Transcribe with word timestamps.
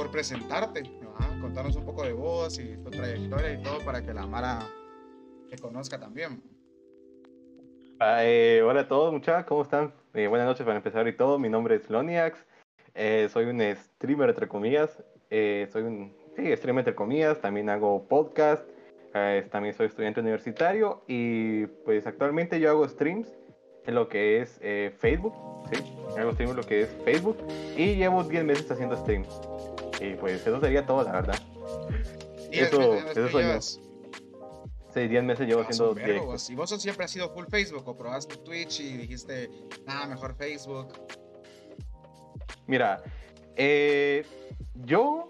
por 0.00 0.10
presentarte, 0.10 0.82
contarnos 1.42 1.76
un 1.76 1.84
poco 1.84 2.04
de 2.04 2.14
vos 2.14 2.58
y 2.58 2.74
tu 2.78 2.90
trayectoria 2.90 3.52
y 3.52 3.62
todo 3.62 3.84
para 3.84 4.02
que 4.02 4.14
la 4.14 4.26
Mara 4.26 4.60
te 5.50 5.58
conozca 5.58 6.00
también. 6.00 6.42
Eh, 8.00 8.62
hola 8.64 8.80
a 8.80 8.88
todos, 8.88 9.12
muchachos, 9.12 9.44
¿cómo 9.44 9.60
están? 9.60 9.92
Eh, 10.14 10.26
buenas 10.26 10.46
noches 10.46 10.64
para 10.64 10.78
empezar 10.78 11.06
y 11.06 11.14
todo. 11.14 11.38
Mi 11.38 11.50
nombre 11.50 11.74
es 11.74 11.90
Loniax, 11.90 12.42
eh, 12.94 13.28
soy 13.30 13.44
un 13.44 13.60
streamer 13.76 14.30
entre 14.30 14.48
comillas, 14.48 15.04
soy 15.28 15.82
un 15.82 16.16
sí, 16.34 16.56
streamer 16.56 16.80
entre 16.80 16.94
comillas, 16.94 17.38
también 17.38 17.68
hago 17.68 18.08
podcast, 18.08 18.66
también 19.50 19.74
soy 19.74 19.88
estudiante 19.88 20.20
universitario 20.20 21.02
y 21.08 21.66
pues 21.84 22.06
actualmente 22.06 22.58
yo 22.58 22.70
hago 22.70 22.88
streams 22.88 23.36
en 23.84 23.94
lo 23.94 24.08
que 24.08 24.40
es 24.40 24.58
Facebook, 24.96 25.34
sí, 25.70 25.84
hago 26.18 26.32
streams 26.32 26.52
en 26.52 26.56
lo 26.56 26.62
que 26.62 26.80
es 26.84 26.88
Facebook 27.04 27.36
y 27.76 27.96
llevo 27.96 28.24
10 28.24 28.44
meses 28.44 28.70
haciendo 28.70 28.96
streams. 28.96 29.49
Y 30.00 30.14
pues 30.14 30.46
eso 30.46 30.60
sería 30.60 30.86
todo, 30.86 31.04
la 31.04 31.12
verdad. 31.12 31.38
Eso, 32.50 32.94
eso 32.94 33.28
soy 33.28 33.44
yo. 33.44 33.60
Sí, 34.92 35.06
10 35.06 35.22
meses 35.22 35.46
llevo 35.46 35.62
haciendo 35.62 35.94
¿Y 36.48 36.54
vos 36.56 36.70
siempre 36.82 37.04
has 37.04 37.10
sido 37.10 37.32
full 37.32 37.44
Facebook 37.48 37.86
o 37.86 37.96
probaste 37.96 38.36
Twitch 38.38 38.80
y 38.80 38.96
dijiste, 38.96 39.48
nada, 39.86 40.06
mejor 40.06 40.34
Facebook? 40.34 40.88
Mira, 42.66 43.02
eh, 43.56 44.24
yo 44.74 45.26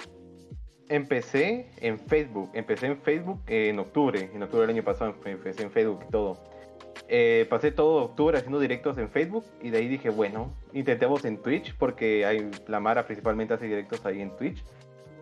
empecé 0.89 1.71
en 1.79 1.99
Facebook. 1.99 2.51
Empecé 2.55 2.87
en 2.87 3.01
Facebook 3.01 3.43
en 3.47 3.79
octubre. 3.79 4.31
En 4.33 4.43
octubre 4.43 4.67
del 4.67 4.77
año 4.77 4.85
pasado 4.85 5.15
empecé 5.25 5.63
en 5.63 5.71
Facebook 5.71 6.05
y 6.09 6.11
todo. 6.11 6.50
Eh, 7.13 7.45
pasé 7.51 7.73
todo 7.73 8.05
octubre 8.05 8.39
haciendo 8.39 8.61
directos 8.61 8.97
en 8.97 9.11
Facebook 9.11 9.45
y 9.61 9.71
de 9.71 9.79
ahí 9.79 9.89
dije, 9.89 10.11
bueno, 10.11 10.55
intentemos 10.73 11.25
en 11.25 11.39
Twitch 11.39 11.75
porque 11.77 12.25
hay, 12.25 12.49
la 12.69 12.79
Mara 12.79 13.05
principalmente 13.05 13.53
hace 13.53 13.67
directos 13.67 14.07
ahí 14.07 14.21
en 14.21 14.31
Twitch. 14.37 14.63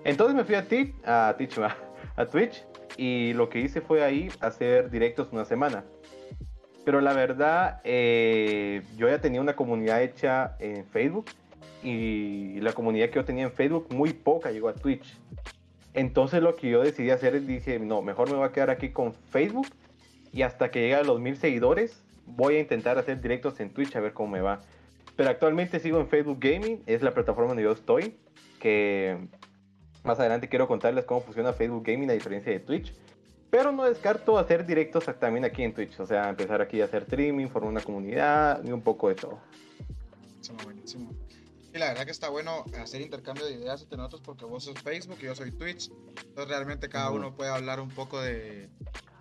Entonces 0.05 0.37
me 0.37 0.45
fui 0.45 0.55
a, 0.55 0.69
Twitch, 0.69 0.93
a, 1.07 2.27
Twitch, 2.31 2.63
y 2.99 3.33
lo 3.33 3.49
que 3.49 3.61
hice 3.61 3.81
fue 3.81 4.05
ahí 4.05 4.31
hacer 4.41 4.91
directos 4.91 5.29
una 5.33 5.47
semana. 5.47 5.83
Pero 6.85 7.01
la 7.01 7.15
verdad, 7.15 7.81
eh, 7.85 8.83
yo 8.99 9.09
ya 9.09 9.23
tenía 9.23 9.41
una 9.41 9.57
comunidad 9.57 10.03
hecha 10.03 10.57
en 10.59 10.85
Facebook 10.85 11.31
y 11.83 12.61
la 12.61 12.75
comunidad 12.75 13.09
que 13.09 13.15
yo 13.15 13.25
tenía 13.25 13.45
en 13.45 13.53
Facebook 13.53 13.87
muy 13.95 14.13
poca 14.13 14.51
llegó 14.51 14.69
a 14.69 14.75
Twitch. 14.75 15.17
Entonces 15.95 16.43
lo 16.43 16.55
que 16.55 16.69
yo 16.69 16.83
decidí 16.83 17.09
hacer 17.09 17.35
es 17.35 17.47
dije, 17.47 17.79
no, 17.79 18.03
mejor 18.03 18.31
me 18.31 18.37
voy 18.37 18.47
a 18.47 18.53
quedar 18.53 18.69
aquí 18.69 18.91
con 18.91 19.15
Facebook 19.15 19.69
y 20.39 20.43
hasta 20.45 20.71
que 20.71 20.81
llegue 20.81 20.95
a 20.95 21.03
los 21.03 21.19
mil 21.19 21.37
seguidores 21.37 22.05
voy 22.25 22.55
a 22.55 22.61
intentar 22.61 22.97
hacer 22.97 23.21
directos 23.21 23.59
en 23.59 23.75
Twitch 23.75 23.97
a 23.97 24.01
ver 24.01 24.13
cómo 24.13 24.31
me 24.31 24.41
va. 24.41 24.61
Pero 25.17 25.31
actualmente 25.31 25.81
sigo 25.81 25.99
en 25.99 26.07
Facebook 26.07 26.39
Gaming, 26.39 26.81
es 26.87 27.03
la 27.03 27.13
plataforma 27.13 27.49
donde 27.49 27.65
yo 27.65 27.73
estoy, 27.73 28.17
que 28.61 29.19
más 30.05 30.21
adelante 30.21 30.49
quiero 30.49 30.69
contarles 30.69 31.07
cómo 31.07 31.23
funciona 31.23 31.53
Facebook 31.53 31.83
Gaming 31.85 32.09
a 32.11 32.13
diferencia 32.13 32.53
de 32.53 32.61
Twitch. 32.61 32.95
Pero 33.51 33.73
no 33.73 33.83
descarto 33.83 34.39
hacer 34.39 34.65
directos 34.65 35.07
también 35.19 35.45
aquí 35.45 35.65
en 35.65 35.75
Twitch, 35.75 35.99
o 35.99 36.07
sea, 36.07 36.29
empezar 36.29 36.63
aquí 36.63 36.81
a 36.83 36.85
hacer 36.85 37.03
streaming, 37.03 37.49
formar 37.49 37.73
una 37.73 37.81
comunidad 37.81 38.63
y 38.63 38.71
un 38.71 38.83
poco 38.83 39.09
de 39.09 39.17
todo. 39.17 39.41
Buenísimo, 40.21 40.59
buenísimo. 40.63 41.11
Y 41.75 41.79
la 41.79 41.89
verdad 41.89 42.05
que 42.05 42.13
está 42.13 42.29
bueno 42.29 42.65
hacer 42.81 43.01
intercambio 43.01 43.45
de 43.45 43.55
ideas 43.55 43.83
entre 43.83 43.97
nosotros 43.97 44.23
porque 44.25 44.45
vos 44.45 44.63
sos 44.63 44.79
Facebook 44.83 45.19
y 45.21 45.25
yo 45.25 45.35
soy 45.35 45.51
Twitch. 45.51 45.91
Entonces 46.29 46.49
realmente 46.49 46.89
cada 46.89 47.11
uno 47.11 47.35
puede 47.35 47.51
hablar 47.51 47.81
un 47.81 47.89
poco 47.89 48.21
de, 48.21 48.69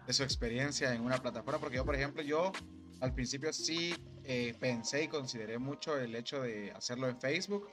de 0.08 0.14
su 0.14 0.24
experiencia 0.24 0.94
en 0.94 1.02
una 1.02 1.18
plataforma, 1.18 1.60
porque 1.60 1.76
yo, 1.76 1.86
por 1.86 1.96
ejemplo, 1.96 2.24
yo 2.24 2.54
al 3.02 3.14
principio 3.14 3.52
sí 3.52 3.94
eh, 4.24 4.56
pensé 4.60 5.04
y 5.04 5.08
consideré 5.10 5.60
mucho 5.60 6.00
el 6.00 6.16
hecho 6.16 6.42
de 6.42 6.72
hacerlo 6.72 7.10
en 7.10 7.20
Facebook. 7.20 7.70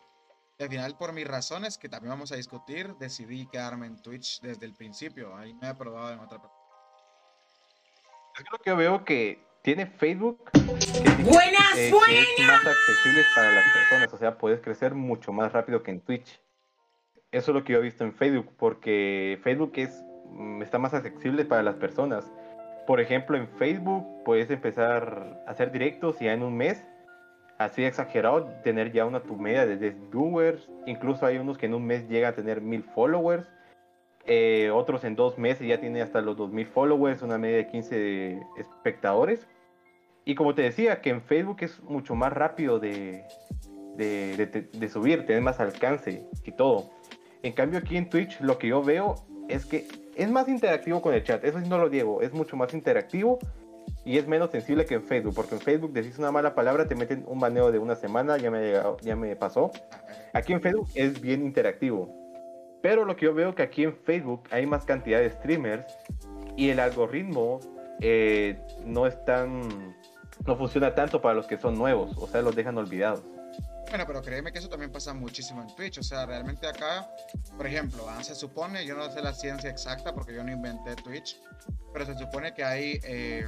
Y 0.59 0.65
al 0.65 0.69
final, 0.69 0.97
por 0.99 1.13
mis 1.13 1.27
razones, 1.27 1.79
que 1.79 1.89
también 1.89 2.11
vamos 2.11 2.33
a 2.33 2.37
discutir, 2.37 2.95
decidí 2.97 3.47
quedarme 3.47 3.87
en 3.87 4.03
Twitch 4.03 4.41
desde 4.41 4.67
el 4.67 4.75
principio. 4.75 5.37
Ahí 5.37 5.55
me 5.55 5.71
he 5.71 5.75
probado 5.75 6.13
en 6.13 6.19
otra 6.19 6.41
plataforma. 6.41 6.65
Yo 8.37 8.45
creo 8.45 8.59
que 8.63 8.73
veo 8.75 9.05
que 9.05 9.47
tiene 9.63 9.87
Facebook 9.87 10.51
buenas, 10.53 11.77
eh, 11.77 11.93
es 12.09 12.47
más 12.47 12.67
accesible 12.67 13.25
para 13.35 13.53
las 13.53 13.65
personas, 13.73 14.13
o 14.13 14.19
sea, 14.19 14.37
puedes 14.37 14.61
crecer 14.61 14.95
mucho 14.95 15.33
más 15.33 15.53
rápido 15.53 15.83
que 15.83 15.93
en 15.93 16.01
Twitch. 16.01 16.41
Eso 17.31 17.51
es 17.51 17.55
lo 17.55 17.65
que 17.65 17.73
yo 17.73 17.79
he 17.79 17.83
visto 17.83 18.05
en 18.05 18.13
Facebook, 18.13 18.53
porque 18.57 19.41
Facebook 19.43 19.73
es 19.77 20.05
está 20.61 20.79
más 20.79 20.95
accesible 20.95 21.45
para 21.45 21.63
las 21.63 21.77
personas. 21.77 22.31
Por 22.87 23.01
ejemplo, 23.01 23.37
en 23.37 23.49
Facebook 23.49 24.07
puedes 24.25 24.51
empezar 24.51 25.43
a 25.47 25.51
hacer 25.51 25.73
directos 25.73 26.19
ya 26.19 26.33
en 26.33 26.43
un 26.43 26.57
mes, 26.57 26.87
así 27.59 27.85
exagerado, 27.85 28.45
tener 28.63 28.93
ya 28.93 29.07
una 29.07 29.21
tu 29.21 29.37
media 29.37 29.67
de 29.67 29.77
10 29.77 30.11
viewers. 30.11 30.71
Incluso 30.87 31.25
hay 31.25 31.39
unos 31.39 31.57
que 31.57 31.67
en 31.67 31.75
un 31.75 31.87
mes 31.87 32.09
llega 32.09 32.29
a 32.29 32.33
tener 32.35 32.61
mil 32.61 32.83
followers. 32.83 33.47
Eh, 34.27 34.71
otros 34.73 35.05
en 35.05 35.17
dos 35.17 35.39
meses 35.39 35.67
ya 35.67 35.81
tienen 35.81 36.03
hasta 36.03 36.21
los 36.21 36.37
2000 36.37 36.67
followers, 36.67 37.23
una 37.23 37.39
media 37.39 37.59
de 37.59 37.67
15 37.67 38.43
espectadores. 38.57 39.47
Y 40.25 40.35
como 40.35 40.55
te 40.55 40.63
decía, 40.63 41.01
que 41.01 41.11
en 41.11 41.21
Facebook 41.23 41.59
es 41.61 41.83
mucho 41.83 42.15
más 42.15 42.33
rápido 42.33 42.79
de, 42.79 43.25
de, 43.97 44.69
de 44.73 44.89
subir, 44.89 45.27
tener 45.27 45.43
más 45.43 45.61
alcance 45.61 46.27
y 46.43 46.53
todo. 46.53 46.91
En 47.43 47.53
cambio 47.53 47.79
aquí 47.79 47.99
en 47.99 48.09
Twitch 48.09 48.41
lo 48.41 48.57
que 48.59 48.69
yo 48.69 48.83
veo 48.83 49.17
es 49.49 49.67
que 49.67 49.87
es 50.17 50.31
más 50.31 50.49
interactivo 50.49 51.03
con 51.03 51.15
el 51.15 51.25
chat, 51.25 51.45
eso 51.45 51.61
sí 51.61 51.69
no 51.69 51.79
lo 51.79 51.89
digo, 51.89 52.23
es 52.23 52.33
mucho 52.33 52.57
más 52.57 52.73
interactivo 52.75 53.39
y 54.05 54.19
es 54.19 54.27
menos 54.27 54.51
sensible 54.51 54.85
que 54.85 54.95
en 54.95 55.03
Facebook, 55.03 55.35
porque 55.35 55.55
en 55.55 55.61
Facebook 55.61 55.93
decís 55.93 56.19
una 56.19 56.31
mala 56.31 56.55
palabra, 56.55 56.87
te 56.87 56.95
meten 56.95 57.25
un 57.27 57.41
baneo 57.41 57.73
de 57.73 57.79
una 57.79 57.97
semana, 57.97 58.37
ya 58.37 58.51
me, 58.51 58.59
ha 58.59 58.61
llegado, 58.61 58.97
ya 59.01 59.17
me 59.17 59.35
pasó. 59.35 59.71
Aquí 60.33 60.53
en 60.53 60.61
Facebook 60.61 60.89
es 60.95 61.21
bien 61.21 61.43
interactivo. 61.43 62.09
Pero 62.83 63.07
lo 63.07 63.17
que 63.17 63.25
yo 63.25 63.35
veo 63.35 63.55
que 63.55 63.63
aquí 63.63 63.85
en 63.85 63.95
Facebook 63.95 64.43
hay 64.51 64.67
más 64.67 64.85
cantidad 64.85 65.21
de 65.21 65.31
streamers 65.31 65.87
y 66.55 66.69
el 66.69 66.81
algoritmo 66.81 67.61
eh, 68.01 68.59
no 68.85 69.07
es 69.07 69.25
tan, 69.25 69.95
no 70.47 70.57
funciona 70.57 70.95
tanto 70.95 71.23
para 71.23 71.35
los 71.35 71.47
que 71.47 71.57
son 71.57 71.79
nuevos, 71.79 72.15
o 72.19 72.27
sea, 72.27 72.43
los 72.43 72.55
dejan 72.55 72.77
olvidados. 72.77 73.23
Bueno, 73.95 74.09
pero 74.09 74.23
créeme 74.23 74.51
que 74.51 74.59
eso 74.59 74.69
también 74.69 74.91
pasa 74.91 75.15
muchísimo 75.15 75.63
en 75.63 75.73
Twitch. 75.77 75.99
O 75.99 76.03
sea, 76.03 76.27
realmente 76.27 76.67
acá, 76.67 77.09
por 77.57 77.65
ejemplo, 77.65 78.05
ah, 78.11 78.25
se 78.25 78.35
supone, 78.35 78.85
yo 78.85 78.97
no 78.97 79.09
sé 79.09 79.23
la 79.23 79.33
ciencia 79.33 79.71
exacta 79.71 80.13
porque 80.13 80.35
yo 80.35 80.43
no 80.43 80.51
inventé 80.51 80.97
Twitch, 80.97 81.41
pero 81.93 82.05
se 82.05 82.19
supone 82.19 82.53
que 82.53 82.65
hay, 82.65 82.99
eh, 83.05 83.47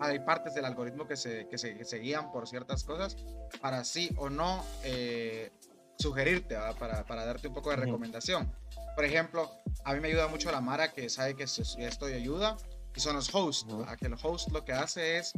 hay 0.00 0.20
partes 0.20 0.54
del 0.54 0.64
algoritmo 0.64 1.06
que 1.06 1.18
se, 1.18 1.46
que 1.48 1.58
se, 1.58 1.84
se, 1.84 1.98
guían 1.98 2.32
por 2.32 2.48
ciertas 2.48 2.82
cosas 2.82 3.18
para 3.60 3.84
sí 3.84 4.10
o 4.16 4.30
no 4.30 4.64
eh, 4.84 5.50
sugerirte, 5.98 6.56
para, 6.78 7.04
para, 7.04 7.26
darte 7.26 7.48
un 7.48 7.52
poco 7.52 7.68
de 7.68 7.76
recomendación. 7.76 8.50
Por 8.94 9.04
ejemplo, 9.04 9.50
a 9.84 9.92
mí 9.92 10.00
me 10.00 10.08
ayuda 10.08 10.28
mucho 10.28 10.50
la 10.50 10.62
Mara 10.62 10.94
que 10.94 11.10
sabe 11.10 11.36
que 11.36 11.42
esto 11.42 12.06
ayuda 12.06 12.56
y 12.94 13.00
son 13.00 13.16
los 13.16 13.28
hosts. 13.34 13.66
a 13.86 13.98
Que 13.98 14.06
el 14.06 14.14
host 14.14 14.50
lo 14.50 14.64
que 14.64 14.72
hace 14.72 15.18
es 15.18 15.34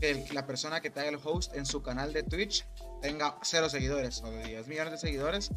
que 0.00 0.26
la 0.32 0.46
persona 0.46 0.80
que 0.80 0.90
te 0.90 1.00
haga 1.00 1.08
el 1.08 1.20
host 1.22 1.54
en 1.54 1.66
su 1.66 1.82
canal 1.82 2.12
de 2.12 2.22
Twitch 2.22 2.66
tenga 3.00 3.38
cero 3.42 3.68
seguidores 3.68 4.22
o 4.22 4.30
de 4.30 4.44
10 4.44 4.68
millones 4.68 4.92
de 4.92 4.98
seguidores, 4.98 5.50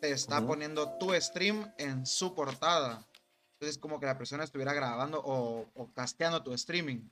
te 0.00 0.10
está 0.10 0.46
poniendo 0.46 0.96
tu 0.98 1.12
stream 1.14 1.72
en 1.78 2.06
su 2.06 2.34
portada. 2.34 3.06
Entonces, 3.54 3.78
como 3.78 3.98
que 3.98 4.06
la 4.06 4.16
persona 4.16 4.44
estuviera 4.44 4.72
grabando 4.72 5.20
o, 5.24 5.90
casteando 5.94 6.42
tu 6.42 6.52
streaming. 6.54 7.08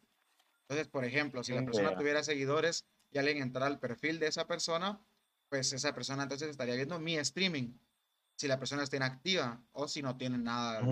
Entonces, 0.63 0.89
por 0.89 1.05
ejemplo, 1.05 1.43
si 1.43 1.53
la 1.53 1.65
persona 1.65 1.97
tuviera 1.97 2.23
seguidores 2.23 2.87
y 3.11 3.19
alguien 3.19 3.39
entrara 3.39 3.67
al 3.67 3.79
perfil 3.79 4.19
de 4.19 4.29
esa 4.29 4.47
persona, 4.47 5.01
pues 5.49 5.73
esa 5.73 5.95
persona 5.95 6.25
entonces 6.25 6.49
estaría 6.49 6.75
viendo 6.75 6.99
mi 6.99 7.17
streaming. 7.17 7.73
Si 8.37 8.49
la 8.49 8.59
persona 8.59 8.83
está 8.83 8.97
inactiva 8.97 9.63
o 9.73 9.89
si 9.89 10.03
no 10.03 10.17
tiene 10.17 10.39
nada 10.39 10.83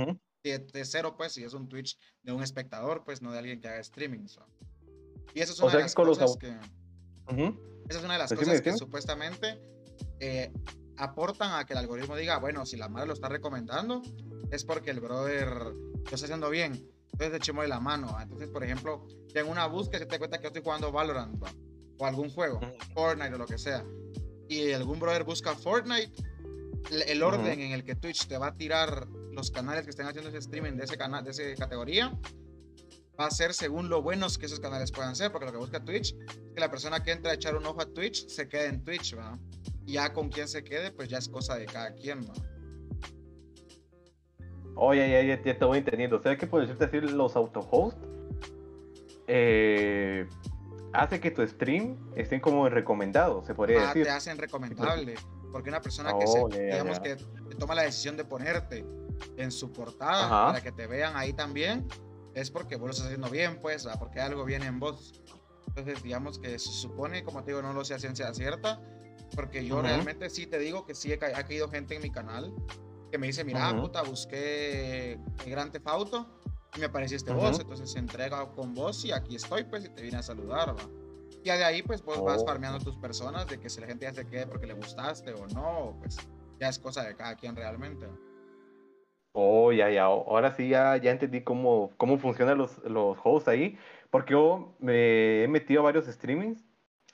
de, 0.42 0.84
cero, 0.84 1.16
pues 1.16 1.32
si 1.32 1.44
es 1.44 1.54
un 1.54 1.68
Twitch 1.68 1.98
de 2.22 2.32
un 2.32 2.42
espectador, 2.42 3.04
pues 3.04 3.22
no 3.22 3.32
de 3.32 3.38
alguien 3.38 3.60
que 3.60 3.68
haga 3.68 3.78
streaming. 3.78 4.26
Y 5.32 5.40
eso 5.40 5.52
es 5.52 5.60
una 5.60 5.72
de 5.72 5.80
las 5.80 5.94
cosas 5.94 6.36
que... 6.38 6.48
Esa 7.88 7.98
es 7.98 8.04
una 8.04 8.14
de 8.14 8.18
las 8.18 8.32
cosas 8.32 8.60
que 8.60 8.72
supuestamente 8.76 9.60
eh, 10.20 10.52
aportan 10.96 11.58
a 11.58 11.64
que 11.64 11.72
el 11.72 11.78
algoritmo 11.78 12.16
diga, 12.16 12.38
bueno, 12.38 12.64
si 12.66 12.76
la 12.76 12.88
madre 12.88 13.08
lo 13.08 13.14
está 13.14 13.28
recomendando, 13.28 14.02
es 14.50 14.64
porque 14.64 14.90
el 14.90 15.00
brother 15.00 15.48
lo 15.48 16.04
está 16.04 16.26
haciendo 16.26 16.50
bien. 16.50 16.90
Entonces 17.12 17.36
echémosle 17.36 17.68
la 17.68 17.80
mano. 17.80 18.16
Entonces, 18.20 18.48
por 18.48 18.64
ejemplo, 18.64 19.06
en 19.34 19.46
una 19.46 19.66
búsqueda 19.66 20.00
se 20.00 20.06
te 20.06 20.18
cuenta 20.18 20.38
que 20.38 20.44
yo 20.44 20.48
estoy 20.48 20.62
jugando 20.62 20.90
Valorant 20.90 21.42
o 21.98 22.06
algún 22.06 22.30
juego, 22.30 22.60
Fortnite 22.92 23.34
o 23.34 23.38
lo 23.38 23.46
que 23.46 23.58
sea, 23.58 23.84
y 24.48 24.72
algún 24.72 24.98
brother 24.98 25.24
busca 25.24 25.54
Fortnite, 25.54 26.12
el 27.06 27.22
orden 27.22 27.60
en 27.60 27.72
el 27.72 27.84
que 27.84 27.94
Twitch 27.94 28.26
te 28.26 28.36
va 28.36 28.48
a 28.48 28.56
tirar 28.56 29.06
los 29.32 29.50
canales 29.50 29.84
que 29.84 29.90
estén 29.90 30.06
haciendo 30.06 30.28
ese 30.28 30.38
streaming 30.38 30.72
de 30.72 30.84
ese 30.84 30.96
canal, 30.96 31.24
de 31.24 31.30
esa 31.30 31.42
categoría, 31.56 32.12
va 33.18 33.26
a 33.26 33.30
ser 33.30 33.54
según 33.54 33.88
lo 33.88 34.02
buenos 34.02 34.38
que 34.38 34.46
esos 34.46 34.60
canales 34.60 34.90
puedan 34.90 35.14
ser, 35.14 35.30
porque 35.30 35.46
lo 35.46 35.52
que 35.52 35.58
busca 35.58 35.84
Twitch 35.84 36.14
es 36.14 36.52
que 36.54 36.60
la 36.60 36.70
persona 36.70 37.02
que 37.02 37.12
entra 37.12 37.30
a 37.30 37.34
echar 37.34 37.56
un 37.56 37.64
ojo 37.66 37.80
a 37.80 37.86
Twitch 37.86 38.26
se 38.28 38.48
quede 38.48 38.66
en 38.66 38.84
Twitch, 38.84 39.16
¿va? 39.16 39.38
Y 39.86 39.94
ya 39.94 40.12
con 40.12 40.28
quién 40.28 40.48
se 40.48 40.64
quede, 40.64 40.90
pues 40.90 41.08
ya 41.08 41.18
es 41.18 41.28
cosa 41.28 41.56
de 41.56 41.66
cada 41.66 41.94
quien, 41.94 42.22
¿va? 42.22 42.34
Oye, 44.76 45.08
ya, 45.08 45.22
ya, 45.22 45.42
ya, 45.42 45.58
te 45.58 45.64
voy 45.64 45.78
entendiendo. 45.78 46.16
O 46.16 46.22
sea 46.22 46.36
que 46.36 46.46
por 46.46 46.60
decirte 46.60 46.86
decir 46.86 47.10
los 47.12 47.36
auto-host 47.36 47.96
eh, 49.28 50.26
hace 50.92 51.20
que 51.20 51.30
tu 51.30 51.46
stream 51.46 51.96
estén 52.16 52.40
como 52.40 52.68
recomendado, 52.68 53.44
se 53.44 53.54
podría 53.54 53.82
ah, 53.82 53.86
decir. 53.88 54.04
te 54.04 54.10
hacen 54.10 54.38
recomendable. 54.38 55.14
Porque 55.52 55.70
una 55.70 55.80
persona 55.80 56.12
que, 56.18 56.26
se, 56.26 56.44
digamos, 56.48 56.98
que 56.98 57.16
toma 57.58 57.76
la 57.76 57.82
decisión 57.82 58.16
de 58.16 58.24
ponerte 58.24 58.84
en 59.36 59.52
su 59.52 59.72
portada 59.72 60.26
Ajá. 60.26 60.46
para 60.46 60.60
que 60.60 60.72
te 60.72 60.88
vean 60.88 61.16
ahí 61.16 61.32
también, 61.32 61.86
es 62.34 62.50
porque 62.50 62.76
vos 62.76 62.86
lo 62.86 62.90
estás 62.92 63.06
haciendo 63.06 63.30
bien, 63.30 63.58
pues, 63.60 63.86
¿va? 63.86 63.94
porque 63.98 64.20
algo 64.20 64.44
viene 64.44 64.66
en 64.66 64.78
vos. 64.80 65.20
Entonces, 65.68 66.02
digamos 66.02 66.38
que 66.38 66.58
se 66.58 66.72
supone, 66.72 67.24
como 67.24 67.42
te 67.42 67.50
digo, 67.50 67.62
no 67.62 67.72
lo 67.72 67.84
sé 67.84 67.94
a 67.94 67.98
ciencia 67.98 68.32
cierta, 68.34 68.80
porque 69.34 69.64
yo 69.64 69.82
realmente 69.82 70.30
sí 70.30 70.46
te 70.46 70.58
digo 70.58 70.84
que 70.84 70.94
sí 70.94 71.12
he 71.12 71.18
ca- 71.18 71.36
ha 71.36 71.44
caído 71.44 71.68
gente 71.68 71.96
en 71.96 72.02
mi 72.02 72.10
canal 72.10 72.52
que 73.10 73.18
me 73.18 73.26
dice, 73.28 73.44
mira, 73.44 73.70
Ujú. 73.72 73.82
puta, 73.82 74.02
busqué 74.02 75.12
el 75.12 75.50
Gran 75.50 75.70
Theft 75.72 75.86
Auto 75.88 76.38
y 76.74 76.78
me 76.80 76.86
apareciste 76.86 77.30
Ujú. 77.30 77.40
vos, 77.40 77.60
entonces 77.60 77.90
se 77.90 77.98
entrega 77.98 78.44
con 78.52 78.74
vos 78.74 79.04
y 79.04 79.12
aquí 79.12 79.36
estoy, 79.36 79.64
pues, 79.64 79.84
y 79.84 79.88
te 79.88 80.02
vine 80.02 80.18
a 80.18 80.22
saludar, 80.22 80.76
¿va? 80.76 80.88
Ya 81.44 81.56
de 81.56 81.64
ahí, 81.64 81.82
pues, 81.82 82.02
vos 82.02 82.22
vas 82.24 82.42
Oh. 82.42 82.46
farmeando 82.46 82.78
tus 82.78 82.96
personas 82.96 83.46
de 83.48 83.58
que 83.60 83.68
si 83.68 83.80
la 83.80 83.86
gente 83.86 84.06
ya 84.06 84.12
se 84.12 84.26
quede 84.26 84.46
porque 84.46 84.66
le 84.66 84.74
gustaste 84.74 85.32
o 85.34 85.46
no, 85.48 85.96
pues, 86.00 86.16
ya 86.60 86.68
es 86.68 86.78
cosa 86.78 87.02
de 87.04 87.14
cada 87.16 87.36
quien 87.36 87.54
realmente. 87.56 88.06
Oh, 89.36 89.72
ya, 89.72 89.90
ya. 89.90 90.04
Ahora 90.04 90.52
sí 90.52 90.68
ya, 90.68 90.96
ya 90.96 91.10
entendí 91.10 91.42
cómo, 91.42 91.90
cómo 91.96 92.18
funcionan 92.18 92.56
los, 92.56 92.78
los 92.84 93.18
hosts 93.24 93.48
ahí. 93.48 93.76
Porque 94.10 94.32
yo 94.32 94.76
me 94.78 95.42
he 95.42 95.48
metido 95.48 95.80
a 95.80 95.84
varios 95.84 96.06
streamings 96.06 96.64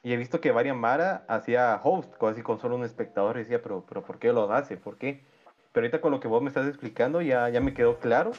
y 0.02 0.12
he 0.12 0.17
visto 0.19 0.38
que 0.40 0.52
varias 0.52 0.76
Mara 0.76 1.25
hacía 1.28 1.81
host, 1.82 2.22
así 2.22 2.43
con 2.43 2.58
solo 2.61 2.76
un 2.76 2.84
espectador. 2.84 3.37
Y 3.37 3.40
decía, 3.40 3.62
pero, 3.62 3.87
pero 3.88 4.05
¿por 4.05 4.19
qué 4.19 4.34
lo 4.34 4.52
hace? 4.52 4.76
¿Por 4.76 4.99
qué? 4.99 5.25
Pero 5.72 5.87
ahorita 5.87 6.02
con 6.02 6.12
lo 6.12 6.20
que 6.20 6.28
vos 6.28 6.43
me 6.43 6.49
estás 6.49 6.69
explicando 6.69 7.22
ya, 7.22 7.49
ya 7.49 7.61
me 7.62 7.72
quedó 7.72 7.99
claro 7.99 8.32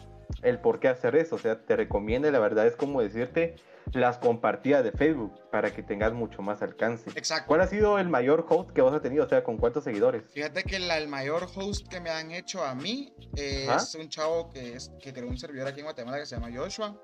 el 0.43 0.59
por 0.59 0.79
qué 0.79 0.87
hacer 0.87 1.15
eso. 1.15 1.35
O 1.35 1.39
sea, 1.39 1.65
te 1.65 1.75
recomienda, 1.75 2.29
la 2.29 2.39
verdad 2.39 2.67
es 2.67 2.75
como 2.75 3.01
decirte 3.01 3.55
las 3.93 4.17
compartidas 4.17 4.83
de 4.83 4.91
Facebook 4.91 5.33
para 5.51 5.71
que 5.73 5.83
tengas 5.83 6.13
mucho 6.13 6.41
más 6.41 6.61
alcance. 6.61 7.09
Exacto. 7.15 7.47
¿Cuál 7.47 7.61
ha 7.61 7.67
sido 7.67 7.99
el 7.99 8.07
mayor 8.09 8.45
host 8.47 8.71
que 8.71 8.81
vos 8.81 8.93
has 8.93 9.01
tenido? 9.01 9.25
O 9.25 9.29
sea, 9.29 9.43
¿con 9.43 9.57
cuántos 9.57 9.83
seguidores? 9.83 10.23
Fíjate 10.33 10.63
que 10.63 10.79
la- 10.79 10.97
el 10.97 11.07
mayor 11.07 11.47
host 11.55 11.87
que 11.87 11.99
me 11.99 12.09
han 12.09 12.31
hecho 12.31 12.63
a 12.63 12.73
mí 12.75 13.13
eh, 13.35 13.67
es 13.75 13.95
un 13.95 14.09
chavo 14.09 14.49
que, 14.49 14.75
es, 14.75 14.91
que 15.01 15.13
creó 15.13 15.27
un 15.27 15.37
servidor 15.37 15.67
aquí 15.67 15.79
en 15.79 15.85
Guatemala 15.85 16.19
que 16.19 16.25
se 16.25 16.35
llama 16.35 16.49
Joshua. 16.55 16.95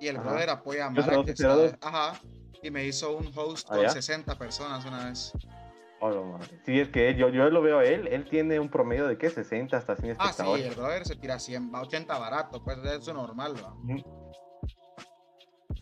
Y 0.00 0.08
el 0.08 0.16
Ajá. 0.16 0.28
brother 0.30 0.50
apoya 0.50 0.86
a 0.86 0.90
Mara 0.90 1.04
que 1.08 1.14
202. 1.16 1.72
está- 1.72 1.88
Ajá. 1.88 2.20
Y 2.62 2.70
me 2.70 2.84
hizo 2.84 3.16
un 3.16 3.30
host 3.34 3.66
Ah, 3.70 3.76
con 3.76 3.82
¿ya? 3.84 3.90
60 3.90 4.36
personas 4.36 4.84
una 4.84 5.06
vez. 5.06 5.32
Oh, 6.02 6.10
no. 6.10 6.38
Sí, 6.64 6.80
es 6.80 6.88
que 6.88 7.14
yo, 7.14 7.28
yo 7.28 7.50
lo 7.50 7.60
veo 7.60 7.80
a 7.80 7.84
él, 7.84 8.06
él 8.08 8.24
tiene 8.28 8.58
un 8.58 8.70
promedio 8.70 9.06
de 9.06 9.18
qué, 9.18 9.28
60 9.28 9.76
hasta 9.76 9.96
100 9.96 10.16
Ah, 10.18 10.24
sí, 10.24 10.30
espectadores. 10.30 10.64
el 10.66 10.74
brother 10.74 11.06
se 11.06 11.16
tira 11.16 11.38
100, 11.38 11.70
va 11.74 11.82
80 11.82 12.18
barato, 12.18 12.62
pues 12.64 12.78
es 12.84 13.06
normal. 13.12 13.52
Ujú. 13.84 14.19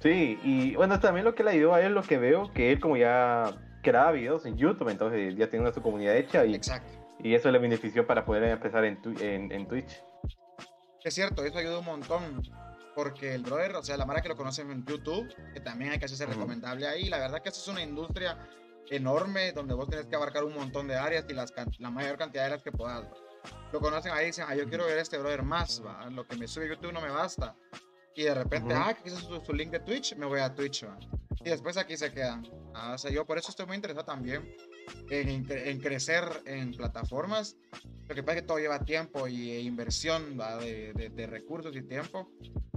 Sí, 0.00 0.39
y 0.45 0.77
bueno, 0.77 1.00
también 1.00 1.25
lo 1.25 1.35
que 1.35 1.43
le 1.43 1.50
ayudó 1.50 1.75
a 1.75 1.81
él, 1.83 1.93
lo 1.95 2.03
que 2.03 2.19
veo, 2.19 2.53
que 2.53 2.71
él 2.73 2.81
como 2.81 2.97
ya 2.97 3.53
graba 3.83 4.12
videos 4.12 4.47
en 4.47 4.56
YouTube, 4.56 4.89
entonces 4.91 5.35
ya 5.37 5.49
tiene 5.50 5.65
una 5.65 5.75
su 5.75 5.83
comunidad 5.83 6.17
hecha 6.17 6.45
y, 6.45 6.55
Exacto. 6.55 6.93
y 7.21 7.35
eso 7.35 7.50
le 7.50 7.59
benefició 7.59 8.06
para 8.06 8.25
poder 8.25 8.45
empezar 8.45 8.85
en, 8.85 9.00
tu- 9.03 9.19
en, 9.21 9.50
en 9.50 9.67
Twitch. 9.67 10.03
Es 11.03 11.15
cierto, 11.15 11.45
eso 11.45 11.59
ayuda 11.59 11.79
un 11.79 11.85
montón. 11.87 12.43
Porque 12.95 13.33
el 13.33 13.43
brother, 13.45 13.77
o 13.77 13.83
sea, 13.85 13.97
la 13.97 14.05
mara 14.06 14.21
que 14.23 14.29
lo 14.29 14.37
conocen 14.37 14.71
en 14.73 14.85
YouTube, 14.85 15.33
que 15.55 15.61
también 15.61 15.93
hay 15.93 16.00
que 16.00 16.06
hacerse 16.06 16.27
recomendable 16.27 16.87
ahí. 16.89 17.09
La 17.09 17.19
verdad 17.19 17.41
que 17.41 17.49
eso 17.50 17.61
es 17.61 17.69
una 17.69 17.81
industria 17.81 18.37
enorme 18.91 19.53
donde 19.53 19.73
vos 19.75 19.89
tenés 19.89 20.06
que 20.06 20.17
abarcar 20.17 20.43
un 20.43 20.53
montón 20.55 20.89
de 20.89 20.97
áreas 20.97 21.25
y 21.29 21.33
las, 21.33 21.53
la 21.79 21.91
mayor 21.91 22.19
cantidad 22.19 22.45
de 22.45 22.50
las 22.50 22.62
que 22.65 22.73
puedas. 22.73 23.05
Lo 23.73 23.79
conocen 23.81 24.11
ahí 24.12 24.25
y 24.25 24.27
dicen, 24.29 24.47
ah, 24.49 24.55
yo 24.56 24.69
quiero 24.69 24.85
ver 24.87 24.99
a 24.99 25.03
este 25.03 25.17
brother 25.17 25.45
más, 25.45 25.81
¿va? 25.87 26.11
lo 26.11 26.27
que 26.27 26.37
me 26.37 26.49
sube 26.49 26.69
YouTube 26.69 26.93
no 26.93 27.00
me 27.00 27.11
basta. 27.11 27.55
Y 28.19 28.25
de 28.25 28.35
repente, 28.35 28.75
Ujú. 28.75 28.82
ah, 28.85 28.94
que 28.94 29.11
es 29.11 29.15
su, 29.15 29.41
su 29.41 29.53
link 29.53 29.70
de 29.70 29.79
Twitch, 29.79 30.17
me 30.17 30.26
voy 30.26 30.41
a 30.41 30.53
Twitch. 30.53 30.85
¿va? 30.85 30.99
Y 31.44 31.50
después 31.50 31.76
aquí 31.76 31.97
se 31.97 32.11
quedan. 32.12 32.43
Ah, 32.75 32.94
o 32.94 32.99
sea, 32.99 33.12
yo 33.12 33.25
por 33.25 33.38
eso 33.38 33.50
estoy 33.50 33.65
muy 33.67 33.76
interesado 33.76 34.05
también 34.05 34.53
en, 35.09 35.29
en 35.29 35.47
cre- 35.47 35.69
en 35.69 35.79
crecer 35.81 36.25
en 36.44 36.73
plataformas. 36.73 37.56
Lo 38.09 38.15
que 38.17 38.25
pasa 38.25 38.38
es 38.38 38.43
que 38.43 38.49
todo 38.49 38.59
lleva 38.59 38.81
tiempo 38.85 39.29
y 39.29 39.53
e 39.53 39.61
inversión. 39.61 40.37
De, 40.37 40.93
de- 40.94 41.11
de 41.11 41.26
recursos 41.29 41.76
y 41.76 41.82
tiempo. 41.82 42.29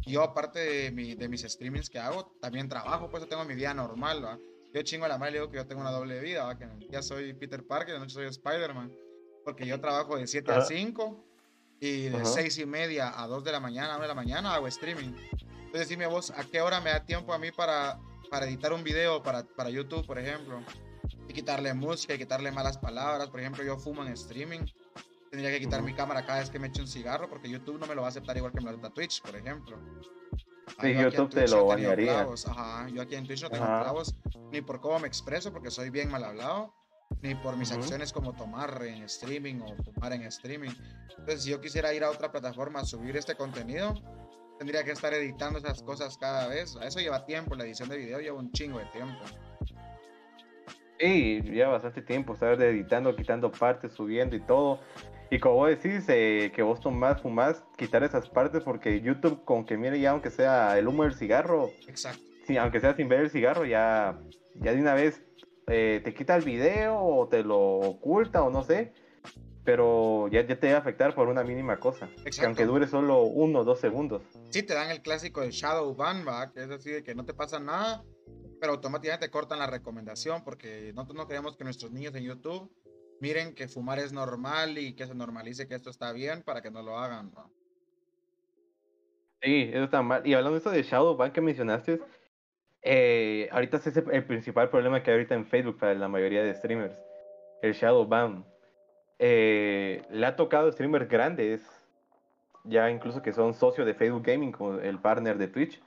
Y 0.06 0.12
yo, 0.12 0.22
aparte 0.22 0.60
de, 0.60 0.92
mi- 0.92 1.16
de 1.16 1.28
mis 1.28 1.42
streamings 1.42 1.90
que 1.90 1.98
hago, 1.98 2.36
también 2.40 2.70
trabajo, 2.70 3.10
pues 3.10 3.24
yo 3.24 3.28
tengo 3.28 3.44
mi 3.44 3.56
vida 3.56 3.74
normal. 3.74 4.24
¿va? 4.24 4.38
Yo 4.76 4.82
chingo 4.84 5.06
a 5.06 5.08
la 5.08 5.18
madre 5.18 5.32
y 5.32 5.40
digo 5.40 5.50
que 5.50 5.58
yo 5.58 5.66
tengo 5.66 5.82
una 5.82 5.90
doble 5.92 6.20
vida, 6.20 6.44
¿va? 6.44 6.56
que 6.56 6.68
ya 6.92 7.02
soy 7.02 7.34
Peter 7.34 7.66
Parker, 7.66 7.96
de 7.96 8.00
noche 8.00 8.14
soy 8.14 8.28
Spider-Man. 8.28 8.92
Porque 9.44 9.66
yo 9.66 9.82
trabajo 9.82 10.18
de 10.18 10.28
7 10.28 10.52
a 10.52 10.58
Ajá. 10.58 10.66
5 10.66 11.26
y 11.82 12.10
de 12.10 12.22
Ajá. 12.22 12.26
6 12.26 12.60
y 12.60 12.66
media 12.66 13.20
a 13.20 13.28
2 13.28 13.44
de 13.44 13.52
la 13.52 13.60
mañana, 13.60 13.94
a 13.94 13.98
1 13.98 14.04
de 14.04 14.08
la 14.08 14.14
mañana 14.14 14.54
hago 14.54 14.68
streaming. 14.68 15.14
Entonces 15.66 15.90
dime 15.90 16.06
vos, 16.06 16.30
¿a 16.30 16.44
qué 16.44 16.62
hora 16.62 16.80
me 16.80 16.92
da 16.92 17.04
tiempo 17.04 17.34
a 17.34 17.40
mí 17.40 17.52
para, 17.52 18.00
para 18.30 18.46
editar 18.46 18.72
un 18.72 18.84
video 18.84 19.24
para, 19.24 19.44
para 19.44 19.72
YouTube, 19.72 20.06
por 20.06 20.20
ejemplo? 20.20 20.62
Y 21.28 21.34
quitarle 21.34 21.74
música 21.74 22.14
y 22.14 22.20
quitarle 22.20 22.52
malas 22.52 22.78
palabras. 22.78 23.30
Por 23.30 23.40
ejemplo, 23.40 23.64
yo 23.64 23.78
fumo 23.78 24.04
en 24.04 24.10
streaming. 24.10 24.60
Tendría 25.32 25.50
que 25.50 25.60
quitar 25.60 25.80
Ujú. 25.80 25.90
mi 25.90 25.96
cámara 25.96 26.24
cada 26.24 26.40
vez 26.40 26.52
que 26.52 26.60
me 26.60 26.68
eche 26.68 26.82
un 26.82 26.88
cigarro 26.88 27.28
porque 27.28 27.50
YouTube 27.50 27.80
no 27.80 27.88
me 27.88 27.96
lo 27.96 28.02
va 28.02 28.08
a 28.08 28.12
aceptar 28.12 28.38
igual 28.38 28.54
que 28.54 28.60
me 28.60 28.66
lo 28.66 28.72
acepta 28.72 28.94
Twitch, 28.94 29.22
por 29.24 29.36
ejemplo. 29.36 29.80
Sí, 30.82 30.94
yo 30.94 31.10
YouTube 31.10 31.34
te 31.34 31.48
lo 31.48 31.66
banearía. 31.66 32.28
Ajá, 32.48 32.90
yo 32.90 33.02
aquí 33.02 33.16
en 33.16 33.26
Twitch 33.26 33.42
no 33.42 33.50
tengo 33.50 33.66
Ajá. 33.66 33.80
clavos 33.80 34.14
ni 34.52 34.62
por 34.62 34.82
cómo 34.82 35.00
me 35.00 35.08
expreso 35.08 35.52
porque 35.52 35.72
soy 35.72 35.90
bien 35.90 36.12
mal 36.12 36.24
hablado, 36.24 36.76
ni 37.22 37.36
por 37.36 37.58
mis 37.58 37.72
acciones 37.72 38.12
como 38.12 38.34
tomar 38.34 38.82
en 38.84 39.04
streaming 39.04 39.62
o 39.62 39.76
fumar 39.84 40.14
en 40.14 40.24
streaming. 40.24 40.72
Entonces, 41.10 41.44
si 41.44 41.52
yo 41.52 41.62
quisiera 41.62 41.94
ir 41.94 42.04
a 42.04 42.10
otra 42.10 42.32
plataforma 42.32 42.80
a 42.80 42.86
subir 42.86 43.16
este 43.18 43.36
contenido, 43.36 43.94
tendría 44.58 44.84
que 44.84 44.92
estar 44.92 45.14
editando 45.14 45.60
esas 45.60 45.82
cosas 45.84 46.18
cada 46.18 46.48
vez. 46.48 46.78
Eso 46.82 47.00
lleva 47.00 47.26
tiempo, 47.26 47.56
la 47.56 47.64
edición 47.64 47.90
de 47.90 47.98
video 47.98 48.20
lleva 48.20 48.40
un 48.40 48.52
chingo 48.52 48.80
de 48.80 48.86
tiempo. 48.86 49.20
Sí, 51.00 51.42
lleva 51.42 51.72
bastante 51.72 52.02
tiempo 52.04 52.34
estar 52.34 52.62
editando, 52.62 53.16
quitando 53.16 53.52
partes, 53.52 53.94
subiendo 53.94 54.36
y 54.36 54.42
todo. 54.42 54.80
Y 55.32 55.40
como 55.40 55.56
vos 55.56 55.70
decís, 55.70 56.06
eh, 56.10 56.52
que 56.54 56.62
vos 56.62 56.80
tomás, 56.80 57.22
fumás, 57.22 57.64
quitar 57.78 58.04
esas 58.04 58.30
partes 58.30 58.62
porque 58.64 59.02
YouTube 59.02 59.44
con 59.46 59.66
que 59.66 59.78
mire 59.78 60.00
ya 60.00 60.12
aunque 60.12 60.30
sea 60.30 60.78
el 60.78 60.88
humo 60.88 61.04
del 61.04 61.16
cigarro, 61.16 61.72
Exacto. 61.88 62.22
sí, 62.46 62.58
aunque 62.58 62.82
sea 62.82 62.96
sin 62.96 63.08
ver 63.08 63.22
el 63.22 63.30
cigarro, 63.30 63.66
ya, 63.66 64.20
ya 64.56 64.74
de 64.74 64.82
una 64.82 64.94
vez 64.94 65.24
eh, 65.72 66.02
te 66.04 66.14
quita 66.14 66.36
el 66.36 66.44
video 66.44 66.98
o 66.98 67.28
te 67.28 67.44
lo 67.44 67.60
oculta 67.60 68.44
o 68.44 68.50
no 68.50 68.64
sé. 68.64 68.94
Pero 69.64 70.28
ya, 70.30 70.42
ya 70.42 70.60
te 70.60 70.72
va 70.72 70.78
a 70.78 70.82
afectar 70.82 71.14
por 71.14 71.28
una 71.28 71.44
mínima 71.44 71.80
cosa. 71.80 72.10
Que 72.26 72.46
aunque 72.46 72.66
dure 72.66 72.88
solo 72.88 73.24
uno 73.24 73.60
o 73.60 73.64
dos 73.64 73.80
segundos. 73.80 74.24
Sí, 74.50 74.64
te 74.64 74.74
dan 74.74 74.90
el 74.90 75.02
clásico 75.02 75.42
de 75.42 75.52
Shadow 75.52 75.96
Ban, 75.96 76.26
¿va? 76.28 76.52
Que 76.52 76.64
es 76.64 76.70
así 76.72 76.90
de 76.90 77.04
que 77.04 77.14
no 77.14 77.26
te 77.26 77.36
pasa 77.36 77.60
nada, 77.60 78.04
pero 78.60 78.74
automáticamente 78.74 79.28
te 79.28 79.32
cortan 79.32 79.60
la 79.60 79.68
recomendación 79.68 80.44
porque 80.44 80.92
nosotros 80.96 81.18
no 81.18 81.28
queremos 81.28 81.56
que 81.56 81.64
nuestros 81.64 81.92
niños 81.92 82.16
en 82.16 82.24
YouTube 82.24 82.72
miren 83.22 83.54
que 83.54 83.68
fumar 83.68 84.00
es 84.00 84.12
normal 84.12 84.80
y 84.80 84.94
que 84.94 85.06
se 85.06 85.14
normalice 85.14 85.68
que 85.68 85.76
esto 85.76 85.92
está 85.92 86.12
bien 86.12 86.42
para 86.42 86.62
que 86.62 86.72
no 86.72 86.82
lo 86.82 86.98
hagan, 86.98 87.32
¿va? 87.38 87.48
Sí, 89.42 89.70
eso 89.72 89.86
está 89.86 90.02
mal. 90.02 90.26
Y 90.26 90.34
hablando 90.34 90.54
de 90.54 90.60
eso 90.60 90.72
de 90.72 90.84
Shadowban 90.84 91.32
que 91.32 91.42
mencionaste, 91.42 92.02
eh, 92.82 93.48
ahorita 93.52 93.78
ese 93.78 93.90
es 93.90 93.98
el 93.98 94.24
principal 94.26 94.70
problema 94.70 95.04
que 95.04 95.12
hay 95.12 95.18
ahorita 95.18 95.36
en 95.36 95.46
Facebook 95.46 95.78
para 95.78 95.94
la 95.94 96.08
mayoría 96.08 96.44
de 96.44 96.54
streamers. 96.54 96.96
El 97.62 97.74
Shadowban. 97.74 98.46
Eh, 99.20 100.02
le 100.10 100.26
ha 100.26 100.36
tocado 100.36 100.72
streamers 100.72 101.08
grandes, 101.08 101.62
ya 102.64 102.90
incluso 102.90 103.22
que 103.22 103.34
son 103.34 103.54
socios 103.54 103.86
de 103.86 103.94
Facebook 103.94 104.24
Gaming, 104.26 104.52
como 104.52 104.80
el 104.80 104.98
partner 104.98 105.38
de 105.38 105.48
Twitch, 105.48 105.80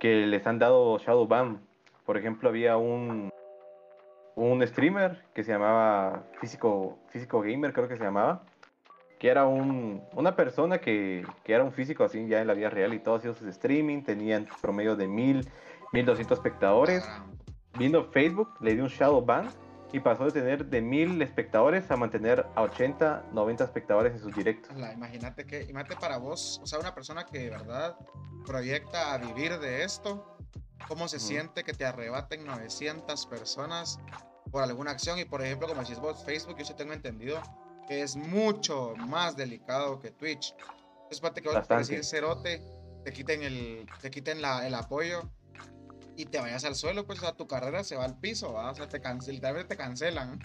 que 0.00 0.26
les 0.26 0.46
han 0.46 0.58
dado 0.58 0.98
Shadowban. 0.98 1.60
Por 2.04 2.16
ejemplo, 2.16 2.48
había 2.48 2.76
un, 2.76 3.30
un 4.34 4.66
streamer 4.66 5.22
que 5.32 5.44
se 5.44 5.52
llamaba 5.52 6.24
Físico, 6.40 6.98
Físico 7.10 7.40
Gamer, 7.40 7.72
creo 7.72 7.86
que 7.86 7.96
se 7.96 8.02
llamaba 8.02 8.42
que 9.20 9.28
era 9.28 9.46
un, 9.46 10.02
una 10.14 10.34
persona 10.34 10.78
que, 10.78 11.26
que 11.44 11.52
era 11.52 11.62
un 11.62 11.72
físico 11.72 12.04
así 12.04 12.26
ya 12.26 12.40
en 12.40 12.46
la 12.46 12.54
vida 12.54 12.70
real 12.70 12.94
y 12.94 13.00
todo 13.00 13.16
hacía 13.16 13.34
sus 13.34 13.46
streaming, 13.48 14.02
tenían 14.02 14.48
promedio 14.62 14.96
de 14.96 15.06
mil, 15.06 15.46
mil 15.92 16.06
doscientos 16.06 16.38
espectadores. 16.38 17.04
Vino 17.74 18.04
Facebook, 18.04 18.48
le 18.60 18.74
dio 18.74 18.84
un 18.84 18.88
shadow 18.88 19.24
ban 19.24 19.48
y 19.92 20.00
pasó 20.00 20.24
de 20.24 20.32
tener 20.32 20.66
de 20.66 20.80
mil 20.80 21.20
espectadores 21.22 21.90
a 21.90 21.96
mantener 21.96 22.46
a 22.54 22.62
80, 22.62 23.30
90 23.32 23.64
espectadores 23.64 24.12
en 24.12 24.20
sus 24.20 24.34
directos. 24.34 24.72
imagínate 24.76 25.46
que, 25.46 25.62
imagínate 25.62 25.96
para 25.96 26.18
vos, 26.18 26.60
o 26.62 26.66
sea, 26.66 26.78
una 26.78 26.94
persona 26.94 27.26
que 27.26 27.38
de 27.38 27.50
verdad 27.50 27.96
proyecta 28.46 29.12
a 29.12 29.18
vivir 29.18 29.58
de 29.58 29.82
esto, 29.82 30.36
¿cómo 30.86 31.08
se 31.08 31.16
Ujú. 31.16 31.26
siente 31.26 31.64
que 31.64 31.72
te 31.72 31.84
arrebaten 31.84 32.44
900 32.46 33.26
personas 33.26 33.98
por 34.50 34.62
alguna 34.62 34.92
acción? 34.92 35.18
Y 35.18 35.24
por 35.24 35.42
ejemplo, 35.42 35.66
como 35.66 35.80
decís 35.80 35.98
vos, 35.98 36.24
Facebook, 36.24 36.56
yo 36.58 36.64
sí 36.64 36.74
tengo 36.74 36.92
entendido 36.92 37.40
que 37.88 38.02
es 38.02 38.14
mucho 38.16 38.94
más 38.96 39.36
delicado 39.36 39.98
que 39.98 40.10
Twitch. 40.10 40.54
Es 41.10 41.20
parte 41.20 41.42
que 41.42 41.48
vos 41.48 41.66
por 41.66 41.78
decir 41.78 42.04
cerote, 42.04 42.62
te 43.04 43.12
quiten, 43.12 43.42
el, 43.42 43.88
te 44.00 44.10
quiten 44.10 44.40
la, 44.40 44.66
el 44.66 44.74
apoyo 44.74 45.28
y 46.16 46.26
te 46.26 46.38
vayas 46.38 46.64
al 46.64 46.74
suelo, 46.74 47.06
pues 47.06 47.18
o 47.18 47.22
sea, 47.22 47.32
tu 47.32 47.46
carrera 47.46 47.84
se 47.84 47.96
va 47.96 48.04
al 48.04 48.18
piso, 48.18 48.52
¿va? 48.52 48.70
o 48.70 48.74
sea, 48.74 48.88
te 48.88 49.00
cancel, 49.00 49.40
te 49.40 49.76
cancelan. 49.76 50.40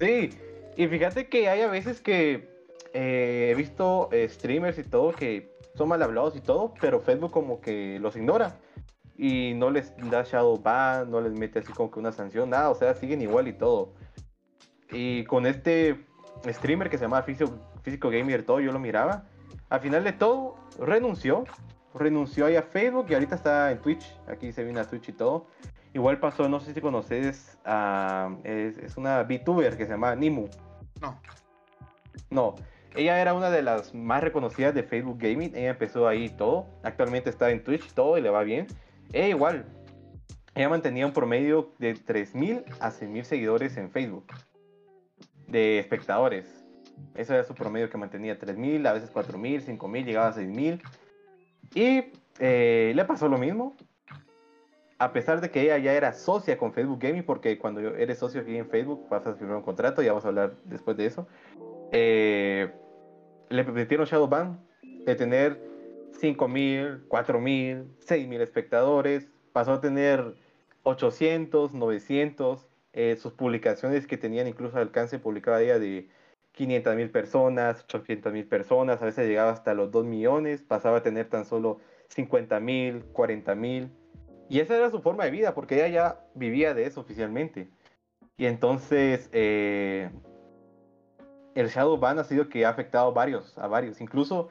Sí, 0.00 0.30
y 0.76 0.86
fíjate 0.86 1.28
que 1.28 1.48
hay 1.48 1.62
a 1.62 1.68
veces 1.68 2.00
que 2.00 2.48
eh, 2.92 3.50
he 3.50 3.54
visto 3.54 4.08
eh, 4.12 4.28
streamers 4.28 4.78
y 4.78 4.84
todo 4.84 5.12
que 5.12 5.56
son 5.74 5.88
mal 5.88 6.02
hablados 6.02 6.36
y 6.36 6.40
todo, 6.40 6.74
pero 6.80 7.00
Facebook 7.00 7.32
como 7.32 7.60
que 7.60 7.98
los 8.00 8.16
ignora 8.16 8.58
y 9.16 9.54
no 9.54 9.70
les 9.70 9.92
da 10.10 10.22
shadow 10.22 10.56
ban, 10.60 11.10
no 11.10 11.20
les 11.20 11.32
mete 11.32 11.58
así 11.58 11.72
como 11.72 11.90
que 11.90 11.98
una 11.98 12.12
sanción, 12.12 12.50
nada, 12.50 12.70
o 12.70 12.74
sea, 12.74 12.94
siguen 12.94 13.20
igual 13.20 13.48
y 13.48 13.52
todo. 13.52 13.94
y 14.90 15.24
con 15.24 15.46
este 15.46 16.06
streamer 16.46 16.88
que 16.88 16.98
se 16.98 17.04
llama 17.04 17.22
Físico, 17.22 17.58
Físico 17.82 18.10
Gamer, 18.10 18.44
todo 18.44 18.60
yo 18.60 18.72
lo 18.72 18.78
miraba. 18.78 19.24
Al 19.68 19.80
final 19.80 20.04
de 20.04 20.12
todo, 20.12 20.56
renunció. 20.78 21.44
Renunció 21.94 22.46
ahí 22.46 22.56
a 22.56 22.62
Facebook 22.62 23.06
y 23.08 23.14
ahorita 23.14 23.34
está 23.34 23.70
en 23.70 23.78
Twitch. 23.78 24.14
Aquí 24.26 24.52
se 24.52 24.64
viene 24.64 24.80
a 24.80 24.84
Twitch 24.84 25.08
y 25.08 25.12
todo. 25.12 25.46
Igual 25.94 26.20
pasó, 26.20 26.48
no 26.48 26.60
sé 26.60 26.74
si 26.74 26.80
conoces, 26.80 27.58
a, 27.64 28.36
es, 28.44 28.96
una 28.96 29.22
VTuber 29.22 29.76
que 29.76 29.84
se 29.84 29.92
llama 29.92 30.14
Nimu. 30.14 30.48
No. 31.00 31.20
No, 32.30 32.54
ella 32.94 33.20
era 33.20 33.32
una 33.32 33.50
de 33.50 33.62
las 33.62 33.94
más 33.94 34.22
reconocidas 34.22 34.74
de 34.74 34.82
Facebook 34.82 35.18
Gaming. 35.18 35.54
Ella 35.54 35.70
empezó 35.70 36.06
ahí 36.08 36.28
todo. 36.28 36.66
Actualmente 36.82 37.30
está 37.30 37.50
en 37.50 37.64
Twitch 37.64 37.92
todo 37.92 38.18
y 38.18 38.20
le 38.20 38.30
va 38.30 38.42
bien. 38.42 38.66
Ella 39.12 39.28
igual. 39.28 39.64
Ella 40.54 40.68
mantenía 40.68 41.06
un 41.06 41.12
promedio 41.12 41.72
de 41.78 41.94
3.000 41.94 42.64
a 42.80 42.90
6.000 42.90 43.22
seguidores 43.22 43.76
en 43.76 43.90
Facebook. 43.90 44.26
De 45.46 45.78
espectadores. 45.78 46.64
Eso 47.14 47.34
era 47.34 47.44
su 47.44 47.54
promedio 47.54 47.88
que 47.88 47.96
mantenía 47.96 48.38
3.000, 48.38 48.86
a 48.86 48.92
veces 48.92 49.12
4.000, 49.12 49.78
5.000, 49.78 50.04
llegaba 50.04 50.28
a 50.28 50.34
6.000. 50.34 50.82
Y 51.74 52.04
eh, 52.38 52.92
le 52.94 53.04
pasó 53.04 53.28
lo 53.28 53.38
mismo. 53.38 53.76
A 54.98 55.12
pesar 55.12 55.40
de 55.40 55.50
que 55.50 55.62
ella 55.62 55.78
ya 55.78 55.92
era 55.92 56.12
socia 56.12 56.58
con 56.58 56.72
Facebook 56.72 56.98
Gaming, 56.98 57.22
porque 57.22 57.56
cuando 57.56 57.80
eres 57.80 58.18
socio 58.18 58.40
aquí 58.40 58.56
en 58.56 58.68
Facebook 58.68 59.08
vas 59.08 59.24
a 59.26 59.34
firmar 59.34 59.58
un 59.58 59.62
contrato, 59.62 60.02
ya 60.02 60.10
vamos 60.10 60.24
a 60.24 60.28
hablar 60.28 60.56
después 60.64 60.96
de 60.96 61.06
eso, 61.06 61.28
eh, 61.92 62.72
le 63.48 63.64
permitieron 63.64 64.06
Shadowban 64.06 64.58
de 64.82 65.14
tener 65.14 65.60
5.000, 66.20 67.06
4.000, 67.06 67.86
6.000 68.00 68.40
espectadores, 68.40 69.28
pasó 69.52 69.74
a 69.74 69.80
tener 69.80 70.34
800, 70.82 71.74
900, 71.74 72.66
eh, 72.92 73.16
sus 73.16 73.32
publicaciones 73.32 74.06
que 74.08 74.16
tenían 74.16 74.48
incluso 74.48 74.78
alcance 74.78 75.20
publicaba 75.20 75.58
día 75.58 75.78
de 75.78 76.08
500.000 76.58 77.12
personas, 77.12 77.86
800.000 77.86 78.48
personas, 78.48 79.00
a 79.00 79.04
veces 79.04 79.28
llegaba 79.28 79.52
hasta 79.52 79.74
los 79.74 79.90
2 79.90 80.04
millones, 80.04 80.62
pasaba 80.62 80.98
a 80.98 81.02
tener 81.02 81.28
tan 81.28 81.44
solo 81.44 81.78
50.000, 82.10 83.12
40.000 83.12 83.90
y 84.48 84.60
esa 84.60 84.76
era 84.76 84.90
su 84.90 85.00
forma 85.00 85.24
de 85.24 85.30
vida, 85.30 85.54
porque 85.54 85.76
ella 85.76 85.88
ya 85.88 86.20
vivía 86.34 86.74
de 86.74 86.86
eso 86.86 87.00
oficialmente. 87.00 87.68
Y 88.36 88.46
entonces 88.46 89.28
eh, 89.32 90.10
el 91.54 91.68
shadow 91.68 91.98
ban 91.98 92.18
ha 92.18 92.24
sido 92.24 92.48
que 92.48 92.64
ha 92.64 92.70
afectado 92.70 93.12
varios, 93.12 93.56
a 93.58 93.66
varios. 93.66 94.00
Incluso 94.00 94.48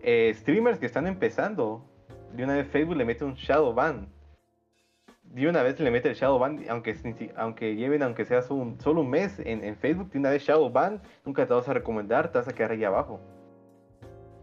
eh, 0.00 0.32
streamers 0.36 0.78
que 0.78 0.86
están 0.86 1.06
empezando, 1.06 1.84
de 2.32 2.44
una 2.44 2.54
vez 2.54 2.68
Facebook 2.68 2.96
le 2.96 3.04
mete 3.04 3.24
un 3.24 3.34
shadow 3.34 3.74
ban. 3.74 4.08
De 5.32 5.48
una 5.48 5.62
vez 5.62 5.80
le 5.80 5.90
mete 5.90 6.08
el 6.08 6.14
shadow 6.14 6.38
ban, 6.38 6.62
aunque, 6.68 6.94
aunque 7.36 7.74
lleven, 7.74 8.02
aunque 8.02 8.24
sea 8.24 8.42
solo 8.42 8.62
un, 8.62 8.80
solo 8.80 9.00
un 9.00 9.10
mes 9.10 9.40
en, 9.44 9.76
Facebook, 9.76 10.10
de 10.10 10.18
una 10.18 10.30
vez 10.30 10.42
shadow 10.42 10.70
ban, 10.70 11.00
nunca 11.24 11.46
te 11.46 11.54
vas 11.54 11.68
a 11.68 11.72
recomendar, 11.72 12.30
te 12.30 12.38
vas 12.38 12.48
a 12.48 12.52
quedar 12.52 12.72
ahí 12.72 12.84
abajo. 12.84 13.18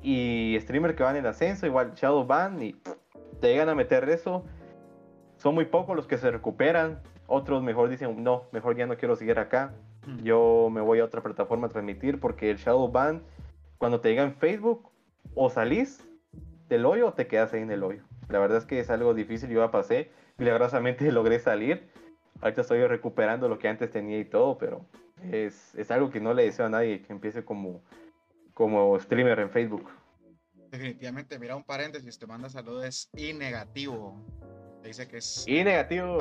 Y 0.01 0.57
streamers 0.59 0.95
que 0.95 1.03
van 1.03 1.15
en 1.15 1.25
ascenso, 1.25 1.67
igual 1.67 1.93
shadow 1.93 2.25
ban, 2.25 2.61
y 2.61 2.75
te 3.39 3.49
llegan 3.49 3.69
a 3.69 3.75
meter 3.75 4.09
eso 4.09 4.43
son 5.39 5.55
muy 5.55 5.65
pocos 5.65 5.95
los 5.95 6.05
que 6.05 6.17
se 6.17 6.29
recuperan. 6.29 6.99
Otros 7.25 7.63
mejor 7.63 7.89
dicen, 7.89 8.23
no, 8.23 8.43
mejor 8.51 8.75
ya 8.75 8.85
no 8.85 8.97
quiero 8.97 9.15
seguir 9.15 9.39
acá. 9.39 9.73
Yo 10.23 10.69
me 10.71 10.81
voy 10.81 10.99
a 10.99 11.05
otra 11.05 11.21
plataforma 11.21 11.67
a 11.67 11.69
transmitir 11.69 12.19
porque 12.19 12.51
el 12.51 12.57
Shadow 12.57 12.91
Ban, 12.91 13.23
cuando 13.77 14.01
te 14.01 14.09
llega 14.09 14.23
en 14.23 14.33
Facebook, 14.33 14.89
o 15.35 15.49
salís 15.49 16.05
del 16.67 16.85
hoyo 16.85 17.07
o 17.07 17.13
te 17.13 17.27
quedas 17.27 17.53
ahí 17.53 17.61
en 17.61 17.71
el 17.71 17.83
hoyo. 17.83 18.03
La 18.27 18.39
verdad 18.39 18.57
es 18.57 18.65
que 18.65 18.79
es 18.79 18.89
algo 18.89 19.13
difícil, 19.13 19.49
yo 19.49 19.61
ya 19.61 19.71
pasé, 19.71 20.11
milagrosamente 20.39 21.11
logré 21.11 21.39
salir. 21.39 21.89
Ahorita 22.41 22.61
estoy 22.61 22.85
recuperando 22.87 23.49
lo 23.49 23.59
que 23.59 23.67
antes 23.67 23.91
tenía 23.91 24.17
y 24.17 24.25
todo, 24.25 24.57
pero 24.57 24.85
es, 25.31 25.75
es 25.75 25.91
algo 25.91 26.09
que 26.09 26.21
no 26.21 26.33
le 26.33 26.43
deseo 26.45 26.65
a 26.65 26.69
nadie 26.69 27.01
que 27.01 27.11
empiece 27.11 27.43
como, 27.43 27.83
como 28.53 28.97
streamer 28.99 29.39
en 29.39 29.49
Facebook. 29.49 29.89
Definitivamente, 30.71 31.37
mira 31.37 31.55
un 31.55 31.63
paréntesis, 31.63 32.17
te 32.17 32.25
manda 32.27 32.49
saludos 32.49 33.09
y 33.13 33.33
negativo. 33.33 34.15
Dice 34.83 35.07
que 35.07 35.17
es. 35.17 35.45
Y 35.47 35.63
negativo. 35.63 36.19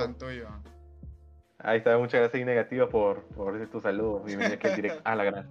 Ahí 1.59 1.79
está, 1.79 1.97
muchas 1.99 2.21
gracias, 2.21 2.43
y 2.43 2.45
negativo, 2.45 2.89
por, 2.89 3.23
por 3.29 3.69
tu 3.69 3.81
saludo. 3.81 4.21
Bienvenido 4.21 4.57
aquí 4.57 4.69
en 4.69 4.77
directo. 4.77 5.01
Ah, 5.05 5.15
la 5.15 5.25
gran. 5.25 5.49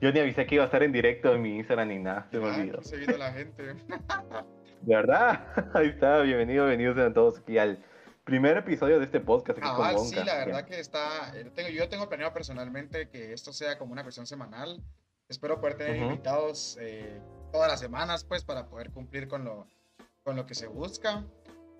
Yo 0.00 0.12
ni 0.12 0.20
avisé 0.20 0.46
que 0.46 0.54
iba 0.54 0.64
a 0.64 0.66
estar 0.66 0.82
en 0.82 0.92
directo 0.92 1.34
en 1.34 1.42
mi 1.42 1.56
Instagram 1.56 1.88
ni 1.88 1.98
nada, 1.98 2.26
se 2.30 2.38
me 2.38 2.46
olvidó. 2.46 2.82
Se 2.82 2.96
vino 2.96 3.16
la 3.16 3.32
gente. 3.32 3.62
¿De 3.62 3.74
verdad? 4.82 5.44
Ahí 5.74 5.88
está, 5.88 6.22
bienvenido, 6.22 6.66
bienvenidos 6.66 6.98
a 6.98 7.12
todos 7.12 7.38
aquí 7.40 7.58
al 7.58 7.84
primer 8.28 8.58
episodio 8.58 8.98
de 8.98 9.06
este 9.06 9.20
podcast. 9.20 9.58
Ah, 9.62 9.94
sí, 9.98 10.14
la 10.16 10.44
verdad 10.44 10.66
que 10.66 10.78
está. 10.78 11.32
Yo 11.42 11.50
tengo, 11.52 11.70
yo 11.70 11.88
tengo 11.88 12.08
planeado 12.10 12.34
personalmente 12.34 13.08
que 13.08 13.32
esto 13.32 13.54
sea 13.54 13.78
como 13.78 13.92
una 13.92 14.02
cuestión 14.02 14.26
semanal. 14.26 14.82
Espero 15.30 15.58
poder 15.60 15.78
tener 15.78 15.96
invitados 15.96 16.76
eh, 16.78 17.22
todas 17.52 17.70
las 17.70 17.80
semanas, 17.80 18.24
pues, 18.24 18.44
para 18.44 18.66
poder 18.66 18.90
cumplir 18.90 19.28
con 19.28 19.44
lo, 19.44 19.66
con 20.24 20.36
lo 20.36 20.44
que 20.44 20.54
se 20.54 20.66
busca. 20.66 21.24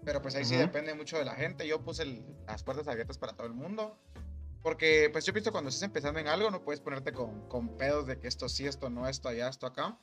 Pero 0.05 0.23
pues 0.23 0.37
ahí 0.37 0.45
sí 0.47 0.57
depende 0.57 0.95
mucho 0.95 1.19
de 1.19 1.27
la 1.27 1.35
gente. 1.35 1.69
Yo 1.69 1.83
puse 1.83 2.07
las 2.47 2.63
puertas 2.63 2.89
abiertas 2.89 3.19
para 3.19 3.35
todo 3.35 3.47
el 3.47 3.53
mundo. 3.53 3.99
Porque 4.63 5.11
pues 5.13 5.27
yo 5.27 5.35
pienso 5.35 5.53
cuando 5.53 5.69
estás 5.69 5.83
empezando 5.83 6.19
en 6.19 6.29
algo 6.29 6.51
no 6.51 6.63
puedes 6.63 6.81
ponerte 6.81 7.13
con, 7.13 7.47
con 7.49 7.77
pedos 7.77 8.07
de 8.07 8.19
que 8.19 8.27
esto 8.27 8.49
sí, 8.49 8.67
esto 8.67 8.89
no, 8.91 9.07
esto 9.07 9.29
allá, 9.29 9.49
esto 9.49 9.67
acá. 9.67 9.99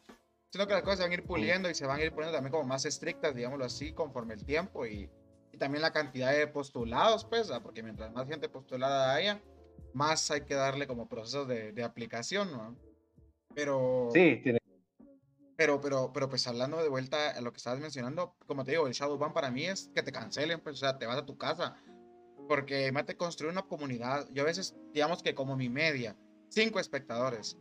Sino 0.51 0.67
que 0.67 0.73
las 0.73 0.83
cosas 0.83 0.99
se 0.99 1.03
van 1.03 1.11
a 1.11 1.15
ir 1.15 1.23
puliendo 1.23 1.69
y 1.69 1.75
se 1.75 1.85
van 1.85 1.99
a 1.99 2.03
ir 2.03 2.11
poniendo 2.11 2.37
también 2.37 2.51
como 2.51 2.65
más 2.65 2.85
estrictas, 2.85 3.35
digámoslo 3.35 3.65
así, 3.65 3.91
conforme 3.93 4.35
el 4.35 4.45
tiempo 4.45 4.85
y, 4.85 5.09
y 5.55 5.57
también 5.57 5.81
la 5.81 5.93
cantidad 5.93 6.33
de 6.33 6.47
postulados, 6.47 7.24
pues, 7.24 7.50
porque 7.63 7.81
mientras 7.81 8.12
más 8.12 8.27
gente 8.27 8.50
postulada 8.50 9.13
haya, 9.13 9.41
más 9.93 10.29
hay 10.29 10.41
que 10.41 10.53
darle 10.53 10.85
como 10.85 11.07
procesos 11.07 11.47
de, 11.47 11.71
de 11.71 11.83
aplicación, 11.83 12.51
¿no? 12.51 12.75
Pero... 13.53 14.09
Sí, 14.13 14.41
tiene 14.43 14.59
pero, 15.57 15.79
pero, 15.79 16.12
pero 16.12 16.27
pues 16.27 16.45
hablando 16.47 16.83
de 16.83 16.89
vuelta 16.89 17.29
a 17.31 17.39
lo 17.39 17.53
que 17.53 17.57
estabas 17.57 17.79
mencionando, 17.79 18.35
como 18.45 18.65
te 18.65 18.71
digo, 18.71 18.88
el 18.88 18.93
shadow 18.93 19.17
ban 19.17 19.31
para 19.31 19.51
mí 19.51 19.65
es 19.65 19.89
que 19.95 20.03
te 20.03 20.12
cancelen, 20.12 20.59
pues, 20.59 20.75
o 20.75 20.79
sea, 20.79 20.97
te 20.97 21.05
vas 21.05 21.17
a 21.17 21.25
tu 21.25 21.38
casa. 21.38 21.75
Porque 22.50 22.91
mate 22.91 23.15
construir 23.15 23.53
una 23.53 23.63
comunidad. 23.63 24.27
Yo 24.33 24.43
a 24.43 24.45
veces, 24.45 24.75
digamos 24.93 25.24
que 25.24 25.33
como 25.33 25.55
mi 25.55 25.69
media, 25.69 26.17
cinco 26.50 26.79
espectadores. 26.79 27.57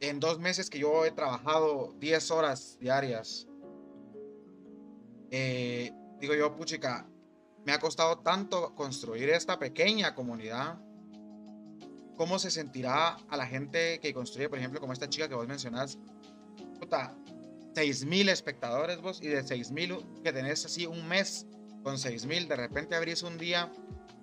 En 0.00 0.20
dos 0.20 0.38
meses 0.38 0.68
que 0.68 0.78
yo 0.78 1.04
he 1.04 1.10
trabajado 1.10 1.94
10 1.98 2.30
horas 2.30 2.78
diarias. 2.78 3.46
Eh, 5.30 5.90
digo 6.24 6.34
yo, 6.34 6.56
puchica, 6.56 7.06
me 7.64 7.72
ha 7.72 7.78
costado 7.78 8.18
tanto 8.18 8.74
construir 8.74 9.28
esta 9.30 9.58
pequeña 9.58 10.14
comunidad. 10.14 10.78
¿Cómo 12.16 12.38
se 12.38 12.50
sentirá 12.50 13.16
a 13.28 13.36
la 13.36 13.46
gente 13.46 14.00
que 14.00 14.14
construye, 14.14 14.48
por 14.48 14.58
ejemplo, 14.58 14.80
como 14.80 14.92
esta 14.92 15.08
chica 15.08 15.28
que 15.28 15.34
vos 15.34 15.48
mencionás, 15.48 15.98
puta, 16.78 17.14
6.000 17.74 18.30
espectadores 18.30 19.00
vos 19.00 19.20
y 19.20 19.28
de 19.28 19.42
6.000 19.42 20.22
que 20.22 20.32
tenés 20.32 20.64
así 20.64 20.86
un 20.86 21.06
mes 21.06 21.46
con 21.82 21.96
6.000, 21.96 22.46
de 22.46 22.56
repente 22.56 22.94
abrís 22.94 23.22
un 23.22 23.36
día 23.36 23.70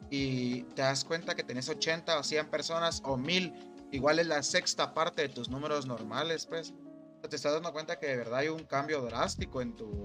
y 0.10 0.64
te 0.76 0.82
das 0.82 1.04
cuenta 1.04 1.36
que 1.36 1.44
tenés 1.44 1.70
80 1.70 2.18
o 2.18 2.24
100 2.24 2.50
personas 2.50 3.02
o 3.04 3.18
1.000, 3.18 3.90
igual 3.92 4.20
es 4.20 4.28
la 4.28 4.42
sexta 4.42 4.94
parte 4.94 5.24
de 5.24 5.30
tus 5.30 5.50
números 5.50 5.86
normales, 5.86 6.46
pues. 6.46 6.74
Te 7.30 7.36
estás 7.36 7.54
dando 7.54 7.72
cuenta 7.72 8.00
que 8.00 8.08
de 8.08 8.18
verdad 8.18 8.40
hay 8.40 8.48
un 8.48 8.64
cambio 8.64 9.02
drástico 9.02 9.62
en 9.62 9.76
tu, 9.76 10.04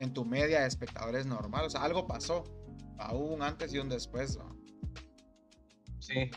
en 0.00 0.12
tu 0.12 0.24
media 0.24 0.60
de 0.60 0.66
espectadores 0.66 1.26
normal. 1.26 1.66
O 1.66 1.70
sea, 1.70 1.82
algo 1.82 2.06
pasó. 2.06 2.44
Hubo 3.12 3.34
un 3.34 3.42
antes 3.42 3.72
y 3.74 3.78
un 3.78 3.88
después. 3.88 4.38
Sí 5.98 6.30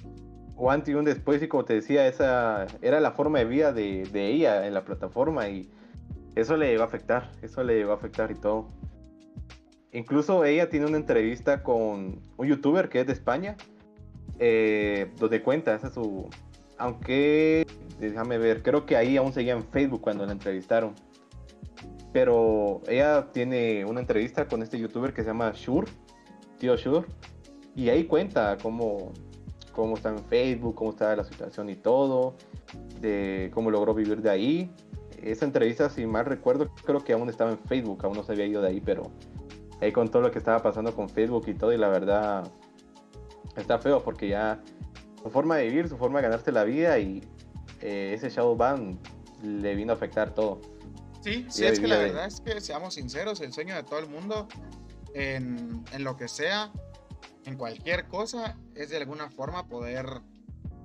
o 0.59 0.69
antes 0.69 0.89
y 0.89 0.93
un 0.93 1.05
después 1.05 1.41
y 1.41 1.47
como 1.47 1.63
te 1.63 1.73
decía, 1.73 2.05
esa 2.05 2.67
era 2.81 2.99
la 2.99 3.13
forma 3.13 3.39
de 3.39 3.45
vida 3.45 3.71
de, 3.71 4.03
ella 4.13 4.67
en 4.67 4.73
la 4.73 4.83
plataforma 4.83 5.47
y 5.47 5.69
eso 6.35 6.57
le 6.57 6.67
llegó 6.67 6.83
a 6.83 6.85
afectar, 6.85 7.31
eso 7.41 7.63
le 7.63 7.75
llegó 7.77 7.93
a 7.93 7.95
afectar 7.95 8.29
y 8.29 8.35
todo. 8.35 8.69
Incluso 9.93 10.43
ella 10.43 10.69
tiene 10.69 10.85
una 10.85 10.97
entrevista 10.97 11.63
con 11.63 12.21
un 12.35 12.47
youtuber 12.47 12.89
que 12.89 12.99
es 12.99 13.07
de 13.07 13.13
España, 13.13 13.55
eh, 14.37 15.11
donde 15.17 15.41
cuenta, 15.41 15.73
esa 15.73 15.89
su... 15.89 16.29
Aunque, 16.77 17.65
déjame 17.99 18.37
ver, 18.37 18.61
creo 18.61 18.85
que 18.85 18.97
ahí 18.97 19.17
aún 19.17 19.33
seguía 19.33 19.53
en 19.53 19.63
Facebook 19.63 20.01
cuando 20.01 20.25
la 20.25 20.33
entrevistaron. 20.33 20.93
Pero 22.11 22.81
ella 22.87 23.31
tiene 23.31 23.85
una 23.85 23.99
entrevista 23.99 24.47
con 24.47 24.63
este 24.63 24.79
youtuber 24.79 25.13
que 25.13 25.21
se 25.21 25.27
llama 25.27 25.51
Shure, 25.53 25.91
tío 26.57 26.75
Shure, 26.75 27.07
y 27.75 27.89
ahí 27.89 28.05
cuenta 28.05 28.57
cómo 28.61 29.13
cómo 29.79 29.95
está 29.95 30.09
en 30.09 30.19
Facebook, 30.25 30.75
cómo 30.75 30.89
está 30.89 31.15
la 31.15 31.23
situación 31.23 31.69
y 31.69 31.75
todo, 31.75 32.35
de 32.99 33.49
cómo 33.53 33.71
logró 33.71 33.93
vivir 33.93 34.21
de 34.21 34.29
ahí. 34.29 34.71
Esa 35.21 35.45
entrevista, 35.45 35.89
si 35.89 36.05
mal 36.05 36.25
recuerdo, 36.25 36.69
creo 36.83 36.99
que 36.99 37.13
aún 37.13 37.29
estaba 37.29 37.51
en 37.51 37.59
Facebook, 37.59 38.03
aún 38.03 38.17
no 38.17 38.23
se 38.23 38.33
había 38.33 38.45
ido 38.45 38.61
de 38.61 38.69
ahí, 38.69 38.81
pero 38.81 39.03
ahí 39.79 39.93
con 39.93 40.09
todo 40.09 40.21
lo 40.21 40.31
que 40.31 40.37
estaba 40.37 40.61
pasando 40.61 40.93
con 40.93 41.07
Facebook 41.07 41.45
y 41.47 41.53
todo, 41.53 41.71
y 41.71 41.77
la 41.77 41.87
verdad 41.87 42.51
está 43.55 43.79
feo 43.79 44.03
porque 44.03 44.27
ya 44.27 44.61
su 45.23 45.29
forma 45.29 45.55
de 45.55 45.69
vivir, 45.69 45.87
su 45.87 45.97
forma 45.97 46.19
de 46.19 46.23
ganarse 46.23 46.51
la 46.51 46.65
vida 46.65 46.99
y 46.99 47.23
eh, 47.81 48.11
ese 48.13 48.29
shadow 48.29 48.55
ban 48.55 48.99
le 49.43 49.75
vino 49.75 49.93
a 49.93 49.95
afectar 49.95 50.33
todo. 50.33 50.59
Sí, 51.21 51.45
sí, 51.49 51.65
es 51.65 51.79
que 51.79 51.88
la 51.88 51.97
verdad 51.97 52.25
es 52.25 52.39
que 52.41 52.61
seamos 52.61 52.93
sinceros, 52.93 53.41
el 53.41 53.51
sueño 53.51 53.75
de 53.75 53.83
todo 53.83 53.99
el 53.99 54.07
mundo 54.07 54.47
en, 55.13 55.83
en 55.91 56.03
lo 56.03 56.15
que 56.15 56.27
sea 56.27 56.71
en 57.45 57.57
cualquier 57.57 58.07
cosa 58.07 58.57
es 58.75 58.89
de 58.89 58.97
alguna 58.97 59.29
forma 59.29 59.67
poder 59.67 60.21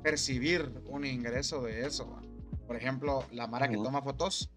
percibir 0.02 0.72
un 0.86 1.04
ingreso 1.04 1.62
de 1.62 1.86
eso. 1.86 2.20
Por 2.66 2.76
ejemplo, 2.76 3.24
la 3.32 3.46
Mara 3.46 3.68
que 3.68 3.76
toma 3.76 4.02
fotos, 4.02 4.50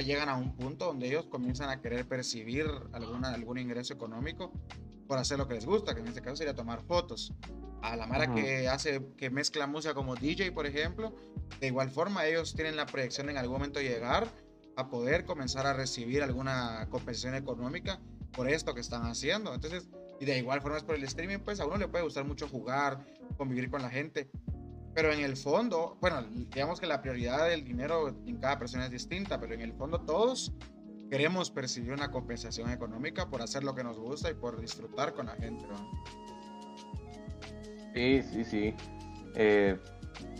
llegan 0.00 0.28
a 0.28 0.36
un 0.36 0.56
punto 0.56 0.86
donde 0.86 1.08
ellos 1.08 1.26
comienzan 1.26 1.68
a 1.68 1.80
querer 1.80 2.06
percibir 2.06 2.66
alguna, 2.92 3.32
algún 3.34 3.58
ingreso 3.58 3.92
económico 3.92 4.52
por 5.06 5.18
hacer 5.18 5.38
lo 5.38 5.46
que 5.46 5.54
les 5.54 5.66
gusta, 5.66 5.94
que 5.94 6.00
en 6.00 6.08
este 6.08 6.22
caso 6.22 6.36
sería 6.36 6.54
tomar 6.54 6.82
fotos. 6.82 7.32
A 7.82 7.96
la 7.96 8.06
Mara 8.06 8.32
que 8.32 8.68
hace, 8.68 9.02
que 9.16 9.28
mezcla 9.28 9.66
música 9.66 9.92
como 9.92 10.14
DJ, 10.14 10.52
por 10.52 10.66
ejemplo, 10.66 11.14
de 11.60 11.66
igual 11.66 11.90
forma 11.90 12.24
ellos 12.26 12.54
tienen 12.54 12.76
la 12.76 12.86
proyección 12.86 13.28
en 13.28 13.36
algún 13.36 13.54
momento 13.54 13.80
llegar 13.80 14.28
a 14.76 14.88
poder 14.88 15.24
comenzar 15.24 15.66
a 15.66 15.72
recibir 15.72 16.22
alguna 16.22 16.86
compensación 16.90 17.34
económica 17.34 18.00
por 18.32 18.48
esto 18.48 18.74
que 18.74 18.80
están 18.80 19.02
haciendo. 19.02 19.54
Entonces, 19.54 19.88
y 20.20 20.24
de 20.24 20.38
igual 20.38 20.60
forma 20.60 20.76
es 20.76 20.84
por 20.84 20.94
el 20.94 21.04
streaming, 21.04 21.38
pues 21.38 21.60
a 21.60 21.66
uno 21.66 21.76
le 21.76 21.88
puede 21.88 22.04
gustar 22.04 22.24
mucho 22.24 22.48
jugar, 22.48 23.04
convivir 23.36 23.70
con 23.70 23.82
la 23.82 23.90
gente. 23.90 24.30
Pero 24.94 25.12
en 25.12 25.20
el 25.20 25.36
fondo, 25.36 25.96
bueno, 26.00 26.22
digamos 26.22 26.78
que 26.78 26.86
la 26.86 27.00
prioridad 27.00 27.48
del 27.48 27.64
dinero 27.64 28.08
en 28.26 28.36
cada 28.36 28.58
persona 28.58 28.84
es 28.84 28.90
distinta, 28.90 29.40
pero 29.40 29.54
en 29.54 29.62
el 29.62 29.72
fondo 29.72 30.00
todos 30.00 30.52
queremos 31.10 31.50
percibir 31.50 31.92
una 31.92 32.10
compensación 32.10 32.70
económica 32.70 33.28
por 33.28 33.42
hacer 33.42 33.64
lo 33.64 33.74
que 33.74 33.84
nos 33.84 33.98
gusta 33.98 34.30
y 34.30 34.34
por 34.34 34.60
disfrutar 34.60 35.14
con 35.14 35.26
la 35.26 35.34
gente. 35.36 35.64
Sí, 37.94 38.22
sí, 38.22 38.44
sí. 38.44 38.74
Eh, 39.34 39.78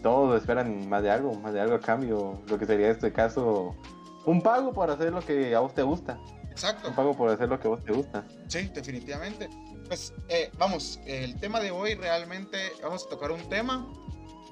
todos 0.03 0.41
esperan 0.41 0.89
más 0.89 1.03
de 1.03 1.11
algo, 1.11 1.35
más 1.35 1.53
de 1.53 1.61
algo 1.61 1.75
a 1.75 1.81
cambio. 1.81 2.43
Lo 2.47 2.59
que 2.59 2.67
sería 2.67 2.91
este 2.91 3.13
caso 3.13 3.77
un 4.25 4.43
pago 4.43 4.73
por 4.73 4.91
hacer 4.91 5.13
lo 5.13 5.21
que 5.21 5.55
a 5.55 5.61
vos 5.61 5.75
te 5.75 5.83
gusta. 5.83 6.19
Exacto. 6.51 6.89
Un 6.89 6.95
pago 6.95 7.17
por 7.17 7.31
hacer 7.31 7.49
lo 7.49 7.59
que 7.59 7.69
a 7.69 7.71
vos 7.71 7.85
te 7.85 7.93
gusta. 7.93 8.25
Sí, 8.49 8.71
definitivamente. 8.75 9.49
Pues 9.89 10.13
eh, 10.29 10.51
vamos, 10.59 11.01
el 11.07 11.39
tema 11.41 11.61
de 11.61 11.71
hoy 11.71 11.95
realmente 11.95 12.73
vamos 12.83 13.07
a 13.07 13.09
tocar 13.09 13.31
un 13.31 13.49
tema 13.49 13.87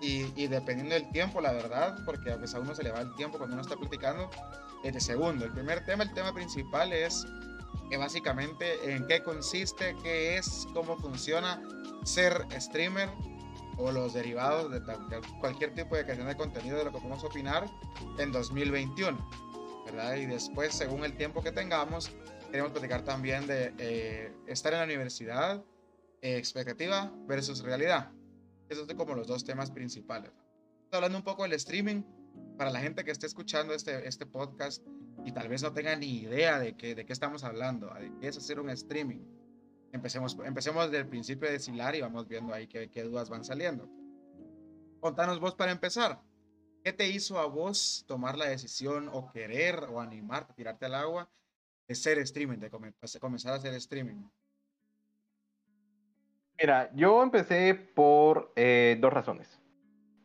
y, 0.02 0.46
dependiendo 0.46 0.94
del 0.94 1.10
tiempo, 1.10 1.40
la 1.40 1.52
verdad, 1.52 1.98
porque 2.06 2.32
a 2.32 2.36
veces 2.36 2.56
a 2.56 2.60
uno 2.60 2.74
se 2.74 2.82
le 2.82 2.90
va 2.90 3.00
el 3.00 3.14
tiempo 3.16 3.36
cuando 3.36 3.54
uno 3.54 3.62
está 3.62 3.76
platicando, 3.76 4.30
de 4.82 4.98
segundo. 5.00 5.44
El 5.44 5.52
primer 5.52 5.84
tema, 5.84 6.04
el 6.04 6.14
tema 6.14 6.32
principal 6.32 6.92
es 6.92 7.26
que 7.90 7.98
básicamente 7.98 8.94
en 8.94 9.06
qué 9.06 9.22
consiste, 9.22 9.94
qué 10.02 10.38
es, 10.38 10.66
cómo 10.72 10.96
funciona 10.96 11.62
ser 12.04 12.46
streamer 12.58 13.10
o 13.76 13.92
los 13.92 14.14
derivados 14.14 14.70
de, 14.70 14.80
cualquier 15.38 15.74
tipo 15.74 15.96
de 15.96 16.04
creación 16.04 16.28
de 16.28 16.36
contenido 16.36 16.78
de 16.78 16.84
lo 16.84 16.92
que 16.92 16.98
podemos 16.98 17.24
opinar 17.24 17.68
en 18.18 18.32
2021. 18.32 19.18
¿Verdad? 19.90 20.16
Y 20.16 20.26
después, 20.26 20.74
según 20.74 21.04
el 21.04 21.16
tiempo 21.16 21.42
que 21.42 21.52
tengamos, 21.52 22.10
queremos 22.50 22.72
platicar 22.72 23.02
también 23.02 23.46
de 23.46 23.72
eh, 23.78 24.32
estar 24.46 24.72
en 24.72 24.80
la 24.80 24.84
universidad, 24.84 25.64
eh, 26.22 26.36
expectativa 26.36 27.12
versus 27.26 27.62
realidad. 27.62 28.10
Esos 28.68 28.86
son 28.86 28.96
como 28.96 29.14
los 29.14 29.26
dos 29.26 29.44
temas 29.44 29.70
principales. 29.70 30.32
Hablando 30.92 31.18
un 31.18 31.24
poco 31.24 31.42
del 31.44 31.52
streaming, 31.54 32.02
para 32.56 32.70
la 32.70 32.80
gente 32.80 33.04
que 33.04 33.10
esté 33.10 33.26
escuchando 33.26 33.74
este, 33.74 34.06
este 34.06 34.26
podcast 34.26 34.84
y 35.24 35.32
tal 35.32 35.48
vez 35.48 35.62
no 35.62 35.72
tenga 35.72 35.96
ni 35.96 36.18
idea 36.18 36.58
de 36.58 36.76
qué, 36.76 36.94
de 36.94 37.04
qué 37.06 37.12
estamos 37.12 37.44
hablando, 37.44 37.92
de 37.94 38.12
qué 38.20 38.28
es 38.28 38.36
hacer 38.36 38.60
un 38.60 38.70
streaming. 38.70 39.20
Empecemos, 39.92 40.36
empecemos 40.44 40.86
desde 40.86 40.98
el 40.98 41.08
principio 41.08 41.50
de 41.50 41.58
Silar 41.58 41.94
y 41.96 42.00
vamos 42.00 42.28
viendo 42.28 42.54
ahí 42.54 42.66
qué, 42.66 42.90
qué 42.90 43.02
dudas 43.02 43.28
van 43.28 43.44
saliendo. 43.44 43.88
Contanos 45.00 45.40
vos 45.40 45.54
para 45.54 45.72
empezar. 45.72 46.22
¿Qué 46.82 46.92
te 46.94 47.08
hizo 47.08 47.38
a 47.38 47.46
vos 47.46 48.04
tomar 48.08 48.38
la 48.38 48.46
decisión 48.46 49.10
o 49.12 49.30
querer 49.30 49.84
o 49.90 50.00
animarte 50.00 50.52
a 50.52 50.54
tirarte 50.54 50.86
al 50.86 50.94
agua 50.94 51.28
de 51.86 51.94
ser 51.94 52.18
streaming, 52.20 52.58
de 52.58 52.70
pues, 52.70 53.18
comenzar 53.20 53.52
a 53.52 53.56
hacer 53.56 53.74
streaming? 53.74 54.22
Mira, 56.58 56.90
yo 56.94 57.22
empecé 57.22 57.74
por 57.74 58.52
eh, 58.56 58.96
dos 59.00 59.12
razones. 59.12 59.60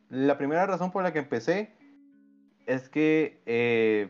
La 0.08 0.38
primera 0.38 0.66
razón 0.66 0.92
por 0.92 1.02
la 1.02 1.12
que 1.12 1.18
empecé 1.18 1.72
es 2.66 2.88
que 2.88 3.42
eh, 3.44 4.08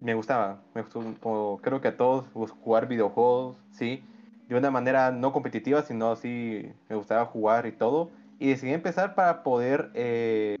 me 0.00 0.14
gustaba, 0.14 0.62
me 0.74 0.82
gustó, 0.82 1.60
creo 1.62 1.80
que 1.80 1.88
a 1.88 1.96
todos 1.96 2.26
jugar 2.62 2.88
videojuegos, 2.88 3.56
sí, 3.70 4.04
de 4.48 4.56
una 4.56 4.70
manera 4.70 5.12
no 5.12 5.32
competitiva, 5.32 5.82
sino 5.82 6.12
así 6.12 6.70
me 6.88 6.96
gustaba 6.96 7.24
jugar 7.26 7.66
y 7.66 7.72
todo. 7.72 8.10
Y 8.38 8.48
decidí 8.48 8.72
empezar 8.72 9.14
para 9.14 9.42
poder 9.42 9.90
eh, 9.94 10.56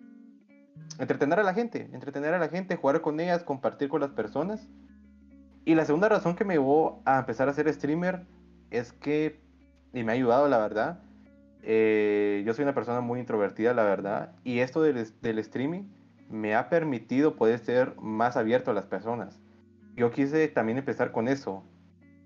entretener 0.98 1.40
a 1.40 1.42
la 1.42 1.54
gente, 1.54 1.88
entretener 1.92 2.34
a 2.34 2.38
la 2.38 2.48
gente, 2.48 2.76
jugar 2.76 3.00
con 3.00 3.18
ellas, 3.20 3.42
compartir 3.42 3.88
con 3.88 4.00
las 4.00 4.10
personas. 4.10 4.68
Y 5.64 5.74
la 5.74 5.84
segunda 5.84 6.08
razón 6.08 6.36
que 6.36 6.44
me 6.44 6.54
llevó 6.54 7.02
a 7.04 7.18
empezar 7.18 7.48
a 7.48 7.52
ser 7.52 7.72
streamer 7.72 8.26
es 8.70 8.92
que, 8.92 9.40
y 9.92 10.04
me 10.04 10.12
ha 10.12 10.14
ayudado 10.14 10.48
la 10.48 10.58
verdad, 10.58 11.00
eh, 11.62 12.42
yo 12.46 12.54
soy 12.54 12.62
una 12.62 12.74
persona 12.74 13.00
muy 13.00 13.20
introvertida 13.20 13.74
la 13.74 13.84
verdad, 13.84 14.32
y 14.44 14.60
esto 14.60 14.82
del, 14.82 14.98
streaming 15.38 15.84
me 16.30 16.54
ha 16.54 16.68
permitido 16.68 17.36
poder 17.36 17.58
ser 17.58 17.94
más 18.00 18.36
abierto 18.36 18.70
a 18.70 18.74
las 18.74 18.86
personas. 18.86 19.40
Yo 19.96 20.10
quise 20.10 20.48
también 20.48 20.78
empezar 20.78 21.12
con 21.12 21.28
eso, 21.28 21.64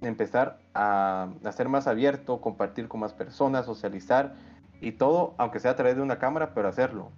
empezar 0.02 0.58
a, 0.74 1.30
a, 1.44 1.52
ser 1.52 1.68
más 1.68 1.86
abierto, 1.86 2.40
compartir 2.40 2.88
con 2.88 3.00
más 3.00 3.14
personas, 3.14 3.66
socializar 3.66 4.34
y 4.80 4.92
todo, 4.92 5.34
aunque 5.38 5.60
sea 5.60 5.72
a 5.72 5.76
través 5.76 5.96
de 5.96 6.02
una 6.02 6.18
cámara, 6.18 6.54
pero 6.54 6.68
hacerlo. 6.68 7.10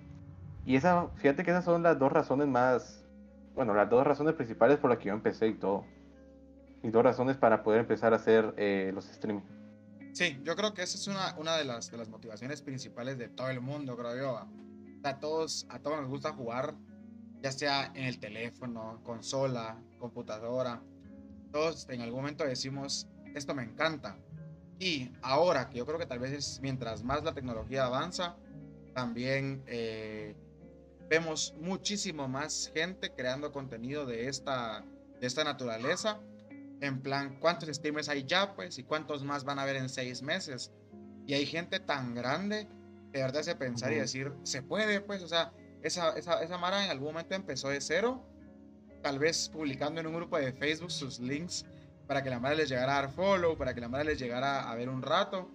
Y 0.67 0.75
esa, 0.75 1.09
fíjate 1.15 1.45
que 1.45 1.53
esas 1.53 1.65
son 1.65 1.85
las 1.85 1.97
dos 1.97 2.11
razones 2.11 2.49
más, 2.49 3.05
bueno, 3.55 3.73
las 3.73 3.89
dos 3.89 4.05
razones 4.05 4.35
principales 4.35 4.79
por 4.79 4.91
las 4.91 4.99
que 4.99 5.07
yo 5.07 5.15
empecé 5.15 5.47
y 5.47 5.55
todo. 5.55 5.85
Y 6.83 6.91
dos 6.91 7.05
razones 7.05 7.37
para 7.37 7.63
poder 7.63 7.81
empezar 7.81 8.13
a 8.13 8.17
hacer 8.17 8.53
eh, 8.57 8.91
los 8.93 9.09
streaming. 9.09 9.43
Sí, 10.13 10.41
yo 10.43 10.57
creo 10.57 10.75
que 10.75 10.83
esa 10.83 10.97
es 10.97 11.07
una, 11.07 11.37
una 11.39 11.57
de, 11.57 11.65
las, 11.65 11.91
de 11.91 11.99
las 11.99 12.09
motivaciones 12.09 12.63
principales 12.63 13.17
de 13.17 13.29
todo 13.29 13.49
el 13.49 13.61
mundo, 13.61 13.97
creo 13.97 14.17
yo. 14.17 14.49
A 15.05 15.19
todos, 15.21 15.67
a 15.69 15.79
todos 15.79 16.01
nos 16.01 16.09
gusta 16.09 16.33
jugar, 16.33 16.75
ya 17.41 17.53
sea 17.53 17.93
en 17.95 18.05
el 18.05 18.19
teléfono, 18.19 19.01
consola, 19.05 19.81
computadora. 20.01 20.83
Todos 21.53 21.89
en 21.91 22.01
algún 22.01 22.23
momento 22.23 22.45
decimos, 22.45 23.07
esto 23.37 23.55
me 23.55 23.63
encanta. 23.63 24.17
Y 24.81 25.13
ahora, 25.23 25.71
que 25.71 25.79
yo 25.79 25.87
creo 25.87 25.99
que 25.99 26.07
tal 26.07 26.19
vez 26.19 26.33
es 26.33 26.61
mientras 26.61 27.05
más 27.05 27.23
la 27.23 27.35
tecnología 27.35 27.85
avanza, 27.85 28.37
también 28.95 29.63
eh, 29.67 30.35
vemos 31.09 31.55
muchísimo 31.61 32.29
más 32.29 32.71
gente 32.75 33.13
creando 33.13 33.53
contenido 33.53 34.07
de 34.07 34.29
esta, 34.29 34.85
de 35.21 35.27
esta 35.27 35.45
naturaleza. 35.45 36.21
En 36.81 37.01
plan, 37.01 37.39
¿cuántos 37.41 37.69
streamers 37.69 38.09
hay 38.09 38.25
ya? 38.25 38.55
Pues, 38.55 38.79
y 38.79 38.83
cuántos 38.83 39.25
más 39.25 39.45
van 39.45 39.59
a 39.59 39.63
haber 39.63 39.77
en 39.77 39.89
seis 39.89 40.23
meses. 40.23 40.73
Y 41.27 41.35
hay 41.35 41.47
gente 41.47 41.81
tan 41.81 42.15
grande 42.15 42.69
que 43.13 43.19
de 43.19 43.25
verdad 43.25 43.41
hace 43.41 43.55
pensar 43.55 43.93
y 43.93 43.97
decir, 43.97 44.33
se 44.43 44.63
puede, 44.63 45.01
pues, 45.01 45.23
o 45.23 45.29
sea, 45.29 45.53
esa, 45.83 46.17
esa, 46.17 46.43
esa 46.43 46.59
Mara 46.59 46.85
en 46.85 46.91
algún 46.91 47.09
momento 47.09 47.35
empezó 47.35 47.69
de 47.69 47.81
cero, 47.81 48.25
tal 49.03 49.19
vez 49.19 49.49
publicando 49.49 50.01
en 50.01 50.07
un 50.07 50.15
grupo 50.15 50.37
de 50.39 50.53
Facebook 50.53 50.91
sus 50.91 51.21
links 51.21 51.65
para 52.07 52.23
que 52.23 52.31
la 52.31 52.41
Mara 52.41 52.55
les 52.55 52.69
llegara 52.69 52.99
a 52.99 53.03
dar 53.03 53.11
follow, 53.11 53.57
para 53.57 53.75
que 53.75 53.81
la 53.81 53.89
Mara 53.89 54.05
les 54.05 54.19
llegara 54.19 54.71
a 54.71 54.75
ver 54.75 54.89
un 54.89 55.03
rato. 55.03 55.51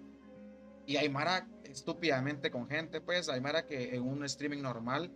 Y 0.86 0.96
hay 0.96 1.08
Mara 1.08 1.46
estúpidamente 1.64 2.50
con 2.50 2.68
gente, 2.68 3.00
pues, 3.00 3.28
hay 3.28 3.40
Mara 3.40 3.66
que 3.66 3.94
en 3.94 4.02
un 4.02 4.24
streaming 4.24 4.60
normal 4.60 5.10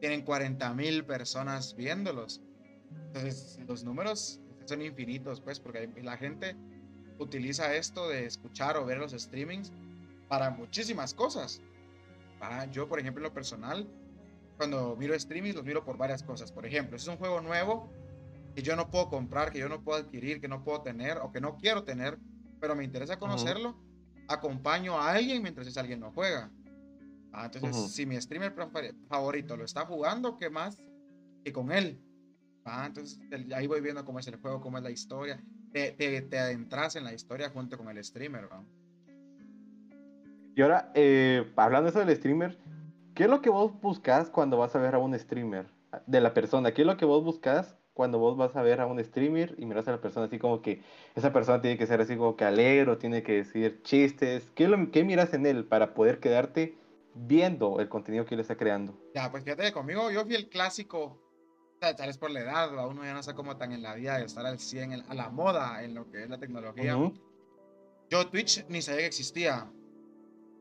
tienen 0.00 0.22
40 0.22 0.72
mil 0.74 1.04
personas 1.04 1.76
viéndolos. 1.76 2.40
Entonces, 3.06 3.58
los 3.66 3.84
números 3.84 4.40
son 4.64 4.82
infinitos, 4.82 5.40
pues, 5.40 5.60
porque 5.60 5.90
la 6.02 6.16
gente 6.16 6.56
utiliza 7.18 7.74
esto 7.74 8.08
de 8.08 8.26
escuchar 8.26 8.76
o 8.76 8.84
ver 8.84 8.98
los 8.98 9.12
streamings 9.12 9.72
para 10.28 10.50
muchísimas 10.50 11.14
cosas. 11.14 11.62
Ah, 12.40 12.66
yo, 12.66 12.88
por 12.88 12.98
ejemplo, 12.98 13.20
en 13.20 13.28
lo 13.28 13.34
personal, 13.34 13.86
cuando 14.56 14.96
miro 14.96 15.18
streamings, 15.18 15.54
los 15.54 15.64
miro 15.64 15.84
por 15.84 15.96
varias 15.96 16.22
cosas. 16.22 16.50
Por 16.50 16.66
ejemplo, 16.66 16.98
si 16.98 17.04
es 17.04 17.08
un 17.08 17.16
juego 17.16 17.40
nuevo 17.40 17.90
que 18.54 18.62
yo 18.62 18.76
no 18.76 18.90
puedo 18.90 19.08
comprar, 19.08 19.52
que 19.52 19.58
yo 19.58 19.68
no 19.68 19.82
puedo 19.82 19.98
adquirir, 19.98 20.40
que 20.40 20.48
no 20.48 20.64
puedo 20.64 20.82
tener 20.82 21.18
o 21.18 21.30
que 21.30 21.40
no 21.40 21.56
quiero 21.56 21.84
tener, 21.84 22.18
pero 22.60 22.74
me 22.74 22.84
interesa 22.84 23.18
conocerlo, 23.18 23.76
acompaño 24.28 24.98
a 24.98 25.12
alguien 25.12 25.42
mientras 25.42 25.66
ese 25.66 25.80
alguien 25.80 26.00
no 26.00 26.12
juega. 26.12 26.50
Ah, 27.32 27.46
entonces, 27.52 27.92
si 27.92 28.06
mi 28.06 28.20
streamer 28.20 28.54
favorito 29.08 29.56
lo 29.56 29.64
está 29.64 29.86
jugando, 29.86 30.36
¿qué 30.36 30.50
más 30.50 30.76
que 31.44 31.52
con 31.52 31.70
él? 31.70 32.00
Ah, 32.64 32.84
entonces 32.86 33.20
ahí 33.54 33.66
voy 33.66 33.80
viendo 33.80 34.04
cómo 34.04 34.18
es 34.18 34.26
el 34.26 34.36
juego, 34.36 34.60
cómo 34.60 34.78
es 34.78 34.84
la 34.84 34.90
historia. 34.90 35.42
Te, 35.72 35.92
te, 35.92 36.38
adentras 36.38 36.96
en 36.96 37.04
la 37.04 37.14
historia 37.14 37.50
junto 37.50 37.78
con 37.78 37.88
el 37.88 38.02
streamer. 38.04 38.48
Y 40.56 40.62
ahora, 40.62 40.90
eh, 40.94 41.52
hablando 41.56 41.84
de 41.84 41.90
eso 41.90 42.04
del 42.04 42.16
streamer, 42.16 42.58
¿qué 43.14 43.24
es 43.24 43.30
lo 43.30 43.40
que 43.40 43.50
vos 43.50 43.80
buscas 43.80 44.28
cuando 44.28 44.58
vas 44.58 44.74
a 44.74 44.80
ver 44.80 44.94
a 44.94 44.98
un 44.98 45.16
streamer? 45.18 45.66
De 46.06 46.20
la 46.20 46.34
persona, 46.34 46.72
¿qué 46.72 46.82
es 46.82 46.86
lo 46.86 46.96
que 46.96 47.04
vos 47.04 47.24
buscas 47.24 47.76
cuando 47.94 48.18
vos 48.18 48.36
vas 48.36 48.56
a 48.56 48.62
ver 48.62 48.80
a 48.80 48.86
un 48.86 49.02
streamer 49.02 49.54
y 49.58 49.66
miras 49.66 49.86
a 49.88 49.92
la 49.92 50.00
persona 50.00 50.26
así 50.26 50.38
como 50.38 50.62
que 50.62 50.82
esa 51.14 51.32
persona 51.32 51.60
tiene 51.60 51.78
que 51.78 51.86
ser 51.86 52.00
así 52.00 52.16
como 52.16 52.36
que 52.36 52.44
alegre, 52.44 52.96
tiene 52.96 53.22
que 53.22 53.32
decir 53.32 53.82
chistes? 53.82 54.50
¿Qué, 54.54 54.68
lo, 54.68 54.90
qué 54.90 55.04
miras 55.04 55.34
en 55.34 55.46
él 55.46 55.64
para 55.64 55.94
poder 55.94 56.18
quedarte 56.18 56.79
viendo 57.14 57.80
el 57.80 57.88
contenido 57.88 58.24
que 58.24 58.34
él 58.34 58.40
está 58.40 58.56
creando. 58.56 58.98
Ya, 59.14 59.30
pues 59.30 59.44
fíjate, 59.44 59.72
conmigo 59.72 60.10
yo 60.10 60.24
fui 60.24 60.34
el 60.34 60.48
clásico, 60.48 61.20
tal 61.80 62.06
vez 62.06 62.18
por 62.18 62.30
la 62.30 62.40
edad, 62.40 62.78
a 62.78 62.86
uno 62.86 63.04
ya 63.04 63.12
no 63.12 63.20
está 63.20 63.34
como 63.34 63.56
tan 63.56 63.72
en 63.72 63.82
la 63.82 63.94
vida 63.94 64.18
de 64.18 64.24
estar 64.24 64.46
al 64.46 64.58
100, 64.58 65.04
a 65.08 65.14
la 65.14 65.30
moda 65.30 65.82
en 65.82 65.94
lo 65.94 66.10
que 66.10 66.22
es 66.22 66.30
la 66.30 66.38
tecnología. 66.38 66.96
Yo 68.10 68.28
Twitch 68.28 68.66
ni 68.68 68.82
sabía 68.82 69.00
que 69.00 69.06
existía. 69.06 69.70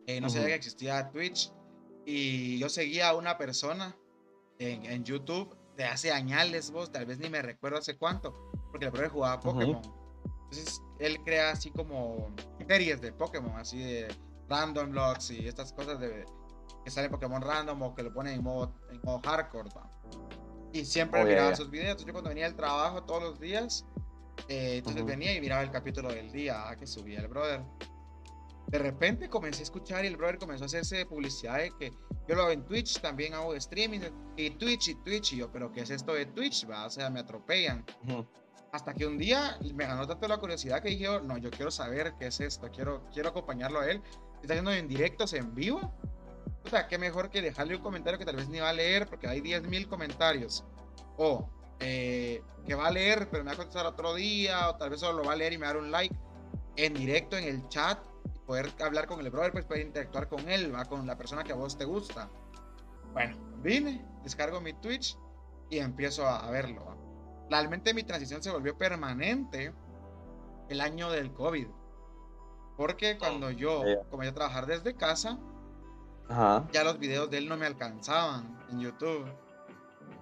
Eh, 0.06 0.22
no 0.22 0.30
sabía 0.30 0.50
que 0.50 0.56
existía 0.56 1.10
Twitch. 1.12 1.52
Y 2.06 2.58
yo 2.60 2.70
seguía 2.70 3.10
a 3.10 3.16
una 3.16 3.38
persona 3.38 3.96
en, 4.58 4.86
en 4.86 5.04
YouTube 5.04 5.56
de 5.76 5.86
hace 5.86 6.12
años, 6.12 6.72
vos, 6.72 6.92
tal 6.92 7.06
vez 7.06 7.20
ni 7.20 7.30
me 7.30 7.42
recuerdo 7.42 7.78
hace 7.78 7.98
cuánto, 7.98 8.34
porque 8.70 8.86
el 8.86 8.92
brother 8.92 9.10
jugaba 9.10 9.40
Pokémon. 9.40 9.82
Entonces, 10.44 10.82
él 11.00 11.20
crea 11.24 11.52
así 11.52 11.72
como 11.72 12.36
series 12.68 13.00
de 13.02 13.14
Pokémon, 13.14 13.56
así 13.56 13.80
de 13.80 14.08
random 14.50 14.92
logs 14.92 15.32
y 15.32 15.48
estas 15.48 15.72
cosas 15.72 16.00
de 16.00 16.26
que 16.90 16.96
sale 16.96 17.10
Pokémon 17.10 17.40
random 17.40 17.82
o 17.84 17.94
que 17.94 18.02
lo 18.02 18.12
ponen 18.12 18.34
en 18.34 18.44
modo, 18.44 18.74
en 18.92 19.00
modo 19.04 19.22
hardcore. 19.24 19.70
Y 20.74 20.86
siempre 20.86 21.22
oh, 21.22 21.26
miraba 21.26 21.56
sus 21.56 21.70
videos. 21.70 22.04
Yo 22.04 22.12
cuando 22.12 22.30
venía 22.30 22.46
del 22.46 22.56
trabajo 22.56 23.04
todos 23.04 23.22
los 23.22 23.40
días, 23.40 23.86
eh, 24.48 24.78
entonces 24.78 25.06
venía 25.06 25.34
y 25.36 25.40
miraba 25.40 25.62
el 25.62 25.70
capítulo 25.70 26.10
del 26.10 26.32
día 26.32 26.76
que 26.80 26.88
subía 26.88 27.20
el 27.20 27.28
brother. 27.28 27.62
De 28.68 28.80
repente 28.80 29.30
comencé 29.30 29.62
a 29.62 29.64
escuchar 29.64 30.04
y 30.04 30.08
el 30.08 30.18
brother 30.18 30.40
comenzó 30.40 30.64
a 30.64 30.68
hacerse 30.68 31.06
publicidad 31.06 31.58
de 31.58 31.72
que 31.80 31.92
yo 32.28 32.36
lo 32.36 32.44
hago 32.44 32.52
en 32.52 32.66
Twitch, 32.66 33.00
también 33.02 33.34
hago 33.36 33.54
streaming 33.56 34.02
y 34.36 34.50
Twitch 34.52 34.90
y 34.90 34.96
Twitch. 34.96 35.34
Y 35.34 35.38
yo, 35.38 35.52
pero 35.52 35.72
¿qué 35.72 35.82
es 35.82 35.92
esto 35.92 36.14
de 36.14 36.26
Twitch? 36.26 36.68
Va? 36.70 36.88
O 36.88 36.90
sea, 36.90 37.10
me 37.12 37.20
atropellan. 37.20 37.86
Hasta 38.72 38.94
que 38.96 39.06
un 39.06 39.18
día 39.18 39.58
me 39.76 39.86
ganó 39.86 40.08
tanto 40.08 40.28
la 40.28 40.38
curiosidad 40.38 40.82
que 40.82 40.90
dije, 40.90 41.08
oh, 41.08 41.22
no, 41.22 41.38
yo 41.38 41.52
quiero 41.52 41.70
saber 41.70 42.14
qué 42.20 42.28
es 42.28 42.40
esto, 42.40 42.70
quiero, 42.72 43.04
quiero 43.12 43.30
acompañarlo 43.30 43.80
a 43.80 43.90
él. 43.90 44.02
Está 44.42 44.54
haciendo 44.54 44.72
en 44.72 44.88
directos 44.88 45.34
en 45.34 45.54
vivo. 45.54 45.94
O 46.66 46.70
sea, 46.70 46.88
qué 46.88 46.98
mejor 46.98 47.30
que 47.30 47.42
dejarle 47.42 47.76
un 47.76 47.82
comentario 47.82 48.20
que 48.20 48.26
tal 48.26 48.36
vez 48.36 48.50
ni 48.50 48.60
va 48.60 48.70
a 48.70 48.74
leer 48.74 49.08
porque 49.08 49.28
hay 49.28 49.42
10.000 49.42 49.88
comentarios. 49.88 50.66
O 51.18 51.50
eh, 51.80 52.42
que 52.66 52.76
va 52.76 52.88
a 52.88 52.92
leer, 52.92 53.30
pero 53.30 53.44
me 53.44 53.50
va 53.50 53.54
a 53.54 53.58
contestar 53.58 53.86
otro 53.86 54.14
día, 54.16 54.70
o 54.70 54.76
tal 54.76 54.90
vez 54.90 55.00
solo 55.00 55.20
lo 55.20 55.24
va 55.26 55.34
a 55.34 55.36
leer 55.36 55.54
y 55.54 55.58
me 55.58 55.66
va 55.66 55.72
a 55.72 55.74
dar 55.74 55.84
un 55.84 55.92
like 55.92 56.16
en 56.76 56.94
directo 56.94 57.38
en 57.38 57.46
el 57.46 57.68
chat, 57.70 58.00
poder 58.46 58.72
hablar 58.82 59.08
con 59.08 59.20
el 59.20 59.30
brother, 59.30 59.52
pues 59.52 59.66
poder 59.66 59.86
interactuar 59.86 60.28
con 60.28 60.50
él, 60.50 60.74
va 60.74 60.86
con 60.86 61.06
la 61.08 61.18
persona 61.18 61.44
que 61.44 61.52
a 61.52 61.56
vos 61.56 61.78
te 61.78 61.86
gusta. 61.86 62.30
Bueno, 63.14 63.38
vine, 63.62 64.06
descargo 64.24 64.62
mi 64.62 64.74
Twitch 64.74 65.18
y 65.70 65.80
empiezo 65.80 66.28
a, 66.28 66.50
verlo. 66.52 66.98
Realmente 67.50 67.94
mi 67.94 68.04
transición 68.04 68.44
se 68.44 68.52
volvió 68.52 68.78
permanente 68.78 69.74
el 70.70 70.82
año 70.82 71.10
del 71.12 71.34
COVID. 71.34 71.68
Porque 72.78 73.18
cuando 73.18 73.48
oh, 73.48 73.52
yo 73.52 73.84
comencé 74.10 74.32
a 74.32 74.36
trabajar 74.36 74.66
desde 74.66 74.96
casa, 74.96 75.38
ya 76.72 76.84
los 76.84 77.00
videos 77.00 77.30
de 77.30 77.40
él 77.40 77.50
no 77.50 77.58
me 77.58 77.66
alcanzaban 77.66 78.58
en 78.70 78.80
YouTube. 78.80 79.26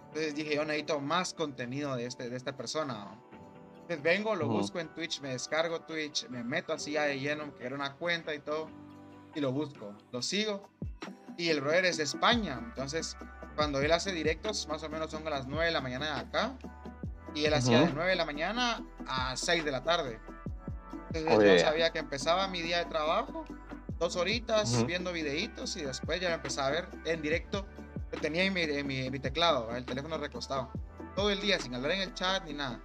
Entonces 0.08 0.36
dije, 0.36 0.56
yo 0.56 0.64
necesito 0.64 1.00
más 1.00 1.34
contenido 1.34 1.96
de, 1.96 2.06
este, 2.06 2.30
de 2.30 2.38
esta 2.38 2.56
persona. 2.56 3.20
Entonces 3.74 4.02
vengo, 4.02 4.36
lo 4.36 4.48
busco 4.48 4.80
en 4.80 4.88
Twitch, 4.90 5.22
me 5.22 5.30
descargo 5.30 5.82
Twitch, 5.82 6.28
me 6.30 6.44
meto 6.44 6.74
así 6.74 6.94
ya 6.94 7.04
de 7.04 7.20
lleno, 7.20 7.54
que 7.56 7.66
era 7.66 7.76
una 7.76 7.94
cuenta 7.94 8.34
y 8.34 8.40
todo, 8.40 8.70
y 9.36 9.40
lo 9.40 9.52
busco, 9.52 9.94
lo 10.12 10.22
sigo. 10.22 10.70
Y 11.38 11.50
el 11.50 11.62
brother 11.62 11.86
es 11.86 11.98
de 11.98 12.04
España, 12.04 12.60
entonces 12.64 13.16
cuando 13.56 13.80
él 13.80 13.92
hace 13.92 14.12
directos, 14.12 14.68
más 14.68 14.84
o 14.84 14.90
menos 14.90 15.12
son 15.12 15.26
a 15.28 15.30
las 15.30 15.48
9 15.48 15.66
de 15.66 15.72
la 15.72 15.82
mañana 15.82 16.16
de 16.16 16.22
acá, 16.22 16.58
y 17.34 17.46
él 17.46 17.54
hacía 17.54 17.82
de 17.82 17.94
9 17.94 18.10
de 18.10 18.16
la 18.16 18.26
mañana 18.26 18.84
a 19.08 19.38
6 19.38 19.64
de 19.64 19.72
la 19.72 19.84
tarde. 19.84 20.20
Entonces 21.14 21.62
yo 21.62 21.66
sabía 21.66 21.92
que 21.92 22.00
empezaba 22.00 22.48
mi 22.48 22.62
día 22.62 22.80
de 22.80 22.86
trabajo, 22.86 23.46
dos 24.00 24.16
horitas 24.16 24.86
viendo 24.86 25.12
videitos 25.12 25.76
y 25.78 25.84
después 25.84 26.20
ya 26.22 26.34
empezaba 26.34 26.68
a 26.68 26.72
ver 26.72 26.88
en 27.06 27.22
directo 27.22 27.66
tenía 28.22 28.44
en 28.44 28.54
mi, 28.54 29.10
mi, 29.10 29.20
teclado, 29.20 29.76
el 29.76 29.86
teléfono 29.86 30.18
recostado, 30.18 30.70
todo 31.16 31.30
el 31.30 31.40
día 31.40 31.60
sin 31.60 31.76
hablar 31.76 31.92
en 31.92 32.02
el 32.02 32.14
chat 32.14 32.44
ni 32.46 32.54
nada. 32.54 32.80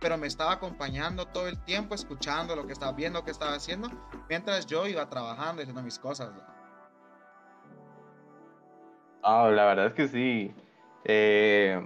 Pero 0.00 0.16
me 0.16 0.26
estaba 0.26 0.52
acompañando 0.52 1.26
todo 1.26 1.48
el 1.48 1.58
tiempo, 1.64 1.94
escuchando 1.94 2.54
lo 2.54 2.66
que 2.66 2.72
estaba 2.72 2.92
viendo, 2.92 3.24
qué 3.24 3.30
estaba 3.30 3.54
haciendo, 3.54 3.90
mientras 4.28 4.66
yo 4.66 4.86
iba 4.86 5.08
trabajando 5.08 5.60
y 5.60 5.64
haciendo 5.64 5.82
mis 5.82 5.98
cosas. 5.98 6.30
Ah, 9.22 9.50
la 9.52 9.64
verdad 9.64 9.86
es 9.86 9.94
que 9.94 10.08
sí. 10.08 10.54
Eh, 11.04 11.84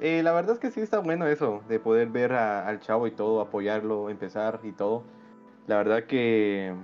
eh, 0.00 0.22
la 0.22 0.32
verdad 0.32 0.54
es 0.54 0.58
que 0.58 0.70
sí 0.70 0.80
está 0.80 0.98
bueno 0.98 1.26
eso, 1.26 1.62
de 1.68 1.78
poder 1.78 2.08
ver 2.08 2.32
al 2.32 2.80
chavo 2.80 3.06
y 3.06 3.12
todo, 3.12 3.40
apoyarlo, 3.40 4.10
empezar 4.10 4.60
y 4.64 4.72
todo. 4.72 5.04
La 5.66 5.76
verdad 5.76 6.04
que 6.04 6.74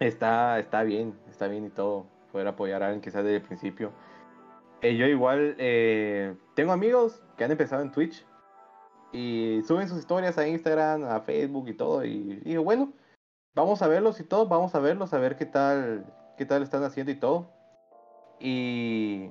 está, 0.00 0.58
está 0.58 0.82
bien, 0.82 1.14
está 1.30 1.48
bien 1.48 1.66
y 1.66 1.70
todo 1.70 2.06
poder 2.32 2.48
apoyar 2.48 2.82
a 2.82 2.86
alguien 2.86 3.00
quizás 3.00 3.22
desde 3.22 3.36
el 3.36 3.42
principio. 3.42 3.92
Eh, 4.82 4.96
yo 4.96 5.06
igual 5.06 5.54
eh, 5.58 6.34
tengo 6.54 6.72
amigos 6.72 7.22
que 7.36 7.44
han 7.44 7.52
empezado 7.52 7.80
en 7.80 7.92
Twitch 7.92 8.26
y 9.12 9.62
suben 9.66 9.88
sus 9.88 9.98
historias 10.00 10.36
a 10.36 10.48
Instagram, 10.48 11.04
a 11.04 11.20
Facebook 11.20 11.68
y 11.68 11.74
todo. 11.74 12.04
Y 12.04 12.40
digo, 12.44 12.64
bueno, 12.64 12.92
vamos 13.54 13.80
a 13.82 13.88
verlos 13.88 14.18
y 14.18 14.24
todo, 14.24 14.46
vamos 14.48 14.74
a 14.74 14.80
verlos, 14.80 15.14
a 15.14 15.18
ver 15.18 15.36
qué 15.36 15.46
tal, 15.46 16.04
qué 16.36 16.44
tal 16.44 16.62
están 16.62 16.82
haciendo 16.82 17.12
y 17.12 17.14
todo. 17.14 17.50
Y, 18.40 19.30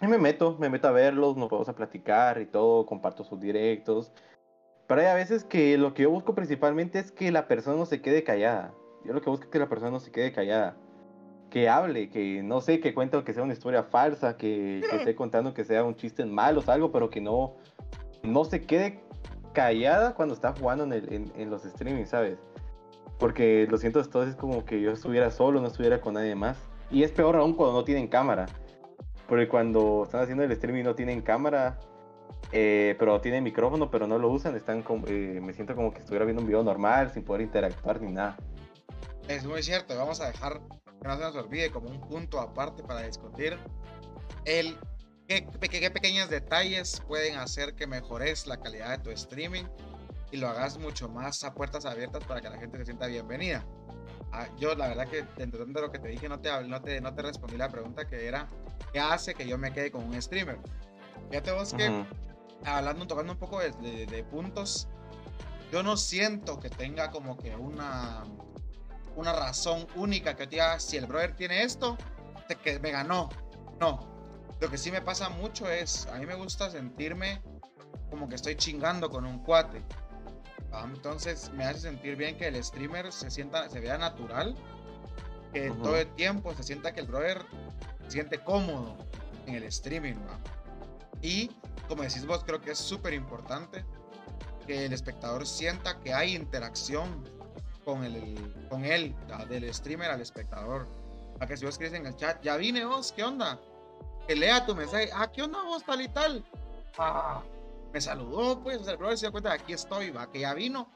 y 0.00 0.06
me 0.06 0.18
meto, 0.18 0.56
me 0.60 0.70
meto 0.70 0.86
a 0.86 0.92
verlos, 0.92 1.36
nos 1.36 1.48
podemos 1.48 1.68
a 1.68 1.74
platicar 1.74 2.40
y 2.40 2.46
todo, 2.46 2.86
comparto 2.86 3.24
sus 3.24 3.40
directos. 3.40 4.12
Pero 4.86 5.00
hay 5.00 5.08
a 5.08 5.14
veces 5.14 5.44
que 5.44 5.76
lo 5.76 5.92
que 5.92 6.04
yo 6.04 6.10
busco 6.10 6.34
principalmente 6.34 7.00
es 7.00 7.10
que 7.10 7.32
la 7.32 7.48
persona 7.48 7.76
no 7.76 7.86
se 7.86 8.00
quede 8.00 8.22
callada. 8.22 8.72
Yo 9.04 9.12
lo 9.12 9.20
que 9.20 9.30
busco 9.30 9.44
es 9.44 9.50
que 9.50 9.58
la 9.58 9.68
persona 9.68 9.90
no 9.90 10.00
se 10.00 10.10
quede 10.10 10.32
callada 10.32 10.76
que 11.50 11.68
hable, 11.68 12.08
que 12.08 12.42
no 12.42 12.60
sé, 12.60 12.80
que 12.80 12.94
cuente 12.94 13.22
que 13.24 13.34
sea 13.34 13.42
una 13.42 13.52
historia 13.52 13.82
falsa, 13.82 14.36
que, 14.36 14.82
que 14.88 14.96
esté 14.96 15.14
contando 15.14 15.52
que 15.52 15.64
sea 15.64 15.84
un 15.84 15.96
chiste 15.96 16.24
malo 16.24 16.62
o 16.64 16.70
algo, 16.70 16.92
pero 16.92 17.10
que 17.10 17.20
no, 17.20 17.56
no 18.22 18.44
se 18.44 18.62
quede 18.62 19.00
callada 19.52 20.14
cuando 20.14 20.34
está 20.34 20.52
jugando 20.52 20.84
en, 20.84 20.92
el, 20.92 21.32
en, 21.36 21.50
los 21.50 21.62
streamings, 21.62 22.10
¿sabes? 22.10 22.38
Porque 23.18 23.66
lo 23.68 23.76
siento, 23.76 24.00
esto 24.00 24.22
es 24.22 24.36
como 24.36 24.64
que 24.64 24.80
yo 24.80 24.92
estuviera 24.92 25.30
solo, 25.30 25.60
no 25.60 25.66
estuviera 25.66 26.00
con 26.00 26.14
nadie 26.14 26.34
más. 26.34 26.56
Y 26.90 27.02
es 27.02 27.10
peor 27.10 27.36
aún 27.36 27.54
cuando 27.54 27.74
no 27.74 27.84
tienen 27.84 28.08
cámara. 28.08 28.46
Porque 29.28 29.48
cuando 29.48 30.04
están 30.04 30.22
haciendo 30.22 30.42
el 30.42 30.50
streaming 30.52 30.84
no 30.84 30.94
tienen 30.94 31.20
cámara, 31.20 31.78
eh, 32.52 32.96
pero 32.98 33.20
tienen 33.20 33.44
micrófono, 33.44 33.90
pero 33.90 34.06
no 34.06 34.18
lo 34.18 34.30
usan. 34.30 34.56
Están 34.56 34.82
como, 34.82 35.06
eh, 35.06 35.40
me 35.42 35.52
siento 35.52 35.74
como 35.74 35.92
que 35.92 36.00
estuviera 36.00 36.24
viendo 36.24 36.40
un 36.40 36.48
video 36.48 36.62
normal, 36.62 37.10
sin 37.10 37.22
poder 37.22 37.42
interactuar 37.42 38.00
ni 38.00 38.12
nada. 38.12 38.36
Es 39.30 39.44
muy 39.44 39.62
cierto, 39.62 39.96
vamos 39.96 40.20
a 40.20 40.26
dejar 40.26 40.60
que 40.84 41.06
no 41.06 41.16
se 41.16 41.22
nos 41.22 41.36
olvide 41.36 41.70
como 41.70 41.88
un 41.88 42.00
punto 42.00 42.40
aparte 42.40 42.82
para 42.82 43.02
discutir 43.02 43.56
el 44.44 44.76
qué, 45.28 45.46
qué, 45.60 45.88
pequeños 45.88 46.28
detalles 46.28 47.00
pueden 47.06 47.36
hacer 47.36 47.76
que 47.76 47.86
mejores 47.86 48.48
la 48.48 48.56
calidad 48.56 48.90
de 48.90 48.98
tu 48.98 49.10
streaming 49.12 49.66
y 50.32 50.38
lo 50.38 50.48
hagas 50.48 50.78
mucho 50.78 51.08
más 51.08 51.44
a 51.44 51.54
puertas 51.54 51.84
abiertas 51.84 52.24
para 52.24 52.40
que 52.40 52.50
la 52.50 52.58
gente 52.58 52.76
se 52.78 52.86
sienta 52.86 53.06
bienvenida. 53.06 53.64
Ah, 54.32 54.48
yo 54.58 54.74
la 54.74 54.88
verdad 54.88 55.06
que 55.06 55.24
dentro 55.36 55.64
de 55.64 55.80
lo 55.80 55.92
que 55.92 56.00
te 56.00 56.08
dije 56.08 56.28
no 56.28 56.40
te, 56.40 56.50
no 56.66 56.82
te, 56.82 57.00
no 57.00 57.14
te 57.14 57.22
respondí 57.22 57.56
la 57.56 57.68
pregunta 57.68 58.08
que 58.08 58.26
era 58.26 58.48
¿qué 58.92 58.98
hace 58.98 59.34
que 59.34 59.46
yo 59.46 59.56
me 59.58 59.72
quede 59.72 59.92
con 59.92 60.02
un 60.02 60.20
streamer? 60.20 60.58
Fíjate 61.28 61.52
vos 61.52 61.72
que 61.72 62.04
hablando, 62.64 63.06
tocando 63.06 63.34
un 63.34 63.38
poco 63.38 63.60
de, 63.60 64.06
de 64.06 64.24
puntos, 64.24 64.88
yo 65.70 65.84
no 65.84 65.96
siento 65.96 66.58
que 66.58 66.68
tenga 66.68 67.12
como 67.12 67.38
que 67.38 67.54
una 67.54 68.24
una 69.16 69.32
razón 69.32 69.86
única 69.96 70.34
que 70.36 70.46
te 70.46 70.56
diga, 70.56 70.78
si 70.80 70.96
el 70.96 71.06
brother 71.06 71.34
tiene 71.34 71.62
esto, 71.62 71.96
te, 72.48 72.56
que 72.56 72.78
me 72.78 72.90
ganó. 72.90 73.28
No. 73.80 74.08
Lo 74.60 74.70
que 74.70 74.76
sí 74.76 74.90
me 74.90 75.00
pasa 75.00 75.28
mucho 75.28 75.70
es, 75.70 76.06
a 76.06 76.18
mí 76.18 76.26
me 76.26 76.34
gusta 76.34 76.70
sentirme 76.70 77.42
como 78.10 78.28
que 78.28 78.34
estoy 78.34 78.56
chingando 78.56 79.08
con 79.08 79.24
un 79.24 79.42
cuate. 79.42 79.82
Entonces 80.84 81.50
me 81.52 81.64
hace 81.64 81.80
sentir 81.80 82.16
bien 82.16 82.36
que 82.36 82.46
el 82.46 82.62
streamer 82.62 83.12
se 83.12 83.30
sienta, 83.30 83.68
se 83.68 83.80
vea 83.80 83.98
natural, 83.98 84.54
que 85.52 85.70
todo 85.82 85.96
el 85.96 86.08
tiempo 86.14 86.54
se 86.54 86.62
sienta 86.62 86.92
que 86.92 87.00
el 87.00 87.06
brother 87.06 87.44
se 88.04 88.10
siente 88.12 88.38
cómodo 88.38 88.96
en 89.46 89.54
el 89.56 89.64
streaming. 89.64 90.14
Y 91.22 91.50
como 91.88 92.02
decís 92.02 92.24
vos, 92.24 92.44
creo 92.44 92.60
que 92.60 92.72
es 92.72 92.78
súper 92.78 93.14
importante 93.14 93.84
que 94.66 94.86
el 94.86 94.92
espectador 94.92 95.46
sienta 95.46 95.98
que 96.00 96.14
hay 96.14 96.36
interacción 96.36 97.24
con, 97.90 98.04
el, 98.04 98.66
con 98.68 98.84
él, 98.84 99.14
del 99.48 99.72
streamer 99.74 100.10
al 100.10 100.20
espectador. 100.20 100.86
Para 101.34 101.48
que 101.48 101.56
si 101.56 101.64
vos 101.64 101.74
escribes 101.74 101.98
en 101.98 102.06
el 102.06 102.14
chat, 102.16 102.40
ya 102.42 102.56
vine 102.56 102.84
vos, 102.84 103.12
¿qué 103.12 103.24
onda? 103.24 103.58
Que 104.28 104.36
lea 104.36 104.64
tu 104.64 104.74
mensaje, 104.74 105.10
ah, 105.14 105.30
¿qué 105.32 105.42
onda 105.42 105.62
vos 105.62 105.84
tal 105.84 106.00
y 106.00 106.08
tal? 106.08 106.44
Ah, 106.98 107.42
me 107.92 108.00
saludó, 108.00 108.62
pues, 108.62 108.86
el 108.86 108.96
brother 108.96 109.18
se 109.18 109.26
dio 109.26 109.32
cuenta 109.32 109.50
de 109.50 109.56
aquí 109.56 109.72
estoy, 109.72 110.10
va, 110.10 110.30
que 110.30 110.40
ya 110.40 110.54
vino. 110.54 110.88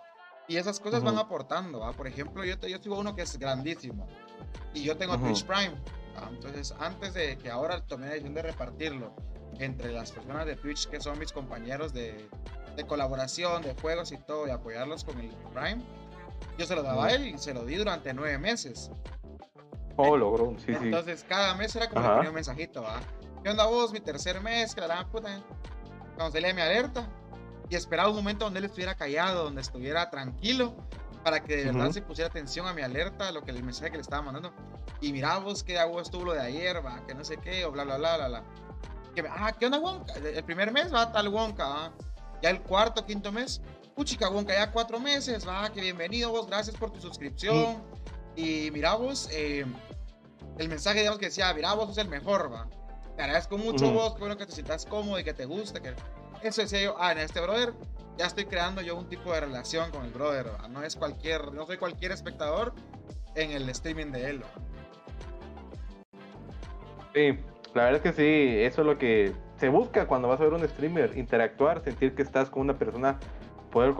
Y 0.46 0.57
esas 0.57 0.78
cosas 0.78 1.02
van 1.02 1.18
aportando, 1.18 1.80
¿va? 1.80 1.92
Por 1.92 2.07
ejemplo, 2.07 2.44
yo, 2.44 2.59
te, 2.59 2.70
yo 2.70 2.78
sigo 2.78 2.98
uno 2.98 3.16
que 3.16 3.22
es 3.22 3.38
grandísimo. 3.38 4.07
Y 4.74 4.83
yo 4.83 4.96
tengo 4.96 5.18
Twitch 5.18 5.44
Prime. 5.44 5.74
Entonces, 6.30 6.74
antes 6.78 7.14
de 7.14 7.38
que 7.38 7.50
ahora 7.50 7.80
tome 7.87 8.07
la 8.07 8.12
decisión 8.12 8.35
de 8.35 8.42
repartirlo 8.42 9.14
entre 9.59 9.92
las 9.92 10.12
personas 10.12 10.46
de 10.46 10.57
Twitch 10.57 10.88
que 10.88 11.00
son 11.00 11.18
mis 11.18 11.33
compañeros 11.33 11.94
de, 11.94 12.28
de 12.76 12.87
colaboración, 12.87 13.62
de 13.62 13.74
juegos 13.74 14.12
y 14.12 14.18
todo, 14.18 14.46
y 14.46 14.50
apoyarlos 14.50 15.02
con 15.02 15.18
el 15.18 15.30
Prime, 15.54 15.83
yo 16.59 16.66
se 16.66 16.74
lo 16.74 16.83
daba 16.83 17.07
a 17.07 17.12
él 17.12 17.26
y 17.26 17.38
se 17.38 17.54
lo 17.54 17.64
di 17.64 17.76
durante 17.76 18.12
nueve 18.14 18.38
meses. 18.38 18.90
Oh, 19.96 20.16
logró, 20.16 20.57
sí, 20.59 20.72
Entonces, 20.72 21.24
cada 21.28 21.54
mes 21.54 21.74
era 21.76 21.88
como 21.88 22.02
que 22.02 22.09
ponía 22.09 22.28
un 22.30 22.35
mensajito, 22.35 22.83
¿va? 22.83 23.00
¿Qué 23.42 23.50
onda 23.50 23.66
vos? 23.66 23.92
Mi 23.92 24.00
tercer 24.00 24.40
mes, 24.40 24.74
que 24.74 24.80
la 24.80 25.07
puta. 25.07 25.40
Cuando 26.16 26.33
se 26.33 26.40
mi 26.54 26.61
alerta. 26.61 27.07
Y 27.68 27.76
esperaba 27.76 28.09
un 28.09 28.16
momento 28.16 28.44
donde 28.44 28.59
él 28.59 28.64
estuviera 28.66 28.94
callado, 28.94 29.44
donde 29.44 29.61
estuviera 29.61 30.11
tranquilo, 30.11 30.74
para 31.22 31.42
que 31.42 31.57
de 31.57 31.64
verdad 31.66 31.90
se 31.90 32.02
pusiera 32.02 32.28
atención 32.28 32.66
a 32.66 32.74
mi 32.74 32.83
alerta, 32.83 33.28
a 33.28 33.33
lo 33.33 33.42
que 33.42 33.50
el 33.50 33.62
mensaje 33.62 33.90
que 33.90 33.96
le 33.96 34.02
estaba 34.02 34.22
mandando. 34.22 34.52
y 35.00 35.12
mira 35.12 35.38
vos 35.38 35.62
que 35.62 35.78
hago 35.78 36.00
estuvo 36.00 36.24
lo 36.24 36.33
de 36.35 36.40
ayer, 36.40 36.85
va, 36.85 37.04
que 37.07 37.14
no 37.14 37.24
sé 37.24 37.38
qué, 37.38 37.64
o 37.64 37.72
bla, 37.72 37.85
bla, 37.85 37.96
bla, 37.96 38.16
bla, 38.16 38.28
bla. 38.28 38.44
Que, 39.14 39.24
ah, 39.28 39.52
¿qué 39.59 39.66
onda, 39.66 39.78
Wonka? 39.78 40.12
El 40.14 40.44
primer 40.44 40.72
mes 40.72 40.92
va 40.92 41.11
tal 41.12 41.28
Wonka, 41.28 41.66
¿va? 41.66 41.92
Ya 42.42 42.50
el 42.50 42.61
cuarto, 42.61 43.07
quinto 43.07 43.33
mes, 43.33 43.62
puchica, 43.94 44.28
Wonka, 44.28 44.52
ya 44.52 44.70
cuatro 44.70 44.98
meses, 44.98 45.46
va, 45.46 45.72
que 45.72 45.80
bienvenido 45.80 46.30
vos, 46.30 46.46
gracias 46.46 46.76
por 46.76 46.90
tu 46.90 47.00
suscripción. 47.00 47.83
Y 48.37 48.70
mira 48.72 48.94
vos, 48.94 49.28
eh, 49.33 49.64
el 50.59 50.68
mensaje, 50.68 51.00
digamos, 51.00 51.18
que 51.18 51.26
decía, 51.26 51.52
mira 51.54 51.72
vos, 51.74 51.88
sos 51.88 51.98
el 51.98 52.09
mejor, 52.09 52.52
va. 52.52 52.68
Te 53.16 53.22
agradezco 53.22 53.57
mucho 53.57 53.92
vos, 53.92 54.14
qué 54.14 54.20
bueno 54.20 54.37
que 54.37 54.46
te 54.46 54.52
sientas 54.52 54.85
cómodo 54.87 55.18
y 55.18 55.24
que 55.24 55.33
te 55.33 55.44
guste, 55.44 55.80
que... 55.80 55.94
Eso 56.42 56.62
decía 56.62 56.83
yo, 56.83 56.96
ah, 56.98 57.12
en 57.12 57.18
este 57.18 57.40
brother 57.40 57.72
ya 58.18 58.26
estoy 58.26 58.44
creando 58.44 58.83
yo 58.83 58.96
un 58.96 59.09
tipo 59.09 59.33
de 59.33 59.40
relación 59.40 59.90
con 59.90 60.04
el 60.04 60.11
brother, 60.11 60.46
no 60.70 60.83
es 60.83 60.96
cualquier, 60.96 61.52
no 61.52 61.66
soy 61.66 61.78
cualquier 61.78 62.12
espectador 62.12 62.74
en 63.35 63.50
el 63.50 63.68
streaming 63.70 64.12
de 64.12 64.30
él. 64.30 64.42
Sí, 67.14 67.38
la 67.74 67.85
verdad 67.85 68.07
es 68.07 68.12
que 68.12 68.12
sí, 68.12 68.62
eso 68.64 68.83
es 68.83 68.87
lo 68.87 68.98
que 68.98 69.33
se 69.59 69.68
busca 69.68 70.07
cuando 70.07 70.28
vas 70.28 70.40
a 70.40 70.44
ver 70.44 70.52
un 70.52 70.68
streamer, 70.68 71.16
interactuar, 71.16 71.83
sentir 71.83 72.14
que 72.14 72.22
estás 72.22 72.50
con 72.50 72.62
una 72.62 72.76
persona, 72.76 73.18
poder 73.75 73.95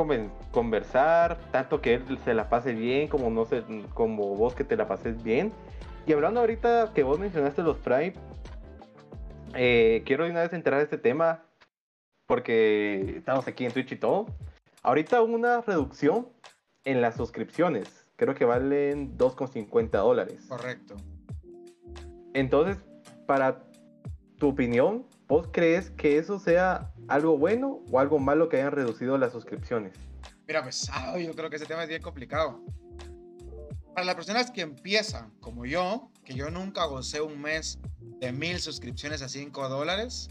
conversar, 0.53 1.37
tanto 1.51 1.83
que 1.83 1.95
él 1.95 2.19
se 2.25 2.33
la 2.33 2.49
pase 2.49 2.73
bien 2.75 3.09
como 3.09 3.29
no 3.29 3.45
se, 3.45 3.65
como 3.93 4.37
vos 4.37 4.55
que 4.55 4.63
te 4.63 4.77
la 4.77 4.87
pases 4.87 5.21
bien. 5.25 5.53
Y 6.07 6.13
hablando 6.13 6.39
ahorita 6.39 6.93
que 6.95 7.03
vos 7.03 7.19
mencionaste 7.19 7.65
los 7.65 7.79
Prime, 7.79 8.15
eh, 9.55 10.05
quiero 10.07 10.25
de 10.25 10.31
una 10.31 10.43
vez 10.43 10.53
entrar 10.53 10.79
a 10.79 10.83
este 10.85 10.97
tema 10.97 11.43
porque 12.27 13.17
estamos 13.17 13.49
aquí 13.49 13.65
en 13.67 13.73
Twitch 13.73 13.91
y 13.91 13.97
todo. 13.97 14.27
Ahorita 14.85 15.21
una 15.23 15.61
reducción 15.61 16.29
en 16.85 17.01
las 17.01 17.17
suscripciones. 17.17 18.07
Creo 18.15 18.37
que 18.37 18.45
valen 18.45 19.19
2,50 19.19 19.91
dólares. 19.91 20.47
Correcto. 20.49 20.95
Entonces, 22.33 22.79
para 23.27 23.65
tu 24.39 24.51
opinión, 24.51 25.05
¿vos 25.29 25.49
crees 25.53 25.91
que 25.91 26.19
eso 26.19 26.39
sea 26.39 26.93
algo 27.09 27.39
bueno 27.39 27.81
o 27.91 27.99
algo 27.99 28.19
malo 28.19 28.49
que 28.49 28.57
hayan 28.57 28.73
reducido 28.73 29.19
las 29.19 29.33
suscripciones? 29.33 29.93
Mira, 30.47 30.63
pues 30.63 30.91
yo 31.19 31.33
creo 31.35 31.51
que 31.51 31.57
ese 31.57 31.67
tema 31.67 31.83
es 31.83 31.89
bien 31.89 32.03
complicado. 32.03 32.61
Para 33.95 34.07
las 34.07 34.15
personas 34.15 34.51
que 34.51 34.61
empiezan, 34.61 35.31
como 35.41 35.67
yo, 35.67 36.11
que 36.25 36.35
yo 36.35 36.51
nunca 36.51 36.85
gocé 36.87 37.21
un 37.21 37.41
mes 37.41 37.79
de 38.21 38.33
mil 38.33 38.59
suscripciones 38.59 39.23
a 39.23 39.29
5 39.29 39.69
dólares, 39.69 40.29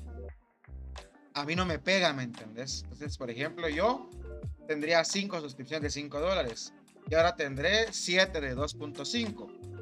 a 1.33 1.45
mí 1.45 1.55
no 1.55 1.65
me 1.65 1.79
pega, 1.79 2.13
¿me 2.13 2.23
entendés? 2.23 2.83
Entonces, 2.83 3.17
por 3.17 3.31
ejemplo, 3.31 3.69
yo 3.69 4.09
tendría 4.67 5.03
5 5.03 5.39
suscripciones 5.39 5.81
de 5.81 6.01
5 6.01 6.19
dólares 6.19 6.73
y 7.09 7.15
ahora 7.15 7.35
tendré 7.35 7.91
7 7.91 8.39
de 8.39 8.55
2.5. 8.55 9.72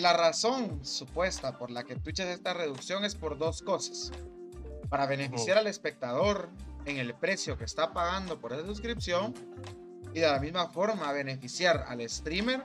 La 0.00 0.14
razón 0.14 0.82
supuesta 0.82 1.58
por 1.58 1.70
la 1.70 1.84
que 1.84 1.94
Twitch 1.94 2.20
hace 2.20 2.32
esta 2.32 2.54
reducción 2.54 3.04
es 3.04 3.14
por 3.14 3.36
dos 3.36 3.60
cosas. 3.60 4.10
Para 4.88 5.04
beneficiar 5.04 5.58
al 5.58 5.66
espectador 5.66 6.48
en 6.86 6.96
el 6.96 7.12
precio 7.14 7.58
que 7.58 7.64
está 7.64 7.92
pagando 7.92 8.40
por 8.40 8.54
esa 8.54 8.64
suscripción 8.64 9.34
y 10.14 10.20
de 10.20 10.26
la 10.26 10.40
misma 10.40 10.68
forma 10.68 11.12
beneficiar 11.12 11.84
al 11.86 12.08
streamer 12.08 12.64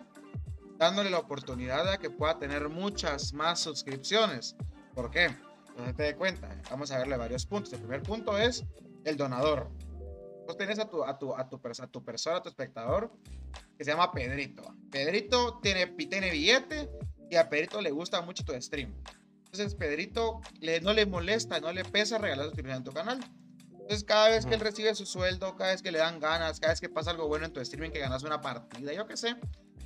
dándole 0.78 1.10
la 1.10 1.20
oportunidad 1.20 1.92
de 1.92 1.98
que 1.98 2.10
pueda 2.10 2.40
tener 2.40 2.70
muchas 2.70 3.34
más 3.34 3.60
suscripciones. 3.60 4.56
¿Por 4.94 5.12
qué? 5.12 5.36
no 5.78 5.94
te 5.94 6.04
dé 6.04 6.16
cuenta. 6.16 6.58
Vamos 6.72 6.90
a 6.92 7.00
verle 7.00 7.18
varios 7.18 7.46
puntos. 7.46 7.74
El 7.74 7.80
primer 7.80 8.02
punto 8.02 8.38
es 8.38 8.64
el 9.04 9.18
donador. 9.18 9.70
Vos 10.48 10.56
tenés 10.56 10.80
a 10.80 10.90
tu, 10.90 11.04
a 11.04 11.20
tu, 11.20 11.36
a 11.36 11.50
tu, 11.50 11.58
a 11.58 11.88
tu 11.88 12.02
persona, 12.02 12.38
a 12.38 12.42
tu 12.42 12.48
espectador, 12.48 13.12
que 13.78 13.84
se 13.84 13.92
llama 13.92 14.14
Pedrito. 14.14 14.64
Pedrito 14.90 15.60
tiene, 15.62 15.88
tiene 15.88 16.32
billete 16.32 16.90
y 17.36 17.38
a 17.38 17.50
Pedrito 17.50 17.82
le 17.82 17.92
gusta 17.92 18.22
mucho 18.22 18.46
tu 18.46 18.54
stream. 18.62 18.94
Entonces, 19.46 19.76
Pedrito 19.76 20.40
le, 20.62 20.80
no 20.80 20.94
le 20.94 21.06
molesta, 21.06 21.60
no 21.60 21.72
le 21.74 21.84
pesa 21.84 22.18
regalar 22.18 22.46
suscripción 22.46 22.78
en 22.78 22.84
tu 22.86 22.94
canal. 22.94 23.20
Entonces, 23.72 24.06
cada 24.06 24.30
vez 24.30 24.46
que 24.46 24.54
él 24.54 24.62
recibe 24.62 24.96
su 24.96 25.06
sueldo, 25.06 25.56
cada 25.58 25.72
vez 25.72 25.82
que 25.82 25.92
le 25.92 26.00
dan 26.00 26.22
ganas, 26.22 26.62
cada 26.62 26.72
vez 26.72 26.80
que 26.80 26.88
pasa 26.88 27.12
algo 27.12 27.28
bueno 27.28 27.46
en 27.46 27.52
tu 27.52 27.60
streaming, 27.60 27.92
que 27.92 28.00
ganas 28.00 28.24
una 28.24 28.40
partida, 28.40 28.94
yo 28.94 29.06
qué 29.06 29.18
sé, 29.18 29.36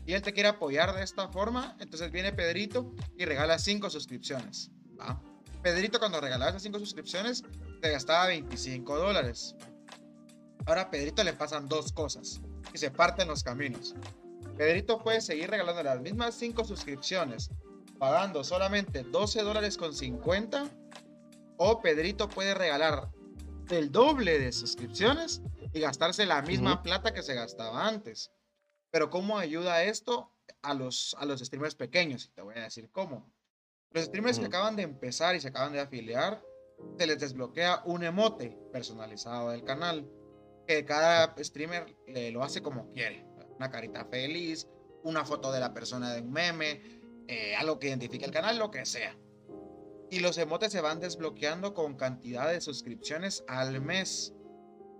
y 0.05 0.13
él 0.13 0.21
te 0.21 0.31
quiere 0.31 0.49
apoyar 0.49 0.95
de 0.95 1.03
esta 1.03 1.27
forma, 1.29 1.75
entonces 1.79 2.11
viene 2.11 2.31
Pedrito 2.31 2.93
y 3.17 3.25
regala 3.25 3.57
cinco 3.57 3.89
suscripciones. 3.89 4.69
¿va? 4.99 5.19
Pedrito 5.63 5.99
cuando 5.99 6.21
regalaba 6.21 6.51
esas 6.51 6.63
5 6.63 6.79
suscripciones 6.79 7.43
te 7.81 7.91
gastaba 7.91 8.27
25 8.27 8.95
dólares. 8.95 9.55
Ahora 10.65 10.83
a 10.83 10.91
Pedrito 10.91 11.23
le 11.23 11.33
pasan 11.33 11.67
dos 11.67 11.91
cosas 11.91 12.41
y 12.73 12.77
se 12.77 12.91
parten 12.91 13.27
los 13.27 13.43
caminos. 13.43 13.95
Pedrito 14.59 14.99
puede 14.99 15.21
seguir 15.21 15.49
regalando 15.49 15.81
las 15.81 16.01
mismas 16.01 16.35
5 16.35 16.65
suscripciones 16.65 17.49
pagando 17.97 18.43
solamente 18.43 19.03
12 19.03 19.41
dólares 19.41 19.77
con 19.77 19.93
50 19.93 20.69
o 21.55 21.81
Pedrito 21.81 22.27
puede 22.27 22.53
regalar 22.53 23.09
el 23.69 23.89
doble 23.89 24.37
de 24.37 24.51
suscripciones 24.51 25.41
y 25.71 25.79
gastarse 25.79 26.25
la 26.25 26.41
misma 26.41 26.83
plata 26.83 27.13
que 27.13 27.23
se 27.23 27.35
gastaba 27.35 27.87
antes. 27.87 28.33
Pero 28.91 29.09
¿cómo 29.09 29.37
ayuda 29.37 29.83
esto 29.83 30.35
a 30.61 30.73
los, 30.73 31.15
a 31.17 31.25
los 31.25 31.39
streamers 31.39 31.75
pequeños? 31.75 32.25
Y 32.25 32.31
te 32.31 32.41
voy 32.41 32.55
a 32.57 32.63
decir 32.63 32.89
cómo. 32.91 33.31
Los 33.91 34.07
streamers 34.07 34.39
que 34.39 34.47
acaban 34.47 34.75
de 34.75 34.83
empezar 34.83 35.37
y 35.37 35.39
se 35.39 35.47
acaban 35.47 35.71
de 35.71 35.79
afiliar, 35.79 36.43
se 36.97 37.07
les 37.07 37.17
desbloquea 37.17 37.81
un 37.85 38.03
emote 38.03 38.59
personalizado 38.73 39.51
del 39.51 39.63
canal. 39.63 40.05
Que 40.67 40.83
cada 40.83 41.33
streamer 41.41 41.95
le 42.07 42.31
lo 42.31 42.43
hace 42.43 42.61
como 42.61 42.91
quiere. 42.91 43.28
Una 43.59 43.69
carita 43.69 44.05
feliz, 44.05 44.67
una 45.03 45.25
foto 45.25 45.51
de 45.51 45.59
la 45.59 45.73
persona 45.73 46.13
de 46.13 46.21
un 46.21 46.31
meme, 46.31 46.81
eh, 47.27 47.55
algo 47.55 47.77
que 47.77 47.89
identifique 47.89 48.25
el 48.25 48.31
canal, 48.31 48.57
lo 48.57 48.71
que 48.71 48.85
sea. 48.85 49.15
Y 50.09 50.21
los 50.21 50.37
emotes 50.37 50.71
se 50.71 50.81
van 50.81 50.99
desbloqueando 50.99 51.73
con 51.73 51.95
cantidad 51.95 52.49
de 52.49 52.61
suscripciones 52.61 53.43
al 53.47 53.81
mes. 53.81 54.33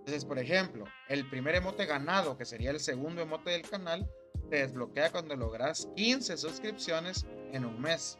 Entonces, 0.00 0.24
por 0.24 0.38
ejemplo, 0.38 0.84
el 1.08 1.28
primer 1.28 1.54
emote 1.54 1.86
ganado, 1.86 2.36
que 2.36 2.44
sería 2.44 2.70
el 2.70 2.80
segundo 2.80 3.22
emote 3.22 3.50
del 3.50 3.62
canal, 3.62 4.08
se 4.50 4.56
desbloquea 4.56 5.10
cuando 5.10 5.34
logras 5.36 5.88
15 5.96 6.36
suscripciones 6.36 7.26
en 7.52 7.64
un 7.64 7.80
mes. 7.80 8.18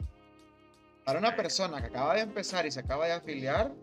Para 1.05 1.19
una 1.19 1.37
persona 1.37 1.81
que 1.81 1.89
acaba 1.89 2.15
de 2.15 2.23
empezar 2.23 2.67
y 2.67 2.71
se 2.71 2.81
acaba 2.81 3.07
de 3.07 3.13
afiliar, 3.13 3.75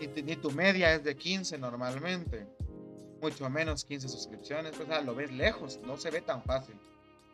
ni 0.00 0.36
tu 0.36 0.50
media 0.50 0.94
es 0.94 1.02
de 1.02 1.16
15 1.16 1.58
normalmente, 1.58 2.46
mucho 3.20 3.48
menos 3.50 3.84
15 3.84 4.08
suscripciones, 4.08 4.74
pues 4.76 5.04
lo 5.04 5.14
ves 5.14 5.32
lejos, 5.32 5.78
no 5.84 5.96
se 5.96 6.10
ve 6.10 6.20
tan 6.20 6.42
fácil. 6.42 6.76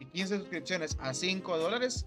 Y 0.01 0.07
15 0.07 0.39
suscripciones 0.39 0.97
a 1.01 1.15
5 1.15 1.59
dólares, 1.59 2.07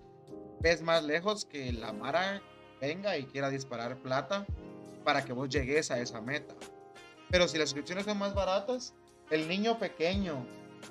ves 0.59 0.81
más 0.81 1.03
lejos 1.03 1.45
que 1.45 1.71
la 1.71 1.93
Mara 1.93 2.41
venga 2.81 3.17
y 3.17 3.25
quiera 3.25 3.49
disparar 3.49 3.97
plata 3.97 4.45
para 5.03 5.23
que 5.23 5.33
vos 5.33 5.49
llegues 5.49 5.91
a 5.91 5.99
esa 5.99 6.21
meta. 6.21 6.55
Pero 7.29 7.47
si 7.47 7.57
las 7.57 7.69
suscripciones 7.69 8.05
son 8.05 8.17
más 8.17 8.33
baratas, 8.33 8.93
el 9.29 9.47
niño 9.47 9.79
pequeño 9.79 10.45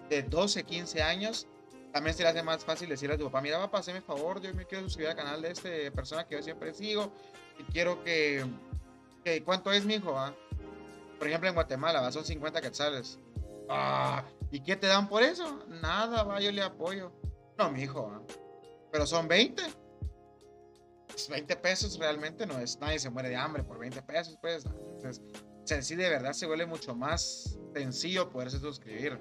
de 0.08 0.22
12, 0.22 0.64
15 0.64 1.02
años 1.02 1.46
también 1.92 2.16
se 2.16 2.24
le 2.24 2.28
hace 2.28 2.42
más 2.42 2.64
fácil 2.64 2.88
decirle 2.88 3.14
a 3.14 3.18
tu 3.18 3.24
papá, 3.24 3.40
mira 3.40 3.58
papá, 3.58 3.78
hazme 3.78 4.00
favor, 4.00 4.40
yo 4.40 4.52
me 4.52 4.66
quiero 4.66 4.82
suscribir 4.82 5.10
al 5.10 5.16
canal 5.16 5.40
de 5.40 5.52
este 5.52 5.92
persona 5.92 6.26
que 6.26 6.34
yo 6.34 6.42
siempre 6.42 6.74
sigo 6.74 7.12
y 7.56 7.62
quiero 7.72 8.02
que, 8.02 8.44
¿cuánto 9.44 9.70
es 9.70 9.84
mi 9.84 9.94
hijo? 9.94 10.18
Ah? 10.18 10.34
Por 11.24 11.30
ejemplo 11.30 11.48
en 11.48 11.54
Guatemala, 11.54 12.02
¿va? 12.02 12.12
son 12.12 12.22
50 12.22 12.60
quetzales. 12.60 13.18
Ah, 13.70 14.26
¿Y 14.50 14.60
qué 14.60 14.76
te 14.76 14.86
dan 14.86 15.08
por 15.08 15.22
eso? 15.22 15.64
Nada, 15.68 16.22
va, 16.22 16.38
yo 16.38 16.52
le 16.52 16.60
apoyo. 16.60 17.12
No, 17.56 17.72
mi 17.72 17.80
hijo, 17.80 18.12
¿ah? 18.12 18.20
pero 18.92 19.06
son 19.06 19.26
20. 19.26 19.62
20 21.30 21.56
pesos 21.56 21.98
realmente 21.98 22.44
no 22.44 22.58
es, 22.58 22.78
nadie 22.78 22.98
se 22.98 23.08
muere 23.08 23.30
de 23.30 23.36
hambre 23.36 23.64
por 23.64 23.78
20 23.78 24.02
pesos, 24.02 24.36
pues. 24.42 24.66
Entonces, 24.66 25.86
sí, 25.86 25.94
de 25.94 26.10
verdad 26.10 26.34
se 26.34 26.44
vuelve 26.44 26.66
mucho 26.66 26.94
más 26.94 27.58
sencillo 27.72 28.28
poderse 28.28 28.58
suscribir. 28.58 29.18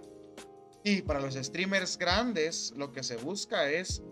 Y 0.83 1.03
para 1.03 1.21
los 1.21 1.35
streamers 1.35 1.97
grandes, 1.97 2.73
lo 2.75 2.91
que 2.91 3.01
se 3.03 3.15
busca 3.15 3.69
es 3.69 4.03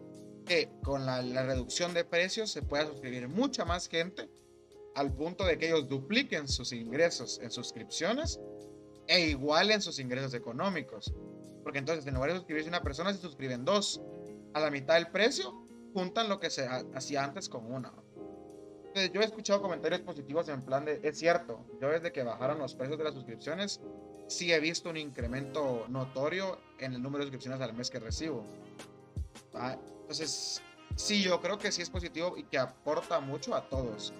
que 0.45 0.71
con 0.81 1.05
la, 1.05 1.21
reducción 1.43 1.93
de 1.93 2.05
precios 2.05 2.51
se 2.51 2.61
pueda 2.61 2.85
suscribir 2.85 3.27
mucha 3.27 3.65
más 3.65 3.89
gente 3.89 4.29
al 4.95 5.13
punto 5.13 5.45
de 5.45 5.57
que 5.57 5.67
ellos 5.67 5.87
dupliquen 5.87 6.47
sus 6.47 6.73
ingresos 6.73 7.39
en 7.41 7.51
suscripciones 7.51 8.39
e 9.07 9.29
igualen 9.29 9.81
sus 9.81 9.99
ingresos 9.99 10.33
económicos. 10.33 11.13
Porque 11.63 11.79
entonces 11.79 12.05
en 12.07 12.15
lugar 12.15 12.31
de 12.31 12.37
suscribirse 12.37 12.69
una 12.69 12.81
persona, 12.83 13.13
se 13.13 13.19
suscriben 13.19 13.65
dos. 13.65 14.01
A 14.53 14.59
la 14.59 14.69
mitad 14.69 14.95
del 14.95 15.07
precio, 15.07 15.63
juntan 15.93 16.27
lo 16.27 16.39
que 16.39 16.49
se 16.49 16.67
hacía 16.93 17.23
antes 17.23 17.47
con 17.47 17.71
una. 17.71 17.93
Entonces, 18.87 19.13
yo 19.13 19.21
he 19.21 19.23
escuchado 19.23 19.61
comentarios 19.61 20.01
positivos 20.01 20.49
en 20.49 20.63
plan 20.63 20.83
de, 20.83 20.99
es 21.01 21.17
cierto, 21.17 21.65
yo 21.79 21.87
desde 21.87 22.11
que 22.11 22.23
bajaron 22.23 22.59
los 22.59 22.75
precios 22.75 22.97
de 22.97 23.05
las 23.05 23.13
suscripciones, 23.13 23.79
sí 24.27 24.51
he 24.51 24.59
visto 24.59 24.89
un 24.89 24.97
incremento 24.97 25.85
notorio 25.87 26.59
en 26.77 26.93
el 26.93 27.01
número 27.01 27.19
de 27.19 27.31
suscripciones 27.31 27.61
al 27.61 27.73
mes 27.73 27.89
que 27.89 27.99
recibo. 27.99 28.45
Entonces, 29.53 30.61
sí, 30.97 31.23
yo 31.23 31.39
creo 31.39 31.57
que 31.57 31.71
sí 31.71 31.81
es 31.81 31.89
positivo 31.89 32.35
y 32.35 32.43
que 32.43 32.57
aporta 32.57 33.21
mucho 33.21 33.55
a 33.55 33.69
todos. 33.69 34.13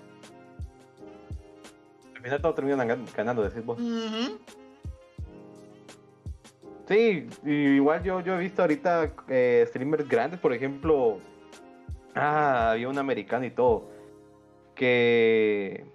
Al 2.22 2.24
final 2.24 2.42
todo 2.42 2.54
termina 2.54 2.86
ganando, 3.16 3.44
decís 3.44 3.66
vos. 3.66 3.80
Sí, 6.88 7.28
igual 7.46 8.04
yo, 8.04 8.20
yo 8.20 8.36
he 8.36 8.40
visto 8.40 8.62
ahorita 8.62 9.14
eh, 9.28 9.66
streamers 9.68 10.08
grandes, 10.08 10.40
por 10.40 10.54
ejemplo, 10.54 11.20
Ah, 12.16 12.72
había 12.72 12.90
un 12.90 12.98
americano 12.98 13.46
y 13.46 13.52
todo. 13.52 13.90
Que 14.76 15.86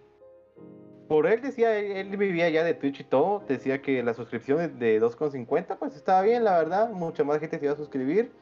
por 1.09 1.27
él 1.27 1.41
decía, 1.41 1.79
él, 1.79 2.17
vivía 2.17 2.49
ya 2.51 2.65
de 2.65 2.75
Twitch 2.75 3.01
y 3.01 3.05
todo, 3.05 3.43
decía 3.47 3.81
que 3.81 4.03
las 4.03 4.17
suscripciones 4.17 4.79
de 4.79 5.01
2,50 5.01 5.79
pues 5.79 5.95
estaba 5.95 6.23
bien, 6.23 6.43
la 6.43 6.59
verdad, 6.59 6.91
mucha 6.91 7.23
más 7.23 7.39
gente 7.39 7.59
se 7.59 7.65
iba 7.65 7.75
a 7.75 7.77
suscribir. 7.77 8.33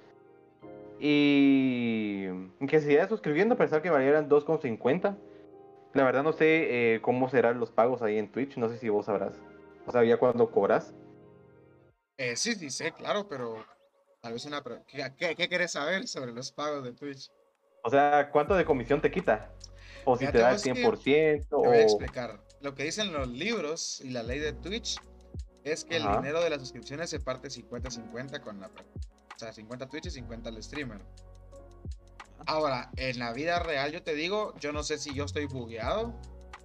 Y 0.98 2.28
que 2.66 2.80
se 2.80 2.92
iba 2.92 3.06
suscribiendo, 3.08 3.56
pensar 3.56 3.82
que 3.82 3.90
valieran 3.90 4.28
2,50. 4.28 5.16
La 5.94 6.02
verdad 6.02 6.24
no 6.24 6.32
sé 6.32 6.94
eh, 6.94 7.00
cómo 7.00 7.28
serán 7.28 7.60
los 7.60 7.70
pagos 7.70 8.02
ahí 8.02 8.18
en 8.18 8.30
Twitch, 8.30 8.56
no 8.56 8.68
sé 8.68 8.78
si 8.78 8.88
vos 8.88 9.06
sabrás. 9.06 9.34
¿O 9.86 9.92
sabía 9.92 10.18
cuándo 10.18 10.50
cobras? 10.50 10.92
Eh, 12.18 12.36
sí, 12.36 12.54
sí 12.54 12.70
sé, 12.70 12.92
claro, 12.92 13.28
pero 13.28 13.64
tal 14.20 14.32
vez 14.32 14.44
una... 14.44 14.62
¿Qué, 14.86 15.34
¿Qué, 15.36 15.48
quieres 15.48 15.72
saber 15.72 16.08
sobre 16.08 16.32
los 16.32 16.50
pagos 16.50 16.82
de 16.82 16.92
Twitch? 16.92 17.30
O 17.84 17.90
sea, 17.90 18.28
¿cuánto 18.32 18.56
de 18.56 18.64
comisión 18.64 19.00
te 19.00 19.10
quita? 19.10 19.52
O 20.04 20.16
si 20.16 20.26
te 20.26 20.38
da 20.38 20.52
el 20.52 20.58
100%. 20.58 21.04
Te 21.04 21.46
voy 21.50 21.76
a 21.76 21.82
explicar. 21.82 22.40
Lo 22.60 22.74
que 22.74 22.84
dicen 22.84 23.12
los 23.12 23.28
libros 23.28 24.00
y 24.00 24.10
la 24.10 24.22
ley 24.22 24.40
de 24.40 24.52
Twitch 24.52 24.96
es 25.62 25.84
que 25.84 25.96
el 25.96 26.02
dinero 26.02 26.42
de 26.42 26.50
las 26.50 26.60
suscripciones 26.60 27.10
se 27.10 27.20
parte 27.20 27.48
50-50 27.48 28.40
con 28.40 28.60
la... 28.60 28.66
O 28.66 29.38
sea, 29.38 29.52
50 29.52 29.88
Twitch 29.88 30.06
y 30.06 30.10
50 30.10 30.48
al 30.48 30.62
streamer. 30.62 31.00
Ahora, 32.46 32.90
en 32.96 33.18
la 33.18 33.32
vida 33.32 33.58
real 33.58 33.92
yo 33.92 34.02
te 34.02 34.14
digo, 34.14 34.54
yo 34.60 34.72
no 34.72 34.82
sé 34.82 34.98
si 34.98 35.14
yo 35.14 35.24
estoy 35.24 35.46
bugueado, 35.46 36.14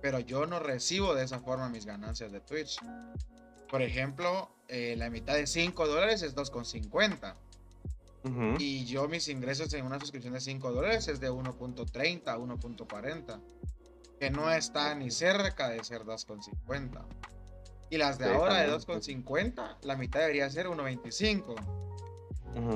pero 0.01 0.19
yo 0.19 0.45
no 0.45 0.59
recibo 0.59 1.15
de 1.15 1.23
esa 1.23 1.39
forma 1.39 1.69
mis 1.69 1.85
ganancias 1.85 2.31
de 2.31 2.39
Twitch. 2.41 2.79
Por 3.69 3.81
ejemplo, 3.81 4.49
eh, 4.67 4.95
la 4.97 5.09
mitad 5.09 5.35
de 5.35 5.47
5 5.47 5.87
dólares 5.87 6.21
es 6.21 6.35
2,50. 6.35 7.35
Y 8.59 8.85
yo 8.85 9.07
mis 9.07 9.29
ingresos 9.29 9.73
en 9.73 9.85
una 9.85 9.99
suscripción 9.99 10.33
de 10.33 10.41
5 10.41 10.71
dólares 10.73 11.07
es 11.07 11.19
de 11.19 11.31
1.30 11.31 12.27
a 12.27 12.37
1.40. 12.37 13.39
Que 14.19 14.29
no 14.29 14.51
está 14.51 14.93
ni 14.95 15.09
cerca 15.09 15.69
de 15.69 15.83
ser 15.83 16.03
2.50. 16.03 17.05
Y 17.89 17.97
las 17.97 18.19
de 18.19 18.25
ahora 18.25 18.61
de 18.61 18.69
2.50, 18.69 19.77
la 19.83 19.95
mitad 19.95 20.19
debería 20.19 20.49
ser 20.49 20.67
1.25. 20.67 21.88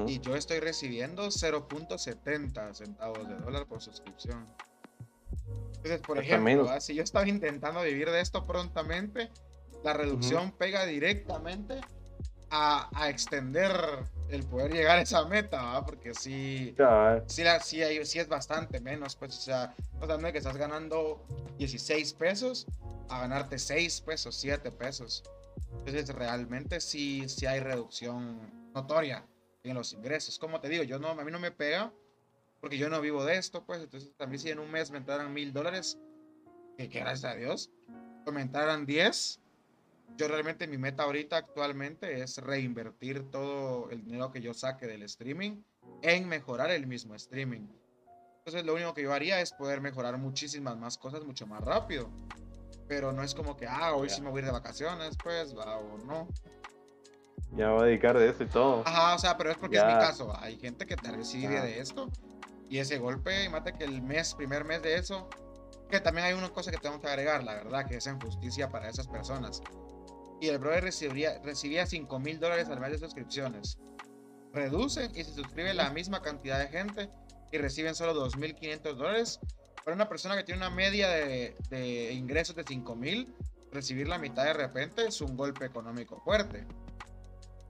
Y 0.07 0.19
yo 0.19 0.36
estoy 0.36 0.59
recibiendo 0.59 1.27
0.70 1.27 2.73
centavos 2.73 3.27
de 3.27 3.36
dólar 3.36 3.65
por 3.65 3.81
suscripción. 3.81 4.47
Entonces, 5.75 6.01
por 6.01 6.17
ejemplo, 6.17 6.69
¿ah? 6.69 6.79
si 6.79 6.95
yo 6.95 7.03
estaba 7.03 7.27
intentando 7.27 7.81
vivir 7.81 8.09
de 8.09 8.21
esto 8.21 8.45
prontamente, 8.45 9.29
la 9.83 9.93
reducción 9.93 10.51
pega 10.51 10.86
directamente 10.86 11.81
a, 12.49 12.89
a, 12.93 13.09
extender 13.09 13.71
el 14.29 14.43
poder 14.43 14.71
llegar 14.71 14.99
a 14.99 15.01
esa 15.01 15.25
meta, 15.25 15.83
porque 15.86 16.13
sí, 16.13 16.75
sí, 17.27 17.43
la, 17.43 17.59
sí, 17.59 17.81
es 17.81 18.27
bastante 18.29 18.79
menos, 18.79 19.15
pues, 19.15 19.38
o 19.38 19.41
sea, 19.41 19.75
no 19.99 20.31
que 20.31 20.38
estás 20.38 20.55
ganando 20.55 21.25
16 21.57 22.13
pesos 22.13 22.67
a 23.09 23.21
ganarte 23.21 23.57
6 23.59 24.01
pesos, 24.01 24.36
7 24.36 24.71
pesos. 24.71 25.23
Entonces, 25.79 26.09
realmente 26.15 26.79
sí, 26.79 27.27
sí 27.27 27.45
hay 27.45 27.59
reducción 27.59 28.39
notoria 28.73 29.25
en 29.63 29.76
los 29.76 29.93
ingresos. 29.93 30.38
Como 30.38 30.60
te 30.60 30.69
digo, 30.69 30.84
yo 30.84 30.99
no, 30.99 31.10
a 31.10 31.23
mí 31.23 31.32
no 31.32 31.39
me 31.39 31.52
pega 31.52 31.93
porque 32.60 32.78
yo 32.78 32.89
no 32.89 33.02
vivo 33.02 33.26
de 33.26 33.36
esto, 33.36 33.65
pues, 33.65 33.82
entonces 33.82 34.13
también 34.15 34.39
si 34.39 34.49
en 34.49 34.60
un 34.60 34.71
mes 34.71 34.89
me 34.89 34.97
entraran 34.97 35.34
mil 35.34 35.52
dólares, 35.52 35.99
que, 36.78 36.88
gracias 36.88 37.34
a 37.34 37.36
Dios, 37.36 37.69
me 38.32 38.41
entraran 38.41 38.86
10, 38.86 39.41
yo 40.15 40.28
realmente 40.30 40.65
mi 40.67 40.78
meta 40.78 41.04
ahorita 41.04 41.36
actualmente 41.36 42.21
es 42.21 42.38
reinvertir 42.38 43.30
todo 43.32 43.89
el 43.89 44.06
dinero 44.06 44.32
que 44.32 44.41
yo 44.41 44.54
saque 44.54 44.88
del 44.88 45.04
streaming 45.04 45.62
en 46.02 46.28
mejorar 46.30 46.71
el 46.71 46.88
mismo 46.88 47.15
streaming. 47.15 47.67
Entonces 48.38 48.65
lo 48.65 48.76
único 48.76 48.93
que 48.93 49.04
yo 49.04 49.13
haría 49.13 49.41
es 49.41 49.52
poder 49.52 49.82
mejorar 49.82 50.17
muchísimas 50.17 50.78
más 50.78 50.97
cosas 50.97 51.26
mucho 51.26 51.45
más 51.47 51.62
rápido. 51.62 52.10
Pero 52.88 53.12
no 53.12 53.23
es 53.23 53.34
como 53.34 53.58
que, 53.58 53.65
ah, 53.67 53.93
hoy 53.93 54.10
sí 54.10 54.21
me 54.21 54.30
voy 54.30 54.39
a 54.39 54.39
ir 54.39 54.45
de 54.45 54.52
vacaciones, 54.52 55.17
pues, 55.21 55.54
va 55.58 55.78
o 55.78 55.97
no. 55.99 56.28
Ya 57.55 57.69
va 57.69 57.81
a 57.81 57.85
dedicar 57.85 58.17
de 58.17 58.29
eso 58.29 58.43
y 58.43 58.47
todo. 58.47 58.83
Ajá, 58.85 59.15
o 59.15 59.19
sea, 59.19 59.37
pero 59.37 59.51
es 59.51 59.57
porque 59.57 59.77
es 59.77 59.85
mi 59.85 59.93
caso. 59.93 60.35
Hay 60.39 60.57
gente 60.57 60.85
que 60.85 60.95
te 60.95 61.11
recibe 61.11 61.61
de 61.61 61.79
esto 61.79 62.09
y 62.69 62.79
ese 62.79 62.97
golpe, 62.97 63.47
mate 63.49 63.73
que 63.73 63.83
el 63.83 64.01
mes, 64.01 64.33
primer 64.33 64.65
mes 64.65 64.81
de 64.81 64.95
eso, 64.95 65.29
que 65.89 65.99
también 65.99 66.27
hay 66.27 66.33
una 66.33 66.49
cosa 66.49 66.71
que 66.71 66.77
tengo 66.77 66.99
que 66.99 67.07
agregar, 67.07 67.43
la 67.43 67.53
verdad, 67.53 67.85
que 67.85 67.97
es 67.97 68.07
injusticia 68.07 68.69
para 68.69 68.89
esas 68.89 69.07
personas 69.07 69.61
y 70.43 70.49
el 70.49 70.57
brother 70.57 70.83
recibía, 70.83 71.39
recibía 71.41 71.85
5 71.85 72.19
mil 72.19 72.37
dólares 72.37 72.67
al 72.67 72.81
mes 72.81 72.91
de 72.91 72.97
suscripciones. 72.97 73.77
Reduce 74.51 75.09
y 75.15 75.23
se 75.23 75.33
suscribe 75.33 75.73
la 75.73 75.89
misma 75.89 76.21
cantidad 76.21 76.59
de 76.59 76.67
gente 76.67 77.09
y 77.53 77.59
reciben 77.59 77.95
solo 77.95 78.13
2.500 78.13 78.95
dólares. 78.95 79.39
Para 79.85 79.95
una 79.95 80.09
persona 80.09 80.35
que 80.35 80.43
tiene 80.43 80.59
una 80.59 80.69
media 80.69 81.07
de, 81.07 81.55
de 81.69 82.11
ingresos 82.11 82.57
de 82.57 82.65
5 82.65 82.93
mil, 82.93 83.33
recibir 83.71 84.09
la 84.09 84.17
mitad 84.17 84.43
de 84.43 84.51
repente 84.51 85.07
es 85.07 85.21
un 85.21 85.37
golpe 85.37 85.63
económico 85.63 86.19
fuerte. 86.25 86.67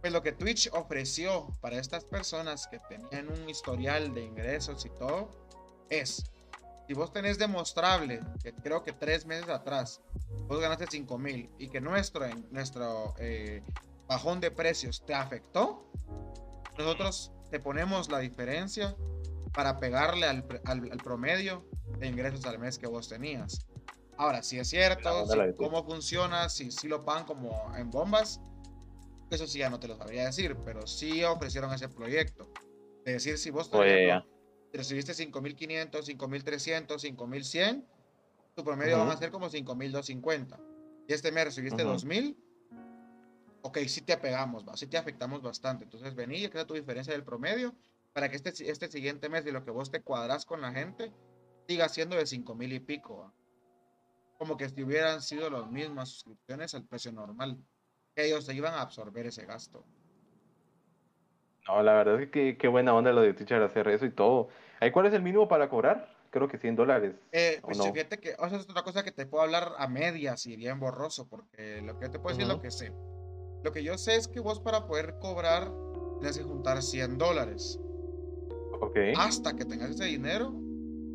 Pues 0.03 0.11
lo 0.11 0.21
que 0.21 0.33
Twitch 0.33 0.69
ofreció 0.73 1.47
para 1.61 1.77
estas 1.77 2.03
personas 2.03 2.67
que 2.67 2.77
tenían 2.77 3.29
un 3.29 3.49
historial 3.49 4.13
de 4.13 4.21
ingresos 4.21 4.85
y 4.85 4.89
todo 4.89 5.29
es 5.89 6.29
si 6.85 6.93
vos 6.93 7.13
tenés 7.13 7.37
demostrable 7.37 8.19
que 8.43 8.53
creo 8.53 8.83
que 8.83 8.91
tres 8.91 9.25
meses 9.25 9.47
atrás 9.47 10.01
vos 10.45 10.59
ganaste 10.59 10.87
5 10.91 11.17
mil 11.17 11.49
y 11.57 11.69
que 11.69 11.79
nuestro, 11.79 12.27
nuestro 12.51 13.13
eh, 13.17 13.63
bajón 14.05 14.41
de 14.41 14.51
precios 14.51 15.05
te 15.05 15.13
afectó, 15.13 15.89
nosotros 16.77 17.31
te 17.49 17.61
ponemos 17.61 18.09
la 18.09 18.19
diferencia 18.19 18.97
para 19.53 19.79
pegarle 19.79 20.25
al, 20.27 20.43
promedio 21.01 21.65
de 21.97 22.07
ingresos 22.07 22.43
al 22.43 22.59
mes 22.59 22.77
que 22.77 22.87
vos 22.87 23.07
tenías. 23.07 23.65
Ahora, 24.17 24.43
si 24.43 24.59
es 24.59 24.67
cierto, 24.69 25.25
cómo 25.55 25.85
funciona, 25.85 26.49
si, 26.49 26.71
si 26.71 26.89
lo 26.89 27.05
pagan 27.05 27.23
como 27.23 27.73
en 27.77 27.89
bombas, 27.89 28.41
eso 29.33 29.47
sí 29.47 29.59
ya 29.59 29.69
no 29.69 29.79
te 29.79 29.87
lo 29.87 29.95
sabría 29.97 30.25
decir, 30.25 30.55
pero 30.63 30.85
sí 30.87 31.23
ofrecieron 31.23 31.73
ese 31.73 31.89
proyecto. 31.89 32.51
De 33.05 33.13
decir, 33.13 33.37
si 33.37 33.49
vos, 33.49 33.69
recibiste 34.71 35.13
5.500, 35.13 35.91
5.300, 35.91 36.87
5.100, 36.87 37.85
tu 38.55 38.63
promedio 38.63 38.99
va 38.99 39.13
a 39.13 39.17
ser 39.17 39.31
como 39.31 39.49
5.250. 39.49 40.59
Y 41.07 41.13
este 41.13 41.31
mes 41.31 41.45
recibiste 41.45 41.83
2.000, 41.83 42.35
ok, 43.61 43.77
sí 43.87 44.01
te 44.01 44.13
apegamos, 44.13 44.67
¿va? 44.67 44.77
sí 44.77 44.87
te 44.87 44.97
afectamos 44.97 45.41
bastante. 45.41 45.83
Entonces 45.83 46.15
vení 46.15 46.43
y 46.43 46.49
crea 46.49 46.65
tu 46.65 46.73
diferencia 46.73 47.13
del 47.13 47.23
promedio 47.23 47.75
para 48.13 48.29
que 48.29 48.35
este, 48.35 48.49
este 48.69 48.89
siguiente 48.89 49.29
mes 49.29 49.43
de 49.43 49.51
lo 49.51 49.63
que 49.63 49.71
vos 49.71 49.91
te 49.91 50.01
cuadras 50.01 50.45
con 50.45 50.61
la 50.61 50.71
gente 50.71 51.11
siga 51.67 51.89
siendo 51.89 52.15
de 52.15 52.23
5.000 52.23 52.73
y 52.73 52.79
pico. 52.79 53.33
Como 54.37 54.57
que 54.57 54.69
si 54.69 54.83
hubieran 54.83 55.21
sido 55.21 55.49
las 55.49 55.69
mismas 55.69 56.09
suscripciones 56.09 56.73
al 56.75 56.85
precio 56.85 57.11
normal. 57.11 57.57
Ellos 58.15 58.45
se 58.45 58.53
iban 58.53 58.73
a 58.73 58.81
absorber 58.81 59.25
ese 59.25 59.45
gasto. 59.45 59.83
No, 61.67 61.81
la 61.81 61.93
verdad 61.93 62.21
es 62.21 62.29
que 62.29 62.57
qué 62.57 62.67
buena 62.67 62.93
onda 62.93 63.11
lo 63.11 63.21
de 63.21 63.33
Teacher 63.33 63.61
hacer 63.61 63.87
eso 63.87 64.05
y 64.05 64.11
todo. 64.11 64.49
¿Cuál 64.91 65.05
es 65.05 65.13
el 65.13 65.21
mínimo 65.21 65.47
para 65.47 65.69
cobrar? 65.69 66.13
Creo 66.29 66.47
que 66.47 66.57
100 66.57 66.75
dólares. 66.75 67.15
Eh, 67.31 67.59
pues 67.61 67.79
fíjate 67.79 68.19
que, 68.19 68.35
o 68.39 68.49
sea, 68.49 68.57
es 68.57 68.69
otra 68.69 68.83
cosa 68.83 69.03
que 69.03 69.11
te 69.11 69.25
puedo 69.25 69.43
hablar 69.43 69.73
a 69.77 69.87
medias 69.87 70.45
y 70.45 70.55
bien 70.55 70.79
borroso, 70.79 71.27
porque 71.29 71.81
lo 71.81 71.99
que 71.99 72.09
te 72.09 72.19
puedo 72.19 72.35
decir 72.35 72.49
es 72.49 72.55
lo 72.55 72.61
que 72.61 72.71
sé. 72.71 72.91
Lo 73.63 73.71
que 73.71 73.83
yo 73.83 73.97
sé 73.97 74.15
es 74.15 74.27
que 74.27 74.39
vos 74.39 74.59
para 74.59 74.87
poder 74.87 75.15
cobrar 75.19 75.71
tienes 76.19 76.37
que 76.37 76.43
juntar 76.43 76.81
100 76.81 77.17
dólares. 77.17 77.79
Ok. 78.81 78.97
Hasta 79.17 79.55
que 79.55 79.63
tengas 79.63 79.91
ese 79.91 80.05
dinero 80.05 80.51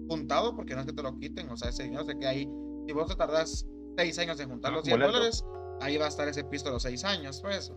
juntado, 0.09 0.57
porque 0.57 0.75
no 0.75 0.81
es 0.81 0.87
que 0.87 0.93
te 0.93 1.03
lo 1.03 1.19
quiten, 1.19 1.51
o 1.51 1.57
sea, 1.57 1.69
ese 1.69 1.83
dinero 1.83 2.05
se 2.05 2.17
queda 2.19 2.31
ahí. 2.31 2.49
Si 2.87 2.93
vos 2.93 3.09
te 3.09 3.17
tardas 3.17 3.67
6 3.97 4.19
años 4.21 4.41
en 4.41 4.49
juntar 4.49 4.73
los 4.73 4.85
100 4.85 5.01
dólares, 5.01 5.45
ahí 5.81 5.97
va 5.97 6.07
a 6.07 6.09
estar 6.09 6.29
ese 6.29 6.45
pisto 6.45 6.71
los 6.71 6.83
6 6.83 7.05
años, 7.05 7.41
pues. 7.41 7.73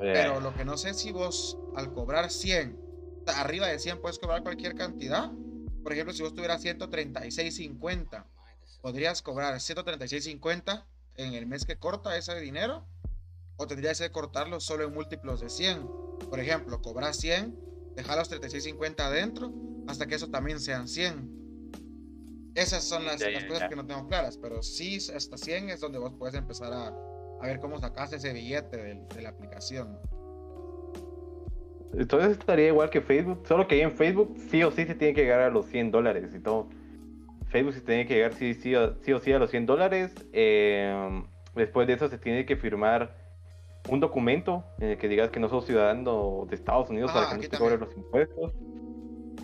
Pero 0.00 0.40
lo 0.40 0.54
que 0.54 0.64
no 0.64 0.76
sé 0.76 0.94
si 0.94 1.12
vos 1.12 1.58
al 1.76 1.92
cobrar 1.92 2.30
100, 2.30 2.78
arriba 3.26 3.66
de 3.66 3.78
100 3.78 4.00
puedes 4.00 4.18
cobrar 4.18 4.42
cualquier 4.42 4.74
cantidad. 4.74 5.30
Por 5.82 5.92
ejemplo, 5.92 6.14
si 6.14 6.22
vos 6.22 6.34
tuvieras 6.34 6.64
136.50, 6.64 8.24
podrías 8.80 9.22
cobrar 9.22 9.54
136.50 9.54 10.84
en 11.16 11.34
el 11.34 11.46
mes 11.46 11.64
que 11.64 11.76
corta 11.76 12.16
ese 12.16 12.38
dinero 12.40 12.86
o 13.56 13.66
tendrías 13.66 13.98
que 13.98 14.10
cortarlo 14.10 14.60
solo 14.60 14.84
en 14.84 14.94
múltiplos 14.94 15.40
de 15.40 15.50
100. 15.50 15.86
Por 16.30 16.40
ejemplo, 16.40 16.80
cobras 16.80 17.16
100, 17.18 17.58
dejar 17.96 18.18
los 18.18 18.30
36.50 18.30 19.00
adentro 19.00 19.52
hasta 19.88 20.06
que 20.06 20.14
eso 20.14 20.30
también 20.30 20.60
sean 20.60 20.88
100. 20.88 21.42
Esas 22.54 22.84
son 22.84 23.04
las, 23.06 23.22
cosas 23.48 23.68
que 23.68 23.76
no 23.76 23.86
tengo 23.86 24.06
claras, 24.08 24.36
pero 24.36 24.62
sí 24.62 24.98
hasta 25.14 25.38
100 25.38 25.70
es 25.70 25.80
donde 25.80 25.98
vos 25.98 26.12
puedes 26.18 26.34
empezar 26.34 26.72
a, 26.72 26.94
a 27.42 27.46
ver 27.46 27.58
cómo 27.58 27.78
sacas 27.78 28.12
ese 28.12 28.32
billete 28.32 28.76
de, 28.76 29.22
la 29.22 29.30
aplicación. 29.30 29.98
Entonces 31.92 32.38
estaría 32.38 32.68
igual 32.68 32.88
que 32.88 33.00
Facebook, 33.00 33.42
solo 33.46 33.66
que 33.66 33.74
ahí 33.74 33.80
en 33.82 33.92
Facebook 33.92 34.36
sí 34.50 34.62
o 34.62 34.70
sí 34.70 34.86
se 34.86 34.94
tiene 34.94 35.12
que 35.12 35.22
llegar 35.22 35.40
a 35.40 35.50
los 35.50 35.66
100 35.66 35.90
dólares 35.90 36.30
y 36.34 36.38
todo. 36.38 36.68
Facebook 37.48 37.74
se 37.74 37.80
tiene 37.80 38.06
que 38.06 38.14
llegar 38.14 38.32
sí, 38.34 38.54
sí, 38.54 38.74
sí 39.02 39.12
o 39.12 39.18
sí 39.18 39.32
a 39.32 39.38
los 39.38 39.50
100 39.50 39.66
dólares. 39.66 40.14
Eh, 40.32 41.22
después 41.54 41.86
de 41.86 41.94
eso 41.94 42.08
se 42.08 42.16
tiene 42.16 42.46
que 42.46 42.56
firmar 42.56 43.14
un 43.88 43.98
documento 43.98 44.64
en 44.78 44.90
el 44.90 44.96
que 44.96 45.08
digas 45.08 45.30
que 45.30 45.40
no 45.40 45.48
sos 45.48 45.66
ciudadano 45.66 46.46
de 46.48 46.54
Estados 46.54 46.88
Unidos 46.88 47.10
para 47.12 47.30
que 47.30 47.42
no 47.42 47.48
te 47.48 47.58
cobren 47.58 47.80
los 47.80 47.94
impuestos. 47.96 48.52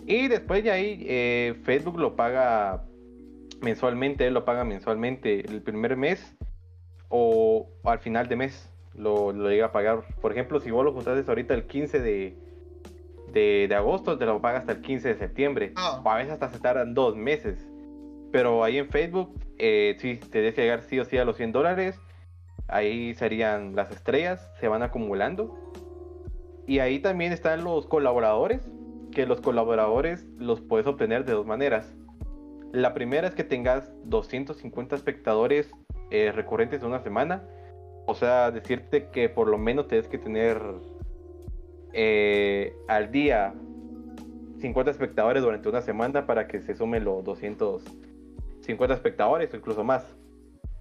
Y 0.07 0.29
después 0.29 0.63
de 0.63 0.71
ahí, 0.71 1.05
eh, 1.07 1.59
Facebook 1.63 1.99
lo 1.99 2.15
paga 2.15 2.85
mensualmente, 3.61 4.25
él 4.25 4.33
lo 4.33 4.45
paga 4.45 4.63
mensualmente 4.63 5.41
el 5.41 5.61
primer 5.61 5.97
mes 5.97 6.38
o 7.09 7.67
al 7.83 7.99
final 7.99 8.27
de 8.27 8.35
mes 8.35 8.69
lo, 8.95 9.31
llega 9.31 9.67
a 9.67 9.71
pagar. 9.71 10.03
Por 10.21 10.31
ejemplo, 10.31 10.59
si 10.59 10.71
vos 10.71 10.85
lo 10.85 10.93
juntaste 10.93 11.29
ahorita 11.29 11.53
el 11.53 11.65
15 11.65 11.99
de, 11.99 12.37
de, 13.33 13.75
agosto, 13.75 14.17
te 14.17 14.25
lo 14.25 14.41
paga 14.41 14.59
hasta 14.59 14.73
el 14.73 14.81
15 14.81 15.09
de 15.09 15.15
septiembre. 15.15 15.73
Ah. 15.75 16.01
O 16.03 16.09
a 16.09 16.15
veces 16.15 16.33
hasta 16.33 16.49
se 16.49 16.59
tardan 16.59 16.93
dos 16.93 17.15
meses. 17.15 17.67
Pero 18.31 18.63
ahí 18.63 18.77
en 18.77 18.89
Facebook, 18.89 19.33
eh, 19.57 19.95
sí, 19.99 20.17
te 20.17 20.53
que 20.53 20.61
llegar 20.61 20.83
sí 20.83 20.99
o 20.99 21.05
sí 21.05 21.17
a 21.17 21.25
los 21.25 21.37
100 21.37 21.51
dólares. 21.51 21.99
Ahí 22.67 23.15
serían 23.15 23.75
las 23.75 23.89
estrellas, 23.91 24.51
se 24.59 24.67
van 24.67 24.83
acumulando. 24.83 25.57
Y 26.67 26.79
ahí 26.79 26.99
también 26.99 27.33
están 27.33 27.63
los 27.63 27.87
colaboradores, 27.87 28.69
que 29.11 29.25
los 29.25 29.41
colaboradores 29.41 30.27
los 30.37 30.61
puedes 30.61 30.85
obtener 30.85 31.25
de 31.25 31.33
dos 31.33 31.47
maneras. 31.47 31.95
La 32.71 32.93
primera 32.93 33.27
es 33.27 33.33
que 33.33 33.43
tengas 33.43 33.91
250 34.03 34.95
espectadores 34.95 35.71
eh, 36.11 36.31
recurrentes 36.31 36.81
de 36.81 36.87
una 36.87 36.99
semana. 36.99 37.43
O 38.05 38.15
sea, 38.15 38.51
decirte 38.51 39.09
que 39.09 39.29
por 39.29 39.47
lo 39.47 39.57
menos 39.57 39.87
tienes 39.87 40.07
que 40.07 40.17
tener 40.17 40.61
eh, 41.93 42.75
al 42.87 43.11
día 43.11 43.53
50 44.59 44.91
espectadores 44.91 45.43
durante 45.43 45.69
una 45.69 45.81
semana 45.81 46.25
para 46.25 46.47
que 46.47 46.61
se 46.61 46.75
sumen 46.75 47.03
los 47.03 47.23
250 47.23 48.93
espectadores 48.93 49.53
o 49.53 49.57
incluso 49.57 49.83
más. 49.83 50.15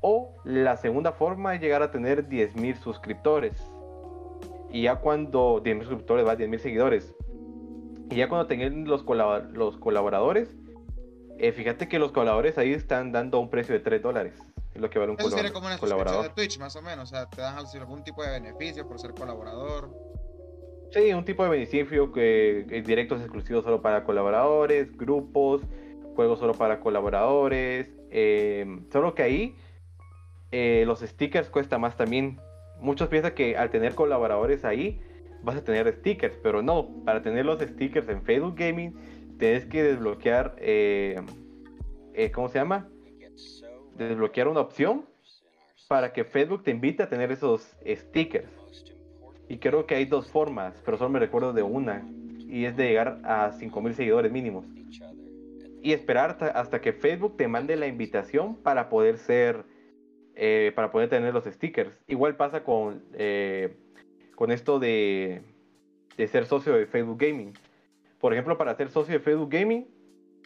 O 0.01 0.37
la 0.45 0.77
segunda 0.77 1.13
forma 1.13 1.55
es 1.55 1.61
llegar 1.61 1.83
a 1.83 1.91
tener 1.91 2.29
10.000 2.29 2.77
suscriptores. 2.77 3.73
Y 4.71 4.83
ya 4.83 4.97
cuando 4.97 5.63
10.000 5.63 5.81
suscriptores 5.81 6.27
va 6.27 6.33
a 6.33 6.37
10.000 6.37 6.59
seguidores. 6.59 7.15
Y 8.11 8.17
ya 8.17 8.29
cuando 8.29 8.47
tengan 8.47 8.85
los, 8.85 9.05
los 9.53 9.77
colaboradores, 9.77 10.57
eh, 11.39 11.53
fíjate 11.53 11.89
que 11.89 11.99
los 11.99 12.13
colaboradores 12.13 12.59
ahí 12.59 12.73
están 12.73 13.13
dando 13.13 13.39
un 13.39 13.51
precio 13.51 13.75
de 13.75 13.81
3 13.81 14.03
dólares. 14.03 14.48
Lo 14.79 14.91
que 14.91 14.99
vale 14.99 15.13
un 15.13 15.19
Eso 15.19 15.31
sería 15.31 15.53
como 15.53 15.67
una 15.67 15.79
colaborador. 15.79 16.25
de 16.25 16.31
Twitch, 16.31 16.59
más 16.59 16.77
o 16.77 16.83
menos. 16.83 17.11
O 17.11 17.15
sea, 17.15 17.29
te 17.29 17.41
dan 17.41 17.57
algún 17.59 18.05
tipo 18.05 18.23
de 18.23 18.31
beneficio 18.31 18.87
por 18.87 18.99
ser 18.99 19.13
colaborador. 19.13 19.91
Sí, 20.93 21.13
un 21.13 21.25
tipo 21.25 21.45
de 21.45 21.51
beneficio 21.51 22.13
que 22.13 22.67
es 22.71 22.87
directos 22.87 23.21
exclusivos 23.21 23.65
solo 23.65 23.83
para 23.83 24.05
colaboradores, 24.05 24.97
grupos, 24.97 25.63
juegos 26.15 26.39
solo 26.39 26.55
para 26.55 26.81
colaboradores. 26.81 27.91
Eh, 28.11 28.65
solo 28.91 29.15
que 29.15 29.23
ahí 29.23 29.57
eh, 30.51 30.85
los 30.87 31.01
stickers 31.01 31.51
cuesta 31.51 31.79
más 31.79 31.97
también. 31.97 32.41
Muchos 32.81 33.09
piensan 33.09 33.35
que 33.35 33.57
al 33.57 33.71
tener 33.71 33.95
colaboradores 33.95 34.65
ahí 34.65 35.01
vas 35.43 35.57
a 35.57 35.65
tener 35.65 35.93
stickers, 35.93 36.39
pero 36.43 36.63
no. 36.63 36.89
Para 37.05 37.23
tener 37.23 37.45
los 37.45 37.61
stickers 37.61 38.09
en 38.09 38.23
Facebook 38.23 38.55
Gaming 38.57 38.95
tienes 39.39 39.67
que 39.67 39.83
desbloquear, 39.83 40.57
eh, 40.59 41.21
eh, 42.15 42.31
¿cómo 42.31 42.49
se 42.49 42.59
llama? 42.59 42.89
Desbloquear 43.99 44.49
una 44.49 44.61
opción 44.61 45.05
para 45.89 46.13
que 46.13 46.25
Facebook 46.25 46.63
te 46.63 46.71
invite 46.71 47.03
a 47.03 47.09
tener 47.09 47.31
esos 47.33 47.77
stickers. 47.87 48.51
Y 49.49 49.59
creo 49.59 49.87
que 49.87 49.95
hay 49.95 50.05
dos 50.05 50.31
formas, 50.31 50.81
pero 50.85 50.97
solo 50.99 51.11
me 51.11 51.19
recuerdo 51.19 51.53
de 51.53 51.63
una. 51.63 52.07
Y 52.39 52.65
es 52.65 52.77
de 52.77 52.89
llegar 52.89 53.21
a 53.25 53.53
5000 53.53 53.95
seguidores 53.95 54.33
mínimos. 54.33 54.67
Y 55.83 55.93
esperar 55.93 56.39
hasta 56.55 56.81
que 56.81 56.93
Facebook 56.93 57.37
te 57.37 57.49
mande 57.49 57.77
la 57.77 57.87
invitación 57.87 58.57
para 58.57 58.89
poder 58.89 59.19
ser 59.19 59.65
eh, 60.41 60.71
para 60.77 60.93
poder 60.93 61.09
tener 61.09 61.35
los 61.35 61.45
stickers. 61.47 61.91
Igual 62.07 62.37
pasa 62.37 62.63
con, 62.63 63.03
eh, 63.15 63.77
con 64.37 64.53
esto 64.53 64.79
de, 64.79 65.43
de 66.17 66.29
ser 66.29 66.47
socio 66.47 66.75
de 66.75 66.87
Facebook 66.87 67.19
Gaming. 67.19 67.55
Por 68.21 68.33
ejemplo, 68.33 68.57
para 68.57 68.77
ser 68.77 68.89
socio 68.89 69.15
de 69.15 69.19
Facebook 69.19 69.51
Gaming, 69.51 69.89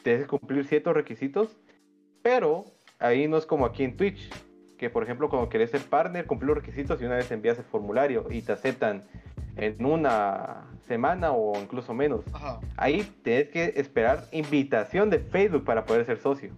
que 0.02 0.26
cumplir 0.26 0.64
ciertos 0.64 0.94
requisitos, 0.94 1.58
pero 2.22 2.64
ahí 3.02 3.28
no 3.28 3.36
es 3.36 3.46
como 3.46 3.66
aquí 3.66 3.84
en 3.84 3.96
Twitch, 3.96 4.30
que 4.78 4.90
por 4.90 5.02
ejemplo, 5.02 5.28
cuando 5.28 5.48
querés 5.48 5.70
ser 5.70 5.82
partner, 5.82 6.26
cumplir 6.26 6.48
los 6.48 6.56
requisitos 6.58 7.00
y 7.00 7.04
una 7.04 7.16
vez 7.16 7.30
envías 7.30 7.58
el 7.58 7.64
formulario 7.64 8.26
y 8.30 8.42
te 8.42 8.52
aceptan 8.52 9.02
en 9.56 9.84
una 9.84 10.64
semana 10.88 11.32
o 11.32 11.58
incluso 11.60 11.94
menos. 11.94 12.24
Ahí 12.76 13.02
tienes 13.22 13.48
que 13.50 13.74
esperar 13.76 14.26
invitación 14.32 15.10
de 15.10 15.18
Facebook 15.18 15.64
para 15.64 15.84
poder 15.84 16.06
ser 16.06 16.18
socio. 16.18 16.52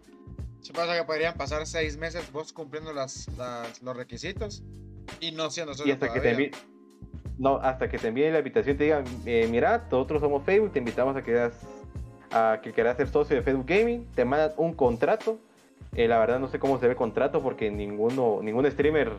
Se 0.61 0.73
pasa 0.73 0.97
que 0.97 1.05
podrían 1.05 1.35
pasar 1.35 1.67
seis 1.67 1.99
meses 1.99 2.31
vos 2.33 2.53
cumpliendo 2.53 2.93
las, 2.93 3.29
los 3.83 3.97
requisitos 3.97 4.63
y 5.21 5.33
no 5.33 5.51
siendo 5.51 5.75
socio 5.75 5.91
y 5.91 5.93
hasta 5.93 6.13
que 6.13 6.21
te 6.21 6.51
no 7.37 7.57
hasta 7.57 7.91
que 7.91 7.99
te 7.99 8.09
envíen 8.09 8.33
la 8.33 8.39
invitación 8.39 8.79
te 8.79 8.85
digan 8.85 9.05
eh, 9.27 9.47
mira 9.51 9.87
nosotros 9.91 10.23
somos 10.23 10.43
Facebook 10.45 10.73
te 10.73 10.79
invitamos 10.79 11.15
a 11.17 11.23
que 11.23 11.51
a 12.31 12.61
que 12.63 12.73
quieras 12.73 12.97
ser 12.97 13.09
socio 13.09 13.37
de 13.37 13.43
Facebook 13.43 13.67
Gaming 13.67 14.07
te 14.15 14.25
mandan 14.25 14.53
un 14.57 14.73
contrato 14.73 15.39
eh, 15.95 16.09
la 16.09 16.19
verdad 16.19 16.39
no 16.39 16.49
sé 16.49 16.59
cómo 16.59 16.79
se 16.79 16.87
ve 16.87 16.93
el 16.93 16.97
contrato 16.97 17.43
porque 17.43 17.71
ninguno 17.71 18.41
ningún 18.43 18.71
streamer 18.71 19.13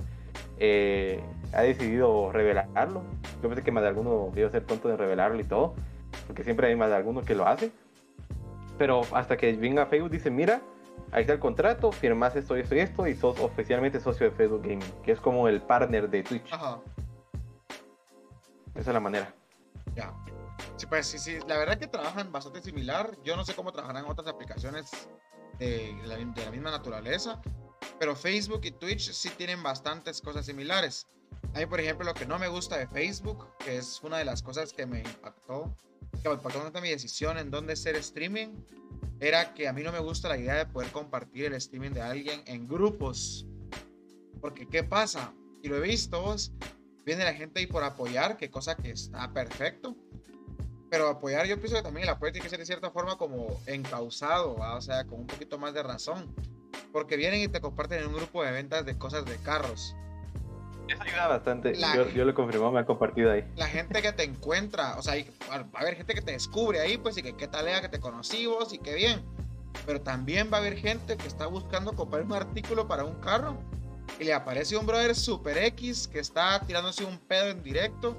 eh, 0.60 1.22
ha 1.54 1.62
decidido 1.62 2.32
revelarlo 2.32 3.04
yo 3.42 3.50
pensé 3.50 3.64
que 3.64 3.72
más 3.72 3.84
de 3.84 3.90
alguno 3.90 4.32
debe 4.34 4.50
ser 4.50 4.64
tonto 4.64 4.88
de 4.88 4.98
revelarlo 4.98 5.40
y 5.40 5.44
todo 5.44 5.76
porque 6.28 6.44
siempre 6.44 6.68
hay 6.68 6.76
más 6.76 6.90
de 6.90 6.96
alguno 6.96 7.22
que 7.22 7.36
lo 7.36 7.48
hace 7.48 7.72
pero 8.78 9.02
hasta 9.14 9.38
que 9.38 9.54
venga 9.54 9.86
Facebook 9.86 10.12
dice 10.12 10.30
mira 10.30 10.62
ahí 11.12 11.22
está 11.22 11.34
el 11.34 11.40
contrato, 11.40 11.92
firmas 11.92 12.36
esto, 12.36 12.56
esto 12.56 12.76
y 12.76 12.80
esto, 12.80 13.08
y 13.08 13.16
sos 13.16 13.40
oficialmente 13.40 14.00
socio 14.00 14.30
de 14.30 14.36
Facebook 14.36 14.62
Gaming, 14.64 15.02
que 15.04 15.14
es 15.14 15.20
como 15.20 15.48
el 15.48 15.62
partner 15.62 16.10
de 16.10 16.24
Twitch. 16.24 16.52
Ajá. 16.52 16.80
Esa 18.76 18.90
es 18.90 18.94
la 18.94 19.00
manera. 19.00 19.34
Ya. 19.96 20.14
Sí, 20.76 20.86
pues 20.88 21.08
sí, 21.08 21.18
sí, 21.18 21.40
la 21.48 21.58
verdad 21.58 21.78
que 21.78 21.88
trabajan 21.88 22.32
bastante 22.32 22.62
similar. 22.62 23.12
Yo 23.24 23.38
no 23.38 23.46
sé 23.46 23.54
cómo 23.54 23.72
trabajarán 23.72 24.06
otras 24.06 24.28
aplicaciones 24.28 25.08
de 25.60 25.96
la, 26.06 26.18
misma 26.52 26.72
naturaleza, 26.72 27.42
pero 28.00 28.16
Facebook 28.16 28.62
y 28.64 28.72
Twitch 28.72 29.12
sí 29.12 29.30
tienen 29.38 29.62
bastantes 29.64 30.22
cosas 30.22 30.46
similares. 30.46 31.08
A 31.54 31.60
mí, 31.60 31.66
por 31.66 31.80
ejemplo, 31.80 32.06
lo 32.06 32.14
que 32.14 32.26
no 32.26 32.38
me 32.40 32.48
gusta 32.48 32.78
de 32.78 32.88
Facebook, 32.88 33.48
que 33.60 33.78
es 33.78 34.02
una 34.04 34.18
de 34.18 34.26
las 34.26 34.42
cosas 34.42 34.74
que 34.74 34.86
me 34.86 35.00
impactó, 35.00 35.76
que 36.22 36.30
me 36.30 36.36
impactó 36.36 36.60
bastante 36.60 36.82
mi 36.82 36.90
decisión 36.90 37.38
en 37.38 37.52
dónde 37.52 37.74
hacer 37.74 37.96
streaming, 37.96 38.50
era 39.20 39.54
que 39.54 39.68
a 39.68 39.74
mí 39.74 39.82
no 39.82 39.92
me 39.92 40.00
gusta 40.00 40.28
la 40.28 40.38
idea 40.38 40.56
de 40.56 40.66
poder 40.66 40.92
compartir 40.92 41.46
el 41.46 41.54
streaming 41.54 41.92
de 41.92 42.02
alguien 42.02 42.44
en 42.46 42.68
grupos. 42.68 43.46
Porque, 44.42 44.68
¿qué 44.68 44.84
pasa? 44.84 45.34
Y 45.64 45.70
lo 45.70 45.78
he 45.78 45.82
visto, 45.82 46.36
viene 47.06 47.24
la 47.24 47.34
gente 47.34 47.60
ahí 47.60 47.68
por 47.68 47.84
apoyar, 47.84 48.36
que 48.38 48.50
cosa 48.50 48.76
que 48.76 48.92
está 48.92 49.32
perfecto. 49.32 49.96
Pero 50.96 51.10
apoyar 51.10 51.46
yo 51.46 51.58
pienso 51.58 51.76
que 51.76 51.84
también 51.84 52.06
el 52.06 52.10
apoyo 52.10 52.32
tiene 52.32 52.46
que 52.46 52.50
ser 52.50 52.58
de 52.60 52.66
cierta 52.66 52.90
forma 52.90 53.18
como 53.18 53.60
encausado, 53.66 54.56
o 54.56 54.80
sea, 54.82 55.04
con 55.04 55.20
un 55.20 55.28
poquito 55.28 55.58
más 55.58 55.74
de 55.74 55.84
razón. 55.84 56.34
Porque 56.94 57.18
vienen 57.18 57.42
y 57.42 57.50
te 57.50 57.60
comparten 57.60 58.00
en 58.00 58.08
un 58.08 58.14
grupo 58.14 58.42
de 58.46 58.52
ventas 58.54 58.86
de 58.86 58.98
cosas 58.98 59.26
de 59.26 59.36
carros. 59.40 59.94
Eso 60.88 61.04
ayuda 61.04 61.28
bastante. 61.28 61.74
yo, 61.76 62.08
yo, 62.12 62.24
lo 62.24 62.34
confirmó, 62.34 62.72
me 62.72 62.80
ha 62.80 62.86
compartido 62.86 63.30
ahí. 63.30 63.44
La 63.58 63.68
gente 63.68 64.02
que 64.02 64.14
te 64.14 64.24
encuentra, 64.24 64.98
o 64.98 65.02
sea, 65.02 65.16
va 65.52 65.68
a 65.74 65.82
haber 65.82 65.96
gente 65.96 66.14
que 66.14 66.22
te 66.22 66.32
descubre 66.32 66.80
ahí, 66.80 66.98
pues, 66.98 67.18
y 67.18 67.24
que 67.24 67.36
qué 67.36 67.50
tal 67.50 67.66
que 67.82 67.90
te 67.90 68.00
conocí 68.00 68.46
vos 68.46 68.72
y 68.72 68.78
qué 68.78 68.96
bien. 68.96 69.22
Pero 69.86 70.00
también 70.00 70.50
va 70.50 70.60
a 70.60 70.60
haber 70.62 70.78
gente 70.78 71.18
que 71.18 71.28
está 71.28 71.48
buscando 71.48 71.92
comprar 71.92 72.24
un 72.24 72.32
artículo 72.32 72.88
para 72.88 73.04
un 73.04 73.16
carro 73.16 73.58
y 74.18 74.24
le 74.24 74.34
aparece 74.34 74.78
un 74.78 74.86
brother 74.86 75.14
super 75.14 75.58
X 75.58 76.08
que 76.08 76.20
está 76.20 76.62
tirándose 76.62 77.04
un 77.04 77.18
pedo 77.18 77.48
en 77.48 77.62
directo. 77.62 78.16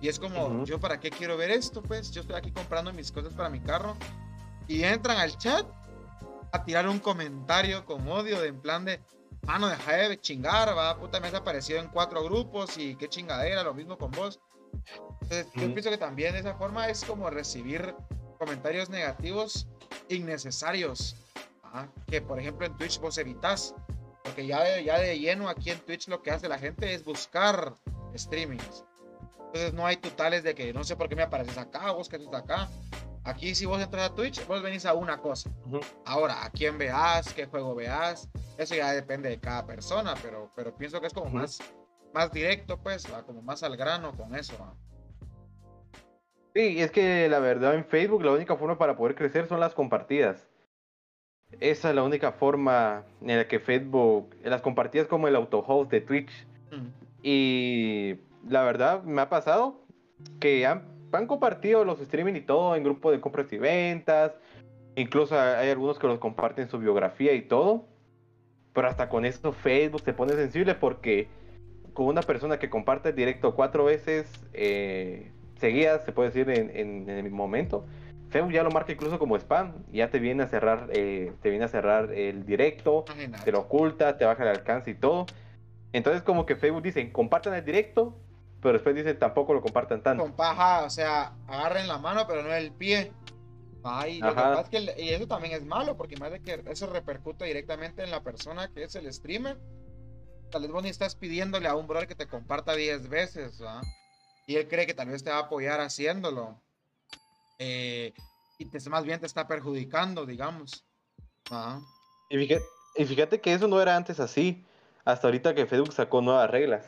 Y 0.00 0.08
es 0.08 0.18
como, 0.18 0.64
¿yo 0.64 0.80
para 0.80 0.98
qué 0.98 1.10
quiero 1.10 1.36
ver 1.36 1.50
esto? 1.50 1.82
Pues 1.82 2.10
yo 2.10 2.22
estoy 2.22 2.36
aquí 2.36 2.52
comprando 2.52 2.92
mis 2.92 3.12
cosas 3.12 3.34
para 3.34 3.50
mi 3.50 3.60
carro. 3.60 3.96
Y 4.66 4.82
entran 4.84 5.18
al 5.18 5.36
chat 5.36 5.66
a 6.52 6.64
tirar 6.64 6.88
un 6.88 6.98
comentario 6.98 7.84
con 7.84 8.08
odio, 8.08 8.40
de 8.40 8.48
en 8.48 8.60
plan 8.60 8.84
de, 8.84 9.00
mano, 9.42 9.68
deja 9.68 9.92
de 9.92 10.20
chingar, 10.20 10.76
va, 10.76 10.98
puta, 10.98 11.20
me 11.20 11.28
has 11.28 11.34
aparecido 11.34 11.80
en 11.80 11.88
cuatro 11.88 12.24
grupos 12.24 12.78
y 12.78 12.96
qué 12.96 13.08
chingadera, 13.08 13.62
lo 13.62 13.74
mismo 13.74 13.98
con 13.98 14.10
vos. 14.12 14.40
Entonces, 15.22 15.46
yo 15.54 15.72
pienso 15.72 15.90
que 15.90 15.98
también 15.98 16.32
de 16.32 16.40
esa 16.40 16.54
forma 16.54 16.88
es 16.88 17.04
como 17.04 17.28
recibir 17.30 17.94
comentarios 18.38 18.88
negativos 18.88 19.68
innecesarios, 20.08 21.16
que 22.06 22.20
por 22.20 22.40
ejemplo 22.40 22.66
en 22.66 22.76
Twitch 22.76 22.98
vos 22.98 23.18
evitas, 23.18 23.74
porque 24.24 24.46
ya 24.46 24.80
ya 24.80 24.98
de 24.98 25.18
lleno 25.18 25.48
aquí 25.48 25.70
en 25.70 25.78
Twitch 25.80 26.08
lo 26.08 26.22
que 26.22 26.30
hace 26.30 26.48
la 26.48 26.58
gente 26.58 26.94
es 26.94 27.04
buscar 27.04 27.74
streamings. 28.16 28.84
Entonces 29.52 29.74
no 29.74 29.84
hay 29.84 29.96
tutales 29.96 30.44
de 30.44 30.54
que 30.54 30.72
no 30.72 30.84
sé 30.84 30.94
por 30.94 31.08
qué 31.08 31.16
me 31.16 31.22
apareces 31.22 31.58
acá, 31.58 31.90
vos 31.90 32.08
que 32.08 32.16
estás 32.16 32.42
acá. 32.42 32.68
Aquí 33.24 33.56
si 33.56 33.66
vos 33.66 33.82
entras 33.82 34.10
a 34.10 34.14
Twitch, 34.14 34.46
vos 34.46 34.62
venís 34.62 34.86
a 34.86 34.94
una 34.94 35.18
cosa. 35.18 35.50
Ahora, 36.04 36.44
a 36.44 36.50
quién 36.50 36.78
veas, 36.78 37.34
qué 37.34 37.46
juego 37.46 37.74
veas, 37.74 38.30
eso 38.58 38.76
ya 38.76 38.92
depende 38.92 39.28
de 39.28 39.40
cada 39.40 39.66
persona, 39.66 40.14
pero, 40.22 40.50
pero 40.54 40.74
pienso 40.76 41.00
que 41.00 41.08
es 41.08 41.12
como 41.12 41.30
más, 41.30 41.58
más 42.14 42.30
directo, 42.30 42.78
pues, 42.78 43.08
como 43.26 43.42
más 43.42 43.64
al 43.64 43.76
grano 43.76 44.16
con 44.16 44.36
eso. 44.36 44.54
Sí, 46.54 46.80
es 46.80 46.92
que 46.92 47.28
la 47.28 47.40
verdad 47.40 47.74
en 47.74 47.84
Facebook 47.84 48.22
la 48.22 48.32
única 48.32 48.56
forma 48.56 48.78
para 48.78 48.96
poder 48.96 49.16
crecer 49.16 49.48
son 49.48 49.58
las 49.58 49.74
compartidas. 49.74 50.48
Esa 51.58 51.88
es 51.88 51.94
la 51.96 52.04
única 52.04 52.30
forma 52.30 53.04
en 53.20 53.36
la 53.36 53.48
que 53.48 53.58
Facebook, 53.58 54.36
las 54.44 54.62
compartidas 54.62 55.08
como 55.08 55.26
el 55.26 55.34
auto-host 55.34 55.90
de 55.90 56.00
Twitch. 56.00 56.46
Y 57.22 58.20
la 58.48 58.62
verdad 58.62 59.02
me 59.02 59.22
ha 59.22 59.28
pasado 59.28 59.84
que 60.38 60.66
han 60.66 60.90
han 61.16 61.26
compartido 61.26 61.84
los 61.84 62.00
streaming 62.00 62.34
y 62.34 62.40
todo 62.40 62.76
en 62.76 62.84
grupo 62.84 63.10
de 63.10 63.20
compras 63.20 63.52
y 63.52 63.58
ventas. 63.58 64.32
Incluso 64.96 65.38
hay 65.38 65.70
algunos 65.70 65.98
que 65.98 66.06
los 66.06 66.18
comparten 66.18 66.68
su 66.68 66.78
biografía 66.78 67.32
y 67.34 67.42
todo. 67.42 67.86
Pero 68.72 68.88
hasta 68.88 69.08
con 69.08 69.24
eso 69.24 69.52
Facebook 69.52 70.02
se 70.02 70.12
pone 70.12 70.34
sensible 70.34 70.74
porque 70.74 71.28
con 71.92 72.06
una 72.06 72.22
persona 72.22 72.58
que 72.58 72.70
comparte 72.70 73.12
directo 73.12 73.54
cuatro 73.56 73.84
veces 73.84 74.46
eh, 74.52 75.32
seguidas, 75.56 76.04
se 76.04 76.12
puede 76.12 76.30
decir 76.30 76.48
en, 76.48 77.10
el 77.10 77.30
momento, 77.30 77.84
Facebook 78.28 78.52
ya 78.52 78.62
lo 78.62 78.70
marca 78.70 78.92
incluso 78.92 79.18
como 79.18 79.36
spam, 79.36 79.74
ya 79.90 80.08
te 80.08 80.20
viene 80.20 80.44
a 80.44 80.46
cerrar, 80.46 80.88
eh, 80.92 81.32
te 81.42 81.50
viene 81.50 81.64
a 81.64 81.68
cerrar 81.68 82.12
el 82.12 82.46
directo, 82.46 83.04
te 83.44 83.50
lo 83.50 83.60
oculta, 83.62 84.16
te 84.16 84.24
baja 84.24 84.44
el 84.44 84.50
alcance 84.50 84.92
y 84.92 84.94
todo. 84.94 85.26
Entonces 85.92 86.22
como 86.22 86.46
que 86.46 86.54
Facebook 86.54 86.82
dice, 86.82 87.10
compartan 87.10 87.54
el 87.54 87.64
directo, 87.64 88.16
pero 88.60 88.74
después 88.74 88.94
dicen 88.94 89.18
tampoco 89.18 89.54
lo 89.54 89.62
compartan 89.62 90.02
tanto. 90.02 90.22
Con 90.22 90.32
paja, 90.32 90.84
o 90.84 90.90
sea, 90.90 91.34
agarren 91.46 91.88
la 91.88 91.98
mano 91.98 92.26
pero 92.26 92.42
no 92.42 92.52
el 92.52 92.72
pie. 92.72 93.12
Ay, 93.82 94.20
lo 94.20 94.28
que 94.28 94.34
pasa 94.34 94.60
es 94.60 94.68
que 94.68 95.02
y 95.02 95.10
eso 95.10 95.26
también 95.26 95.54
es 95.54 95.64
malo, 95.64 95.96
porque 95.96 96.16
más 96.16 96.30
de 96.30 96.42
que 96.42 96.62
eso 96.66 96.86
repercute 96.86 97.46
directamente 97.46 98.02
en 98.02 98.10
la 98.10 98.22
persona 98.22 98.68
que 98.68 98.82
es 98.82 98.94
el 98.94 99.10
streamer. 99.12 99.58
Tal 100.50 100.62
vez 100.62 100.70
vos 100.70 100.82
ni 100.82 100.90
estás 100.90 101.14
pidiéndole 101.14 101.68
a 101.68 101.76
un 101.76 101.86
brother 101.86 102.08
que 102.08 102.14
te 102.14 102.26
comparta 102.26 102.74
10 102.74 103.08
veces, 103.08 103.62
Y 104.46 104.56
él 104.56 104.68
cree 104.68 104.86
que 104.86 104.94
tal 104.94 105.08
vez 105.08 105.22
te 105.22 105.30
va 105.30 105.36
a 105.36 105.42
apoyar 105.42 105.80
haciéndolo. 105.80 106.60
Eh, 107.58 108.12
y 108.58 108.66
te, 108.66 108.90
más 108.90 109.04
bien 109.04 109.20
te 109.20 109.26
está 109.26 109.46
perjudicando, 109.46 110.26
digamos. 110.26 110.84
Y, 112.28 112.36
fíjate, 112.36 112.64
y 112.96 113.04
fíjate 113.04 113.40
que 113.40 113.54
eso 113.54 113.68
no 113.68 113.80
era 113.80 113.96
antes 113.96 114.20
así, 114.20 114.66
hasta 115.04 115.28
ahorita 115.28 115.54
que 115.54 115.66
Facebook 115.66 115.92
sacó 115.92 116.20
nuevas 116.20 116.50
reglas. 116.50 116.86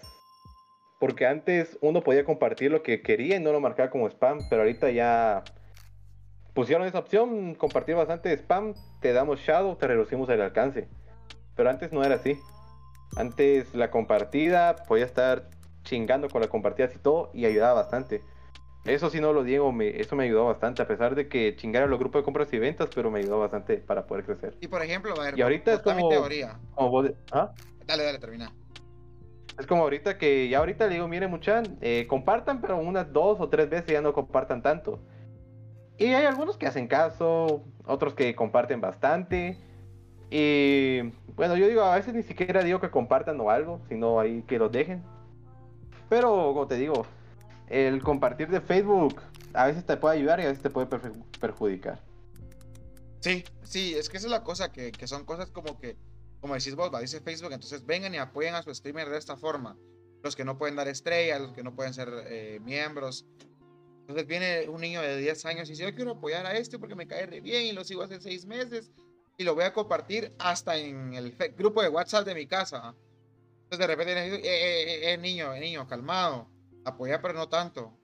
Porque 1.02 1.26
antes 1.26 1.76
uno 1.80 2.00
podía 2.00 2.24
compartir 2.24 2.70
lo 2.70 2.84
que 2.84 3.02
quería 3.02 3.34
y 3.34 3.40
no 3.40 3.50
lo 3.50 3.58
marcaba 3.58 3.90
como 3.90 4.06
spam, 4.06 4.38
pero 4.48 4.62
ahorita 4.62 4.88
ya 4.92 5.42
pusieron 6.54 6.86
esa 6.86 7.00
opción, 7.00 7.56
compartir 7.56 7.96
bastante 7.96 8.32
spam, 8.34 8.74
te 9.00 9.12
damos 9.12 9.40
shadow, 9.40 9.74
te 9.74 9.88
reducimos 9.88 10.28
el 10.28 10.40
alcance. 10.40 10.86
Pero 11.56 11.70
antes 11.70 11.92
no 11.92 12.04
era 12.04 12.14
así. 12.14 12.38
Antes 13.16 13.74
la 13.74 13.90
compartida 13.90 14.76
podía 14.86 15.04
estar 15.04 15.50
chingando 15.82 16.28
con 16.28 16.40
la 16.40 16.46
compartida 16.46 16.88
y 16.94 16.98
todo 16.98 17.32
y 17.34 17.46
ayudaba 17.46 17.82
bastante. 17.82 18.22
Eso 18.84 19.10
sí 19.10 19.20
no 19.20 19.32
lo 19.32 19.42
digo, 19.42 19.72
me, 19.72 20.00
eso 20.00 20.14
me 20.14 20.22
ayudó 20.22 20.44
bastante, 20.44 20.82
a 20.82 20.86
pesar 20.86 21.16
de 21.16 21.26
que 21.26 21.56
chingara 21.56 21.88
los 21.88 21.98
grupos 21.98 22.20
de 22.20 22.24
compras 22.24 22.52
y 22.52 22.60
ventas, 22.60 22.90
pero 22.94 23.10
me 23.10 23.18
ayudó 23.18 23.40
bastante 23.40 23.78
para 23.78 24.06
poder 24.06 24.24
crecer. 24.24 24.56
Y 24.60 24.68
por 24.68 24.80
ejemplo, 24.80 25.20
a 25.20 25.24
ver, 25.24 25.36
y 25.36 25.42
ahorita 25.42 25.72
es 25.72 25.80
como, 25.80 26.08
teoría. 26.08 26.60
¿ah? 27.32 27.52
Dale, 27.86 28.04
dale, 28.04 28.20
termina. 28.20 28.52
Es 29.58 29.66
como 29.66 29.82
ahorita 29.82 30.18
que 30.18 30.48
ya 30.48 30.58
ahorita 30.58 30.86
le 30.86 30.94
digo, 30.94 31.08
miren 31.08 31.30
muchan, 31.30 31.78
eh, 31.80 32.06
compartan, 32.08 32.60
pero 32.60 32.78
unas 32.78 33.12
dos 33.12 33.40
o 33.40 33.48
tres 33.48 33.68
veces 33.68 33.92
ya 33.92 34.00
no 34.00 34.12
compartan 34.12 34.62
tanto. 34.62 35.00
Y 35.98 36.06
hay 36.06 36.24
algunos 36.24 36.56
que 36.56 36.66
hacen 36.66 36.88
caso, 36.88 37.62
otros 37.86 38.14
que 38.14 38.34
comparten 38.34 38.80
bastante. 38.80 39.58
Y 40.30 41.02
bueno, 41.36 41.56
yo 41.56 41.68
digo, 41.68 41.82
a 41.82 41.96
veces 41.96 42.14
ni 42.14 42.22
siquiera 42.22 42.62
digo 42.62 42.80
que 42.80 42.90
compartan 42.90 43.38
o 43.40 43.50
algo, 43.50 43.80
sino 43.88 44.18
ahí 44.18 44.42
que 44.42 44.58
los 44.58 44.72
dejen. 44.72 45.02
Pero, 46.08 46.28
como 46.28 46.66
te 46.66 46.76
digo, 46.76 47.04
el 47.68 48.02
compartir 48.02 48.48
de 48.48 48.60
Facebook 48.60 49.20
a 49.54 49.66
veces 49.66 49.84
te 49.84 49.96
puede 49.96 50.16
ayudar 50.16 50.40
y 50.40 50.44
a 50.44 50.48
veces 50.48 50.62
te 50.62 50.70
puede 50.70 50.86
perjudicar. 51.40 52.00
Sí, 53.20 53.44
sí, 53.62 53.94
es 53.94 54.08
que 54.08 54.16
esa 54.16 54.26
es 54.26 54.30
la 54.32 54.42
cosa, 54.42 54.72
que, 54.72 54.90
que 54.90 55.06
son 55.06 55.24
cosas 55.24 55.50
como 55.50 55.78
que, 55.78 55.96
como 56.42 56.54
decís 56.54 56.74
vos, 56.74 56.92
va, 56.92 57.00
dice 57.00 57.20
Facebook, 57.20 57.52
entonces 57.52 57.86
vengan 57.86 58.12
y 58.14 58.18
apoyen 58.18 58.54
a 58.56 58.62
su 58.62 58.74
streamer 58.74 59.08
de 59.08 59.16
esta 59.16 59.36
forma. 59.36 59.78
Los 60.22 60.36
que 60.36 60.44
no 60.44 60.58
pueden 60.58 60.76
dar 60.76 60.88
estrellas, 60.88 61.40
los 61.40 61.52
que 61.52 61.62
no 61.62 61.74
pueden 61.74 61.94
ser 61.94 62.12
eh, 62.26 62.60
miembros, 62.62 63.24
entonces 64.00 64.26
viene 64.26 64.68
un 64.68 64.80
niño 64.80 65.00
de 65.00 65.16
10 65.16 65.46
años 65.46 65.68
y 65.68 65.72
dice, 65.72 65.84
yo 65.84 65.94
quiero 65.94 66.10
apoyar 66.10 66.44
a 66.44 66.56
este 66.56 66.80
porque 66.80 66.96
me 66.96 67.06
cae 67.06 67.26
re 67.26 67.40
bien 67.40 67.62
y 67.66 67.72
lo 67.72 67.84
sigo 67.84 68.02
hace 68.02 68.20
6 68.20 68.46
meses 68.46 68.90
y 69.38 69.44
lo 69.44 69.54
voy 69.54 69.64
a 69.64 69.72
compartir 69.72 70.34
hasta 70.40 70.76
en 70.76 71.14
el 71.14 71.36
grupo 71.56 71.80
de 71.80 71.88
WhatsApp 71.88 72.26
de 72.26 72.34
mi 72.34 72.46
casa. 72.46 72.96
Entonces 73.62 73.78
de 73.78 73.86
repente 73.86 74.12
viene, 74.12 74.34
eh, 74.34 74.40
eh, 74.42 74.94
eh, 75.10 75.12
eh, 75.12 75.18
niño, 75.18 75.54
niño, 75.54 75.86
calmado, 75.86 76.50
apoyar 76.84 77.22
pero 77.22 77.34
no 77.34 77.48
tanto. 77.48 77.96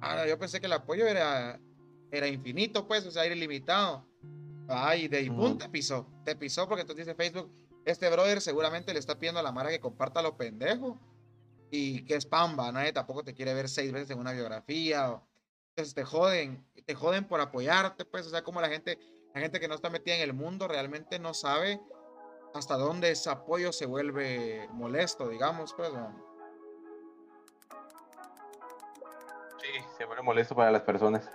Ah, 0.00 0.26
yo 0.26 0.36
pensé 0.36 0.60
que 0.60 0.66
el 0.66 0.72
apoyo 0.72 1.06
era, 1.06 1.60
era 2.10 2.26
infinito, 2.26 2.88
pues, 2.88 3.06
o 3.06 3.12
sea, 3.12 3.24
era 3.24 3.34
ilimitado. 3.34 4.09
Ay, 4.70 5.08
de 5.08 5.18
ahí, 5.18 5.56
te 5.58 5.68
pisó, 5.68 6.06
te 6.24 6.36
pisó 6.36 6.68
porque 6.68 6.82
entonces 6.82 7.06
dice 7.06 7.16
Facebook, 7.16 7.50
este 7.84 8.08
brother 8.08 8.40
seguramente 8.40 8.92
le 8.92 8.98
está 8.98 9.18
pidiendo 9.18 9.40
a 9.40 9.42
la 9.42 9.52
Mara 9.52 9.70
que 9.70 9.80
comparta 9.80 10.22
lo 10.22 10.36
pendejo 10.36 10.98
y 11.70 12.04
que 12.04 12.14
es 12.14 12.26
pamba, 12.26 12.70
nadie 12.72 12.92
tampoco 12.92 13.24
te 13.24 13.34
quiere 13.34 13.54
ver 13.54 13.68
seis 13.68 13.92
veces 13.92 14.10
en 14.10 14.18
una 14.18 14.32
biografía. 14.32 15.10
O, 15.10 15.26
entonces 15.70 15.94
te 15.94 16.04
joden, 16.04 16.64
te 16.84 16.94
joden 16.94 17.26
por 17.26 17.40
apoyarte, 17.40 18.04
pues, 18.04 18.26
o 18.26 18.30
sea, 18.30 18.42
como 18.42 18.60
la 18.60 18.68
gente, 18.68 18.98
la 19.34 19.40
gente 19.40 19.60
que 19.60 19.68
no 19.68 19.74
está 19.74 19.90
metida 19.90 20.16
en 20.16 20.22
el 20.22 20.34
mundo 20.34 20.68
realmente 20.68 21.18
no 21.18 21.34
sabe 21.34 21.80
hasta 22.54 22.76
dónde 22.76 23.10
ese 23.10 23.30
apoyo 23.30 23.72
se 23.72 23.86
vuelve 23.86 24.68
molesto, 24.72 25.28
digamos, 25.28 25.72
pues. 25.74 25.90
Sí, 29.60 29.68
se 29.96 30.04
vuelve 30.04 30.22
molesto 30.22 30.54
para 30.54 30.70
las 30.70 30.82
personas. 30.82 31.28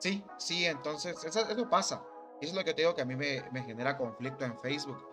Sí, 0.00 0.24
sí, 0.38 0.66
entonces 0.66 1.22
eso, 1.24 1.40
eso 1.48 1.70
pasa. 1.70 2.02
Eso 2.40 2.50
es 2.50 2.54
lo 2.54 2.64
que 2.64 2.74
te 2.74 2.82
digo 2.82 2.94
que 2.94 3.02
a 3.02 3.04
mí 3.04 3.14
me, 3.14 3.44
me 3.52 3.62
genera 3.62 3.96
conflicto 3.96 4.44
en 4.44 4.58
Facebook 4.58 5.10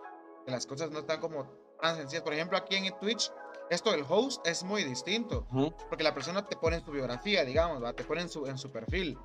las 0.52 0.66
cosas 0.66 0.92
no 0.92 1.00
están 1.00 1.20
como 1.20 1.46
tan 1.82 1.96
sencillas. 1.96 2.24
Por 2.24 2.34
ejemplo, 2.34 2.58
aquí 2.58 2.76
en 2.76 2.98
Twitch, 3.00 3.32
esto 3.70 3.92
del 3.92 4.06
host 4.08 4.46
es 4.48 4.64
muy 4.64 4.84
distinto, 4.84 5.46
porque 5.90 6.04
la 6.04 6.14
persona 6.14 6.46
te 6.46 6.56
pone 6.56 6.78
en 6.78 6.86
su 6.86 6.92
biografía, 6.92 7.44
digamos, 7.44 7.84
te 7.96 8.04
pone 8.04 8.22
en 8.22 8.30
su, 8.30 8.48
en 8.48 8.58
su 8.58 8.72
perfil, 8.72 9.18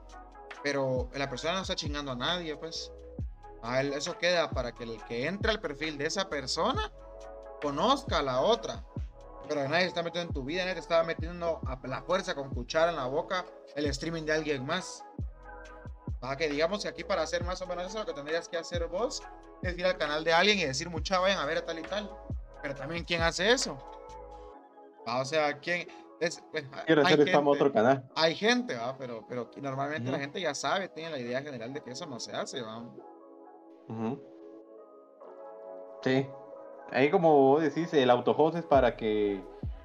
pero 0.63 1.09
la 1.15 1.29
persona 1.29 1.55
no 1.55 1.63
está 1.63 1.75
chingando 1.75 2.13
a 2.13 2.17
nadie, 2.17 2.57
pues. 2.57 2.93
A 3.65 3.81
él, 3.81 3.93
eso 3.93 4.19
queda 4.19 4.51
para 4.51 4.73
que 4.73 4.83
el 4.83 5.01
que 5.05 5.27
entre 5.27 5.53
al 5.53 5.61
perfil 5.61 5.97
de 5.97 6.07
esa 6.07 6.29
persona 6.29 6.93
conozca 7.63 8.19
a 8.19 8.23
la 8.23 8.41
otra. 8.41 8.85
Pero 9.49 9.69
nadie 9.69 9.87
está 9.87 10.03
metiendo 10.03 10.31
en 10.31 10.35
tu 10.35 10.43
vida, 10.43 10.63
nadie 10.63 10.75
te 10.75 10.81
está 10.81 11.05
metiendo 11.05 11.61
a 11.67 11.79
la 11.87 12.03
fuerza 12.03 12.35
con 12.35 12.51
cuchara 12.51 12.91
en 12.91 12.97
la 12.97 13.07
boca 13.07 13.45
el 13.77 13.87
streaming 13.87 14.25
de 14.25 14.33
alguien 14.33 14.67
más. 14.67 15.05
Que 16.39 16.49
digamos 16.49 16.83
que 16.83 16.89
aquí 16.89 17.05
para 17.05 17.23
hacer 17.23 17.45
más 17.45 17.61
o 17.63 17.67
menos 17.67 17.87
eso 17.87 17.99
lo 17.99 18.07
que 18.07 18.13
tendrías 18.15 18.49
que 18.49 18.57
hacer 18.57 18.87
vos 18.87 19.23
es 19.61 19.77
ir 19.77 19.85
al 19.85 19.99
canal 19.99 20.23
de 20.25 20.33
alguien 20.33 20.59
y 20.59 20.65
decir, 20.65 20.89
mucha 20.89 21.19
vayan 21.19 21.39
a 21.39 21.47
ver 21.47 21.59
a 21.59 21.67
tal 21.67 21.79
y 21.79 21.83
tal. 21.83 22.11
Pero 22.63 22.75
también, 22.75 23.05
¿quién 23.05 23.23
hace 23.23 23.51
eso? 23.51 23.77
Ah, 25.05 25.21
o 25.21 25.25
sea, 25.25 25.59
¿quién? 25.59 25.89
Es, 26.21 26.41
pues, 26.53 26.65
Quiero 26.87 27.03
hacer 27.03 27.19
gente, 27.27 27.37
otro 27.45 27.73
canal. 27.73 28.09
Hay 28.15 28.37
gente, 28.37 28.77
¿va? 28.77 28.97
Pero, 28.97 29.27
pero 29.29 29.51
normalmente 29.57 30.11
la 30.11 30.21
gente 30.21 30.41
ya 30.41 30.55
sabe, 30.55 30.89
tiene 30.89 31.11
la 31.11 31.19
idea 31.19 31.43
general 31.43 31.73
de 31.73 31.83
que 31.83 31.91
eso 31.91 32.07
no 32.07 32.21
se 32.21 32.33
hace, 32.33 32.63
¿va? 32.63 32.85
Sí. 36.03 36.27
Ahí 36.93 37.11
como 37.11 37.37
vos 37.37 37.63
decís, 37.63 37.93
el 37.95 38.11
autohost 38.11 38.57
es 38.57 38.65
para 38.65 38.97
que 38.97 39.43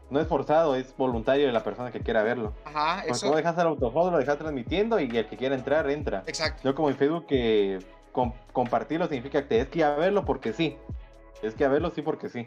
no 0.09 0.19
es 0.19 0.27
forzado, 0.27 0.75
es 0.75 0.95
voluntario 0.95 1.47
de 1.47 1.53
la 1.53 1.63
persona 1.63 1.91
que 1.91 1.99
quiera 1.99 2.23
verlo. 2.23 2.53
Ajá, 2.65 3.01
Cuando 3.01 3.13
eso. 3.13 3.35
dejas 3.35 3.57
al 3.57 3.67
autohost, 3.67 4.11
lo 4.11 4.17
dejas 4.17 4.37
transmitiendo 4.37 4.99
y 4.99 5.15
el 5.15 5.27
que 5.27 5.37
quiera 5.37 5.55
entrar, 5.55 5.89
entra. 5.89 6.23
Exacto. 6.27 6.61
Yo 6.63 6.75
como 6.75 6.89
en 6.89 6.95
Facebook 6.97 7.25
que 7.27 7.79
compartirlo 8.53 9.07
significa 9.07 9.41
que 9.41 9.47
tienes 9.47 9.67
que 9.67 9.83
a 9.83 9.95
verlo 9.95 10.25
porque 10.25 10.53
sí. 10.53 10.77
Es 11.41 11.53
que 11.53 11.65
a 11.65 11.69
verlo 11.69 11.91
sí 11.91 12.01
porque 12.01 12.29
sí. 12.29 12.45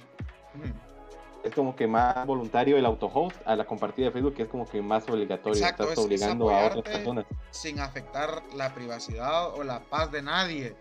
Es 1.45 1.55
como 1.55 1.77
que 1.77 1.87
más 1.87 2.27
voluntario 2.27 2.77
el 2.77 2.85
autohost 2.85 3.37
a 3.47 3.57
la 3.57 3.65
compartida 3.65 4.07
de 4.07 4.13
Facebook, 4.13 4.35
que 4.35 4.43
es 4.43 4.49
como 4.49 4.69
que 4.69 4.83
más 4.83 5.09
obligatorio. 5.09 5.65
Estás 5.65 5.97
obligando 5.97 6.51
a 6.51 6.67
otras 6.67 6.83
personas. 6.83 7.25
Sin 7.51 7.81
afectar 7.81 8.43
la 8.55 8.75
privacidad 8.75 9.55
o 9.55 9.63
la 9.63 9.81
paz 9.81 10.11
de 10.11 10.23
nadie. 10.23 10.77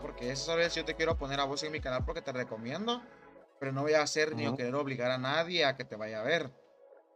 Porque 0.00 0.30
eso 0.30 0.58
es, 0.58 0.74
yo 0.74 0.84
te 0.84 0.94
quiero 0.94 1.18
poner 1.18 1.38
a 1.38 1.44
vos 1.44 1.62
en 1.62 1.70
mi 1.70 1.80
canal 1.80 2.04
porque 2.06 2.22
te 2.22 2.32
recomiendo, 2.32 3.02
pero 3.58 3.72
no 3.72 3.82
voy 3.82 3.94
a 3.94 4.02
hacer 4.02 4.34
ni 4.34 4.46
a 4.46 4.54
querer 4.54 4.74
obligar 4.74 5.10
a 5.10 5.18
nadie 5.18 5.64
a 5.64 5.76
que 5.76 5.84
te 5.84 5.96
vaya 5.96 6.20
a 6.20 6.24
ver. 6.24 6.52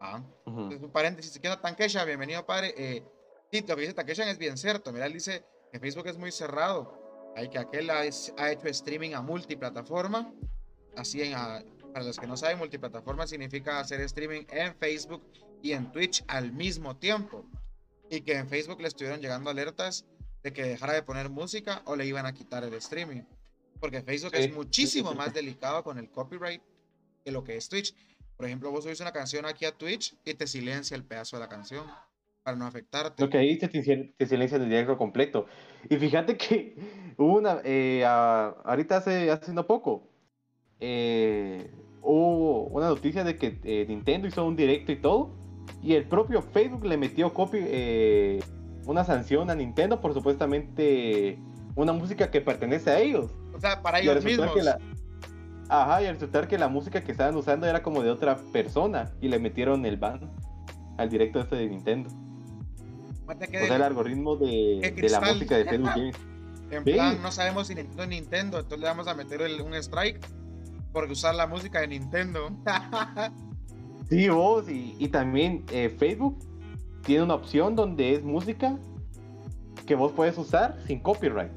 ¿ah? 0.00 0.22
un 0.46 0.90
paréntesis, 0.92 1.32
si 1.32 1.40
queda 1.40 1.60
Tankesha, 1.60 2.04
bienvenido 2.04 2.44
padre. 2.46 2.74
Eh, 2.76 3.04
sí, 3.52 3.64
lo 3.66 3.76
que 3.76 3.82
dice 3.82 3.94
Tankesha 3.94 4.28
es 4.30 4.38
bien 4.38 4.56
cierto. 4.56 4.92
Mira, 4.92 5.06
él 5.06 5.12
dice, 5.12 5.44
que 5.72 5.78
Facebook 5.78 6.06
es 6.08 6.18
muy 6.18 6.32
cerrado. 6.32 7.32
Hay 7.36 7.48
que 7.48 7.58
aquel 7.58 7.90
ha, 7.90 8.04
hecho 8.04 8.66
streaming 8.68 9.14
a 9.14 9.22
multiplataforma. 9.22 10.32
Así 10.96 11.22
en, 11.22 11.32
para 11.92 12.04
los 12.04 12.18
que 12.18 12.26
no 12.26 12.36
saben, 12.36 12.58
multiplataforma 12.58 13.26
significa 13.26 13.78
hacer 13.78 14.00
streaming 14.00 14.42
en 14.48 14.74
Facebook 14.74 15.22
y 15.62 15.72
en 15.72 15.92
Twitch 15.92 16.24
al 16.26 16.52
mismo 16.52 16.96
tiempo. 16.96 17.44
Y 18.08 18.22
que 18.22 18.36
en 18.36 18.48
Facebook 18.48 18.80
le 18.80 18.88
estuvieron 18.88 19.20
llegando 19.20 19.50
alertas 19.50 20.06
de 20.42 20.52
que 20.52 20.64
dejara 20.64 20.94
de 20.94 21.02
poner 21.02 21.30
música 21.30 21.82
o 21.84 21.94
le 21.94 22.06
iban 22.06 22.26
a 22.26 22.32
quitar 22.32 22.64
el 22.64 22.74
streaming. 22.74 23.22
Porque 23.80 24.02
Facebook 24.02 24.34
es 24.34 24.52
muchísimo 24.52 25.14
más 25.14 25.32
delicado 25.32 25.82
con 25.82 25.98
el 25.98 26.10
copyright 26.10 26.62
que 27.24 27.30
lo 27.30 27.42
que 27.42 27.56
es 27.56 27.68
Twitch. 27.68 27.94
Por 28.36 28.46
ejemplo, 28.46 28.70
vos 28.70 28.84
subís 28.84 29.00
una 29.00 29.12
canción 29.12 29.46
aquí 29.46 29.64
a 29.64 29.72
Twitch 29.72 30.14
y 30.24 30.34
te 30.34 30.46
silencia 30.46 30.96
el 30.96 31.04
pedazo 31.04 31.36
de 31.36 31.40
la 31.40 31.48
canción 31.48 31.86
para 32.42 32.56
no 32.56 32.66
afectarte. 32.66 33.22
Lo 33.22 33.28
que 33.30 33.38
ahí 33.38 33.58
te, 33.58 33.68
te 33.68 34.26
silencia 34.26 34.56
el 34.56 34.68
directo 34.68 34.96
completo. 34.96 35.46
Y 35.88 35.96
fíjate 35.96 36.36
que 36.36 36.76
hubo 37.16 37.38
una, 37.38 37.60
eh, 37.64 38.04
ahorita 38.04 38.98
hace, 38.98 39.30
hace 39.30 39.52
no 39.52 39.66
poco, 39.66 40.10
eh, 40.80 41.70
hubo 42.02 42.64
una 42.68 42.88
noticia 42.88 43.24
de 43.24 43.36
que 43.36 43.60
eh, 43.64 43.84
Nintendo 43.88 44.26
hizo 44.26 44.44
un 44.46 44.56
directo 44.56 44.92
y 44.92 44.96
todo, 44.96 45.30
y 45.82 45.94
el 45.94 46.08
propio 46.08 46.42
Facebook 46.42 46.84
le 46.84 46.96
metió 46.96 47.32
copy, 47.32 47.58
eh, 47.60 48.40
una 48.86 49.04
sanción 49.04 49.50
a 49.50 49.54
Nintendo 49.54 50.00
por 50.00 50.14
supuestamente 50.14 51.38
una 51.76 51.92
música 51.92 52.30
que 52.30 52.40
pertenece 52.40 52.90
a 52.90 53.00
ellos. 53.00 53.30
O 53.60 53.62
sea, 53.62 53.82
para 53.82 54.00
ellos 54.00 54.24
mismos. 54.24 54.50
Ajá, 55.68 56.02
y 56.02 56.06
al 56.06 56.14
resultar 56.14 56.48
que 56.48 56.56
la 56.56 56.68
música 56.68 57.04
que 57.04 57.12
estaban 57.12 57.36
usando 57.36 57.66
era 57.66 57.82
como 57.82 58.02
de 58.02 58.10
otra 58.10 58.36
persona 58.52 59.12
y 59.20 59.28
le 59.28 59.38
metieron 59.38 59.84
el 59.84 59.98
ban 59.98 60.32
al 60.96 61.10
directo 61.10 61.40
este 61.40 61.56
de 61.56 61.68
Nintendo. 61.68 62.08
O 63.26 63.66
sea, 63.66 63.76
el 63.76 63.82
algoritmo 63.82 64.36
de, 64.36 64.94
la 65.10 65.20
música 65.20 65.58
de 65.58 65.66
Facebook 65.66 66.16
En 66.70 66.84
plan, 66.84 67.22
no 67.22 67.30
sabemos 67.30 67.66
si 67.66 67.74
Nintendo 67.74 68.02
es 68.02 68.08
Nintendo, 68.08 68.58
entonces 68.58 68.80
le 68.80 68.86
vamos 68.86 69.06
a 69.06 69.14
meter 69.14 69.42
un 69.62 69.74
strike 69.74 70.26
por 70.92 71.04
usar 71.10 71.34
la 71.34 71.46
música 71.46 71.80
de 71.80 71.88
Nintendo. 71.88 72.50
sí, 74.08 74.28
vos, 74.30 74.64
y, 74.68 75.06
también 75.08 75.66
eh, 75.70 75.94
Facebook 75.98 76.38
tiene 77.04 77.24
una 77.24 77.34
opción 77.34 77.76
donde 77.76 78.14
es 78.14 78.24
música 78.24 78.78
que 79.86 79.94
vos 79.94 80.12
puedes 80.12 80.38
usar 80.38 80.78
sin 80.86 81.00
copyright. 81.00 81.52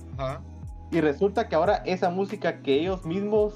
Y 0.93 1.01
resulta 1.01 1.49
que 1.49 1.55
ahora 1.55 1.81
esa 1.87 2.11
música 2.11 2.61
que 2.61 2.79
ellos 2.79 3.03
mismos 3.03 3.55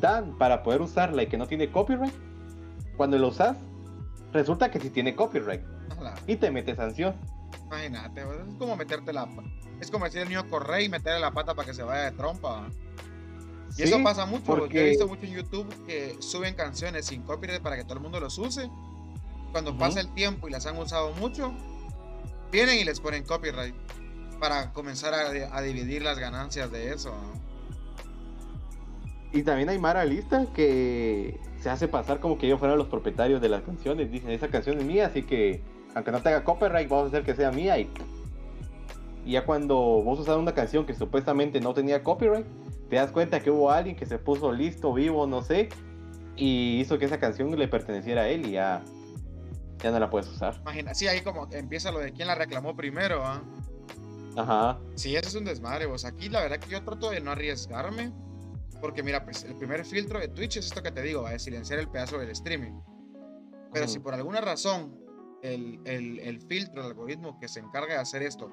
dan 0.00 0.38
para 0.38 0.62
poder 0.62 0.80
usarla 0.80 1.24
y 1.24 1.26
que 1.26 1.36
no 1.36 1.48
tiene 1.48 1.68
copyright, 1.72 2.14
cuando 2.96 3.18
lo 3.18 3.28
usas, 3.28 3.56
resulta 4.32 4.70
que 4.70 4.78
sí 4.78 4.88
tiene 4.88 5.16
copyright. 5.16 5.60
Y 6.28 6.36
te 6.36 6.52
mete 6.52 6.76
sanción. 6.76 7.16
Imagínate, 7.66 8.20
es 8.20 8.56
como 8.58 8.76
meterte 8.76 9.12
la. 9.12 9.28
Es 9.80 9.90
como 9.90 10.04
decir 10.04 10.20
el 10.20 10.28
niño 10.28 10.48
corre 10.48 10.84
y 10.84 10.88
meterle 10.88 11.18
la 11.18 11.32
pata 11.32 11.54
para 11.54 11.66
que 11.66 11.74
se 11.74 11.82
vaya 11.82 12.10
de 12.10 12.12
trompa. 12.12 12.68
Y 13.76 13.82
eso 13.82 14.00
pasa 14.04 14.24
mucho. 14.24 14.44
Porque... 14.44 14.74
Yo 14.74 14.80
he 14.82 14.88
visto 14.90 15.08
mucho 15.08 15.26
en 15.26 15.32
YouTube 15.32 15.86
que 15.86 16.16
suben 16.20 16.54
canciones 16.54 17.06
sin 17.06 17.22
copyright 17.22 17.60
para 17.60 17.76
que 17.76 17.82
todo 17.82 17.94
el 17.94 18.00
mundo 18.00 18.20
los 18.20 18.38
use. 18.38 18.70
Cuando 19.50 19.76
pasa 19.76 19.98
el 19.98 20.14
tiempo 20.14 20.46
y 20.46 20.52
las 20.52 20.64
han 20.66 20.78
usado 20.78 21.12
mucho, 21.14 21.52
vienen 22.52 22.78
y 22.78 22.84
les 22.84 23.00
ponen 23.00 23.24
copyright 23.24 23.74
para 24.42 24.72
comenzar 24.72 25.14
a, 25.14 25.62
dividir 25.62 26.02
las 26.02 26.18
ganancias 26.18 26.72
de 26.72 26.92
eso. 26.92 27.14
Y 29.32 29.44
también 29.44 29.68
hay 29.68 29.78
Mara 29.78 30.04
Lista 30.04 30.46
que 30.52 31.38
se 31.60 31.70
hace 31.70 31.86
pasar 31.86 32.18
como 32.18 32.36
que 32.36 32.46
ellos 32.46 32.58
fueran 32.58 32.76
los 32.76 32.88
propietarios 32.88 33.40
de 33.40 33.48
las 33.48 33.62
canciones. 33.62 34.10
Dicen, 34.10 34.30
esa 34.30 34.48
canción 34.48 34.78
es 34.78 34.84
mía, 34.84 35.06
así 35.06 35.22
que 35.22 35.62
aunque 35.94 36.10
no 36.10 36.20
tenga 36.22 36.42
copyright, 36.42 36.88
vamos 36.88 37.04
a 37.04 37.08
hacer 37.10 37.22
que 37.22 37.36
sea 37.36 37.52
mía. 37.52 37.78
Y, 37.78 37.88
ya 39.24 39.46
cuando 39.46 39.76
vos 39.76 40.18
usas 40.18 40.36
una 40.36 40.54
canción 40.54 40.86
que 40.86 40.94
supuestamente 40.94 41.60
no 41.60 41.72
tenía 41.72 42.02
copyright, 42.02 42.46
te 42.90 42.96
das 42.96 43.12
cuenta 43.12 43.38
que 43.38 43.52
hubo 43.52 43.70
alguien 43.70 43.94
que 43.94 44.06
se 44.06 44.18
puso 44.18 44.50
listo, 44.50 44.92
vivo, 44.92 45.24
no 45.28 45.42
sé, 45.42 45.68
y 46.34 46.80
hizo 46.80 46.98
que 46.98 47.04
esa 47.04 47.20
canción 47.20 47.56
le 47.56 47.68
perteneciera 47.68 48.22
a 48.22 48.28
él 48.28 48.44
y 48.44 48.52
ya, 48.52 48.82
ya 49.78 49.92
no 49.92 50.00
la 50.00 50.10
puedes 50.10 50.28
usar. 50.28 50.56
Imagina, 50.62 50.94
sí, 50.94 51.06
ahí 51.06 51.20
como 51.20 51.46
empieza 51.52 51.92
lo 51.92 52.00
de 52.00 52.12
quién 52.12 52.26
la 52.26 52.34
reclamó 52.34 52.74
primero, 52.74 53.24
¿ah? 53.24 53.40
Ajá. 54.36 54.80
Sí, 54.94 55.14
eso 55.16 55.28
es 55.28 55.34
un 55.34 55.44
desmadre, 55.44 55.86
vos. 55.86 56.04
Aquí 56.04 56.28
la 56.28 56.40
verdad 56.40 56.58
que 56.58 56.70
yo 56.70 56.82
trato 56.82 57.10
de 57.10 57.20
no 57.20 57.32
arriesgarme 57.32 58.12
porque 58.82 59.04
mira, 59.04 59.24
pues 59.24 59.44
el 59.44 59.54
primer 59.54 59.84
filtro 59.84 60.18
de 60.18 60.26
Twitch 60.26 60.56
es 60.56 60.66
esto 60.66 60.82
que 60.82 60.90
te 60.90 61.02
digo, 61.02 61.22
va 61.22 61.30
a 61.30 61.38
silenciar 61.38 61.78
el 61.78 61.88
pedazo 61.88 62.18
del 62.18 62.30
streaming. 62.30 62.80
Pero 63.72 63.86
si 63.86 64.00
por 64.00 64.12
alguna 64.12 64.40
razón 64.40 65.00
el, 65.40 65.80
el, 65.84 66.40
filtro, 66.40 66.82
el 66.82 66.88
algoritmo 66.88 67.38
que 67.38 67.46
se 67.46 67.60
encarga 67.60 67.94
de 67.94 68.00
hacer 68.00 68.22
esto, 68.22 68.50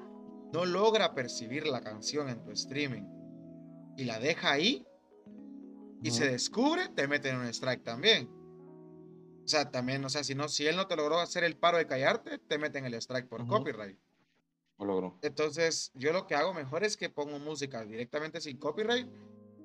no 0.52 0.64
logra 0.64 1.14
percibir 1.14 1.66
la 1.66 1.80
canción 1.80 2.28
en 2.28 2.42
tu 2.44 2.52
streaming 2.52 3.02
y 3.96 4.04
la 4.04 4.20
deja 4.20 4.52
ahí 4.52 4.86
y 6.00 6.12
se 6.12 6.30
descubre, 6.30 6.88
te 6.88 7.08
meten 7.08 7.34
en 7.34 7.40
un 7.42 7.46
strike 7.48 7.82
también. 7.82 8.30
O 9.44 9.48
sea, 9.48 9.68
también, 9.70 10.04
o 10.04 10.08
sea, 10.08 10.22
si 10.22 10.36
no, 10.36 10.48
si 10.48 10.66
él 10.68 10.76
no 10.76 10.86
te 10.86 10.94
logró 10.94 11.18
hacer 11.18 11.42
el 11.42 11.56
paro 11.56 11.76
de 11.76 11.88
callarte, 11.88 12.38
te 12.38 12.56
meten 12.56 12.86
el 12.86 12.94
strike 12.94 13.28
por 13.28 13.46
copyright. 13.48 13.98
Lo 14.80 14.86
logró. 14.86 15.18
Entonces, 15.20 15.92
yo 15.94 16.12
lo 16.12 16.26
que 16.26 16.34
hago 16.34 16.54
mejor 16.54 16.84
es 16.84 16.96
que 16.96 17.10
pongo 17.10 17.38
música 17.38 17.84
directamente 17.84 18.40
sin 18.40 18.56
copyright 18.56 19.06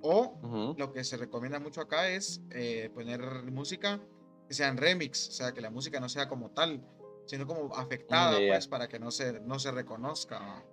o 0.01 0.76
lo 0.78 0.91
que 0.91 1.03
se 1.03 1.18
recomienda 1.18 1.59
mucho 1.59 1.82
acá 1.82 2.09
es 2.09 2.41
eh, 2.51 2.91
poner 2.93 3.22
música 3.51 3.99
que 4.47 4.53
sea 4.53 4.68
en 4.68 4.78
remix, 4.78 5.30
o 5.30 5.32
sea, 5.32 5.51
que 5.53 5.61
la 5.61 5.72
música 5.72 5.99
no 5.99 6.09
sea 6.09 6.28
como 6.28 6.51
tal, 6.51 6.86
sino 7.26 7.47
como 7.47 7.74
afectada, 7.76 8.38
pues, 8.38 8.68
para 8.68 8.88
que 8.88 8.99
no 8.99 9.09
se, 9.09 9.39
no 9.39 9.57
se 9.57 9.72
reconozca. 9.72 10.63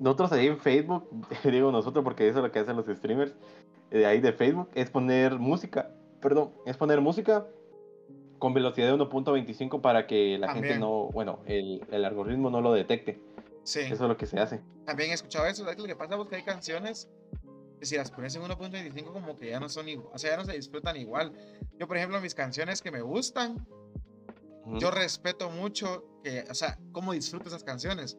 Nosotros 0.00 0.32
ahí 0.32 0.48
en 0.48 0.58
Facebook, 0.58 1.08
digo 1.44 1.70
nosotros 1.70 2.02
porque 2.02 2.26
eso 2.26 2.38
es 2.38 2.44
lo 2.44 2.50
que 2.50 2.58
hacen 2.58 2.74
los 2.74 2.86
streamers 2.86 3.34
de 3.90 4.06
ahí 4.06 4.20
de 4.20 4.32
Facebook, 4.32 4.70
es 4.74 4.90
poner 4.90 5.38
música, 5.38 5.94
perdón, 6.20 6.52
es 6.66 6.76
poner 6.76 7.00
música 7.00 7.46
con 8.44 8.52
velocidad 8.52 8.88
de 8.88 8.92
1.25 8.92 9.80
para 9.80 10.06
que 10.06 10.36
la 10.36 10.52
gente 10.52 10.78
no, 10.78 11.08
bueno, 11.14 11.38
el, 11.46 11.82
el 11.90 12.04
algoritmo 12.04 12.50
no 12.50 12.60
lo 12.60 12.74
detecte. 12.74 13.18
Sí. 13.62 13.80
Eso 13.80 13.94
es 13.94 14.00
lo 14.00 14.18
que 14.18 14.26
se 14.26 14.38
hace. 14.38 14.60
También 14.84 15.12
he 15.12 15.14
escuchado 15.14 15.46
eso. 15.46 15.64
Lo 15.64 15.74
que 15.74 15.96
pasa 15.96 16.20
es 16.20 16.28
que 16.28 16.36
hay 16.36 16.42
canciones 16.42 17.08
que 17.80 17.86
si 17.86 17.96
las 17.96 18.10
pones 18.10 18.36
en 18.36 18.42
1.25 18.42 19.14
como 19.14 19.38
que 19.38 19.48
ya 19.48 19.60
no 19.60 19.70
son 19.70 19.88
igual. 19.88 20.10
O 20.12 20.18
sea, 20.18 20.32
ya 20.32 20.36
no 20.36 20.44
se 20.44 20.52
disfrutan 20.52 20.94
igual. 20.98 21.32
Yo, 21.78 21.88
por 21.88 21.96
ejemplo, 21.96 22.20
mis 22.20 22.34
canciones 22.34 22.82
que 22.82 22.90
me 22.90 23.00
gustan, 23.00 23.66
yo 24.74 24.90
respeto 24.90 25.48
mucho 25.48 26.04
que, 26.22 26.44
o 26.50 26.54
sea, 26.54 26.78
cómo 26.92 27.14
disfruto 27.14 27.48
esas 27.48 27.64
canciones. 27.64 28.18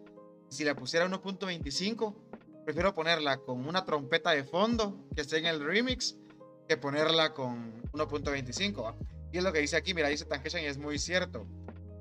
Si 0.49 0.63
la 0.63 0.73
pusiera 0.73 1.07
1.25, 1.07 2.15
prefiero 2.65 2.95
ponerla 2.95 3.37
con 3.37 3.67
una 3.67 3.85
trompeta 3.85 4.31
de 4.31 4.43
fondo 4.43 5.05
que 5.13 5.21
esté 5.21 5.37
en 5.37 5.45
el 5.45 5.63
remix 5.63 6.17
que 6.67 6.77
ponerla 6.77 7.35
con 7.35 7.83
1.25. 7.91 8.95
Y 9.35 9.37
es 9.37 9.43
lo 9.43 9.51
que 9.51 9.59
dice 9.59 9.75
aquí, 9.75 9.93
mira, 9.93 10.07
dice 10.07 10.23
Tankeshan 10.23 10.61
y 10.61 10.67
es 10.67 10.77
muy 10.77 10.97
cierto 10.97 11.45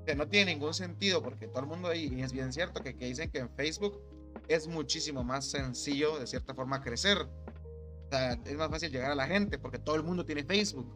que 0.05 0.15
no 0.15 0.25
tiene 0.29 0.53
ningún 0.53 0.73
sentido 0.73 1.21
porque 1.21 1.49
todo 1.49 1.59
el 1.59 1.65
mundo 1.65 1.89
ahí, 1.89 2.05
y 2.15 2.21
es 2.21 2.31
bien 2.31 2.53
cierto 2.53 2.81
que, 2.81 2.95
que 2.95 3.07
dicen 3.07 3.29
que 3.29 3.39
en 3.39 3.49
Facebook 3.57 4.01
es 4.47 4.69
muchísimo 4.69 5.21
más 5.21 5.43
sencillo 5.43 6.17
de 6.17 6.27
cierta 6.27 6.53
forma 6.53 6.81
crecer. 6.81 7.17
O 7.17 8.09
sea, 8.09 8.39
es 8.45 8.55
más 8.55 8.69
fácil 8.69 8.89
llegar 8.89 9.11
a 9.11 9.15
la 9.15 9.27
gente 9.27 9.59
porque 9.59 9.79
todo 9.79 9.97
el 9.97 10.03
mundo 10.03 10.23
tiene 10.23 10.45
Facebook. 10.45 10.89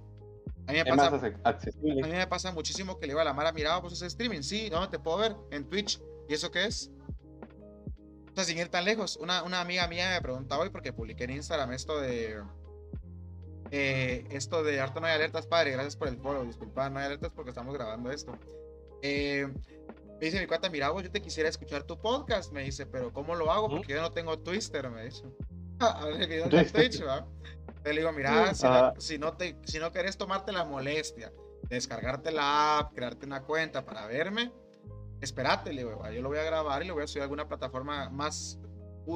A 0.65 0.71
mí 0.71 0.77
me, 0.77 0.85
pasa, 0.85 1.33
a 1.43 1.57
mí 1.81 2.01
me 2.03 2.27
pasa 2.27 2.53
muchísimo 2.53 2.97
que 2.97 3.07
le 3.07 3.11
digo 3.11 3.19
a 3.19 3.25
la 3.25 3.33
Mara, 3.33 3.51
mira, 3.51 3.81
pues 3.81 3.95
es 3.95 4.01
streaming, 4.03 4.41
sí, 4.41 4.69
¿dónde 4.69 4.87
te 4.87 4.97
puedo 4.97 5.17
ver? 5.17 5.35
En 5.51 5.67
Twitch. 5.67 6.01
¿Y 6.29 6.35
eso 6.35 6.49
qué 6.51 6.67
es? 6.67 6.89
O 8.31 8.35
sea, 8.35 8.45
sin 8.45 8.57
ir 8.57 8.69
tan 8.69 8.85
lejos, 8.85 9.17
una, 9.17 9.43
una 9.43 9.59
amiga 9.59 9.89
mía 9.89 10.11
me 10.13 10.21
preguntaba 10.21 10.63
hoy 10.63 10.69
porque 10.69 10.93
publiqué 10.93 11.25
en 11.25 11.31
Instagram 11.31 11.73
esto 11.73 11.99
de... 11.99 12.41
Eh, 13.71 14.25
esto 14.31 14.63
de 14.63 14.79
harto 14.79 14.99
no 14.99 15.07
hay 15.07 15.13
alertas, 15.13 15.45
padre, 15.45 15.71
gracias 15.71 15.95
por 15.95 16.07
el 16.07 16.17
follow, 16.17 16.43
disculpa, 16.45 16.89
no 16.89 16.99
hay 16.99 17.05
alertas 17.05 17.31
porque 17.35 17.49
estamos 17.49 17.73
grabando 17.73 18.11
esto. 18.11 18.37
Eh, 19.01 19.47
me 20.19 20.25
dice 20.25 20.39
mi 20.39 20.47
cuata, 20.47 20.69
mira, 20.69 20.89
vos, 20.89 21.03
yo 21.03 21.11
te 21.11 21.21
quisiera 21.21 21.49
escuchar 21.49 21.83
tu 21.83 21.97
podcast. 21.97 22.51
Me 22.51 22.63
dice, 22.63 22.85
pero 22.85 23.13
¿cómo 23.13 23.35
lo 23.35 23.51
hago? 23.51 23.69
Porque 23.69 23.93
yo 23.93 24.01
no 24.01 24.11
tengo 24.11 24.39
Twister, 24.39 24.89
me 24.89 25.05
dice. 25.05 25.23
a 25.79 26.05
ver, 26.05 26.27
video 26.27 26.49
de 26.49 26.65
Twitch, 26.65 27.05
¿va? 27.05 27.25
le 27.85 27.91
digo, 27.91 28.11
mira, 28.11 28.53
si, 28.97 29.17
no 29.17 29.33
te, 29.33 29.57
si 29.63 29.79
no 29.79 29.91
querés 29.91 30.17
tomarte 30.17 30.51
la 30.51 30.65
molestia, 30.65 31.31
descargarte 31.69 32.31
la 32.31 32.79
app, 32.79 32.93
crearte 32.93 33.25
una 33.25 33.43
cuenta 33.43 33.85
para 33.85 34.05
verme, 34.05 34.51
espérate, 35.21 35.71
le 35.71 35.83
digo, 35.83 36.01
yo 36.11 36.21
lo 36.21 36.29
voy 36.29 36.39
a 36.39 36.43
grabar 36.43 36.83
y 36.83 36.87
lo 36.87 36.95
voy 36.95 37.03
a 37.03 37.07
subir 37.07 37.21
a 37.21 37.23
alguna 37.23 37.47
plataforma 37.47 38.09
más 38.09 38.59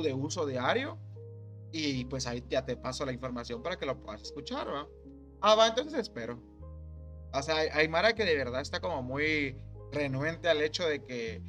de 0.01 0.13
uso 0.13 0.45
diario. 0.45 0.97
Y 1.75 2.05
pues 2.05 2.27
ahí 2.27 2.43
ya 2.47 2.63
te 2.63 2.77
paso 2.77 3.03
la 3.03 3.11
información 3.11 3.63
para 3.63 3.77
que 3.77 3.87
lo 3.87 3.99
puedas 3.99 4.21
escuchar, 4.21 4.67
¿va? 4.67 4.87
Ah, 5.41 5.55
va, 5.55 5.67
entonces 5.67 5.99
espero. 5.99 6.39
O 7.33 7.41
sea, 7.41 7.55
hay, 7.55 7.87
Mara 7.87 8.13
que 8.13 8.25
de 8.25 8.35
verdad 8.37 8.61
está 8.61 8.79
como 8.79 9.01
muy 9.01 9.57
renuente 9.91 10.47
al 10.49 10.61
hecho 10.61 10.87
de 10.87 11.03
que, 11.03 11.41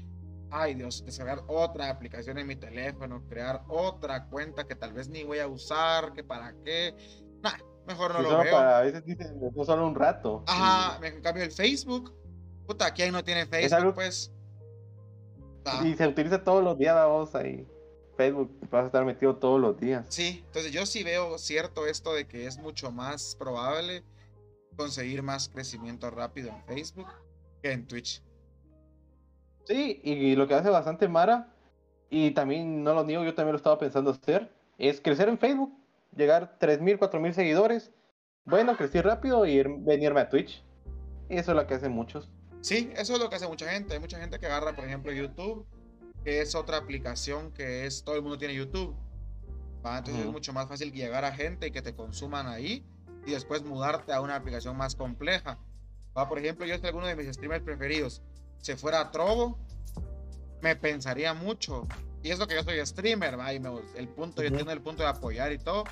ay 0.50 0.74
Dios, 0.76 1.04
descargar 1.04 1.42
otra 1.46 1.90
aplicación 1.90 2.38
en 2.38 2.46
mi 2.46 2.56
teléfono, 2.56 3.22
crear 3.28 3.64
otra 3.68 4.24
cuenta 4.28 4.66
que 4.66 4.74
tal 4.74 4.94
vez 4.94 5.10
ni 5.10 5.24
voy 5.24 5.40
a 5.40 5.46
usar, 5.46 6.14
que 6.14 6.24
para 6.24 6.54
qué. 6.64 6.94
Nah, 7.42 7.58
mejor 7.86 8.14
no 8.14 8.22
lo 8.22 8.38
veo. 8.38 8.56
a 8.56 8.80
veces 8.80 9.04
dicen, 9.04 9.38
solo 9.62 9.86
un 9.86 9.94
rato. 9.94 10.42
Ajá, 10.46 11.06
en 11.06 11.20
cambio 11.20 11.44
el 11.44 11.52
Facebook, 11.52 12.14
puta, 12.66 12.86
aquí 12.86 13.10
no 13.10 13.22
tiene 13.22 13.44
Facebook, 13.44 13.94
pues. 13.94 14.32
Y 15.84 15.94
se 15.94 16.08
utiliza 16.08 16.42
todos 16.42 16.64
los 16.64 16.78
días, 16.78 16.94
vamos 16.94 17.34
ahí. 17.34 17.68
Facebook, 18.16 18.50
vas 18.70 18.84
a 18.84 18.86
estar 18.86 19.04
metido 19.04 19.36
todos 19.36 19.60
los 19.60 19.78
días. 19.78 20.06
Sí, 20.08 20.42
entonces 20.46 20.72
yo 20.72 20.86
sí 20.86 21.02
veo 21.02 21.38
cierto 21.38 21.86
esto 21.86 22.14
de 22.14 22.26
que 22.26 22.46
es 22.46 22.58
mucho 22.58 22.90
más 22.90 23.36
probable 23.36 24.02
conseguir 24.76 25.22
más 25.22 25.48
crecimiento 25.48 26.10
rápido 26.10 26.48
en 26.48 26.64
Facebook 26.64 27.08
que 27.62 27.72
en 27.72 27.86
Twitch. 27.86 28.22
Sí, 29.64 30.00
y 30.02 30.36
lo 30.36 30.46
que 30.46 30.54
hace 30.54 30.68
bastante 30.68 31.08
Mara, 31.08 31.54
y 32.10 32.32
también 32.32 32.84
no 32.84 32.94
lo 32.94 33.04
niego, 33.04 33.24
yo 33.24 33.34
también 33.34 33.52
lo 33.52 33.56
estaba 33.56 33.78
pensando 33.78 34.10
hacer, 34.10 34.52
es 34.78 35.00
crecer 35.00 35.28
en 35.28 35.38
Facebook, 35.38 35.72
llegar 36.14 36.58
3.000, 36.60 36.98
4.000 36.98 37.32
seguidores. 37.32 37.90
Bueno, 38.44 38.76
crecer 38.76 39.04
rápido 39.04 39.46
y 39.46 39.62
venirme 39.62 40.20
a 40.20 40.28
Twitch. 40.28 40.62
Y 41.30 41.36
eso 41.38 41.52
es 41.52 41.56
lo 41.56 41.66
que 41.66 41.74
hacen 41.74 41.92
muchos. 41.92 42.30
Sí, 42.60 42.90
eso 42.94 43.14
es 43.14 43.18
lo 43.18 43.30
que 43.30 43.36
hace 43.36 43.48
mucha 43.48 43.70
gente. 43.70 43.94
Hay 43.94 44.00
mucha 44.00 44.18
gente 44.18 44.38
que 44.38 44.46
agarra, 44.46 44.74
por 44.74 44.84
ejemplo, 44.84 45.12
YouTube, 45.12 45.66
que 46.24 46.40
es 46.40 46.54
otra 46.54 46.78
aplicación 46.78 47.52
que 47.52 47.86
es, 47.86 48.02
todo 48.02 48.16
el 48.16 48.22
mundo 48.22 48.38
tiene 48.38 48.54
YouTube. 48.54 48.96
Entonces 49.84 50.24
es 50.24 50.32
mucho 50.32 50.54
más 50.54 50.66
fácil 50.66 50.92
llegar 50.92 51.26
a 51.26 51.32
gente 51.32 51.66
y 51.66 51.70
que 51.70 51.82
te 51.82 51.94
consuman 51.94 52.46
ahí 52.46 52.82
y 53.26 53.32
después 53.32 53.62
mudarte 53.62 54.14
a 54.14 54.22
una 54.22 54.34
aplicación 54.34 54.76
más 54.76 54.94
compleja. 54.94 55.58
¿va? 56.16 56.26
Por 56.26 56.38
ejemplo, 56.38 56.64
yo 56.64 56.78
si 56.78 56.86
alguno 56.86 57.06
de 57.06 57.14
mis 57.14 57.26
streamers 57.26 57.62
preferidos 57.62 58.22
se 58.58 58.76
fuera 58.76 59.00
a 59.00 59.10
Trovo, 59.10 59.58
me 60.62 60.74
pensaría 60.74 61.34
mucho. 61.34 61.86
Y 62.22 62.30
es 62.30 62.38
lo 62.38 62.46
que 62.46 62.54
yo 62.54 62.62
soy 62.62 62.84
streamer, 62.86 63.38
¿va? 63.38 63.52
Y 63.52 63.60
el 63.96 64.08
punto, 64.08 64.42
yo 64.42 64.50
tengo 64.50 64.70
el 64.70 64.80
punto 64.80 65.02
de 65.02 65.10
apoyar 65.10 65.52
y 65.52 65.58
todo. 65.58 65.84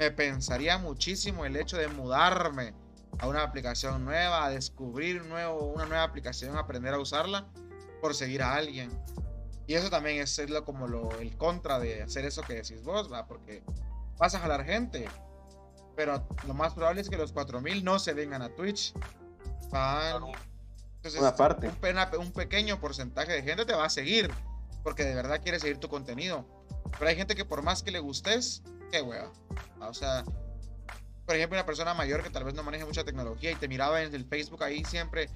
Me 0.00 0.10
pensaría 0.10 0.78
muchísimo 0.78 1.44
el 1.44 1.54
hecho 1.54 1.76
de 1.76 1.86
mudarme 1.86 2.74
a 3.20 3.28
una 3.28 3.44
aplicación 3.44 4.04
nueva, 4.04 4.44
a 4.44 4.50
descubrir 4.50 5.24
nuevo, 5.26 5.66
una 5.66 5.86
nueva 5.86 6.02
aplicación, 6.02 6.56
aprender 6.56 6.92
a 6.94 6.98
usarla 6.98 7.46
por 8.00 8.16
seguir 8.16 8.42
a 8.42 8.56
alguien. 8.56 8.90
Y 9.66 9.74
eso 9.74 9.90
también 9.90 10.20
es, 10.20 10.38
lo, 10.50 10.64
como 10.64 10.88
lo, 10.88 11.10
el 11.20 11.36
contra 11.36 11.78
de 11.78 12.02
hacer 12.02 12.24
eso 12.24 12.42
que 12.42 12.54
decís 12.54 12.82
vos, 12.82 13.12
¿va? 13.12 13.26
Porque 13.26 13.62
vas 14.18 14.34
a 14.34 14.40
jalar 14.40 14.64
gente. 14.64 15.08
Pero 15.94 16.26
lo 16.46 16.54
más 16.54 16.74
probable 16.74 17.00
es 17.00 17.08
que 17.08 17.16
los 17.16 17.32
4000 17.32 17.84
no 17.84 17.98
se 17.98 18.12
vengan 18.14 18.42
a 18.42 18.48
Twitch. 18.48 18.94
Van. 19.70 20.22
Entonces, 20.96 21.20
una 21.20 21.36
parte. 21.36 21.68
Un, 21.68 22.20
un, 22.20 22.32
pequeño 22.32 22.80
porcentaje 22.80 23.32
de 23.32 23.42
gente 23.42 23.64
te 23.64 23.74
va 23.74 23.84
a 23.84 23.90
seguir. 23.90 24.30
Porque 24.82 25.04
de 25.04 25.14
verdad 25.14 25.40
quiere 25.42 25.60
seguir 25.60 25.78
tu 25.78 25.88
contenido. 25.88 26.44
Pero 26.98 27.08
hay 27.08 27.16
gente 27.16 27.34
que 27.34 27.44
por 27.44 27.62
más 27.62 27.82
que 27.82 27.90
le 27.90 28.00
gustes, 28.00 28.62
qué 28.90 29.00
hueva. 29.02 29.30
O 29.80 29.94
sea, 29.94 30.24
por 31.26 31.36
ejemplo, 31.36 31.56
una 31.56 31.66
persona 31.66 31.94
mayor 31.94 32.22
que 32.22 32.30
tal 32.30 32.44
vez 32.44 32.54
no 32.54 32.62
maneja 32.62 32.84
mucha 32.84 33.04
tecnología 33.04 33.52
y 33.52 33.54
te 33.54 33.68
miraba 33.68 34.02
en 34.02 34.14
el 34.14 34.24
Facebook 34.24 34.62
ahí 34.62 34.84
siempre 34.84 35.30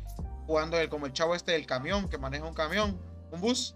jugando 0.46 0.78
el, 0.78 0.88
como 0.88 1.06
el 1.06 1.12
chavo 1.12 1.34
este 1.34 1.52
del 1.52 1.66
camión, 1.66 2.08
que 2.08 2.18
maneja 2.18 2.44
un 2.44 2.54
camión, 2.54 3.00
un 3.30 3.40
bus. 3.40 3.74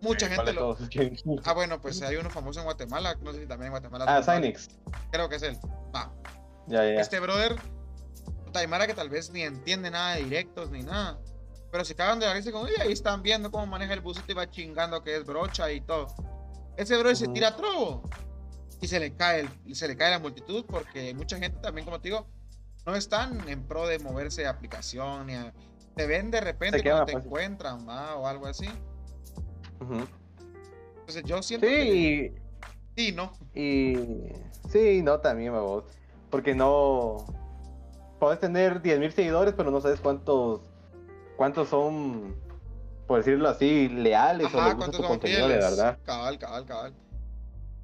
Mucha 0.00 0.28
gente 0.28 0.52
lo. 0.52 0.76
Ah, 1.44 1.52
bueno, 1.52 1.80
pues 1.80 2.02
hay 2.02 2.16
uno 2.16 2.30
famoso 2.30 2.60
en 2.60 2.64
Guatemala, 2.64 3.16
no 3.22 3.32
sé 3.32 3.40
si 3.40 3.46
también 3.46 3.66
en 3.66 3.72
Guatemala. 3.72 4.04
Ah, 4.08 4.22
Cynix. 4.22 4.68
Creo 5.10 5.28
que 5.28 5.36
es 5.36 5.42
él. 5.42 5.58
Va. 5.94 6.12
Ya, 6.66 6.84
ya. 6.84 7.00
Este 7.00 7.20
brother, 7.20 7.56
Taimara 8.52 8.86
que 8.86 8.94
tal 8.94 9.08
vez 9.08 9.30
ni 9.30 9.42
entiende 9.42 9.90
nada 9.90 10.16
de 10.16 10.24
directos 10.24 10.70
ni 10.70 10.82
nada. 10.82 11.18
Pero 11.70 11.84
se 11.84 11.94
acaban 11.94 12.20
de 12.20 12.52
como, 12.52 12.68
y 12.68 12.80
ahí 12.80 12.92
están 12.92 13.22
viendo 13.22 13.50
cómo 13.50 13.66
maneja 13.66 13.92
el 13.92 14.00
busito 14.00 14.32
y 14.32 14.34
va 14.34 14.50
chingando 14.50 15.02
que 15.02 15.16
es 15.16 15.24
brocha 15.24 15.70
y 15.70 15.80
todo. 15.80 16.06
Ese 16.76 16.96
brother 16.96 17.16
se 17.16 17.28
tira 17.28 17.56
trobo 17.56 18.02
y 18.80 18.86
se 18.86 19.00
le 19.00 19.14
cae 19.14 19.48
se 19.72 19.88
le 19.88 19.96
cae 19.96 20.10
la 20.10 20.18
multitud 20.18 20.64
porque 20.66 21.14
mucha 21.14 21.38
gente 21.38 21.58
también, 21.60 21.84
como 21.84 22.00
te 22.00 22.08
digo, 22.08 22.26
no 22.84 22.94
están 22.94 23.48
en 23.48 23.66
pro 23.66 23.86
de 23.86 23.98
moverse 23.98 24.42
de 24.42 24.48
aplicación, 24.48 25.26
ni 25.26 25.34
te 25.96 26.06
ven 26.06 26.30
de 26.30 26.40
repente 26.40 26.82
cuando 26.82 27.06
te 27.06 27.12
encuentran 27.12 27.88
o 27.88 28.26
algo 28.26 28.46
así. 28.46 28.68
Entonces 29.80 31.24
yo 31.24 31.42
siento 31.42 31.66
sí, 31.66 31.72
que... 31.72 32.34
Sí, 32.96 33.12
¿no? 33.12 33.32
Y... 33.54 33.94
Sí, 34.70 35.02
no, 35.02 35.20
también, 35.20 35.52
vos. 35.52 35.84
Porque 36.30 36.54
no... 36.54 37.18
Puedes 38.18 38.40
tener 38.40 38.82
10.000 38.82 39.10
seguidores, 39.12 39.54
pero 39.56 39.70
no 39.70 39.80
sabes 39.80 40.00
cuántos... 40.00 40.60
Cuántos 41.36 41.68
son, 41.68 42.34
por 43.06 43.18
decirlo 43.18 43.48
así, 43.50 43.88
leales 43.90 44.54
o 44.54 44.64
les 44.64 44.74
gusta 44.74 44.90
tu 44.90 45.02
contenido 45.02 45.48
de 45.48 45.56
verdad. 45.56 45.98
Cabal, 46.04 46.38
cabal, 46.38 46.64
cabal. 46.64 46.94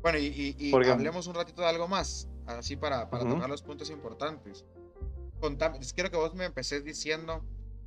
Bueno, 0.01 0.19
y, 0.19 0.57
y, 0.59 0.75
hablemos 0.75 1.27
un 1.29 1.35
ratito 1.35 1.63
de 1.63 1.69
algo 1.69 1.87
más, 1.87 2.29
así 2.47 2.77
para, 2.77 3.09
para 3.09 3.29
tocar 3.29 3.49
los 3.49 3.63
puntos 3.63 3.89
importantes. 3.91 4.65
Contame, 5.41 5.79
quiero 5.95 6.11
que 6.11 6.17
vos 6.17 6.35
me 6.35 6.45
empecés 6.45 6.83
diciendo, 6.83 7.45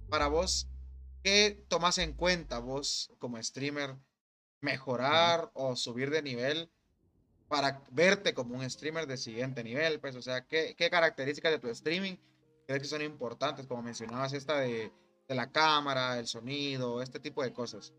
para 0.09 0.27
vos, 0.27 0.69
¿qué 1.25 1.65
tomas 1.69 1.97
en 1.97 2.13
cuenta 2.13 2.59
vos 2.59 3.11
como 3.17 3.41
streamer? 3.41 3.95
¿Mejorar 4.61 5.49
o 5.53 5.75
subir 5.75 6.11
de 6.11 6.21
nivel 6.21 6.69
para 7.47 7.81
verte 7.89 8.35
como 8.35 8.55
un 8.55 8.69
streamer 8.69 9.07
de 9.07 9.17
siguiente 9.17 9.63
nivel? 9.63 9.99
Pues, 9.99 10.15
o 10.15 10.21
sea, 10.21 10.45
¿qué, 10.45 10.75
qué 10.77 10.91
características 10.91 11.51
de 11.51 11.57
tu 11.57 11.67
streaming 11.69 12.17
crees 12.67 12.83
que 12.83 12.87
son 12.87 13.01
importantes? 13.01 13.65
Como 13.65 13.81
mencionabas, 13.81 14.33
esta 14.33 14.59
de, 14.59 14.91
de 15.27 15.35
la 15.35 15.51
cámara, 15.51 16.19
el 16.19 16.27
sonido, 16.27 17.01
este 17.01 17.19
tipo 17.19 17.41
de 17.41 17.51
cosas. 17.51 17.91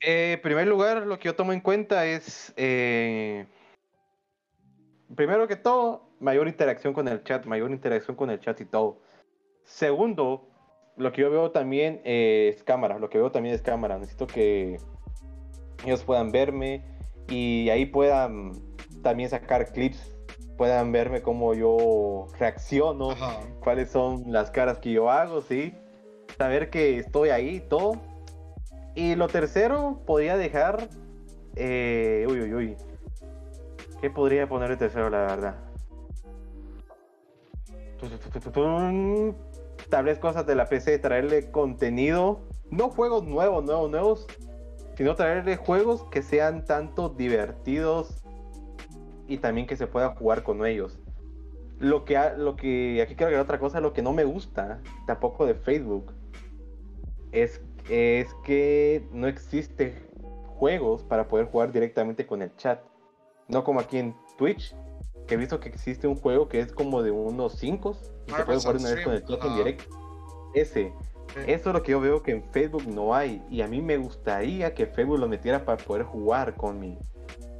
Eh, 0.00 0.34
en 0.34 0.42
primer 0.42 0.68
lugar, 0.68 1.04
lo 1.04 1.18
que 1.18 1.24
yo 1.24 1.34
tomo 1.34 1.52
en 1.52 1.60
cuenta 1.60 2.06
es, 2.06 2.52
eh, 2.56 3.46
primero 5.16 5.48
que 5.48 5.56
todo, 5.56 6.08
mayor 6.20 6.46
interacción 6.46 6.94
con 6.94 7.08
el 7.08 7.24
chat, 7.24 7.46
mayor 7.46 7.72
interacción 7.72 8.16
con 8.16 8.30
el 8.30 8.38
chat 8.38 8.60
y 8.60 8.64
todo. 8.64 9.02
Segundo, 9.64 10.51
lo 10.96 11.12
que 11.12 11.22
yo 11.22 11.30
veo 11.30 11.50
también 11.50 12.00
es 12.04 12.62
cámara, 12.62 12.98
lo 12.98 13.08
que 13.08 13.18
veo 13.18 13.30
también 13.30 13.54
es 13.54 13.62
cámara. 13.62 13.98
Necesito 13.98 14.26
que 14.26 14.78
ellos 15.84 16.04
puedan 16.04 16.30
verme 16.32 16.84
y 17.28 17.68
ahí 17.70 17.86
puedan 17.86 18.52
también 19.02 19.30
sacar 19.30 19.72
clips, 19.72 20.16
puedan 20.56 20.92
verme 20.92 21.22
cómo 21.22 21.54
yo 21.54 22.26
reacciono, 22.38 23.10
cuáles 23.60 23.90
son 23.90 24.24
las 24.32 24.50
caras 24.50 24.78
que 24.78 24.92
yo 24.92 25.10
hago, 25.10 25.40
¿sí? 25.42 25.74
Saber 26.38 26.70
que 26.70 26.98
estoy 26.98 27.30
ahí, 27.30 27.60
todo 27.68 28.12
y 28.94 29.14
lo 29.14 29.28
tercero, 29.28 30.00
podría 30.06 30.36
dejar. 30.36 30.88
Eh, 31.56 32.26
uy, 32.28 32.40
uy, 32.40 32.54
uy. 32.54 32.76
¿Qué 34.00 34.10
podría 34.10 34.48
poner 34.48 34.70
el 34.72 34.78
tercero, 34.78 35.08
la 35.08 35.18
verdad? 35.18 35.56
Tal 39.92 40.18
cosas 40.20 40.46
de 40.46 40.54
la 40.54 40.70
PC, 40.70 40.98
traerle 41.00 41.50
contenido. 41.50 42.40
No 42.70 42.88
juegos 42.88 43.24
nuevos, 43.24 43.62
nuevos, 43.62 43.90
nuevos. 43.90 44.26
Sino 44.96 45.14
traerle 45.14 45.58
juegos 45.58 46.04
que 46.04 46.22
sean 46.22 46.64
tanto 46.64 47.10
divertidos 47.10 48.24
y 49.28 49.36
también 49.36 49.66
que 49.66 49.76
se 49.76 49.86
pueda 49.86 50.14
jugar 50.14 50.44
con 50.44 50.64
ellos. 50.64 50.98
Lo 51.78 52.06
que, 52.06 52.18
lo 52.38 52.56
que 52.56 53.02
aquí 53.02 53.14
quiero 53.16 53.26
agregar 53.26 53.44
otra 53.44 53.58
cosa, 53.58 53.82
lo 53.82 53.92
que 53.92 54.00
no 54.00 54.14
me 54.14 54.24
gusta 54.24 54.80
tampoco 55.06 55.44
de 55.44 55.56
Facebook 55.56 56.14
es 57.32 57.60
es 57.90 58.32
que 58.44 59.06
no 59.12 59.26
existe 59.26 60.08
juegos 60.56 61.02
para 61.02 61.28
poder 61.28 61.48
jugar 61.48 61.70
directamente 61.70 62.26
con 62.26 62.40
el 62.40 62.56
chat. 62.56 62.80
No 63.46 63.62
como 63.62 63.80
aquí 63.80 63.98
en 63.98 64.16
Twitch, 64.38 64.74
que 65.26 65.34
he 65.34 65.36
visto 65.36 65.60
que 65.60 65.68
existe 65.68 66.06
un 66.06 66.16
juego 66.16 66.48
que 66.48 66.60
es 66.60 66.72
como 66.72 67.02
de 67.02 67.10
unos 67.10 67.54
5 67.58 67.96
y 68.26 68.32
se 68.32 68.44
puede 68.44 68.58
jugar 68.58 68.76
una 68.76 68.90
vez 68.90 69.04
con 69.04 69.14
el 69.14 69.24
chat 69.24 69.44
en 69.44 69.56
directo. 69.56 69.84
Ese. 70.54 70.92
Eso 71.46 71.70
es 71.70 71.74
lo 71.74 71.82
que 71.82 71.92
yo 71.92 72.00
veo 72.00 72.22
que 72.22 72.32
en 72.32 72.44
Facebook 72.52 72.86
no 72.86 73.14
hay. 73.14 73.42
Y 73.50 73.62
a 73.62 73.68
mí 73.68 73.80
me 73.80 73.96
gustaría 73.96 74.74
que 74.74 74.86
Facebook 74.86 75.18
lo 75.18 75.28
metiera 75.28 75.64
para 75.64 75.82
poder 75.82 76.04
jugar 76.04 76.54
con 76.56 76.78
mi, 76.78 76.98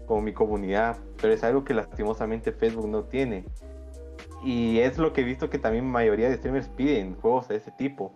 con 0.07 0.25
mi 0.25 0.33
comunidad. 0.33 0.99
Pero 1.21 1.33
es 1.33 1.43
algo 1.43 1.65
que 1.65 1.73
lastimosamente 1.73 2.53
Facebook 2.53 2.89
no 2.89 3.05
tiene. 3.05 3.47
Y 4.45 4.81
es 4.81 4.99
lo 4.99 5.13
que 5.13 5.23
he 5.23 5.25
visto 5.25 5.49
que 5.49 5.59
también 5.59 5.87
la 5.87 5.93
mayoría 5.93 6.29
de 6.29 6.37
streamers 6.37 6.69
piden, 6.69 7.15
juegos 7.15 7.49
de 7.49 7.57
ese 7.57 7.71
tipo. 7.71 8.15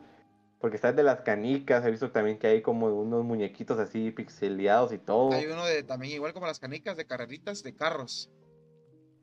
Porque 0.61 0.76
está 0.76 0.92
de 0.92 1.03
las 1.03 1.20
canicas, 1.20 1.84
he 1.84 1.90
visto 1.90 2.11
también 2.11 2.38
que 2.38 2.49
hay 2.49 2.62
como 2.62 2.86
unos 2.88 3.24
muñequitos 3.24 3.78
así 3.78 4.11
pixeleados 4.11 4.92
y 4.92 4.99
todo. 4.99 5.32
Hay 5.32 5.47
uno 5.47 5.64
de 5.64 5.82
también 5.82 6.14
igual 6.14 6.32
como 6.32 6.47
las 6.47 6.59
canicas 6.59 6.97
de 6.97 7.07
carreritas 7.07 7.62
de 7.62 7.74
carros. 7.74 8.30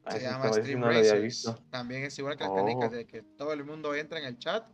Se 0.09 0.19
llama 0.19 0.51
Stream 0.51 0.81
no 0.81 1.55
También 1.69 2.03
es 2.03 2.17
igual 2.19 2.37
que 2.37 2.43
las 2.43 2.53
canicas 2.53 2.89
oh. 2.91 2.95
de 2.95 3.05
que 3.05 3.21
todo 3.21 3.53
el 3.53 3.63
mundo 3.63 3.95
entra 3.95 4.19
en 4.19 4.25
el 4.25 4.37
chat 4.37 4.65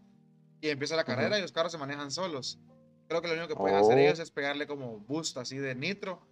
y 0.61 0.69
empieza 0.69 0.95
la 0.95 1.03
carrera 1.03 1.37
y 1.37 1.41
los 1.41 1.51
carros 1.51 1.71
se 1.71 1.77
manejan 1.77 2.09
solos. 2.11 2.59
Creo 3.07 3.21
que 3.21 3.27
lo 3.27 3.33
único 3.33 3.47
que 3.47 3.55
pueden 3.55 3.77
hacer 3.77 3.97
oh. 3.97 4.01
ellos 4.01 4.19
es 4.19 4.31
pegarle 4.31 4.65
como 4.65 4.99
boost 4.99 5.37
así 5.37 5.57
de 5.57 5.75
nitro 5.75 6.27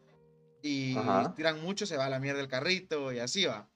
y 0.61 0.95
tiran 1.35 1.61
mucho, 1.61 1.85
se 1.85 1.97
va 1.97 2.05
a 2.05 2.09
la 2.09 2.19
mierda 2.19 2.39
del 2.39 2.49
carrito 2.49 3.11
y 3.13 3.19
así 3.19 3.45
va. 3.45 3.69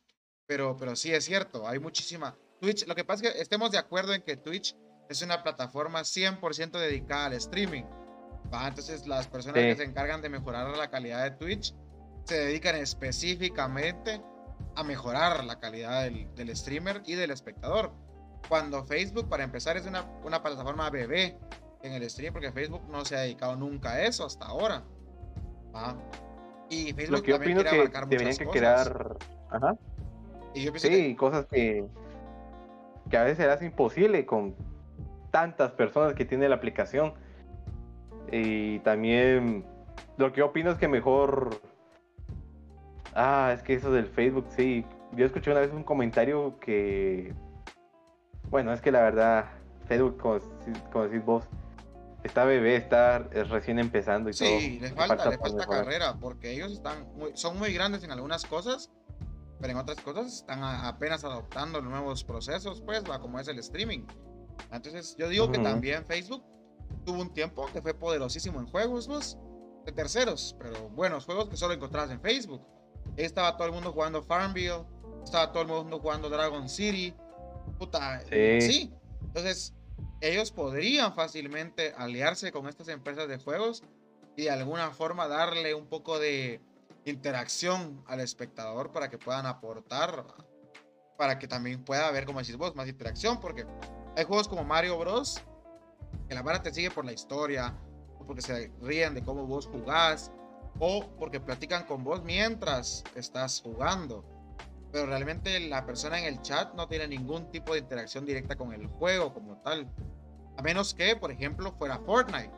Pero, 0.47 0.75
pero 0.77 0.95
sí 0.95 1.13
es 1.13 1.23
cierto, 1.23 1.67
hay 1.67 1.79
muchísima. 1.79 2.35
Twitch, 2.59 2.85
lo 2.87 2.95
que 2.95 3.03
pasa 3.03 3.25
es 3.25 3.33
que 3.33 3.41
estemos 3.41 3.71
de 3.71 3.77
acuerdo 3.77 4.13
en 4.13 4.21
que 4.21 4.37
Twitch 4.37 4.75
es 5.09 5.21
una 5.21 5.43
plataforma 5.43 6.01
100% 6.01 6.71
dedicada 6.71 7.27
al 7.27 7.33
streaming. 7.33 7.83
Entonces 8.51 9.07
las 9.07 9.27
personas 9.27 9.61
que 9.61 9.75
se 9.75 9.83
encargan 9.83 10.21
de 10.21 10.29
mejorar 10.29 10.75
la 10.75 10.89
calidad 10.89 11.23
de 11.23 11.31
Twitch 11.31 11.73
se 12.25 12.35
dedican 12.35 12.75
específicamente 12.75 14.21
a 14.75 14.83
mejorar 14.83 15.43
la 15.43 15.59
calidad 15.59 16.03
del, 16.03 16.55
streamer 16.55 17.01
y 17.05 17.15
del 17.15 17.31
espectador. 17.31 17.91
Cuando 18.47 18.83
Facebook, 18.85 19.29
para 19.29 19.43
empezar, 19.43 19.77
es 19.77 19.85
una, 19.85 20.03
una 20.23 20.41
plataforma 20.41 20.89
bebé 20.89 21.37
en 21.83 21.93
el 21.93 22.09
stream, 22.09 22.33
porque 22.33 22.51
Facebook 22.51 22.81
no 22.89 23.05
se 23.05 23.15
ha 23.15 23.19
dedicado 23.21 23.55
nunca 23.55 23.93
a 23.93 24.03
eso 24.03 24.25
hasta 24.25 24.45
ahora. 24.45 24.83
Y 26.69 26.93
Facebook 26.93 27.27
Lo 27.27 27.33
también 27.33 27.55
quiere 27.55 27.69
abarcar 27.69 28.07
muchas 28.07 28.39
que 28.39 28.45
crear... 28.45 29.17
Ajá. 29.49 29.75
Y 30.53 30.65
yo 30.65 30.71
sí, 30.75 31.15
cosas 31.15 31.45
que, 31.45 31.85
que 33.09 33.17
a 33.17 33.23
veces 33.23 33.47
hace 33.47 33.65
imposible 33.65 34.25
con 34.25 34.55
tantas 35.31 35.71
personas 35.71 36.13
que 36.13 36.25
tiene 36.25 36.49
la 36.49 36.55
aplicación. 36.55 37.13
Y 38.31 38.79
también 38.79 39.65
lo 40.17 40.31
que 40.31 40.39
yo 40.39 40.47
opino 40.47 40.71
es 40.71 40.77
que 40.77 40.87
mejor... 40.87 41.61
Ah, 43.13 43.51
es 43.53 43.61
que 43.63 43.73
eso 43.73 43.91
del 43.91 44.07
Facebook, 44.07 44.47
sí. 44.55 44.85
Yo 45.13 45.25
escuché 45.25 45.51
una 45.51 45.61
vez 45.61 45.71
un 45.71 45.83
comentario 45.83 46.57
que... 46.59 47.33
Bueno, 48.49 48.73
es 48.73 48.81
que 48.81 48.91
la 48.91 49.01
verdad, 49.01 49.45
Facebook, 49.87 50.17
como, 50.17 50.39
decís 51.05 51.25
vos, 51.25 51.45
está 52.23 52.45
bebé, 52.45 52.75
está 52.75 53.19
recién 53.19 53.79
empezando 53.79 54.29
y 54.29 54.33
sí, 54.33 54.45
todo. 54.45 54.59
Sí, 54.59 54.79
le 54.79 54.89
falta, 54.89 55.29
le 55.29 55.37
falta 55.37 55.65
carrera, 55.65 56.17
porque 56.19 56.51
ellos 56.51 56.71
están 56.71 57.07
son 57.33 57.57
muy 57.57 57.73
grandes 57.73 58.03
en 58.03 58.11
algunas 58.11 58.45
cosas, 58.45 58.91
pero 59.59 59.73
en 59.73 59.79
otras 59.79 60.01
cosas 60.01 60.33
están 60.33 60.63
apenas 60.63 61.23
adoptando 61.23 61.81
nuevos 61.81 62.23
procesos, 62.23 62.81
pues, 62.81 63.03
va 63.09 63.19
como 63.19 63.39
es 63.39 63.47
el 63.47 63.59
streaming. 63.59 64.05
Entonces, 64.71 65.15
yo 65.17 65.29
digo 65.29 65.51
que 65.51 65.59
también 65.59 66.05
Facebook 66.05 66.43
tuvo 67.05 67.21
un 67.21 67.33
tiempo 67.33 67.67
que 67.71 67.81
fue 67.81 67.93
poderosísimo 67.93 68.59
en 68.59 68.67
juegos, 68.67 69.07
pues, 69.07 69.37
de 69.85 69.91
terceros, 69.91 70.55
pero 70.59 70.89
buenos 70.89 71.25
juegos 71.25 71.49
que 71.49 71.57
solo 71.57 71.73
encontrabas 71.73 72.11
en 72.11 72.21
Facebook. 72.21 72.61
Estaba 73.17 73.57
todo 73.57 73.67
el 73.67 73.73
mundo 73.73 73.91
jugando 73.91 74.23
Farmville, 74.23 74.85
estaba 75.23 75.51
todo 75.51 75.63
el 75.63 75.69
mundo 75.69 75.99
jugando 75.99 76.29
Dragon 76.29 76.67
City. 76.69 77.13
Puta, 77.77 78.21
sí. 78.29 78.91
Entonces, 79.21 79.73
ellos 80.21 80.51
podrían 80.51 81.13
fácilmente 81.13 81.93
aliarse 81.97 82.51
con 82.51 82.67
estas 82.67 82.87
empresas 82.87 83.27
de 83.27 83.37
juegos 83.37 83.83
y 84.35 84.43
de 84.43 84.51
alguna 84.51 84.91
forma 84.91 85.27
darle 85.27 85.73
un 85.73 85.87
poco 85.87 86.19
de 86.19 86.61
interacción 87.05 88.03
al 88.07 88.19
espectador 88.19 88.91
para 88.91 89.09
que 89.09 89.17
puedan 89.17 89.45
aportar, 89.45 90.25
para 91.17 91.39
que 91.39 91.47
también 91.47 91.83
pueda 91.83 92.07
haber, 92.07 92.25
como 92.25 92.39
decís 92.39 92.57
vos, 92.57 92.75
más 92.75 92.87
interacción, 92.87 93.39
porque 93.39 93.65
hay 94.15 94.23
juegos 94.23 94.47
como 94.47 94.63
Mario 94.63 94.97
Bros. 94.99 95.41
que 96.27 96.35
la 96.35 96.41
vara 96.41 96.61
te 96.61 96.73
sigue 96.73 96.91
por 96.91 97.05
la 97.05 97.13
historia, 97.13 97.75
porque 98.25 98.41
se 98.41 98.71
ríen 98.81 99.15
de 99.15 99.23
cómo 99.23 99.45
vos 99.45 99.67
jugás, 99.67 100.31
o 100.79 101.07
porque 101.19 101.39
platican 101.39 101.85
con 101.85 102.03
vos 102.03 102.23
mientras 102.23 103.03
estás 103.15 103.61
jugando. 103.61 104.25
Pero 104.91 105.05
realmente 105.05 105.59
la 105.61 105.85
persona 105.85 106.19
en 106.19 106.25
el 106.25 106.41
chat 106.41 106.73
no 106.73 106.87
tiene 106.87 107.07
ningún 107.07 107.49
tipo 107.49 107.73
de 107.73 107.79
interacción 107.79 108.25
directa 108.25 108.55
con 108.55 108.73
el 108.73 108.87
juego 108.87 109.33
como 109.33 109.57
tal. 109.57 109.87
A 110.57 110.61
menos 110.61 110.93
que, 110.93 111.15
por 111.15 111.31
ejemplo, 111.31 111.71
fuera 111.77 111.97
Fortnite. 111.99 112.51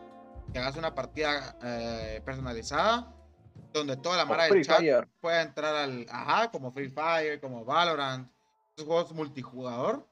Que 0.51 0.59
hagas 0.59 0.75
una 0.75 0.93
partida 0.93 1.55
eh, 1.63 2.21
personalizada 2.25 3.13
donde 3.71 3.97
toda 3.97 4.17
la 4.17 4.25
mara 4.25 4.45
del 4.45 4.65
chat 4.65 4.81
pueda 5.19 5.41
entrar 5.41 5.75
al. 5.75 6.05
Ajá, 6.09 6.51
como 6.51 6.71
Free 6.71 6.89
Fire, 6.89 7.39
como 7.39 7.63
Valorant. 7.63 8.29
Esos 8.75 8.87
juegos 8.87 9.13
multijugador. 9.13 10.07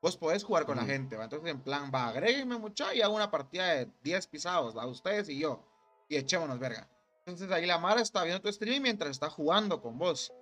Vos 0.00 0.16
podés 0.16 0.44
jugar 0.44 0.66
con 0.66 0.76
la 0.76 0.84
gente, 0.84 1.16
¿va? 1.16 1.24
Entonces, 1.24 1.50
en 1.50 1.60
plan, 1.60 1.90
va, 1.92 2.08
agrégueme 2.08 2.58
mucha 2.58 2.94
y 2.94 3.00
hago 3.00 3.14
una 3.14 3.30
partida 3.30 3.68
de 3.68 3.90
10 4.02 4.26
pisados, 4.26 4.76
¿va? 4.76 4.86
Ustedes 4.86 5.28
y 5.30 5.38
yo. 5.38 5.64
Y 6.08 6.16
echémonos, 6.16 6.58
verga. 6.58 6.86
Entonces, 7.26 7.50
ahí 7.50 7.64
la 7.64 7.78
Mara 7.78 8.02
está 8.02 8.22
viendo 8.22 8.42
tu 8.42 8.52
stream 8.52 8.82
mientras 8.82 9.10
está 9.10 9.30
jugando 9.30 9.80
con 9.80 9.98
vos. 9.98 10.32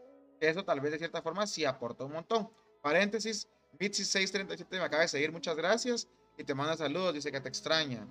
Eso 0.40 0.64
tal 0.64 0.80
vez 0.80 0.92
de 0.92 0.98
cierta 0.98 1.22
forma 1.22 1.46
sí 1.46 1.64
aporta 1.64 2.04
un 2.04 2.12
montón. 2.12 2.50
Paréntesis, 2.80 3.48
Mitzi637 3.78 4.66
me 4.70 4.78
acaba 4.78 5.02
de 5.02 5.08
seguir, 5.08 5.30
muchas 5.30 5.56
gracias. 5.56 6.08
Y 6.36 6.42
te 6.42 6.54
manda 6.54 6.76
saludos, 6.76 7.14
dice 7.14 7.30
que 7.30 7.40
te 7.40 7.48
extraña. 7.48 8.06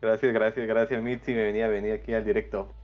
Gracias, 0.00 0.32
gracias, 0.32 0.66
gracias 0.66 1.02
Mitzi, 1.02 1.32
me 1.32 1.44
venía 1.44 1.66
a 1.66 1.68
venir 1.68 1.92
aquí 1.92 2.12
al 2.14 2.24
directo. 2.24 2.74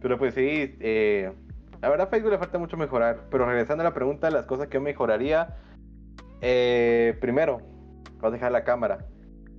Pero 0.00 0.18
pues 0.18 0.34
sí, 0.34 0.76
eh, 0.80 1.32
la 1.80 1.88
verdad 1.88 2.08
Facebook 2.08 2.32
le 2.32 2.38
falta 2.38 2.58
mucho 2.58 2.76
mejorar. 2.76 3.28
Pero 3.30 3.46
regresando 3.46 3.82
a 3.82 3.84
la 3.84 3.94
pregunta, 3.94 4.30
las 4.30 4.46
cosas 4.46 4.68
que 4.68 4.74
yo 4.74 4.80
mejoraría. 4.80 5.56
Eh, 6.40 7.16
primero, 7.20 7.60
vas 8.18 8.30
a 8.30 8.34
dejar 8.34 8.52
la 8.52 8.64
cámara. 8.64 9.06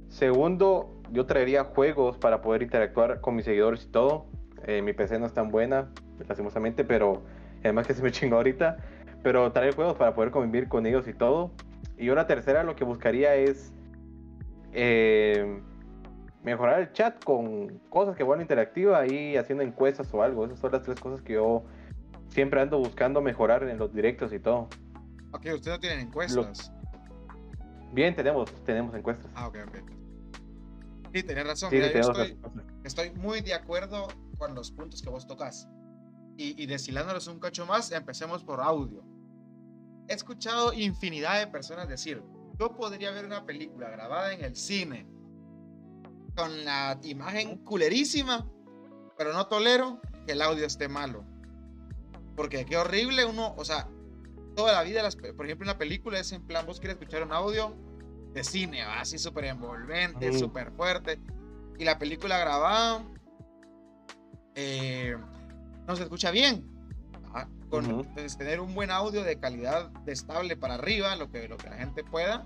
Segundo, 0.10 1.01
yo 1.12 1.26
traería 1.26 1.64
juegos 1.66 2.18
para 2.18 2.42
poder 2.42 2.64
interactuar 2.64 3.22
con 3.22 3.36
mis 3.36 3.46
seguidores 3.46 3.86
y 3.86 3.88
todo. 3.90 4.28
Eh, 4.66 4.82
mi 4.82 4.94
PC 4.94 5.20
no 5.20 5.26
es 5.26 5.34
tan 5.34 5.50
buena, 5.50 5.92
lastimosamente, 6.28 6.84
pero 6.84 7.24
además 7.60 7.88
que 7.88 7.94
se 7.94 8.02
me 8.02 8.12
chingó 8.12 8.38
ahorita. 8.38 8.78
Pero 9.24 9.52
traer 9.52 9.76
juegos 9.76 9.96
para 9.96 10.16
poder 10.16 10.32
convivir 10.32 10.68
con 10.68 10.86
ellos 10.86 11.08
y 11.08 11.14
todo. 11.14 11.52
Y 11.98 12.10
una 12.10 12.26
tercera, 12.26 12.64
lo 12.64 12.76
que 12.76 12.84
buscaría 12.84 13.36
es 13.36 13.72
eh, 14.74 15.62
mejorar 16.44 16.80
el 16.80 16.92
chat 16.94 17.24
con 17.24 17.80
cosas 17.90 18.16
que 18.16 18.24
vuelvan 18.24 18.42
interactiva 18.42 19.00
ahí 19.00 19.38
haciendo 19.38 19.64
encuestas 19.64 20.12
o 20.14 20.24
algo. 20.24 20.46
Esas 20.46 20.60
son 20.60 20.72
las 20.72 20.82
tres 20.82 21.00
cosas 21.00 21.22
que 21.22 21.34
yo 21.34 21.64
siempre 22.30 22.62
ando 22.62 22.80
buscando 22.80 23.22
mejorar 23.22 23.64
en 23.64 23.78
los 23.78 23.94
directos 23.94 24.34
y 24.34 24.40
todo. 24.40 24.70
Ok, 25.34 25.46
ustedes 25.54 25.68
no 25.68 25.80
tienen 25.80 26.00
encuestas. 26.08 26.72
Bien, 27.94 28.16
tenemos, 28.16 28.52
tenemos 28.64 28.96
encuestas. 28.96 29.30
Ah, 29.36 29.48
ok, 29.48 29.58
ok. 29.68 30.01
Sí, 31.14 31.24
tenés 31.24 31.46
razón. 31.46 31.74
estoy, 31.74 32.40
estoy, 32.84 33.12
muy 33.12 33.42
de 33.42 33.54
acuerdo 33.54 34.08
con 34.38 34.56
los 34.56 34.72
puntos 34.72 35.02
que 35.02 35.10
vos 35.10 35.28
tocas. 35.28 35.68
Y, 36.38 36.62
y 36.62 36.66
deshilándolos 36.66 37.28
un 37.28 37.40
cacho 37.40 37.66
más, 37.66 37.92
empecemos 37.92 38.44
por 38.44 38.62
audio. 38.62 39.04
He 40.08 40.14
escuchado 40.14 40.74
infinidad 40.74 41.40
de 41.40 41.48
personas 41.48 41.88
decir, 41.88 42.24
yo 42.60 42.76
podría 42.76 43.12
ver 43.12 43.26
una 43.26 43.46
película 43.46 43.90
grabada 43.90 44.34
en 44.34 44.44
el 44.44 44.56
cine 44.56 45.08
con 46.36 46.64
la 46.64 47.00
imagen 47.04 47.58
culerísima, 47.64 48.50
pero 49.18 49.34
no 49.34 49.48
tolero 49.48 50.02
que 50.26 50.34
el 50.34 50.42
audio 50.42 50.66
esté 50.66 50.88
malo. 50.88 51.26
Porque 52.36 52.66
qué 52.66 52.78
horrible 52.78 53.26
uno, 53.26 53.54
o 53.58 53.66
sea, 53.66 53.90
toda 54.56 54.74
la 54.74 54.84
vida, 54.84 55.04
las, 55.04 55.16
por 55.16 55.46
ejemplo, 55.46 55.66
una 55.66 55.78
película 55.78 56.20
es 56.20 56.32
en 56.32 56.46
plan, 56.46 56.66
vos 56.66 56.80
quieres 56.80 56.98
escuchar 56.98 57.24
un 57.24 57.34
audio 57.34 57.76
de 58.34 58.44
cine, 58.44 58.82
así 58.84 59.18
súper 59.18 59.46
envolvente, 59.46 60.38
súper 60.38 60.72
fuerte, 60.72 61.20
y 61.78 61.84
la 61.84 61.98
película 61.98 62.38
grabada 62.38 63.04
eh, 64.56 65.16
no 65.88 65.96
se 65.96 66.04
escucha 66.04 66.32
bien. 66.32 66.70
Con, 67.70 67.86
Entonces, 67.86 68.38
tener 68.38 68.60
un 68.60 68.76
buen 68.76 68.92
audio 68.92 69.24
de 69.24 69.40
calidad 69.40 69.90
de 70.06 70.12
estable 70.12 70.58
para 70.58 70.74
arriba, 70.74 71.16
lo 71.16 71.32
que, 71.32 71.48
lo 71.48 71.56
que 71.56 71.70
la 71.70 71.78
gente 71.78 72.04
pueda, 72.04 72.46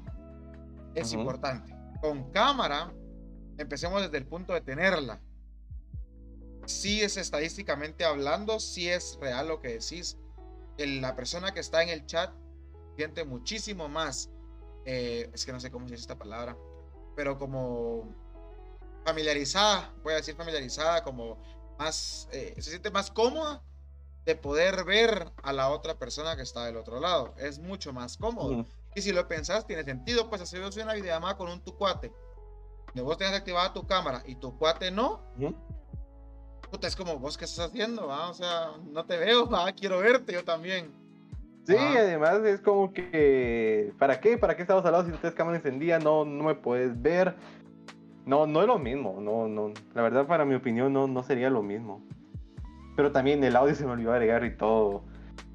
es 0.93 1.13
importante. 1.13 1.75
Con 1.99 2.31
cámara, 2.31 2.93
empecemos 3.57 4.03
desde 4.03 4.17
el 4.17 4.27
punto 4.27 4.53
de 4.53 4.61
tenerla. 4.61 5.19
Si 6.67 7.01
es 7.01 7.17
estadísticamente 7.17 8.05
hablando, 8.05 8.59
si 8.59 8.87
es 8.87 9.17
real 9.19 9.47
lo 9.47 9.61
que 9.61 9.79
decís. 9.79 10.17
la 10.77 11.15
persona 11.15 11.53
que 11.53 11.59
está 11.59 11.81
en 11.81 11.89
el 11.89 12.05
chat 12.05 12.31
siente 12.95 13.25
muchísimo 13.25 13.89
más, 13.89 14.29
eh, 14.85 15.29
es 15.33 15.45
que 15.45 15.51
no 15.51 15.59
sé 15.59 15.71
cómo 15.71 15.87
se 15.87 15.93
dice 15.93 16.03
esta 16.03 16.17
palabra, 16.17 16.57
pero 17.15 17.37
como 17.37 18.13
familiarizada, 19.03 19.93
voy 20.03 20.13
a 20.13 20.17
decir 20.17 20.35
familiarizada, 20.35 21.03
como 21.03 21.37
más, 21.77 22.29
eh, 22.31 22.53
se 22.57 22.69
siente 22.69 22.91
más 22.91 23.11
cómoda 23.11 23.61
de 24.25 24.35
poder 24.35 24.83
ver 24.85 25.31
a 25.43 25.53
la 25.53 25.69
otra 25.69 25.99
persona 25.99 26.35
que 26.35 26.41
está 26.41 26.65
del 26.65 26.77
otro 26.77 26.99
lado. 26.99 27.35
Es 27.37 27.59
mucho 27.59 27.93
más 27.93 28.17
cómodo. 28.17 28.65
Y 28.95 29.01
si 29.01 29.11
lo 29.11 29.27
pensás, 29.27 29.67
tiene 29.67 29.83
sentido, 29.83 30.29
pues 30.29 30.41
hacer 30.41 30.61
una 30.61 30.93
videollamada 30.93 31.37
con 31.37 31.49
un 31.49 31.61
tu 31.61 31.75
cuate 31.77 32.11
de 32.95 33.01
vos 33.01 33.17
tengas 33.17 33.35
activada 33.35 33.73
tu 33.73 33.85
cámara 33.85 34.23
y 34.25 34.35
tu 34.35 34.57
cuate 34.57 34.89
no, 34.89 35.21
puta, 36.71 36.87
es 36.87 36.95
como 36.95 37.19
vos 37.19 37.37
qué 37.37 37.43
estás 37.43 37.67
haciendo, 37.67 38.07
o 38.07 38.33
sea, 38.33 38.71
no 38.85 39.05
te 39.05 39.17
veo, 39.17 39.49
quiero 39.77 39.99
verte 39.99 40.33
yo 40.33 40.43
también. 40.43 41.04
Sí, 41.65 41.75
además 41.75 42.43
es 42.45 42.61
como 42.61 42.93
que, 42.93 43.91
¿para 43.97 44.19
qué? 44.19 44.37
¿Para 44.37 44.55
qué 44.55 44.61
estamos 44.61 44.85
al 44.85 44.91
lado 44.91 45.05
si 45.05 45.11
tú 45.11 45.17
tienes 45.17 45.35
cámara 45.35 45.57
encendida? 45.57 45.97
No, 45.99 46.23
no 46.23 46.43
me 46.43 46.55
puedes 46.55 47.01
ver. 47.01 47.35
No, 48.25 48.45
no 48.45 48.61
es 48.61 48.67
lo 48.67 48.77
mismo, 48.77 49.19
no, 49.19 49.47
no. 49.47 49.73
La 49.93 50.03
verdad, 50.03 50.27
para 50.27 50.45
mi 50.45 50.55
opinión, 50.55 50.93
no, 50.93 51.07
no 51.07 51.23
sería 51.23 51.49
lo 51.49 51.63
mismo. 51.63 52.05
Pero 52.95 53.11
también 53.11 53.43
el 53.43 53.55
audio 53.55 53.73
se 53.73 53.85
me 53.85 53.91
olvidó 53.91 54.13
agregar 54.13 54.45
y 54.45 54.55
todo. 54.55 55.03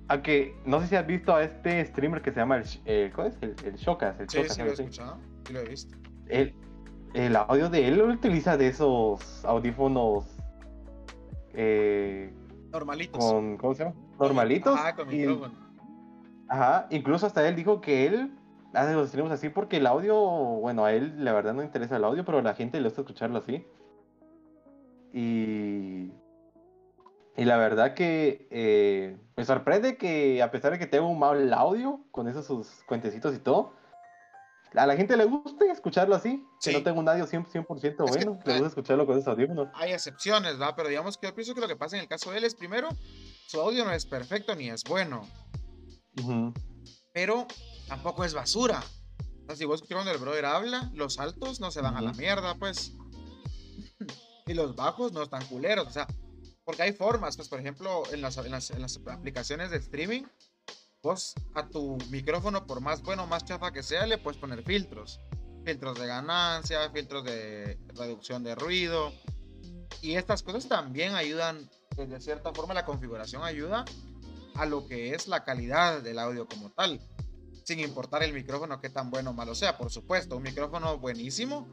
Aunque 0.09 0.57
no 0.65 0.81
sé 0.81 0.89
si 0.89 0.97
has 0.97 1.07
visto 1.07 1.35
a 1.35 1.45
este 1.45 1.85
streamer 1.87 2.21
que 2.23 2.33
se 2.33 2.41
llama 2.41 2.57
el, 2.57 2.65
el 2.87 3.13
¿cómo 3.13 3.29
es? 3.29 3.39
El, 3.41 3.55
el 3.65 3.77
Shokas. 3.77 4.19
El 4.19 4.29
sí, 4.29 4.43
sí, 4.49 4.63
lo 4.63 4.69
he 4.69 4.73
escuchado, 4.73 5.19
sí 5.47 5.53
lo 5.53 5.61
he 5.61 5.69
visto. 5.69 5.97
Él, 6.27 6.55
el 7.15 7.37
audio 7.37 7.71
de 7.71 7.87
él 7.87 7.99
lo 7.99 8.07
utiliza 8.07 8.57
de 8.57 8.69
esos 8.69 9.45
audífonos 9.45 10.27
eh, 11.55 12.33
normalitos. 12.73 13.25
Con, 13.25 13.57
¿Cómo 13.57 13.75
se 13.75 13.85
llama? 13.85 13.97
Normalitos. 14.19 14.79
Ajá, 14.79 14.95
con 14.97 15.09
micrófono. 15.09 15.70
Ajá, 16.51 16.89
incluso 16.91 17.27
hasta 17.27 17.47
él 17.47 17.55
dijo 17.55 17.81
que 17.81 18.07
él 18.07 18.37
hace 18.75 18.93
los 18.93 19.09
streams 19.09 19.31
así 19.31 19.49
porque 19.49 19.77
el 19.77 19.87
audio, 19.87 20.17
bueno, 20.17 20.85
a 20.85 20.93
él 20.93 21.25
la 21.25 21.33
verdad 21.33 21.55
no 21.55 21.63
interesa 21.63 21.97
el 21.97 22.05
audio, 22.05 22.25
pero 22.25 22.39
a 22.39 22.43
la 22.43 22.55
gente 22.55 22.81
le 22.81 22.89
gusta 22.89 23.03
escucharlo 23.03 23.39
así. 23.39 23.65
Y. 25.13 26.13
Y 27.37 27.45
la 27.45 27.57
verdad 27.57 27.95
que 27.95 28.49
eh, 28.51 29.17
me 29.37 29.45
sorprende 29.45 29.97
que 29.97 30.43
a 30.43 30.51
pesar 30.51 30.73
de 30.73 30.79
que 30.79 30.87
tengo 30.87 31.09
un 31.09 31.21
mal 31.21 31.55
audio 31.55 32.05
con 32.11 32.27
esos 32.29 32.45
sus 32.47 32.83
cuentecitos 32.87 33.35
y 33.35 33.39
todo, 33.39 33.73
a 34.75 34.87
la 34.87 34.97
gente 34.97 35.17
le 35.17 35.25
gusta 35.25 35.65
escucharlo 35.67 36.17
así. 36.17 36.45
Que 36.63 36.73
no 36.73 36.83
tengo 36.83 36.99
un 36.99 37.09
audio 37.09 37.27
100%, 37.27 38.09
bueno, 38.09 38.39
le 38.45 38.53
gusta 38.53 38.67
escucharlo 38.67 39.07
con 39.07 39.17
esos 39.17 39.29
audífonos. 39.29 39.69
Hay 39.75 39.93
excepciones, 39.93 40.59
¿verdad? 40.59 40.75
Pero 40.77 40.89
digamos 40.89 41.17
que 41.17 41.29
yo 41.29 41.35
pienso 41.35 41.55
que 41.55 41.61
lo 41.61 41.69
que 41.69 41.77
pasa 41.77 41.97
en 41.97 42.03
el 42.03 42.09
caso 42.09 42.33
de 42.33 42.39
él 42.39 42.45
es, 42.45 42.57
primero, 42.57 42.89
su 43.47 43.61
audio 43.61 43.85
no 43.85 43.93
es 43.93 44.05
perfecto 44.05 44.55
ni 44.57 44.69
es 44.69 44.83
bueno. 44.85 45.23
Pero 47.13 47.47
tampoco 47.89 48.25
es 48.25 48.35
basura. 48.35 48.83
O 49.43 49.47
sea, 49.47 49.57
si 49.57 49.65
vos 49.65 49.77
escuchas 49.77 49.97
cuando 49.97 50.13
el 50.13 50.19
brother 50.19 50.45
habla, 50.45 50.91
los 50.95 51.19
altos 51.19 51.61
no 51.61 51.71
se 51.71 51.81
van 51.81 51.97
a 51.97 52.01
la 52.01 52.13
mierda, 52.13 52.55
pues. 52.57 52.93
y 54.47 54.55
los 54.55 54.77
bajos 54.77 55.13
no 55.13 55.23
están 55.23 55.45
culeros. 55.47 55.87
O 55.87 55.91
sea, 55.91 56.07
porque 56.65 56.83
hay 56.83 56.93
formas, 56.93 57.37
pues, 57.37 57.49
por 57.49 57.61
ejemplo, 57.61 58.03
en 58.13 58.23
las, 58.23 58.37
en 58.39 58.51
las, 58.51 58.71
en 58.71 58.83
las 58.83 59.01
aplicaciones 59.07 59.71
de 59.71 59.79
streaming 59.79 60.23
vos 61.03 61.35
a 61.55 61.67
tu 61.67 61.97
micrófono, 62.11 62.67
por 62.67 62.81
más 62.81 63.03
bueno 63.03 63.25
o 63.25 63.27
más 63.27 63.45
chafa 63.45 63.73
que 63.73 63.83
sea, 63.83 64.07
le 64.07 64.19
puedes 64.19 64.39
poner 64.39 64.63
filtros. 64.63 65.21
Filtros 65.65 65.99
de 65.99 66.07
ganancia, 66.07 66.91
filtros 66.91 67.25
de 67.25 67.79
reducción 67.95 68.43
de 68.43 68.55
ruido. 68.55 69.13
Y 70.03 70.15
estas 70.15 70.43
cosas 70.43 70.69
también 70.69 71.15
ayudan 71.15 71.69
de 71.97 72.21
cierta 72.21 72.53
forma 72.55 72.73
la 72.73 72.85
configuración 72.85 73.43
ayuda 73.43 73.85
a 74.61 74.67
lo 74.67 74.87
que 74.87 75.15
es 75.15 75.27
la 75.27 75.43
calidad 75.43 76.03
del 76.03 76.19
audio 76.19 76.47
como 76.47 76.71
tal. 76.71 77.01
Sin 77.65 77.81
importar 77.81 78.23
el 78.23 78.35
micrófono, 78.35 78.79
que 78.79 78.91
tan 78.91 79.11
bueno 79.11 79.31
o 79.31 79.33
malo 79.33 79.55
sea. 79.55 79.79
Por 79.79 79.91
supuesto, 79.91 80.37
un 80.37 80.43
micrófono 80.43 80.99
buenísimo. 80.99 81.67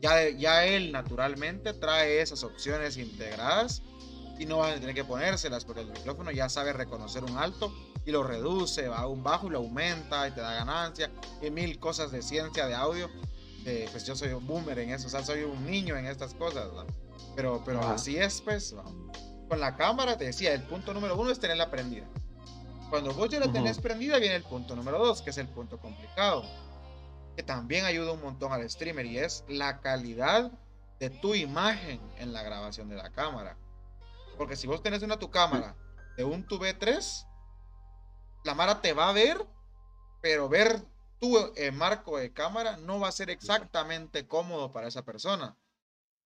Ya, 0.00 0.28
ya 0.28 0.66
él 0.66 0.90
naturalmente 0.90 1.74
trae 1.74 2.20
esas 2.20 2.42
opciones 2.42 2.96
integradas 2.96 3.82
y 4.36 4.46
no 4.46 4.58
van 4.58 4.72
a 4.72 4.80
tener 4.80 4.96
que 4.96 5.04
ponérselas 5.04 5.64
porque 5.64 5.82
el 5.82 5.92
micrófono 5.92 6.32
ya 6.32 6.48
sabe 6.48 6.72
reconocer 6.72 7.22
un 7.22 7.36
alto 7.36 7.72
y 8.04 8.10
lo 8.10 8.24
reduce, 8.24 8.88
va 8.88 8.98
a 8.98 9.06
un 9.06 9.22
bajo 9.22 9.46
y 9.46 9.50
lo 9.50 9.58
aumenta 9.58 10.26
y 10.26 10.32
te 10.32 10.40
da 10.40 10.54
ganancia 10.54 11.10
y 11.40 11.50
mil 11.50 11.78
cosas 11.78 12.10
de 12.10 12.22
ciencia 12.22 12.66
de 12.66 12.74
audio. 12.74 13.08
pues 13.92 14.04
yo 14.06 14.16
soy 14.16 14.32
un 14.32 14.46
boomer 14.46 14.78
en 14.80 14.90
eso, 14.90 15.06
o 15.06 15.10
sea, 15.10 15.24
soy 15.24 15.42
un 15.42 15.66
niño 15.66 15.96
en 15.96 16.06
estas 16.06 16.34
cosas, 16.34 16.68
pero, 17.36 17.62
pero 17.64 17.80
así 17.80 18.16
es, 18.16 18.40
pues. 18.40 18.74
Con 19.48 19.60
la 19.60 19.76
cámara 19.76 20.18
te 20.18 20.24
decía, 20.24 20.52
el 20.52 20.62
punto 20.62 20.92
número 20.92 21.16
uno 21.16 21.30
es 21.30 21.40
tenerla 21.40 21.70
prendida. 21.70 22.06
Cuando 22.90 23.12
vos 23.12 23.28
ya 23.28 23.40
la 23.40 23.52
tenés 23.52 23.78
prendida, 23.78 24.18
viene 24.18 24.36
el 24.36 24.44
punto 24.44 24.74
número 24.76 24.98
dos, 24.98 25.22
que 25.22 25.30
es 25.30 25.38
el 25.38 25.48
punto 25.48 25.78
complicado, 25.78 26.44
que 27.36 27.42
también 27.42 27.84
ayuda 27.84 28.12
un 28.12 28.22
montón 28.22 28.52
al 28.52 28.68
streamer 28.68 29.06
y 29.06 29.18
es 29.18 29.44
la 29.48 29.80
calidad 29.80 30.50
de 30.98 31.10
tu 31.10 31.34
imagen 31.34 32.00
en 32.18 32.32
la 32.32 32.42
grabación 32.42 32.88
de 32.88 32.96
la 32.96 33.10
cámara. 33.10 33.56
Porque 34.36 34.56
si 34.56 34.66
vos 34.66 34.82
tenés 34.82 35.02
una 35.02 35.18
tu 35.18 35.30
cámara 35.30 35.76
de 36.16 36.24
un 36.24 36.46
tu 36.46 36.58
B3, 36.58 37.26
la 38.44 38.54
Mara 38.54 38.80
te 38.80 38.92
va 38.92 39.08
a 39.08 39.12
ver, 39.12 39.46
pero 40.20 40.48
ver 40.48 40.82
tu 41.20 41.36
eh, 41.56 41.70
marco 41.72 42.18
de 42.18 42.32
cámara 42.32 42.76
no 42.76 43.00
va 43.00 43.08
a 43.08 43.12
ser 43.12 43.30
exactamente 43.30 44.26
cómodo 44.26 44.72
para 44.72 44.88
esa 44.88 45.04
persona. 45.04 45.56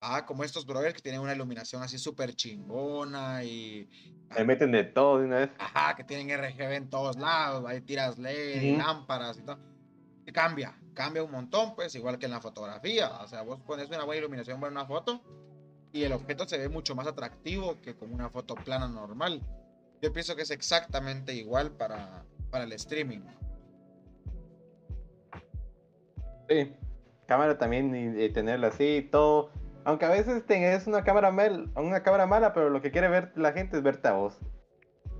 Ah, 0.05 0.27
como 0.27 0.43
estos 0.43 0.67
brothers 0.67 0.95
que 0.95 1.01
tienen 1.01 1.21
una 1.21 1.33
iluminación 1.33 1.81
así 1.81 1.97
súper 1.97 2.35
chingona 2.35 3.45
y. 3.45 3.89
Se 4.35 4.45
meten 4.45 4.73
de 4.73 4.83
todo 4.83 5.21
de 5.21 5.27
una 5.27 5.37
vez. 5.37 5.51
Ajá, 5.59 5.95
que 5.95 6.03
tienen 6.03 6.37
RGB 6.37 6.73
en 6.73 6.91
todos 6.91 7.17
lados, 7.17 7.65
hay 7.67 7.81
tiras 7.83 8.19
LED, 8.19 8.79
lámparas 8.79 9.39
y 9.39 9.43
todo. 9.43 9.59
Y 10.27 10.33
cambia, 10.33 10.77
cambia 10.93 11.23
un 11.23 11.31
montón, 11.31 11.77
pues, 11.77 11.95
igual 11.95 12.19
que 12.19 12.27
en 12.27 12.33
la 12.33 12.41
fotografía. 12.41 13.11
O 13.21 13.29
sea, 13.29 13.43
vos 13.43 13.61
pones 13.61 13.89
una 13.91 14.05
buena 14.05 14.19
iluminación 14.19 14.59
para 14.59 14.73
una 14.73 14.87
foto 14.87 15.23
y 15.93 16.03
el 16.03 16.13
objeto 16.13 16.49
se 16.49 16.59
ve 16.59 16.69
mucho 16.69 16.95
más 16.95 17.07
atractivo 17.07 17.81
que 17.81 17.95
con 17.95 18.13
una 18.13 18.29
foto 18.31 18.55
plana 18.57 18.89
normal. 18.89 19.41
Yo 20.01 20.13
pienso 20.13 20.35
que 20.35 20.43
es 20.43 20.51
exactamente 20.51 21.35
igual 21.35 21.71
para, 21.71 22.25
para 22.51 22.65
el 22.65 22.73
streaming. 22.73 23.21
Sí, 26.49 26.73
cámara 27.27 27.57
también 27.57 28.21
y, 28.21 28.29
tenerla 28.31 28.69
así, 28.69 29.09
todo. 29.13 29.51
Aunque 29.85 30.05
a 30.05 30.11
veces 30.11 30.45
tenés 30.47 30.87
una 30.87 31.05
cámara, 31.05 31.31
mal, 31.31 31.71
una 31.77 32.03
cámara 32.03 32.27
mala, 32.27 32.53
pero 32.53 32.71
lo 32.71 32.81
que 32.81 32.91
quiere 32.91 33.09
ver 33.09 33.33
la 33.35 33.53
gente 33.53 33.77
es 33.77 33.83
verte 33.83 34.09
a 34.09 34.13
vos. 34.13 34.39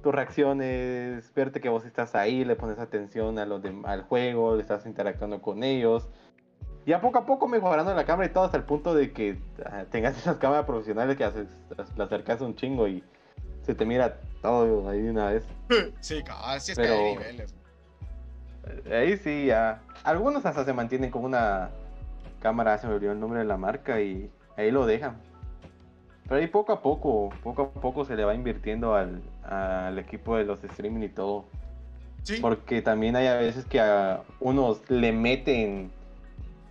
Tus 0.03 0.15
reacciones, 0.15 1.33
verte 1.35 1.61
que 1.61 1.69
vos 1.69 1.85
estás 1.85 2.15
ahí, 2.15 2.45
le 2.45 2.57
pones 2.57 2.79
atención 2.79 3.39
a 3.39 3.47
los 3.47 3.63
al 3.85 4.03
juego, 4.03 4.57
le 4.57 4.63
estás 4.63 4.87
interactuando 4.87 5.41
con 5.41 5.63
ellos 5.63 6.09
ya 6.87 7.01
poco 7.01 7.19
a 7.19 7.27
poco 7.27 7.49
mejorando 7.49 7.95
la 7.95 8.05
cámara 8.05 8.29
y 8.29 8.33
todo 8.33 8.45
hasta 8.45 8.57
el 8.57 8.65
punto 8.65 8.95
de 8.95 9.13
que 9.13 9.39
ah, 9.67 9.85
tengas 9.91 10.17
esas 10.19 10.37
cámaras 10.37 10.67
profesionales 10.67 11.17
que 11.17 11.25
haces, 11.25 11.47
la 11.97 12.05
acercas 12.05 12.41
un 12.41 12.55
chingo 12.55 12.89
y 12.89 13.03
se 13.63 13.75
te 13.75 13.85
mira 13.85 14.19
todo 14.41 14.89
ahí 14.89 15.03
de 15.03 15.11
una 15.11 15.31
vez. 15.31 15.45
Sí, 16.01 16.23
casi 16.25 16.73
es 16.73 16.79
que 16.79 16.87
hay 16.87 17.15
niveles. 17.15 17.55
Ahí 18.91 19.17
sí, 19.17 19.47
ya. 19.47 19.83
Algunos 20.05 20.45
hasta 20.47 20.65
se 20.65 20.73
mantienen 20.73 21.11
con 21.11 21.25
una 21.25 21.71
cámara, 22.41 22.79
se 22.79 22.87
me 22.87 22.95
olvidó 22.95 23.13
el 23.13 23.21
nombre 23.21 23.41
de 23.41 23.45
la 23.45 23.57
marca 23.57 24.01
y 24.01 24.31
ahí 24.57 24.71
lo 24.71 24.87
dejan. 24.87 25.17
Pero 26.25 26.41
ahí 26.41 26.47
poco 26.47 26.73
a 26.73 26.83
poco, 26.83 27.31
poco 27.43 27.63
a 27.63 27.81
poco 27.81 28.05
se 28.05 28.17
le 28.17 28.25
va 28.25 28.35
invirtiendo 28.35 28.95
al, 28.95 29.23
al 29.45 29.99
equipo 29.99 30.37
de 30.37 30.45
los 30.45 30.63
streaming 30.65 31.03
y 31.03 31.09
todo. 31.09 31.45
¿Sí? 32.23 32.39
Porque 32.41 32.83
también 32.83 33.17
hay 33.17 33.27
a 33.27 33.35
veces 33.35 33.65
que 33.65 33.81
a 33.81 34.23
unos 34.41 34.89
le 34.89 35.13
meten 35.13 35.91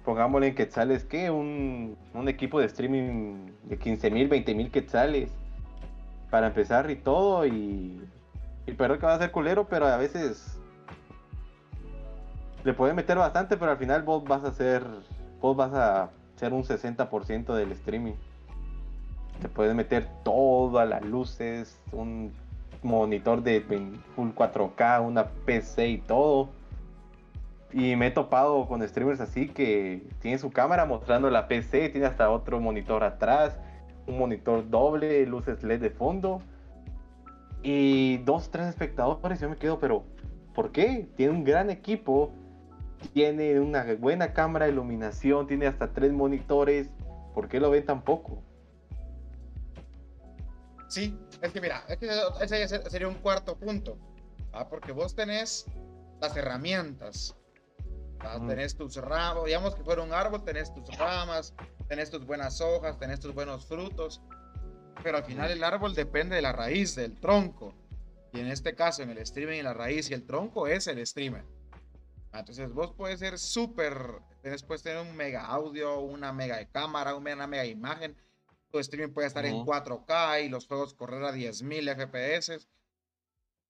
pongámosle 0.03 0.47
en 0.47 0.55
quetzales, 0.55 1.03
¿qué? 1.03 1.29
Un, 1.29 1.95
un 2.13 2.27
equipo 2.27 2.59
de 2.59 2.65
streaming 2.65 3.51
de 3.63 3.77
15 3.77 4.11
mil, 4.11 4.27
20 4.27 4.55
mil 4.55 4.71
quetzales 4.71 5.31
para 6.29 6.47
empezar 6.47 6.89
y 6.89 6.95
todo. 6.95 7.45
Y, 7.45 8.01
y 8.65 8.71
perdón 8.73 8.99
que 8.99 9.05
va 9.05 9.15
a 9.15 9.19
ser 9.19 9.31
culero, 9.31 9.67
pero 9.67 9.85
a 9.85 9.97
veces 9.97 10.57
le 12.63 12.73
puede 12.73 12.93
meter 12.93 13.17
bastante, 13.17 13.57
pero 13.57 13.71
al 13.71 13.77
final 13.77 14.03
vos 14.03 14.23
vas 14.23 14.43
a 14.43 14.49
hacer, 14.49 14.83
vos 15.39 15.55
vas 15.55 15.73
a 15.73 16.09
ser 16.41 16.53
un 16.53 16.63
60% 16.63 17.55
del 17.55 17.71
streaming. 17.71 18.15
Te 19.41 19.47
puedes 19.47 19.73
meter 19.73 20.09
todas 20.23 20.87
las 20.89 21.03
luces, 21.05 21.79
un 21.93 22.33
monitor 22.83 23.41
de 23.41 23.61
full 24.15 24.31
4K, 24.31 25.05
una 25.05 25.25
PC 25.45 25.87
y 25.87 25.97
todo 25.99 26.49
y 27.73 27.95
me 27.95 28.07
he 28.07 28.11
topado 28.11 28.67
con 28.67 28.85
streamers 28.87 29.21
así 29.21 29.47
que 29.47 30.03
tiene 30.19 30.37
su 30.37 30.51
cámara 30.51 30.85
mostrando 30.85 31.29
la 31.29 31.47
PC, 31.47 31.89
tiene 31.89 32.07
hasta 32.07 32.29
otro 32.29 32.59
monitor 32.59 33.03
atrás, 33.03 33.57
un 34.07 34.17
monitor 34.17 34.69
doble, 34.69 35.25
luces 35.25 35.63
LED 35.63 35.79
de 35.79 35.89
fondo 35.89 36.41
y 37.63 38.17
dos, 38.19 38.49
tres 38.49 38.67
espectadores. 38.67 39.39
Yo 39.39 39.49
me 39.49 39.55
quedo, 39.55 39.79
pero 39.79 40.03
¿por 40.53 40.71
qué? 40.71 41.07
Tiene 41.15 41.33
un 41.33 41.43
gran 41.43 41.69
equipo, 41.69 42.31
tiene 43.13 43.59
una 43.59 43.85
buena 43.95 44.33
cámara 44.33 44.65
de 44.65 44.71
iluminación, 44.71 45.47
tiene 45.47 45.67
hasta 45.67 45.93
tres 45.93 46.11
monitores. 46.11 46.89
¿Por 47.33 47.47
qué 47.47 47.59
lo 47.59 47.69
ven 47.69 47.85
tan 47.85 48.03
poco? 48.03 48.43
Sí, 50.87 51.17
es 51.41 51.51
que 51.51 51.61
mira, 51.61 51.83
es 51.87 51.97
que 51.97 52.09
ese 52.41 52.89
sería 52.89 53.07
un 53.07 53.15
cuarto 53.15 53.57
punto. 53.57 53.97
Porque 54.69 54.91
vos 54.91 55.15
tenés 55.15 55.65
las 56.19 56.35
herramientas 56.35 57.35
Tenés 58.47 58.75
tus 58.75 58.95
ramas, 58.97 59.45
digamos 59.45 59.75
que 59.75 59.83
fuera 59.83 60.03
un 60.03 60.13
árbol, 60.13 60.43
tenés 60.43 60.73
tus 60.73 60.95
ramas, 60.97 61.55
tenés 61.87 62.11
tus 62.11 62.25
buenas 62.25 62.61
hojas, 62.61 62.99
tenés 62.99 63.19
tus 63.19 63.33
buenos 63.33 63.65
frutos, 63.65 64.21
pero 65.03 65.17
al 65.17 65.23
final 65.23 65.49
el 65.49 65.63
árbol 65.63 65.95
depende 65.95 66.35
de 66.35 66.41
la 66.41 66.51
raíz, 66.51 66.95
del 66.95 67.19
tronco. 67.19 67.73
Y 68.33 68.39
en 68.39 68.47
este 68.47 68.75
caso, 68.75 69.01
en 69.01 69.09
el 69.09 69.17
streaming, 69.17 69.63
la 69.63 69.73
raíz 69.73 70.09
y 70.11 70.13
el 70.13 70.25
tronco 70.25 70.67
es 70.67 70.87
el 70.87 71.05
streamer. 71.05 71.43
Entonces 72.33 72.71
vos 72.71 72.93
puedes 72.93 73.19
ser 73.19 73.37
súper, 73.37 74.21
puedes 74.65 74.83
tener 74.83 75.01
un 75.01 75.15
mega 75.15 75.45
audio, 75.45 75.99
una 75.99 76.31
mega 76.31 76.63
cámara, 76.65 77.15
una 77.15 77.47
mega 77.47 77.65
imagen. 77.65 78.15
Tu 78.71 78.79
streaming 78.79 79.13
puede 79.13 79.27
estar 79.27 79.45
en 79.45 79.65
4K 79.65 80.45
y 80.45 80.49
los 80.49 80.65
juegos 80.65 80.93
correr 80.93 81.23
a 81.23 81.33
10.000 81.33 81.93
FPS. 81.95 82.67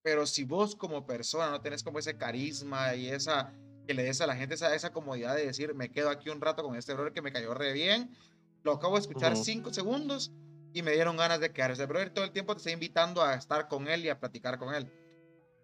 Pero 0.03 0.27
si 0.27 0.43
vos 0.43 0.75
como 0.75 1.05
persona 1.05 1.49
no 1.49 1.61
tenés 1.61 1.83
como 1.83 1.99
ese 1.99 2.17
carisma 2.17 2.95
y 2.95 3.07
esa, 3.07 3.51
que 3.87 3.93
le 3.93 4.03
des 4.03 4.21
a 4.21 4.27
la 4.27 4.35
gente 4.35 4.55
esa, 4.55 4.75
esa 4.75 4.91
comodidad 4.91 5.35
de 5.35 5.47
decir, 5.47 5.73
me 5.73 5.91
quedo 5.91 6.09
aquí 6.09 6.29
un 6.29 6.41
rato 6.41 6.63
con 6.63 6.75
este 6.75 6.93
brother 6.93 7.13
que 7.13 7.21
me 7.21 7.31
cayó 7.31 7.53
re 7.53 7.73
bien, 7.73 8.15
lo 8.63 8.73
acabo 8.73 8.95
de 8.95 9.01
escuchar 9.01 9.35
cinco 9.35 9.73
segundos 9.73 10.31
y 10.73 10.83
me 10.83 10.91
dieron 10.91 11.17
ganas 11.17 11.39
de 11.39 11.51
quedarse. 11.51 11.81
El 11.81 11.87
brother 11.87 12.13
todo 12.13 12.25
el 12.25 12.31
tiempo 12.31 12.53
te 12.53 12.59
está 12.59 12.71
invitando 12.71 13.23
a 13.23 13.33
estar 13.33 13.67
con 13.67 13.87
él 13.87 14.05
y 14.05 14.09
a 14.09 14.19
platicar 14.19 14.59
con 14.59 14.73
él. 14.73 14.91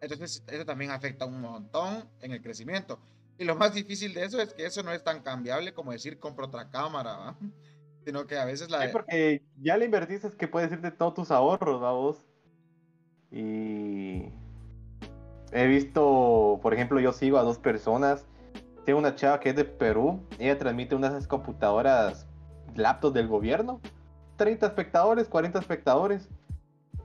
Entonces, 0.02 0.44
eso 0.48 0.66
también 0.66 0.92
afecta 0.92 1.26
un 1.26 1.42
montón 1.42 2.10
en 2.22 2.32
el 2.32 2.42
crecimiento. 2.42 3.00
Y 3.38 3.46
lo 3.46 3.56
más 3.56 3.74
difícil 3.74 4.14
de 4.14 4.26
eso 4.26 4.42
es 4.42 4.54
que 4.54 4.66
eso 4.66 4.84
no 4.84 4.92
es 4.92 5.04
tan 5.04 5.22
cambiable 5.22 5.74
como 5.74 5.92
decir 5.92 6.20
compro 6.20 6.48
otra 6.48 6.70
cámara, 6.70 7.36
sino 8.06 8.26
que 8.26 8.38
a 8.38 8.46
veces 8.46 8.70
la. 8.70 8.84
Sí, 8.84 8.90
porque 8.92 9.44
ya 9.58 9.78
le 9.78 9.86
invertiste 9.86 10.32
que 10.32 10.48
puedes 10.48 10.72
irte 10.72 10.92
todos 10.92 11.14
tus 11.14 11.32
ahorros, 11.32 11.80
vos. 11.80 12.26
Y 13.32 14.32
He 15.52 15.66
visto, 15.68 16.60
por 16.62 16.74
ejemplo, 16.74 17.00
yo 17.00 17.14
sigo 17.14 17.38
a 17.38 17.44
dos 17.44 17.58
personas. 17.58 18.26
Tengo 18.86 19.00
una 19.00 19.16
chava 19.16 19.40
que 19.40 19.50
es 19.50 19.56
de 19.56 19.66
Perú. 19.66 20.22
Ella 20.40 20.58
transmite 20.58 20.96
unas 20.96 21.28
computadoras, 21.28 22.28
laptops 22.76 23.14
del 23.14 23.28
gobierno. 23.28 23.82
30 24.36 24.68
espectadores, 24.68 25.28
40 25.28 25.60
espectadores. 25.60 26.30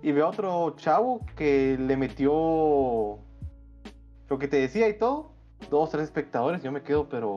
Y 0.03 0.13
veo 0.13 0.29
otro 0.29 0.75
chavo 0.77 1.25
que 1.37 1.77
le 1.79 1.97
metió 1.97 3.19
lo 4.29 4.39
que 4.39 4.49
te 4.49 4.57
decía 4.57 4.89
y 4.89 4.99
todo. 4.99 5.33
Dos, 5.71 5.91
tres 5.91 6.05
espectadores. 6.05 6.63
Yo 6.63 6.73
me 6.73 6.83
quedo, 6.83 7.09
pero 7.09 7.37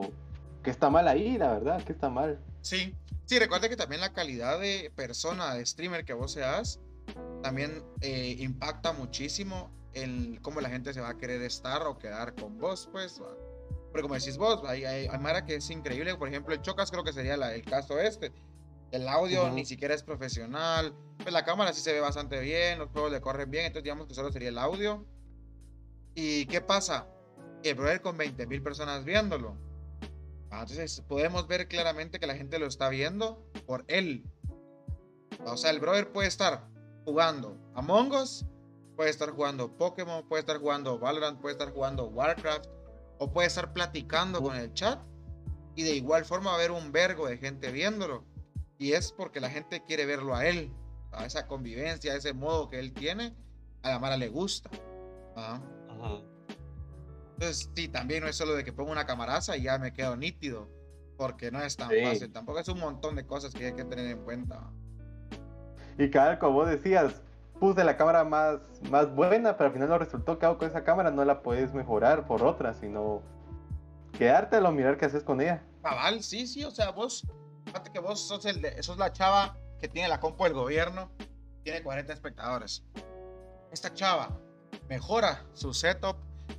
que 0.64 0.70
está 0.70 0.90
mal 0.90 1.06
ahí, 1.06 1.38
la 1.38 1.52
verdad, 1.52 1.82
que 1.84 1.92
está 1.92 2.10
mal. 2.10 2.40
Sí, 2.62 2.92
sí, 3.24 3.38
recuerda 3.38 3.68
que 3.68 3.76
también 3.76 4.00
la 4.00 4.12
calidad 4.12 4.58
de 4.58 4.90
persona, 4.96 5.54
de 5.54 5.64
streamer 5.64 6.04
que 6.04 6.12
vos 6.12 6.32
seas, 6.32 6.80
también 7.42 7.84
eh, 8.00 8.34
impacta 8.40 8.92
muchísimo 8.92 9.70
el 9.92 10.40
cómo 10.42 10.60
la 10.60 10.68
gente 10.68 10.92
se 10.92 11.00
va 11.00 11.10
a 11.10 11.16
querer 11.16 11.42
estar 11.42 11.82
o 11.82 11.96
quedar 11.98 12.34
con 12.34 12.58
vos, 12.58 12.88
pues. 12.90 13.22
Pero 13.92 14.02
como 14.02 14.14
decís 14.14 14.36
vos, 14.36 14.62
hay, 14.66 14.84
hay, 14.84 15.08
Mara 15.20 15.44
que 15.44 15.54
es 15.54 15.70
increíble. 15.70 16.16
Por 16.16 16.28
ejemplo, 16.28 16.52
el 16.52 16.60
Chocas 16.60 16.90
creo 16.90 17.04
que 17.04 17.12
sería 17.12 17.34
el 17.34 17.64
caso 17.64 17.98
este. 18.00 18.32
El 18.90 19.08
audio 19.08 19.50
ni 19.50 19.64
siquiera 19.64 19.94
es 19.94 20.02
profesional. 20.02 20.94
Pues 21.18 21.32
la 21.32 21.44
cámara 21.44 21.72
sí 21.72 21.80
se 21.80 21.92
ve 21.92 22.00
bastante 22.00 22.40
bien, 22.40 22.78
los 22.78 22.90
juegos 22.90 23.10
le 23.10 23.20
corren 23.20 23.50
bien, 23.50 23.66
entonces 23.66 23.84
digamos 23.84 24.06
que 24.06 24.14
solo 24.14 24.30
sería 24.30 24.48
el 24.48 24.58
audio. 24.58 25.04
¿Y 26.14 26.46
qué 26.46 26.60
pasa? 26.60 27.08
El 27.62 27.74
brother 27.74 28.00
con 28.00 28.16
20 28.16 28.46
mil 28.46 28.62
personas 28.62 29.04
viéndolo. 29.04 29.56
Ah, 30.50 30.60
entonces 30.60 31.02
podemos 31.08 31.48
ver 31.48 31.68
claramente 31.68 32.20
que 32.20 32.26
la 32.26 32.36
gente 32.36 32.58
lo 32.58 32.66
está 32.66 32.88
viendo 32.88 33.44
por 33.66 33.84
él. 33.88 34.24
O 35.44 35.56
sea, 35.56 35.70
el 35.70 35.80
brother 35.80 36.12
puede 36.12 36.28
estar 36.28 36.68
jugando 37.04 37.58
Among 37.74 38.12
Us, 38.12 38.46
puede 38.96 39.10
estar 39.10 39.30
jugando 39.30 39.76
Pokémon, 39.76 40.26
puede 40.28 40.40
estar 40.40 40.58
jugando 40.58 40.98
Valorant, 40.98 41.40
puede 41.40 41.52
estar 41.52 41.72
jugando 41.72 42.06
Warcraft, 42.06 42.66
o 43.18 43.32
puede 43.32 43.48
estar 43.48 43.72
platicando 43.72 44.40
con 44.42 44.56
el 44.56 44.72
chat. 44.74 45.00
Y 45.74 45.82
de 45.82 45.94
igual 45.94 46.24
forma 46.24 46.50
va 46.50 46.56
a 46.56 46.58
haber 46.58 46.70
un 46.70 46.92
vergo 46.92 47.26
de 47.28 47.36
gente 47.36 47.70
viéndolo. 47.70 48.24
Y 48.78 48.92
es 48.92 49.12
porque 49.12 49.40
la 49.40 49.50
gente 49.50 49.82
quiere 49.84 50.06
verlo 50.06 50.34
a 50.34 50.46
él, 50.46 50.70
a 51.12 51.24
esa 51.24 51.46
convivencia, 51.46 52.12
a 52.12 52.16
ese 52.16 52.32
modo 52.32 52.68
que 52.68 52.78
él 52.78 52.92
tiene. 52.92 53.34
A 53.82 53.90
la 53.90 53.98
Mara 53.98 54.16
le 54.16 54.28
gusta. 54.28 54.70
Entonces, 57.34 57.70
sí, 57.74 57.88
también 57.88 58.22
no 58.22 58.28
es 58.28 58.36
solo 58.36 58.54
de 58.54 58.64
que 58.64 58.72
pongo 58.72 58.90
una 58.90 59.06
camaraza 59.06 59.56
y 59.56 59.62
ya 59.62 59.78
me 59.78 59.92
quedo 59.92 60.16
nítido. 60.16 60.68
Porque 61.16 61.50
no 61.50 61.62
es 61.62 61.76
tan 61.76 61.88
fácil. 61.88 62.30
Tampoco 62.30 62.58
es 62.58 62.68
un 62.68 62.78
montón 62.78 63.16
de 63.16 63.26
cosas 63.26 63.54
que 63.54 63.66
hay 63.66 63.72
que 63.74 63.84
tener 63.84 64.06
en 64.06 64.22
cuenta. 64.24 64.70
Y 65.98 66.10
cada 66.10 66.38
como 66.38 66.54
vos 66.54 66.68
decías, 66.68 67.22
puse 67.58 67.82
la 67.84 67.96
cámara 67.96 68.24
más, 68.24 68.60
más 68.90 69.14
buena, 69.14 69.56
pero 69.56 69.68
al 69.68 69.72
final 69.72 69.88
no 69.88 69.98
resultó 69.98 70.38
que 70.38 70.46
hago 70.46 70.58
con 70.58 70.68
esa 70.68 70.84
cámara, 70.84 71.10
no 71.10 71.24
la 71.24 71.42
puedes 71.42 71.72
mejorar 71.72 72.26
por 72.26 72.42
otra, 72.42 72.74
sino 72.74 73.22
quedártelo, 74.18 74.72
mirar 74.72 74.98
qué 74.98 75.06
haces 75.06 75.24
con 75.24 75.40
ella. 75.40 75.62
Cabal, 75.82 76.22
sí, 76.22 76.46
sí, 76.46 76.64
o 76.64 76.70
sea, 76.70 76.90
vos, 76.90 77.26
fíjate 77.66 77.90
que 77.90 77.98
vos 77.98 78.20
sos, 78.20 78.44
el 78.46 78.62
de, 78.62 78.82
sos 78.82 78.96
la 78.96 79.12
chava 79.12 79.56
que 79.78 79.88
tiene 79.88 80.08
la 80.08 80.20
compu 80.20 80.44
del 80.44 80.54
gobierno, 80.54 81.10
tiene 81.62 81.82
40 81.82 82.12
espectadores. 82.12 82.84
Esta 83.70 83.92
chava 83.92 84.40
mejora 84.88 85.44
su 85.52 85.74
setup 85.74 86.16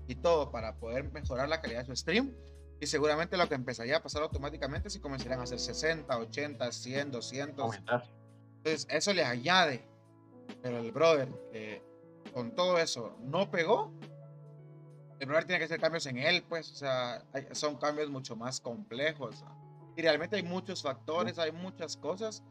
y 0.08 0.16
todo 0.16 0.52
para 0.52 0.76
poder 0.76 1.12
mejorar 1.12 1.50
la 1.50 1.62
calidad 1.62 1.80
de 1.80 1.86
su 1.86 1.96
stream. 1.96 2.36
Y 2.80 2.86
seguramente 2.86 3.38
lo 3.38 3.50
que 3.50 3.56
empezaría 3.56 3.98
a 3.98 4.04
pasar 4.04 4.22
automáticamente 4.22 4.92
si 4.92 5.00
comenzarían 5.00 5.40
a 5.40 5.44
hacer 5.44 5.60
60, 5.60 6.16
80, 6.16 6.72
100, 6.72 7.12
200. 7.12 7.76
Entonces, 7.76 8.88
eso 8.90 9.14
le 9.14 9.24
añade 9.26 9.84
pero 10.62 10.80
el 10.80 10.92
brother, 10.92 11.30
con 12.34 12.52
todo 12.52 12.78
eso, 12.78 13.16
no 13.20 13.50
pegó. 13.52 13.92
El 15.20 15.28
brother 15.28 15.46
tiene 15.46 15.60
que 15.60 15.66
hacer 15.66 15.80
cambios 15.80 16.06
en 16.06 16.18
él, 16.18 16.44
pues, 16.48 16.72
o 16.72 16.76
sea, 16.76 17.24
son 17.54 17.78
cambios 17.78 18.10
mucho 18.10 18.36
más 18.36 18.62
complejos. 18.62 19.44
Y 19.98 20.02
realmente 20.04 20.36
hay 20.36 20.44
muchos 20.44 20.84
factores, 20.84 21.40
hay 21.40 21.52
muchas 21.52 21.98
cosas 21.98 22.44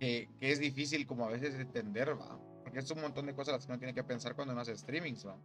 que, 0.00 0.28
que, 0.40 0.50
es 0.50 0.58
difícil 0.58 1.06
como 1.06 1.24
a 1.24 1.28
veces 1.28 1.54
entender, 1.54 2.18
¿va? 2.20 2.40
Porque 2.64 2.80
es 2.80 2.90
un 2.90 3.00
montón 3.00 3.26
de 3.26 3.34
cosas 3.34 3.54
las 3.54 3.66
que 3.66 3.72
uno 3.72 3.78
tiene 3.78 3.94
que 3.94 4.02
pensar 4.02 4.34
cuando 4.34 4.52
uno 4.52 4.62
hace 4.62 4.76
streamings, 4.76 5.24
¿va? 5.24 5.36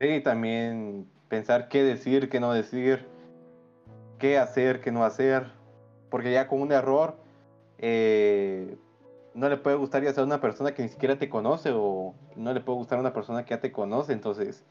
Sí, 0.00 0.20
también 0.20 1.08
pensar 1.28 1.68
qué 1.68 1.84
decir, 1.84 2.28
qué 2.28 2.40
no 2.40 2.52
decir, 2.52 3.06
qué 4.18 4.36
hacer, 4.36 4.80
qué 4.80 4.90
no 4.90 5.04
hacer. 5.04 5.52
Porque 6.10 6.32
ya 6.32 6.48
con 6.48 6.60
un 6.60 6.72
error, 6.72 7.16
eh, 7.78 8.76
no 9.32 9.48
le 9.48 9.58
puede 9.58 9.76
gustar 9.76 10.02
ya 10.02 10.12
sea 10.12 10.24
una 10.24 10.40
persona 10.40 10.74
que 10.74 10.82
ni 10.82 10.88
siquiera 10.88 11.20
te 11.20 11.28
conoce 11.28 11.70
o 11.72 12.16
no 12.34 12.52
le 12.52 12.60
puede 12.60 12.78
gustar 12.78 12.98
a 12.98 13.00
una 13.00 13.12
persona 13.12 13.44
que 13.44 13.50
ya 13.50 13.60
te 13.60 13.70
conoce. 13.70 14.12
Entonces, 14.12 14.64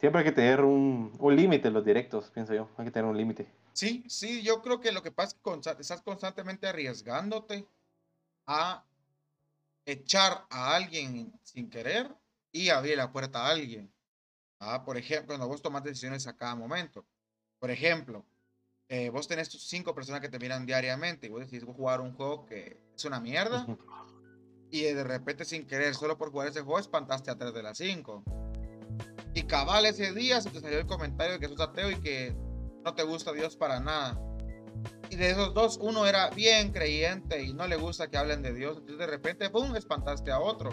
siempre 0.00 0.18
hay 0.18 0.24
que 0.24 0.32
tener 0.32 0.62
un, 0.62 1.12
un 1.20 1.36
límite 1.36 1.68
en 1.68 1.74
los 1.74 1.84
directos, 1.84 2.32
pienso 2.32 2.52
yo. 2.52 2.68
Hay 2.78 2.86
que 2.86 2.90
tener 2.90 3.08
un 3.08 3.16
límite. 3.16 3.46
Sí, 3.76 4.02
sí, 4.08 4.42
yo 4.42 4.62
creo 4.62 4.80
que 4.80 4.90
lo 4.90 5.02
que 5.02 5.12
pasa 5.12 5.36
es 5.36 5.74
que 5.76 5.82
estás 5.82 6.00
constantemente 6.00 6.66
arriesgándote 6.66 7.68
a 8.46 8.82
echar 9.84 10.46
a 10.48 10.74
alguien 10.74 11.38
sin 11.42 11.68
querer 11.68 12.10
y 12.50 12.70
abrir 12.70 12.96
la 12.96 13.12
puerta 13.12 13.44
a 13.44 13.50
alguien. 13.50 13.92
Ah, 14.60 14.82
por 14.82 14.96
ejemplo, 14.96 15.26
cuando 15.26 15.46
vos 15.46 15.60
tomas 15.60 15.84
decisiones 15.84 16.26
a 16.26 16.34
cada 16.34 16.54
momento. 16.54 17.04
Por 17.58 17.70
ejemplo, 17.70 18.24
eh, 18.88 19.10
vos 19.10 19.28
tenés 19.28 19.50
cinco 19.50 19.94
personas 19.94 20.22
que 20.22 20.30
te 20.30 20.38
miran 20.38 20.64
diariamente 20.64 21.26
y 21.26 21.30
vos 21.30 21.40
decís 21.40 21.62
jugar 21.62 22.00
un 22.00 22.14
juego 22.14 22.46
que 22.46 22.80
es 22.96 23.04
una 23.04 23.20
mierda 23.20 23.66
y 24.70 24.80
de 24.84 25.04
repente 25.04 25.44
sin 25.44 25.66
querer, 25.66 25.94
solo 25.94 26.16
por 26.16 26.30
jugar 26.30 26.48
ese 26.48 26.62
juego, 26.62 26.78
espantaste 26.78 27.30
a 27.30 27.36
tres 27.36 27.52
de 27.52 27.62
las 27.62 27.76
cinco. 27.76 28.24
Y 29.34 29.42
cabal 29.42 29.84
ese 29.84 30.14
día 30.14 30.40
se 30.40 30.48
te 30.48 30.60
salió 30.60 30.78
el 30.78 30.86
comentario 30.86 31.34
de 31.34 31.40
que 31.40 31.48
sos 31.48 31.60
ateo 31.60 31.90
y 31.90 32.00
que 32.00 32.45
no 32.86 32.94
te 32.94 33.02
gusta 33.02 33.32
Dios 33.32 33.56
para 33.56 33.80
nada. 33.80 34.16
Y 35.10 35.16
de 35.16 35.30
esos 35.30 35.52
dos, 35.52 35.76
uno 35.82 36.06
era 36.06 36.30
bien 36.30 36.70
creyente 36.70 37.42
y 37.42 37.52
no 37.52 37.66
le 37.66 37.74
gusta 37.74 38.08
que 38.08 38.16
hablen 38.16 38.42
de 38.42 38.54
Dios. 38.54 38.78
Entonces 38.78 38.98
de 38.98 39.06
repente, 39.08 39.50
¡pum!, 39.50 39.74
espantaste 39.74 40.30
a 40.30 40.38
otro. 40.38 40.70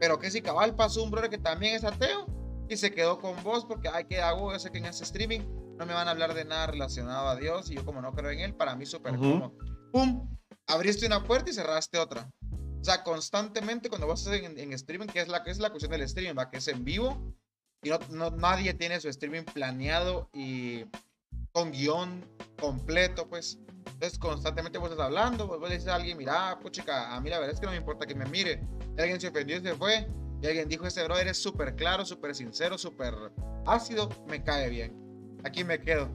Pero 0.00 0.18
que 0.18 0.28
si 0.32 0.42
cabal 0.42 0.74
pasó 0.74 1.04
un 1.04 1.12
brother 1.12 1.30
que 1.30 1.38
también 1.38 1.76
es 1.76 1.84
ateo 1.84 2.26
y 2.68 2.76
se 2.76 2.92
quedó 2.92 3.20
con 3.20 3.40
vos 3.44 3.64
porque, 3.64 3.88
ay, 3.88 4.06
¿qué 4.06 4.20
hago? 4.20 4.52
Yo 4.52 4.58
sé 4.58 4.72
que 4.72 4.78
en 4.78 4.86
ese 4.86 5.04
streaming 5.04 5.40
no 5.78 5.86
me 5.86 5.94
van 5.94 6.08
a 6.08 6.10
hablar 6.10 6.34
de 6.34 6.44
nada 6.44 6.66
relacionado 6.66 7.28
a 7.28 7.36
Dios 7.36 7.70
y 7.70 7.76
yo 7.76 7.84
como 7.84 8.02
no 8.02 8.12
creo 8.12 8.32
en 8.32 8.40
Él, 8.40 8.54
para 8.54 8.74
mí 8.74 8.84
súper 8.84 9.16
como, 9.16 9.54
¡pum! 9.92 10.28
Abriste 10.66 11.06
una 11.06 11.22
puerta 11.22 11.48
y 11.48 11.54
cerraste 11.54 11.96
otra. 11.98 12.28
O 12.80 12.84
sea, 12.84 13.04
constantemente 13.04 13.88
cuando 13.88 14.08
vas 14.08 14.26
en, 14.26 14.58
en 14.58 14.72
streaming, 14.72 15.06
que 15.06 15.20
es 15.20 15.28
la 15.28 15.44
que 15.44 15.52
es 15.52 15.58
la 15.58 15.70
cuestión 15.70 15.92
del 15.92 16.02
streaming, 16.02 16.36
va 16.36 16.50
que 16.50 16.56
es 16.56 16.66
en 16.66 16.84
vivo 16.84 17.34
y 17.84 17.90
no, 18.10 18.30
nadie 18.30 18.72
tiene 18.74 18.98
su 19.00 19.08
streaming 19.08 19.44
planeado 19.44 20.28
y 20.32 20.84
con 21.54 21.70
guion 21.70 22.24
completo, 22.60 23.26
pues. 23.26 23.58
Entonces 23.86 24.18
constantemente 24.18 24.78
vos 24.78 24.90
estás 24.90 25.06
hablando, 25.06 25.46
vos, 25.46 25.60
le 25.60 25.76
dices 25.76 25.88
a 25.88 25.94
alguien, 25.94 26.18
mira, 26.18 26.58
puchica, 26.60 27.14
a 27.14 27.20
mí 27.20 27.30
la 27.30 27.38
verdad 27.38 27.54
es 27.54 27.60
que 27.60 27.66
no 27.66 27.72
me 27.72 27.78
importa 27.78 28.06
que 28.06 28.14
me 28.14 28.26
mire. 28.26 28.62
Y 28.96 29.00
alguien 29.00 29.20
se 29.20 29.28
ofendió 29.28 29.56
y 29.56 29.60
se 29.60 29.74
fue. 29.74 30.06
Y 30.42 30.46
alguien 30.46 30.68
dijo, 30.68 30.86
este 30.86 31.02
brother 31.04 31.28
es 31.28 31.38
súper 31.38 31.74
claro, 31.76 32.04
súper 32.04 32.34
sincero, 32.34 32.76
súper 32.76 33.14
ácido, 33.66 34.10
me 34.28 34.42
cae 34.42 34.68
bien 34.68 35.04
aquí 35.44 35.62
me 35.62 35.78
quedo. 35.78 36.08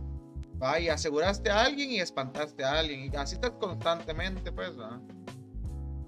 Va, 0.62 0.80
y 0.80 0.90
aseguraste 0.90 1.50
a 1.50 1.62
alguien 1.62 1.92
y 1.92 2.00
espantaste 2.02 2.64
a 2.66 2.80
alguien. 2.80 3.10
Y 3.12 3.16
así 3.16 3.36
estás 3.36 3.52
constantemente, 3.52 4.52
pues, 4.52 4.74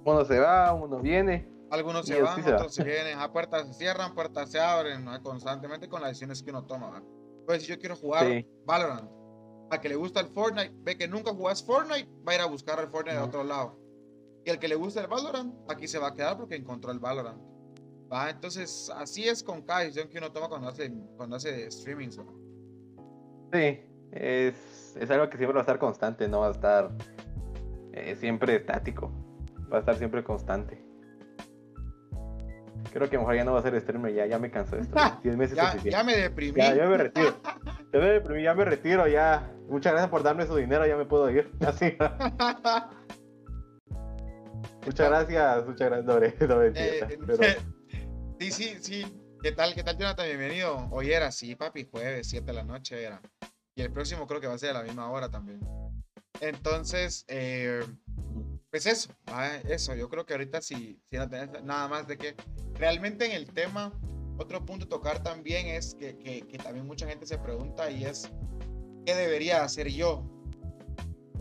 Uno 0.04 0.26
se 0.26 0.40
va, 0.40 0.74
uno 0.74 1.00
viene. 1.00 1.48
Algunos 1.70 2.06
se 2.06 2.22
van, 2.22 2.42
otros 2.42 2.76
se 2.76 2.84
vienen. 2.84 3.18
A 3.18 3.32
puertas 3.32 3.68
se 3.68 3.74
cierran, 3.76 4.14
puertas 4.14 4.52
se 4.52 4.60
abren, 4.60 5.06
constantemente 5.24 5.88
con 5.88 6.02
las 6.02 6.10
decisiones 6.10 6.44
que 6.44 6.50
uno 6.50 6.66
toma. 6.66 7.02
Pues 7.46 7.64
si 7.64 7.70
yo 7.70 7.80
quiero 7.80 7.96
jugar 7.96 8.44
Valorant, 8.66 9.10
a 9.76 9.82
que 9.82 9.90
le 9.90 9.96
gusta 9.96 10.20
el 10.20 10.28
Fortnite, 10.28 10.74
ve 10.84 10.98
que 10.98 11.08
nunca 11.08 11.32
jugás 11.32 11.64
Fortnite, 11.64 12.10
va 12.28 12.34
a 12.34 12.36
ir 12.36 12.42
a 12.42 12.46
buscar 12.46 12.80
el 12.80 12.88
Fortnite 12.88 13.18
de 13.18 13.24
otro 13.24 13.44
lado. 13.44 13.82
Y 14.46 14.50
el 14.50 14.60
que 14.60 14.68
le 14.68 14.76
gusta 14.76 15.02
el 15.02 15.08
Valorant, 15.08 15.54
aquí 15.70 15.88
se 15.88 16.00
va 16.00 16.10
a 16.10 16.14
quedar 16.14 16.38
porque 16.38 16.56
encontró 16.56 16.92
el 16.92 17.00
Valorant. 17.00 17.42
¿Va? 18.12 18.30
Entonces, 18.30 18.92
así 18.96 19.28
es 19.28 19.44
con 19.44 19.62
cada 19.62 19.82
decisión 19.82 20.10
que 20.10 20.18
uno 20.18 20.32
toma 20.32 20.50
cuando 20.50 20.68
hace, 20.68 20.92
cuando 21.16 21.36
hace 21.36 21.68
streaming. 21.68 22.10
Sí, 22.10 23.80
es, 24.12 24.98
es, 25.00 25.12
algo 25.12 25.30
que 25.30 25.38
siempre 25.38 25.54
va 25.54 25.60
a 25.60 25.62
estar 25.62 25.80
constante, 25.80 26.28
no 26.28 26.42
va 26.42 26.48
a 26.48 26.52
estar 26.52 26.92
eh, 27.94 28.16
siempre 28.16 28.56
estático, 28.56 29.12
va 29.72 29.78
a 29.78 29.80
estar 29.80 29.96
siempre 29.96 30.24
constante. 30.24 30.84
Creo 32.92 33.10
que 33.10 33.18
mejor 33.18 33.36
ya 33.36 33.44
no 33.44 33.54
va 33.54 33.60
a 33.60 33.62
ser 33.62 33.80
streamer, 33.80 34.14
ya, 34.14 34.26
ya 34.26 34.40
me 34.40 34.52
canso 34.52 34.76
de 34.76 34.82
esto. 34.84 34.96
meses 35.24 35.56
ya, 35.56 35.76
ya, 35.78 36.04
me 36.04 36.16
deprimí. 36.16 36.60
Ya, 36.60 36.76
ya 36.76 36.88
me 36.88 36.98
retiro. 36.98 37.38
ya 37.94 38.00
me 38.00 38.06
deprimí, 38.06 38.44
ya 38.44 38.54
me 38.54 38.66
retiro, 38.66 39.08
ya. 39.08 39.50
Muchas 39.70 39.94
gracias 39.94 40.10
por 40.10 40.24
darme 40.24 40.46
su 40.46 40.56
dinero, 40.56 40.86
ya 40.86 40.98
me 40.98 41.06
puedo 41.06 41.30
ir. 41.30 41.50
Así. 41.66 41.96
muchas 44.86 45.10
gracias, 45.10 45.66
muchas 45.66 45.90
gracias, 45.90 46.06
Dobre. 46.06 46.36
Eh, 46.80 47.58
sí, 48.40 48.52
sí, 48.52 48.78
sí. 48.82 49.22
¿Qué 49.42 49.52
tal, 49.54 49.74
qué 49.74 49.84
tal, 49.84 49.98
Jonathan? 49.98 50.28
Bienvenido. 50.28 50.88
Hoy 50.92 51.12
era, 51.12 51.32
sí, 51.32 51.56
papi, 51.56 51.88
jueves, 51.90 52.28
7 52.28 52.46
de 52.46 52.54
la 52.54 52.64
noche 52.64 53.02
era. 53.02 53.22
Y 53.76 53.82
el 53.82 53.92
próximo 53.92 54.28
creo 54.28 54.42
que 54.42 54.48
va 54.48 54.54
a 54.54 54.58
ser 54.58 54.72
a 54.72 54.80
la 54.80 54.84
misma 54.84 55.10
hora 55.10 55.30
también. 55.30 55.62
Entonces, 56.42 57.24
eh, 57.28 57.84
pues 58.72 58.86
eso, 58.86 59.14
eso. 59.68 59.94
Yo 59.96 60.10
creo 60.10 60.26
que 60.26 60.34
ahorita 60.34 60.62
sí, 60.62 60.98
sí 61.12 61.18
nada 61.64 61.88
más 61.90 62.08
de 62.08 62.18
que 62.18 62.36
realmente 62.74 63.26
en 63.26 63.34
el 63.34 63.52
tema, 63.52 63.94
otro 64.38 64.66
punto 64.66 64.88
tocar 64.88 65.22
también 65.22 65.68
es 65.68 65.94
que, 65.96 66.18
que, 66.18 66.48
que 66.48 66.58
también 66.58 66.88
mucha 66.88 67.06
gente 67.06 67.26
se 67.26 67.38
pregunta 67.38 67.92
y 67.92 68.06
es, 68.06 68.32
¿qué 69.06 69.14
debería 69.14 69.64
hacer 69.64 69.90
yo 69.90 70.24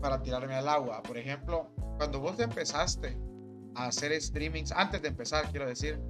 para 0.01 0.21
tirarme 0.21 0.55
al 0.55 0.67
agua? 0.67 1.01
Por 1.01 1.17
ejemplo, 1.17 1.73
cuando 1.97 2.19
vos 2.19 2.37
empezaste 2.39 3.17
a 3.75 3.85
hacer 3.85 4.21
streamings, 4.21 4.73
antes 4.73 5.01
de 5.01 5.07
empezar, 5.07 5.49
quiero 5.51 5.67
decir, 5.67 6.01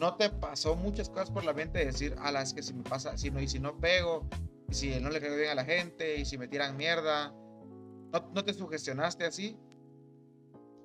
no 0.00 0.16
te 0.16 0.30
pasó 0.30 0.74
muchas 0.74 1.08
cosas 1.08 1.30
por 1.30 1.44
la 1.44 1.52
mente 1.52 1.78
de 1.78 1.86
decir, 1.86 2.16
a 2.18 2.32
las 2.32 2.52
que 2.52 2.62
si 2.62 2.74
me 2.74 2.82
pasa, 2.82 3.16
si 3.16 3.30
no, 3.30 3.40
y 3.40 3.46
si 3.46 3.60
no 3.60 3.78
pego, 3.78 4.28
y 4.68 4.74
si 4.74 5.00
no 5.00 5.10
le 5.10 5.20
caigo 5.20 5.36
bien 5.36 5.50
a 5.50 5.54
la 5.54 5.64
gente, 5.64 6.16
y 6.16 6.24
si 6.24 6.36
me 6.38 6.48
tiran 6.48 6.76
mierda, 6.76 7.32
¿no, 8.12 8.30
no 8.34 8.44
te 8.44 8.52
sugestionaste 8.52 9.24
así? 9.24 9.56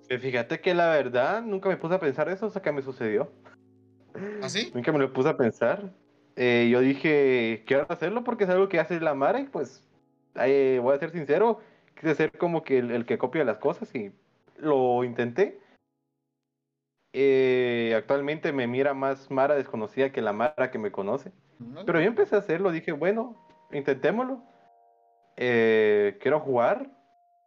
Fíjate 0.09 0.59
que 0.59 0.73
la 0.73 0.89
verdad, 0.89 1.41
nunca 1.41 1.69
me 1.69 1.77
puse 1.77 1.95
a 1.95 1.99
pensar 1.99 2.29
eso 2.29 2.47
hasta 2.47 2.61
que 2.61 2.71
me 2.71 2.81
sucedió. 2.81 3.31
¿Así? 4.41 4.67
¿Ah, 4.69 4.71
nunca 4.75 4.91
me 4.91 4.99
lo 4.99 5.13
puse 5.13 5.29
a 5.29 5.37
pensar. 5.37 5.91
Eh, 6.35 6.67
yo 6.71 6.79
dije, 6.79 7.63
quiero 7.67 7.85
hacerlo 7.89 8.23
porque 8.23 8.45
es 8.45 8.49
algo 8.49 8.69
que 8.69 8.79
hace 8.79 8.99
la 8.99 9.13
Mara 9.13 9.39
y 9.39 9.45
pues, 9.45 9.83
voy 10.33 10.95
a 10.95 10.99
ser 10.99 11.11
sincero, 11.11 11.59
quise 11.95 12.15
ser 12.15 12.31
como 12.37 12.63
que 12.63 12.79
el 12.79 13.05
que 13.05 13.17
copia 13.17 13.43
las 13.43 13.57
cosas 13.57 13.93
y 13.93 14.11
lo 14.57 15.03
intenté 15.03 15.59
eh, 17.13 17.93
actualmente 17.97 18.51
me 18.51 18.67
mira 18.67 18.93
más 18.93 19.31
Mara 19.31 19.55
desconocida 19.55 20.11
que 20.11 20.21
la 20.21 20.33
Mara 20.33 20.71
que 20.71 20.77
me 20.77 20.91
conoce. 20.91 21.31
Pero 21.85 21.99
yo 21.99 22.07
empecé 22.07 22.35
a 22.35 22.39
hacerlo, 22.39 22.71
dije, 22.71 22.91
bueno, 22.91 23.35
intentémoslo. 23.71 24.41
Eh, 25.35 26.17
quiero 26.21 26.39
jugar, 26.39 26.89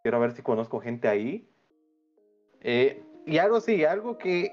quiero 0.03 0.21
ver 0.21 0.33
si 0.33 0.43
conozco 0.43 0.81
gente 0.81 1.09
ahí. 1.09 1.49
Eh, 2.63 3.03
y 3.27 3.39
algo 3.39 3.61
sí, 3.61 3.85
algo 3.85 4.19
que 4.19 4.53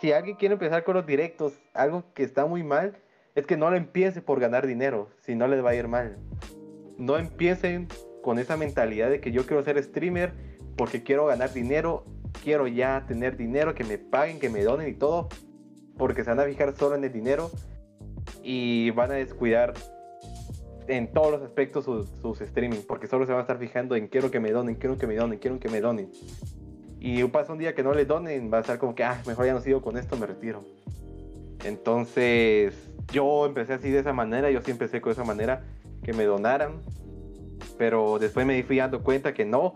si 0.00 0.12
alguien 0.12 0.36
quiere 0.36 0.54
empezar 0.54 0.84
con 0.84 0.94
los 0.94 1.06
directos, 1.06 1.54
algo 1.72 2.04
que 2.14 2.22
está 2.22 2.46
muy 2.46 2.62
mal, 2.62 2.96
es 3.34 3.46
que 3.46 3.56
no 3.56 3.70
lo 3.70 3.76
empiece 3.76 4.22
por 4.22 4.40
ganar 4.40 4.66
dinero, 4.66 5.08
si 5.20 5.34
no 5.34 5.48
les 5.48 5.64
va 5.64 5.70
a 5.70 5.74
ir 5.74 5.88
mal. 5.88 6.16
No 6.98 7.16
empiecen 7.18 7.88
con 8.22 8.38
esa 8.38 8.56
mentalidad 8.56 9.10
de 9.10 9.20
que 9.20 9.30
yo 9.30 9.46
quiero 9.46 9.62
ser 9.62 9.82
streamer 9.82 10.32
porque 10.76 11.02
quiero 11.02 11.26
ganar 11.26 11.52
dinero, 11.52 12.04
quiero 12.42 12.66
ya 12.66 13.04
tener 13.06 13.36
dinero, 13.36 13.74
que 13.74 13.84
me 13.84 13.98
paguen, 13.98 14.38
que 14.38 14.50
me 14.50 14.62
donen 14.62 14.88
y 14.88 14.94
todo, 14.94 15.28
porque 15.96 16.24
se 16.24 16.30
van 16.30 16.40
a 16.40 16.44
fijar 16.44 16.74
solo 16.76 16.96
en 16.96 17.04
el 17.04 17.12
dinero 17.12 17.50
y 18.42 18.90
van 18.90 19.10
a 19.10 19.14
descuidar 19.14 19.74
en 20.88 21.12
todos 21.12 21.32
los 21.32 21.42
aspectos 21.42 21.84
sus, 21.84 22.08
sus 22.20 22.40
streaming, 22.40 22.80
porque 22.86 23.06
solo 23.06 23.26
se 23.26 23.32
van 23.32 23.40
a 23.40 23.42
estar 23.42 23.58
fijando 23.58 23.96
en 23.96 24.08
quiero 24.08 24.30
que 24.30 24.40
me 24.40 24.50
donen, 24.50 24.76
quiero 24.76 24.98
que 24.98 25.06
me 25.06 25.16
donen, 25.16 25.38
quiero 25.38 25.58
que 25.58 25.68
me 25.68 25.80
donen. 25.80 26.10
Y 27.08 27.22
pasa 27.28 27.52
un 27.52 27.58
día 27.60 27.72
que 27.72 27.84
no 27.84 27.94
le 27.94 28.04
donen, 28.04 28.52
va 28.52 28.58
a 28.58 28.60
estar 28.62 28.80
como 28.80 28.96
que, 28.96 29.04
ah, 29.04 29.22
mejor 29.28 29.46
ya 29.46 29.52
no 29.52 29.60
sigo 29.60 29.80
con 29.80 29.96
esto, 29.96 30.16
me 30.16 30.26
retiro. 30.26 30.64
Entonces, 31.64 32.74
yo 33.12 33.46
empecé 33.46 33.74
así 33.74 33.90
de 33.90 34.00
esa 34.00 34.12
manera, 34.12 34.50
yo 34.50 34.60
sí 34.60 34.72
empecé 34.72 35.00
con 35.00 35.12
esa 35.12 35.22
manera, 35.22 35.62
que 36.02 36.12
me 36.12 36.24
donaran. 36.24 36.80
Pero 37.78 38.18
después 38.18 38.44
me 38.44 38.60
fui 38.64 38.78
dando 38.78 39.04
cuenta 39.04 39.34
que 39.34 39.44
no, 39.44 39.74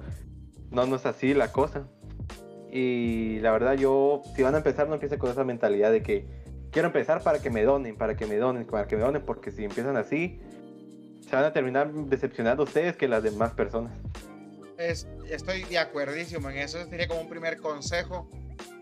no, 0.73 0.87
no 0.87 0.97
es 0.97 1.07
así 1.07 1.33
la 1.33 1.53
cosa. 1.53 1.87
Y 2.69 3.39
la 3.39 3.53
verdad, 3.53 3.75
yo, 3.75 4.23
si 4.35 4.43
van 4.43 4.57
a 4.57 4.59
empezar, 4.59 4.89
no 4.89 4.95
empiecen 4.95 5.21
con 5.21 5.31
esa 5.31 5.45
mentalidad 5.45 5.93
de 5.93 6.03
que 6.03 6.27
quiero 6.73 6.89
empezar 6.89 7.23
para 7.23 7.41
que 7.41 7.49
me 7.49 7.63
donen, 7.63 7.97
para 7.97 8.17
que 8.17 8.27
me 8.27 8.39
donen, 8.39 8.67
para 8.67 8.89
que 8.89 8.97
me 8.97 9.03
donen, 9.03 9.23
porque 9.23 9.53
si 9.53 9.63
empiezan 9.63 9.97
así, 9.97 10.41
se 11.21 11.37
van 11.37 11.45
a 11.45 11.53
terminar 11.53 11.93
decepcionando 11.93 12.65
ustedes 12.65 12.97
que 12.97 13.07
las 13.07 13.23
demás 13.23 13.53
personas. 13.53 13.93
Estoy 14.81 15.65
de 15.65 15.79
acuerdísimo 15.79 16.51
en 16.51 16.59
eso. 16.59 16.85
Sería 16.89 17.09
como 17.09 17.21
un 17.21 17.29
primer 17.29 17.59
consejo 17.59 18.29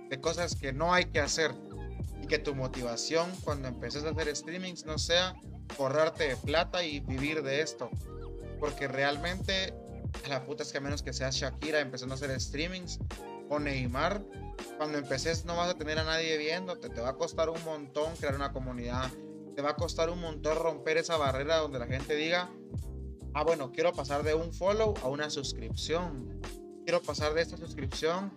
de 0.08 0.20
cosas 0.20 0.54
que 0.54 0.72
no 0.72 0.92
hay 0.92 1.06
que 1.06 1.20
hacer. 1.20 1.52
Y 2.22 2.26
que 2.26 2.38
tu 2.38 2.54
motivación 2.54 3.30
cuando 3.44 3.68
empeces 3.68 4.04
a 4.04 4.10
hacer 4.10 4.34
streamings 4.34 4.84
no 4.84 4.98
sea 4.98 5.34
forrarte 5.76 6.28
de 6.28 6.36
plata 6.36 6.82
y 6.82 7.00
vivir 7.00 7.42
de 7.42 7.60
esto. 7.60 7.90
Porque 8.58 8.88
realmente, 8.88 9.72
la 10.28 10.44
puta 10.44 10.62
es 10.62 10.72
que 10.72 10.78
a 10.78 10.80
menos 10.80 11.02
que 11.02 11.12
seas 11.12 11.36
Shakira 11.36 11.80
empezando 11.80 12.14
a 12.14 12.16
hacer 12.16 12.38
streamings 12.40 12.98
o 13.48 13.58
Neymar, 13.58 14.22
cuando 14.76 14.98
empeces 14.98 15.44
no 15.44 15.56
vas 15.56 15.70
a 15.70 15.74
tener 15.74 15.98
a 15.98 16.04
nadie 16.04 16.36
viéndote. 16.36 16.88
Te 16.88 17.00
va 17.00 17.10
a 17.10 17.14
costar 17.14 17.48
un 17.48 17.62
montón 17.64 18.14
crear 18.16 18.34
una 18.34 18.52
comunidad 18.52 19.10
te 19.58 19.62
va 19.62 19.70
a 19.70 19.74
costar 19.74 20.08
un 20.08 20.20
montón 20.20 20.56
romper 20.56 20.98
esa 20.98 21.16
barrera 21.16 21.56
donde 21.56 21.80
la 21.80 21.88
gente 21.88 22.14
diga, 22.14 22.48
ah, 23.34 23.44
bueno, 23.44 23.72
quiero 23.72 23.92
pasar 23.92 24.22
de 24.22 24.34
un 24.34 24.52
follow 24.52 24.94
a 25.02 25.08
una 25.08 25.30
suscripción. 25.30 26.40
Quiero 26.84 27.02
pasar 27.02 27.34
de 27.34 27.42
esta 27.42 27.56
suscripción 27.56 28.32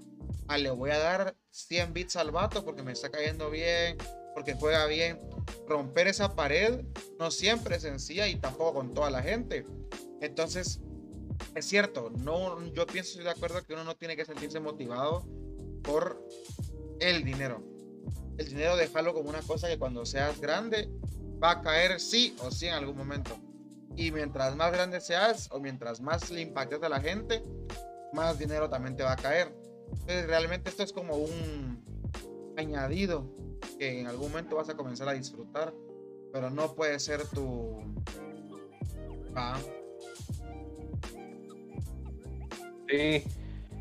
a 0.47 0.57
le 0.57 0.71
voy 0.71 0.91
a 0.91 0.97
dar 0.97 1.35
100 1.51 1.93
bits 1.93 2.15
al 2.17 2.31
vato 2.31 2.65
porque 2.65 2.83
me 2.83 2.91
está 2.91 3.09
cayendo 3.09 3.49
bien, 3.49 3.97
porque 4.33 4.53
juega 4.53 4.85
bien. 4.85 5.19
Romper 5.67 6.07
esa 6.07 6.35
pared 6.35 6.81
no 7.19 7.31
siempre 7.31 7.77
es 7.77 7.83
sencilla 7.83 8.27
y 8.27 8.35
tampoco 8.35 8.73
con 8.73 8.93
toda 8.93 9.09
la 9.09 9.21
gente. 9.21 9.65
Entonces, 10.19 10.81
es 11.55 11.65
cierto, 11.65 12.11
no, 12.17 12.63
yo 12.73 12.85
pienso, 12.85 13.11
estoy 13.11 13.23
de 13.25 13.31
acuerdo 13.31 13.63
que 13.65 13.73
uno 13.73 13.83
no 13.83 13.95
tiene 13.95 14.15
que 14.15 14.25
sentirse 14.25 14.59
motivado 14.59 15.25
por 15.83 16.27
el 16.99 17.23
dinero. 17.23 17.63
El 18.37 18.47
dinero 18.47 18.75
déjalo 18.75 19.13
como 19.13 19.29
una 19.29 19.41
cosa 19.41 19.67
que 19.67 19.77
cuando 19.77 20.05
seas 20.05 20.39
grande 20.39 20.89
va 21.43 21.51
a 21.51 21.61
caer 21.61 21.99
sí 21.99 22.35
o 22.39 22.51
sí 22.51 22.67
en 22.67 22.73
algún 22.73 22.97
momento. 22.97 23.37
Y 23.95 24.11
mientras 24.11 24.55
más 24.55 24.71
grande 24.71 25.01
seas 25.01 25.49
o 25.51 25.59
mientras 25.59 26.01
más 26.01 26.29
le 26.31 26.41
impactes 26.41 26.81
a 26.83 26.89
la 26.89 26.99
gente, 26.99 27.43
más 28.13 28.39
dinero 28.39 28.69
también 28.69 28.95
te 28.95 29.03
va 29.03 29.13
a 29.13 29.17
caer. 29.17 29.53
Entonces 29.91 30.27
realmente 30.27 30.69
esto 30.69 30.83
es 30.83 30.93
como 30.93 31.15
un 31.15 31.83
añadido 32.57 33.25
que 33.77 33.99
en 33.99 34.07
algún 34.07 34.29
momento 34.29 34.55
vas 34.55 34.69
a 34.69 34.75
comenzar 34.75 35.07
a 35.09 35.13
disfrutar, 35.13 35.73
pero 36.31 36.49
no 36.49 36.73
puede 36.73 36.99
ser 36.99 37.25
tu... 37.27 37.79
Ah. 39.35 39.59
Sí, 42.89 43.23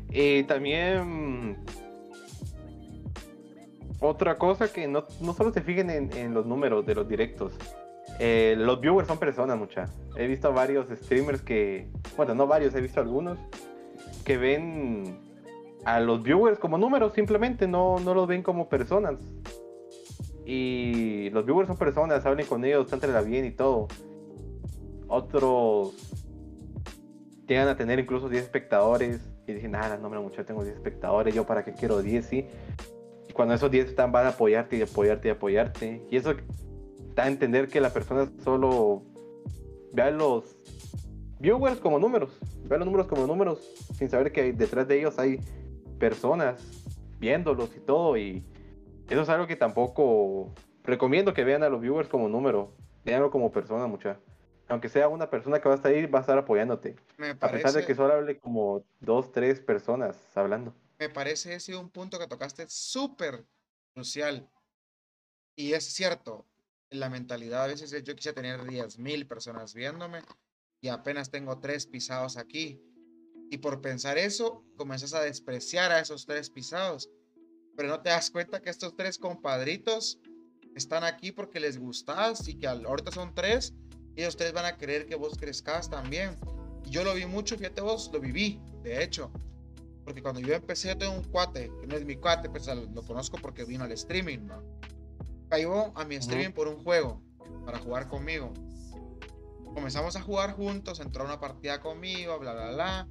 y 0.09 0.43
también 0.43 1.65
otra 3.99 4.37
cosa 4.37 4.71
que 4.71 4.87
no, 4.87 5.05
solo 5.37 5.53
se 5.53 5.61
fijen 5.61 5.89
en, 5.89 6.33
los 6.33 6.45
números 6.45 6.85
de 6.85 6.95
los 6.95 7.07
directos. 7.07 7.53
Eh, 8.19 8.55
los 8.57 8.79
viewers 8.79 9.07
son 9.07 9.17
personas, 9.17 9.57
mucha. 9.57 9.85
He 10.15 10.27
visto 10.27 10.51
varios 10.53 10.87
streamers 10.89 11.41
que, 11.41 11.87
bueno, 12.15 12.35
no 12.35 12.47
varios, 12.47 12.75
he 12.75 12.81
visto 12.81 12.99
algunos 12.99 13.37
que 14.23 14.37
ven 14.37 15.19
a 15.85 15.99
los 15.99 16.21
viewers 16.21 16.59
como 16.59 16.77
números, 16.77 17.13
simplemente 17.13 17.67
no, 17.67 17.99
no 17.99 18.13
los 18.13 18.27
ven 18.27 18.43
como 18.43 18.69
personas. 18.69 19.19
Y 20.45 21.29
los 21.31 21.45
viewers 21.45 21.67
son 21.67 21.77
personas, 21.77 22.25
hablen 22.25 22.45
con 22.45 22.63
ellos, 22.65 22.87
trátela 22.87 23.21
bien 23.21 23.45
y 23.45 23.51
todo. 23.51 23.87
Otros 25.07 25.95
llegan 27.47 27.67
a 27.67 27.75
tener 27.75 27.99
incluso 27.99 28.29
10 28.29 28.43
espectadores 28.43 29.19
y 29.47 29.53
dicen, 29.53 29.75
ah, 29.75 29.97
no, 30.01 30.09
mucho, 30.21 30.45
tengo 30.45 30.63
10 30.63 30.75
espectadores, 30.75 31.33
yo 31.33 31.45
para 31.45 31.65
qué 31.65 31.73
quiero 31.73 32.01
10, 32.01 32.25
sí 32.25 32.47
cuando 33.33 33.53
esos 33.53 33.71
10 33.71 33.87
están, 33.89 34.11
van 34.11 34.25
a 34.25 34.29
apoyarte 34.29 34.77
y 34.77 34.81
apoyarte 34.81 35.27
y 35.27 35.31
apoyarte. 35.31 36.05
Y 36.09 36.17
eso 36.17 36.33
da 37.15 37.23
a 37.23 37.27
entender 37.27 37.67
que 37.67 37.81
la 37.81 37.91
persona 37.91 38.31
solo 38.43 39.03
vea 39.93 40.11
los 40.11 40.55
viewers 41.39 41.79
como 41.79 41.99
números, 41.99 42.37
vea 42.63 42.77
los 42.77 42.85
números 42.85 43.07
como 43.07 43.27
números, 43.27 43.59
sin 43.95 44.09
saber 44.09 44.31
que 44.31 44.53
detrás 44.53 44.87
de 44.87 44.99
ellos 44.99 45.17
hay 45.19 45.39
personas 45.99 46.61
viéndolos 47.19 47.75
y 47.75 47.79
todo. 47.79 48.17
Y 48.17 48.43
eso 49.09 49.21
es 49.21 49.29
algo 49.29 49.47
que 49.47 49.55
tampoco 49.55 50.53
recomiendo 50.83 51.33
que 51.33 51.43
vean 51.43 51.63
a 51.63 51.69
los 51.69 51.81
viewers 51.81 52.09
como 52.09 52.29
número, 52.29 52.73
veanlo 53.03 53.31
como 53.31 53.51
persona, 53.51 53.87
mucha. 53.87 54.19
Aunque 54.67 54.87
sea 54.87 55.09
una 55.09 55.29
persona 55.29 55.59
que 55.59 55.67
va 55.67 55.75
a 55.75 55.77
estar 55.77 55.91
ahí, 55.91 56.05
va 56.05 56.19
a 56.19 56.21
estar 56.21 56.37
apoyándote. 56.37 56.95
A 57.41 57.49
pesar 57.49 57.73
de 57.73 57.85
que 57.85 57.93
solo 57.93 58.13
hable 58.13 58.39
como 58.39 58.83
dos, 59.01 59.31
tres 59.31 59.59
personas 59.59 60.17
hablando 60.35 60.73
me 61.01 61.09
parece 61.09 61.55
ese 61.55 61.75
un 61.75 61.89
punto 61.89 62.19
que 62.19 62.27
tocaste 62.27 62.69
súper 62.69 63.43
crucial. 63.95 64.47
Y 65.55 65.73
es 65.73 65.83
cierto, 65.83 66.45
la 66.91 67.09
mentalidad 67.09 67.63
a 67.63 67.67
veces 67.67 67.93
es 67.93 68.03
yo 68.03 68.15
quise 68.15 68.33
tener 68.33 68.61
10.000 68.61 69.27
personas 69.27 69.73
viéndome 69.73 70.21
y 70.81 70.89
apenas 70.89 71.31
tengo 71.31 71.59
tres 71.59 71.87
pisados 71.87 72.37
aquí. 72.37 72.81
Y 73.49 73.57
por 73.57 73.81
pensar 73.81 74.17
eso, 74.17 74.63
comenzas 74.77 75.13
a 75.13 75.21
despreciar 75.21 75.91
a 75.91 75.99
esos 75.99 76.25
tres 76.25 76.49
pisados. 76.49 77.09
Pero 77.75 77.89
no 77.89 78.01
te 78.01 78.09
das 78.09 78.29
cuenta 78.29 78.61
que 78.61 78.69
estos 78.69 78.95
tres 78.95 79.17
compadritos 79.17 80.19
están 80.75 81.03
aquí 81.03 81.31
porque 81.31 81.59
les 81.59 81.77
gustas 81.77 82.47
y 82.47 82.55
que 82.57 82.67
ahorita 82.67 83.11
son 83.11 83.33
tres 83.33 83.73
y 84.15 84.23
los 84.23 84.35
tres 84.35 84.53
van 84.53 84.65
a 84.65 84.77
querer 84.77 85.05
que 85.05 85.15
vos 85.15 85.37
crezcas 85.37 85.89
también. 85.89 86.35
Yo 86.89 87.03
lo 87.03 87.13
vi 87.13 87.25
mucho, 87.25 87.57
fíjate 87.57 87.81
vos, 87.81 88.09
lo 88.11 88.19
viví, 88.19 88.59
de 88.83 89.03
hecho. 89.03 89.31
Porque 90.03 90.21
cuando 90.21 90.41
yo 90.41 90.53
empecé, 90.53 90.89
yo 90.89 90.97
tengo 90.97 91.13
un 91.13 91.23
cuate, 91.23 91.71
que 91.79 91.87
no 91.87 91.95
es 91.95 92.05
mi 92.05 92.15
cuate, 92.15 92.49
pues 92.49 92.67
lo 92.67 93.03
conozco 93.03 93.37
porque 93.37 93.63
vino 93.63 93.83
al 93.83 93.91
streaming, 93.91 94.39
¿no? 94.47 94.63
Cayó 95.51 95.91
a 95.97 96.05
mi 96.05 96.15
streaming 96.15 96.53
por 96.53 96.69
un 96.69 96.81
juego, 96.81 97.21
para 97.65 97.77
jugar 97.77 98.07
conmigo. 98.07 98.53
Comenzamos 99.73 100.15
a 100.15 100.21
jugar 100.21 100.53
juntos, 100.53 101.01
entró 101.01 101.23
a 101.23 101.25
una 101.25 101.41
partida 101.41 101.81
conmigo, 101.81 102.39
bla, 102.39 102.53
bla, 102.53 102.71
bla. 102.71 103.07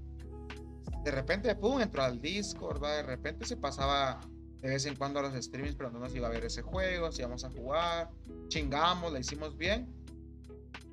De 1.05 1.11
repente, 1.11 1.55
pum, 1.55 1.83
entró 1.83 2.03
al 2.03 2.19
Discord, 2.19 2.83
¿va? 2.83 2.93
De 2.93 3.03
repente 3.03 3.45
se 3.45 3.59
pasaba 3.59 4.23
de 4.57 4.71
vez 4.71 4.87
en 4.87 4.97
cuando 4.97 5.21
a 5.21 5.23
los 5.23 5.35
streamings, 5.35 5.77
pero 5.77 5.91
no 5.91 5.99
nos 5.99 6.15
iba 6.15 6.29
a 6.29 6.31
ver 6.31 6.47
ese 6.47 6.62
juego, 6.62 7.12
si 7.12 7.21
íbamos 7.21 7.45
a 7.45 7.51
jugar, 7.51 8.11
chingamos, 8.49 9.12
la 9.12 9.19
hicimos 9.19 9.59
bien. 9.59 9.95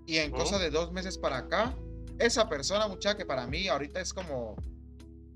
Y 0.05 0.17
en 0.17 0.31
cosa 0.31 0.59
de 0.59 0.69
dos 0.69 0.91
meses 0.91 1.17
para 1.17 1.37
acá, 1.37 1.73
esa 2.19 2.49
persona, 2.49 2.89
muchacha, 2.89 3.15
que 3.15 3.25
para 3.25 3.47
mí 3.47 3.69
ahorita 3.69 4.01
es 4.01 4.13
como 4.13 4.57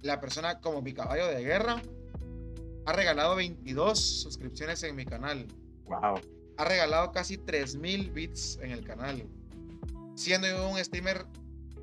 la 0.01 0.19
persona 0.19 0.59
como 0.59 0.81
mi 0.81 0.91
caballo 0.91 1.27
de 1.27 1.41
guerra 1.41 1.81
ha 2.85 2.91
regalado 2.91 3.37
22 3.37 3.97
suscripciones 3.97 4.83
en 4.83 4.97
mi 4.97 5.05
canal. 5.05 5.47
Wow. 5.91 6.21
Ha 6.57 6.65
regalado 6.65 7.11
casi 7.11 7.37
3000 7.37 8.11
bits 8.11 8.59
en 8.61 8.71
el 8.71 8.83
canal. 8.83 9.27
Siendo 10.15 10.69
un 10.69 10.77
streamer, 10.83 11.25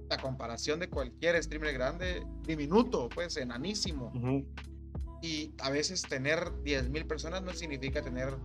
la 0.08 0.18
comparación 0.18 0.80
de 0.80 0.88
cualquier 0.88 1.42
streamer 1.42 1.74
grande, 1.74 2.24
diminuto, 2.42 3.08
pues 3.08 3.36
enanísimo. 3.36 4.12
Y 5.20 5.52
a 5.60 5.70
veces 5.70 6.02
tener 6.02 6.38
10.000 6.64 7.06
personas 7.06 7.42
no 7.42 7.52
significa 7.52 8.02
tener 8.02 8.36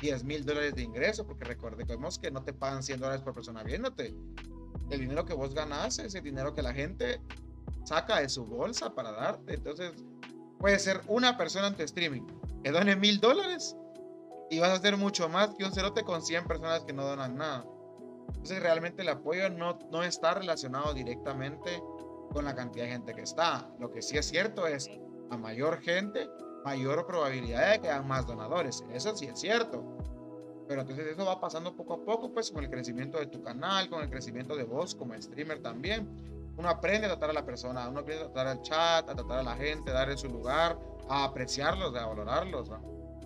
10 0.00 0.24
mil 0.24 0.44
dólares 0.44 0.74
de 0.74 0.82
ingreso, 0.82 1.26
porque 1.26 1.44
recordemos 1.44 2.18
que 2.18 2.30
no 2.30 2.42
te 2.42 2.52
pagan 2.52 2.82
100 2.82 3.00
dólares 3.00 3.22
por 3.22 3.34
persona 3.34 3.62
viéndote. 3.62 4.14
El 4.90 5.00
dinero 5.00 5.24
que 5.24 5.34
vos 5.34 5.54
ganas 5.54 5.98
es 5.98 6.14
el 6.14 6.22
dinero 6.22 6.54
que 6.54 6.62
la 6.62 6.72
gente 6.72 7.20
saca 7.84 8.20
de 8.20 8.28
su 8.28 8.44
bolsa 8.44 8.94
para 8.94 9.12
darte. 9.12 9.54
Entonces, 9.54 9.92
puede 10.58 10.78
ser 10.78 11.00
una 11.06 11.36
persona 11.36 11.68
en 11.68 11.74
tu 11.74 11.82
streaming 11.82 12.22
que 12.62 12.70
done 12.70 12.96
mil 12.96 13.20
dólares 13.20 13.76
y 14.50 14.58
vas 14.58 14.70
a 14.70 14.74
hacer 14.74 14.96
mucho 14.96 15.28
más 15.28 15.54
que 15.54 15.64
un 15.64 15.72
cerote 15.72 16.02
con 16.02 16.22
100 16.22 16.46
personas 16.46 16.84
que 16.84 16.92
no 16.92 17.04
donan 17.04 17.36
nada. 17.36 17.64
Entonces, 18.28 18.60
realmente 18.60 19.02
el 19.02 19.08
apoyo 19.08 19.48
no, 19.48 19.78
no 19.90 20.02
está 20.02 20.34
relacionado 20.34 20.92
directamente 20.92 21.82
con 22.32 22.44
la 22.44 22.54
cantidad 22.54 22.84
de 22.84 22.90
gente 22.90 23.14
que 23.14 23.22
está. 23.22 23.70
Lo 23.78 23.90
que 23.90 24.02
sí 24.02 24.18
es 24.18 24.26
cierto 24.26 24.66
es, 24.66 24.90
a 25.30 25.36
mayor 25.36 25.80
gente, 25.80 26.28
mayor 26.64 27.06
probabilidad 27.06 27.72
de 27.72 27.80
que 27.80 27.90
hayan 27.90 28.06
más 28.06 28.26
donadores. 28.26 28.84
Eso 28.92 29.16
sí 29.16 29.26
es 29.26 29.38
cierto. 29.38 29.84
Pero 30.66 30.82
entonces 30.82 31.06
eso 31.06 31.24
va 31.24 31.40
pasando 31.40 31.74
poco 31.74 31.94
a 31.94 32.04
poco, 32.04 32.32
pues 32.32 32.50
con 32.50 32.64
el 32.64 32.70
crecimiento 32.70 33.18
de 33.18 33.26
tu 33.26 33.42
canal, 33.42 33.88
con 33.88 34.02
el 34.02 34.10
crecimiento 34.10 34.56
de 34.56 34.64
vos 34.64 34.94
como 34.94 35.20
streamer 35.20 35.60
también. 35.62 36.08
Uno 36.56 36.68
aprende 36.68 37.06
a 37.06 37.10
tratar 37.10 37.30
a 37.30 37.32
la 37.32 37.44
persona, 37.44 37.88
uno 37.88 38.00
aprende 38.00 38.24
a 38.24 38.26
tratar 38.26 38.46
al 38.46 38.62
chat, 38.62 39.08
a 39.08 39.14
tratar 39.14 39.38
a 39.38 39.42
la 39.42 39.56
gente, 39.56 39.90
a 39.90 39.94
darle 39.94 40.16
su 40.16 40.28
lugar, 40.28 40.78
a 41.08 41.24
apreciarlos, 41.24 41.94
a 41.96 42.06
valorarlos. 42.06 42.70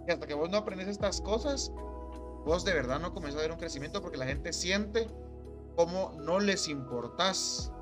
Y 0.06 0.12
hasta 0.12 0.26
que 0.26 0.34
vos 0.34 0.50
no 0.50 0.58
aprendes 0.58 0.88
estas 0.88 1.20
cosas, 1.20 1.72
vos 2.44 2.64
de 2.64 2.74
verdad 2.74 3.00
no 3.00 3.12
comenzás 3.14 3.40
a 3.40 3.42
ver 3.42 3.52
un 3.52 3.58
crecimiento 3.58 4.02
porque 4.02 4.18
la 4.18 4.26
gente 4.26 4.52
siente 4.52 5.06
como 5.76 6.12
no 6.20 6.40
les 6.40 6.68
importás. 6.68 7.72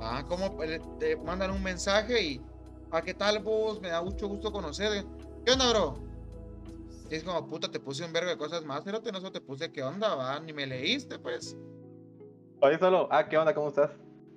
¿ah? 0.00 0.24
Como 0.28 0.56
te 0.98 1.16
mandan 1.16 1.50
un 1.50 1.62
mensaje 1.62 2.22
y, 2.22 2.40
¿a 2.90 3.02
qué 3.02 3.14
tal 3.14 3.40
vos? 3.40 3.80
Me 3.80 3.88
da 3.88 4.02
mucho 4.02 4.28
gusto 4.28 4.52
conocer. 4.52 5.04
¿Qué 5.44 5.52
onda, 5.52 5.70
bro? 5.70 5.94
Y 7.10 7.16
es 7.16 7.24
como, 7.24 7.44
puta, 7.48 7.70
te 7.70 7.80
puse 7.80 8.04
un 8.04 8.12
verbo 8.12 8.30
de 8.30 8.36
cosas 8.36 8.64
más, 8.64 8.82
pero 8.84 9.00
te 9.00 9.10
no 9.10 9.18
solo 9.18 9.32
te 9.32 9.40
puse, 9.40 9.72
¿qué 9.72 9.82
onda, 9.82 10.14
va? 10.14 10.38
Ni 10.38 10.52
me 10.52 10.66
leíste, 10.66 11.18
pues. 11.18 11.56
Oye, 12.60 12.78
solo, 12.78 13.08
ah, 13.10 13.28
¿qué 13.28 13.36
onda? 13.36 13.54
¿Cómo 13.54 13.68
estás? 13.68 13.90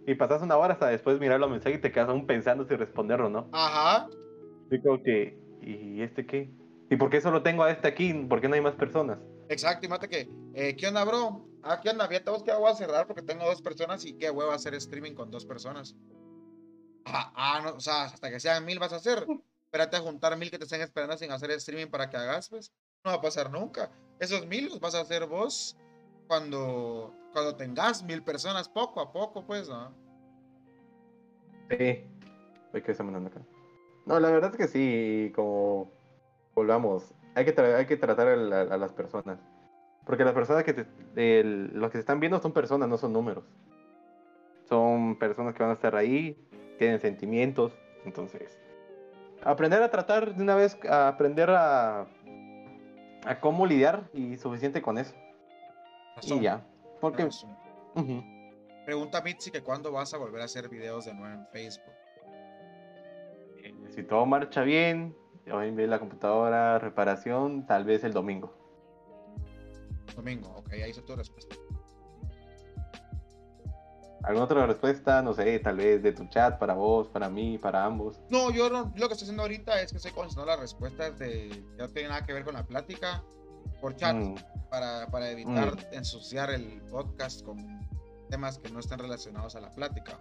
Y 0.08 0.16
pasas 0.16 0.42
una 0.42 0.58
hora 0.58 0.74
hasta 0.74 0.88
después 0.88 1.20
mirar 1.20 1.40
los 1.40 1.52
mensajes 1.52 1.78
y 1.78 1.82
te 1.82 1.92
quedas 1.92 2.10
aún 2.10 2.26
pensando 2.26 2.66
si 2.66 2.76
responderlo, 2.76 3.30
¿no? 3.30 3.48
Ajá. 3.52 4.08
Digo 4.70 5.02
que, 5.04 5.38
¿y 5.62 6.02
este 6.02 6.26
qué? 6.26 6.52
¿Y 6.94 6.95
por 6.95 7.10
qué 7.10 7.20
solo 7.20 7.41
tengo 7.41 7.64
a 7.64 7.72
este 7.72 7.88
aquí? 7.88 8.14
¿Por 8.14 8.40
qué 8.40 8.48
no 8.48 8.53
hay 8.53 8.61
más 8.61 8.76
personas? 8.76 9.18
Exacto, 9.49 9.88
y 9.88 9.90
mate 9.90 10.07
que, 10.07 10.30
eh, 10.53 10.76
¿qué 10.76 10.90
onda, 10.90 11.03
bro? 11.03 11.44
Ah, 11.64 11.82
¿qué 11.82 11.90
onda? 11.90 12.07
Fíjate 12.07 12.30
vos 12.30 12.44
que 12.44 12.53
voy 12.53 12.70
a 12.70 12.76
cerrar 12.76 13.07
porque 13.07 13.24
tengo 13.24 13.45
dos 13.45 13.64
personas 13.64 14.06
y 14.06 14.14
qué 14.14 14.30
huevo 14.30 14.52
hacer 14.52 14.76
streaming 14.76 15.15
con 15.15 15.32
dos 15.32 15.44
personas. 15.44 15.95
Ah, 17.06 17.34
ah, 17.36 17.61
no, 17.64 17.78
o 17.78 17.80
sea, 17.80 18.03
hasta 18.03 18.30
que 18.30 18.40
sean 18.40 18.64
mil 18.64 18.78
vas 18.78 18.94
a 18.94 18.98
hacer. 18.98 19.26
Espérate 19.65 19.98
a 19.98 20.02
juntar 20.02 20.38
mil 20.38 20.52
que 20.52 20.60
te 20.60 20.65
estén 20.65 20.82
esperando 20.82 21.18
sin 21.18 21.32
hacer 21.32 21.49
streaming 21.49 21.88
para 21.88 22.11
que 22.11 22.18
hagas, 22.18 22.48
pues. 22.49 22.72
No 23.03 23.10
va 23.10 23.18
a 23.18 23.22
pasar 23.22 23.49
nunca. 23.49 23.90
Esos 24.20 24.45
mil 24.45 24.70
los 24.70 24.80
vas 24.80 24.94
a 24.94 25.02
hacer 25.02 25.26
vos 25.26 25.76
cuando, 26.28 27.11
cuando 27.32 27.56
tengas 27.56 28.03
mil 28.03 28.22
personas, 28.24 28.70
poco 28.70 29.02
a 29.02 29.11
poco, 29.11 29.44
pues, 29.48 29.68
¿no? 29.68 29.95
Sí. 31.72 32.03
Voy 32.72 32.84
que 32.84 32.91
acá. 32.91 33.41
No, 34.06 34.20
la 34.20 34.30
verdad 34.30 34.52
es 34.52 34.57
que 34.57 34.68
sí, 34.68 35.32
como 35.34 36.03
volvamos, 36.54 37.14
hay 37.36 37.46
que, 37.46 37.62
hay 37.62 37.86
que 37.86 37.98
tratar 37.98 38.28
a, 38.28 38.62
a 38.62 38.78
las 38.78 38.94
personas. 38.94 39.40
Porque 40.06 40.26
las 40.26 40.34
personas 40.34 40.64
que 40.64 40.74
te, 40.74 41.44
los 41.44 41.90
que 41.90 41.98
se 41.98 42.02
están 42.02 42.20
viendo 42.20 42.40
son 42.42 42.52
personas, 42.52 42.90
no 42.90 42.98
son 42.98 43.14
números. 43.14 43.46
Son 44.68 45.18
personas 45.18 45.54
que 45.54 45.64
van 45.64 45.70
a 45.72 45.74
estar 45.74 45.96
ahí, 45.96 46.38
tienen 46.78 47.00
sentimientos. 47.00 47.74
Entonces, 48.06 48.60
aprender 49.44 49.82
a 49.82 49.90
tratar 49.90 50.36
de 50.36 50.44
una 50.44 50.56
vez, 50.56 50.78
a 50.90 51.08
aprender 51.08 51.50
a, 51.50 52.06
a 53.26 53.40
cómo 53.40 53.66
lidiar 53.66 54.10
y 54.14 54.36
suficiente 54.38 54.82
con 54.82 54.98
eso. 54.98 55.16
Y 56.22 56.42
ya. 56.42 56.66
Porque. 57.00 57.30
Pregunta 58.86 59.22
Mitzi 59.22 59.50
que 59.50 59.62
cuándo 59.62 59.94
vas 59.94 60.14
a 60.14 60.18
volver 60.18 60.42
a 60.42 60.46
hacer 60.46 60.68
videos 60.68 61.06
de 61.06 61.14
nuevo 61.14 61.34
en 61.34 61.48
Facebook. 61.48 61.94
Si 63.90 64.04
todo 64.04 64.26
marcha 64.26 64.64
bien, 64.64 65.16
hoy 65.52 65.68
en 65.68 65.90
la 65.90 65.99
computadora, 65.99 66.80
reparación, 66.80 67.65
tal 67.65 67.84
vez 67.84 68.03
el 68.03 68.14
domingo. 68.14 68.53
Domingo, 70.15 70.49
ok, 70.57 70.74
ahí 70.74 70.91
hizo 70.91 71.03
tu 71.03 71.15
respuesta. 71.15 71.56
¿Alguna 74.24 74.45
otra 74.45 74.65
respuesta? 74.65 75.22
No 75.22 75.34
sé, 75.34 75.60
tal 75.60 75.76
vez 75.76 76.02
de 76.02 76.14
tu 76.14 76.26
chat 76.28 76.57
para 76.57 76.74
vos, 76.76 77.10
para 77.10 77.30
mí, 77.30 77.57
para 77.57 77.84
ambos. 77.84 78.22
No, 78.30 78.52
yo 78.52 78.70
lo 78.70 78.91
que 78.94 79.02
estoy 79.02 79.26
haciendo 79.26 79.44
ahorita 79.44 79.82
es 79.82 79.91
que 79.91 79.98
estoy 79.98 80.14
contestando 80.14 80.49
las 80.49 80.60
respuestas 80.60 81.20
de 81.20 81.49
que 81.49 81.84
no 81.84 81.90
tiene 81.90 82.10
nada 82.10 82.26
que 82.26 82.32
ver 82.32 82.45
con 82.45 82.53
la 82.53 82.65
plática 82.65 83.22
por 83.82 83.98
chat 83.98 84.15
mm. 84.15 84.36
para, 84.70 85.07
para, 85.07 85.30
evitar 85.30 85.76
mm. 85.76 85.94
ensuciar 85.94 86.52
el 86.52 86.82
podcast 86.90 87.44
con 87.44 87.86
temas 88.30 88.60
que 88.60 88.72
no 88.72 88.80
estén 88.80 88.99
relacionados 88.99 89.57
a 89.57 89.60
la 89.60 89.70
plática. 89.72 90.18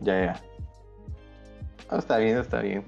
Ya, 0.00 0.26
ya. 0.26 0.42
Ah, 1.88 1.96
está 1.96 2.18
bien, 2.18 2.36
está 2.36 2.60
bien. 2.60 2.84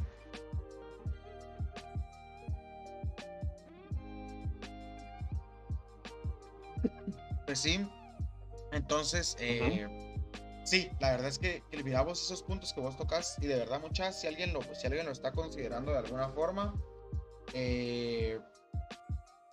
Pues 7.50 7.62
sí. 7.62 7.84
Entonces, 8.70 9.36
eh, 9.40 9.88
sí, 10.62 10.88
la 11.00 11.10
verdad 11.10 11.26
es 11.26 11.40
que, 11.40 11.64
que 11.68 11.82
miramos 11.82 12.22
esos 12.22 12.44
puntos 12.44 12.72
que 12.72 12.80
vos 12.80 12.96
tocas 12.96 13.36
y 13.40 13.48
de 13.48 13.56
verdad 13.56 13.80
muchas, 13.80 14.20
si 14.20 14.28
alguien 14.28 14.52
lo, 14.52 14.62
si 14.72 14.86
alguien 14.86 15.04
lo 15.04 15.10
está 15.10 15.32
considerando 15.32 15.90
de 15.90 15.98
alguna 15.98 16.28
forma, 16.28 16.72
eh, 17.52 18.38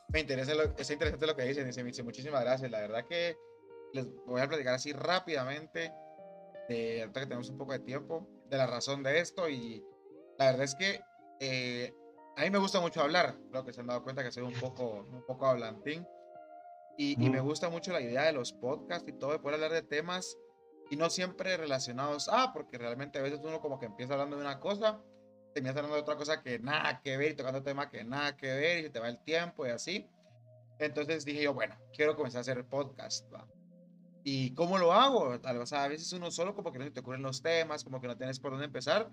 me 0.09 0.19
interesa 0.19 0.53
lo, 0.53 0.65
es 0.77 0.91
interesante 0.91 1.25
lo 1.25 1.35
que 1.35 1.41
dicen, 1.41 1.65
dice, 1.65 2.03
muchísimas 2.03 2.41
gracias, 2.41 2.69
la 2.69 2.81
verdad 2.81 3.03
que 3.07 3.35
les 3.93 4.05
voy 4.27 4.41
a 4.41 4.47
platicar 4.47 4.75
así 4.75 4.93
rápidamente, 4.93 5.91
de, 6.69 7.01
ahorita 7.01 7.21
que 7.21 7.25
tenemos 7.25 7.49
un 7.49 7.57
poco 7.57 7.71
de 7.71 7.79
tiempo, 7.79 8.29
de 8.47 8.57
la 8.57 8.67
razón 8.67 9.01
de 9.01 9.21
esto 9.21 9.49
y 9.49 9.83
la 10.37 10.51
verdad 10.51 10.65
es 10.65 10.75
que 10.75 11.01
eh, 11.39 11.91
a 12.35 12.43
mí 12.43 12.51
me 12.51 12.59
gusta 12.59 12.79
mucho 12.79 13.01
hablar, 13.01 13.39
creo 13.49 13.65
que 13.65 13.73
se 13.73 13.81
han 13.81 13.87
dado 13.87 14.03
cuenta 14.03 14.21
que 14.23 14.31
soy 14.31 14.43
un 14.43 14.53
poco, 14.53 15.03
un 15.11 15.25
poco 15.25 15.47
hablantín. 15.47 16.05
Y, 16.97 17.15
me 17.29 17.39
gusta 17.39 17.69
mucho 17.69 17.93
la 17.93 18.01
idea 18.01 18.23
de 18.23 18.33
los 18.33 18.53
podcasts 18.53 19.07
y 19.07 19.13
todo, 19.13 19.31
de 19.31 19.39
poder 19.39 19.55
hablar 19.55 19.71
de 19.71 19.83
temas 19.83 20.35
y 20.89 20.95
no 20.95 21.09
siempre 21.11 21.55
relacionados 21.55 22.27
a, 22.27 22.53
porque 22.53 22.77
realmente 22.77 23.19
a 23.19 23.21
veces 23.21 23.39
uno 23.43 23.59
como 23.61 23.77
que 23.77 23.85
empieza 23.85 24.13
hablando 24.13 24.35
de 24.35 24.41
una 24.41 24.59
cosa, 24.59 24.99
termina 25.53 25.71
hablando 25.71 25.95
de 25.95 26.01
otra 26.01 26.15
cosa 26.15 26.41
que 26.41 26.57
nada 26.57 26.99
que 27.01 27.17
ver 27.17 27.31
y 27.31 27.35
tocando 27.35 27.61
tema 27.61 27.91
que 27.91 28.03
nada 28.03 28.35
que 28.35 28.47
ver 28.47 28.79
y 28.79 28.83
se 28.83 28.89
te 28.89 28.99
va 28.99 29.09
el 29.09 29.21
tiempo 29.23 29.67
y 29.67 29.69
así. 29.69 30.09
Entonces 30.79 31.23
dije 31.23 31.43
yo, 31.43 31.53
bueno, 31.53 31.75
quiero 31.93 32.15
comenzar 32.15 32.39
a 32.39 32.41
hacer 32.41 32.65
podcast. 32.65 33.31
¿Y 34.23 34.53
cómo 34.55 34.77
lo 34.77 34.91
hago? 34.91 35.39
Tal 35.39 35.59
vez 35.59 35.73
a 35.73 35.87
veces 35.87 36.11
uno 36.13 36.31
solo 36.31 36.55
como 36.55 36.71
que 36.71 36.79
no 36.79 36.85
se 36.85 36.91
te 36.91 36.99
ocurren 36.99 37.21
los 37.21 37.41
temas, 37.41 37.83
como 37.83 38.01
que 38.01 38.07
no 38.07 38.17
tienes 38.17 38.39
por 38.39 38.51
dónde 38.51 38.65
empezar. 38.65 39.11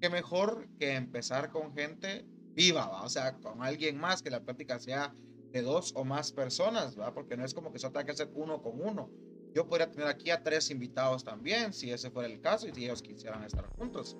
Qué 0.00 0.08
mejor 0.08 0.66
que 0.78 0.94
empezar 0.94 1.50
con 1.50 1.74
gente 1.74 2.24
viva, 2.54 2.88
¿va? 2.88 3.02
o 3.02 3.08
sea, 3.08 3.36
con 3.36 3.62
alguien 3.62 3.98
más, 3.98 4.22
que 4.22 4.30
la 4.30 4.40
plática 4.40 4.78
sea 4.78 5.14
de 5.52 5.62
dos 5.62 5.92
o 5.94 6.04
más 6.04 6.32
personas, 6.32 6.96
¿verdad? 6.96 7.14
Porque 7.14 7.36
no 7.36 7.44
es 7.44 7.54
como 7.54 7.72
que 7.72 7.78
solo 7.78 7.92
tenga 7.92 8.06
que 8.06 8.12
hacer 8.12 8.30
uno 8.34 8.62
con 8.62 8.80
uno. 8.80 9.10
Yo 9.54 9.66
podría 9.66 9.90
tener 9.90 10.06
aquí 10.08 10.30
a 10.30 10.42
tres 10.42 10.70
invitados 10.70 11.24
también, 11.24 11.72
si 11.72 11.90
ese 11.90 12.10
fuera 12.10 12.28
el 12.28 12.40
caso 12.40 12.68
y 12.68 12.74
si 12.74 12.84
ellos 12.84 13.02
quisieran 13.02 13.42
estar 13.44 13.66
juntos. 13.76 14.16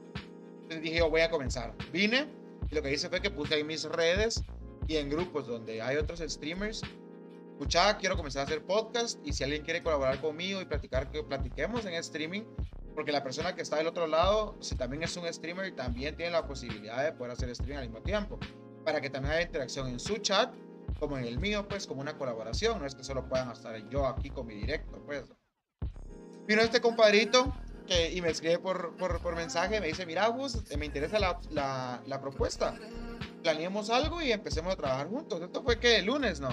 Entonces 0.63 0.83
dije, 0.83 0.99
yo 0.99 1.11
voy 1.11 1.21
a 1.21 1.31
comenzar. 1.31 1.75
Vine 1.93 2.27
y 2.71 2.75
lo 2.75 2.83
que 2.83 2.93
hice 2.93 3.09
fue 3.09 3.21
que 3.21 3.31
puse 3.31 3.55
ahí 3.55 3.65
mis 3.65 3.85
redes 3.85 4.43
y 4.87 4.97
en 4.97 5.11
grupos 5.11 5.47
donde 5.47 5.83
hay 5.83 5.97
otros 5.97 6.21
streamers. 6.21 6.83
Escuchaba, 7.53 7.99
quiero 7.99 8.17
comenzar 8.17 8.43
a 8.43 8.45
hacer 8.45 8.63
podcast 8.65 9.19
y 9.27 9.33
si 9.33 9.45
alguien 9.45 9.63
quiere 9.63 9.83
colaborar 9.83 10.21
conmigo 10.21 10.61
y 10.61 10.65
platicar, 10.65 11.11
que 11.11 11.23
platiquemos 11.23 11.85
en 11.87 11.95
streaming, 11.95 12.43
porque 12.95 13.13
la 13.13 13.23
persona 13.23 13.55
que 13.55 13.63
está 13.63 13.77
del 13.77 13.89
otro 13.89 14.07
lado, 14.07 14.57
si 14.61 14.77
también 14.77 15.03
es 15.03 15.17
un 15.17 15.33
streamer, 15.33 15.75
también 15.75 16.17
tiene 16.17 16.33
la 16.33 16.47
posibilidad 16.47 17.03
de 17.05 17.13
poder 17.13 17.33
hacer 17.33 17.49
streaming 17.51 17.79
al 17.79 17.89
mismo 17.89 18.03
tiempo, 18.03 18.39
para 18.85 19.01
que 19.01 19.11
también 19.11 19.35
haya 19.35 19.43
interacción 19.47 19.89
en 19.89 19.99
su 19.99 20.19
chat 20.19 20.55
como 20.99 21.19
en 21.19 21.25
el 21.25 21.39
mío, 21.39 21.66
pues 21.69 21.87
como 21.87 22.01
una 22.01 22.16
colaboración, 22.16 22.81
no 22.81 22.87
es 22.87 22.95
que 22.95 23.05
solo 23.05 23.29
puedan 23.29 23.51
estar 23.51 23.77
yo 23.89 24.07
aquí 24.07 24.31
con 24.31 24.47
mi 24.47 24.55
directo, 24.55 25.01
pues. 25.07 25.25
Vino 26.47 26.62
este 26.62 26.81
compadrito 26.81 27.55
que, 27.87 28.12
y 28.12 28.20
me 28.23 28.31
escribe 28.31 28.59
por, 28.59 28.97
por, 28.97 29.20
por 29.20 29.37
mensaje, 29.37 29.81
me 29.81 29.87
dice, 29.87 30.07
mira, 30.07 30.27
Gus, 30.29 30.62
me 30.77 30.87
interesa 30.87 31.19
la, 31.19 31.39
la, 31.51 32.01
la, 32.07 32.20
propuesta, 32.20 32.75
planeemos 33.43 33.91
algo 33.91 34.23
y 34.23 34.33
empecemos 34.33 34.73
a 34.73 34.77
trabajar 34.77 35.09
juntos. 35.09 35.41
Esto 35.43 35.62
fue 35.62 35.79
que 35.79 35.99
el 35.99 36.07
lunes, 36.07 36.41
¿no? 36.41 36.51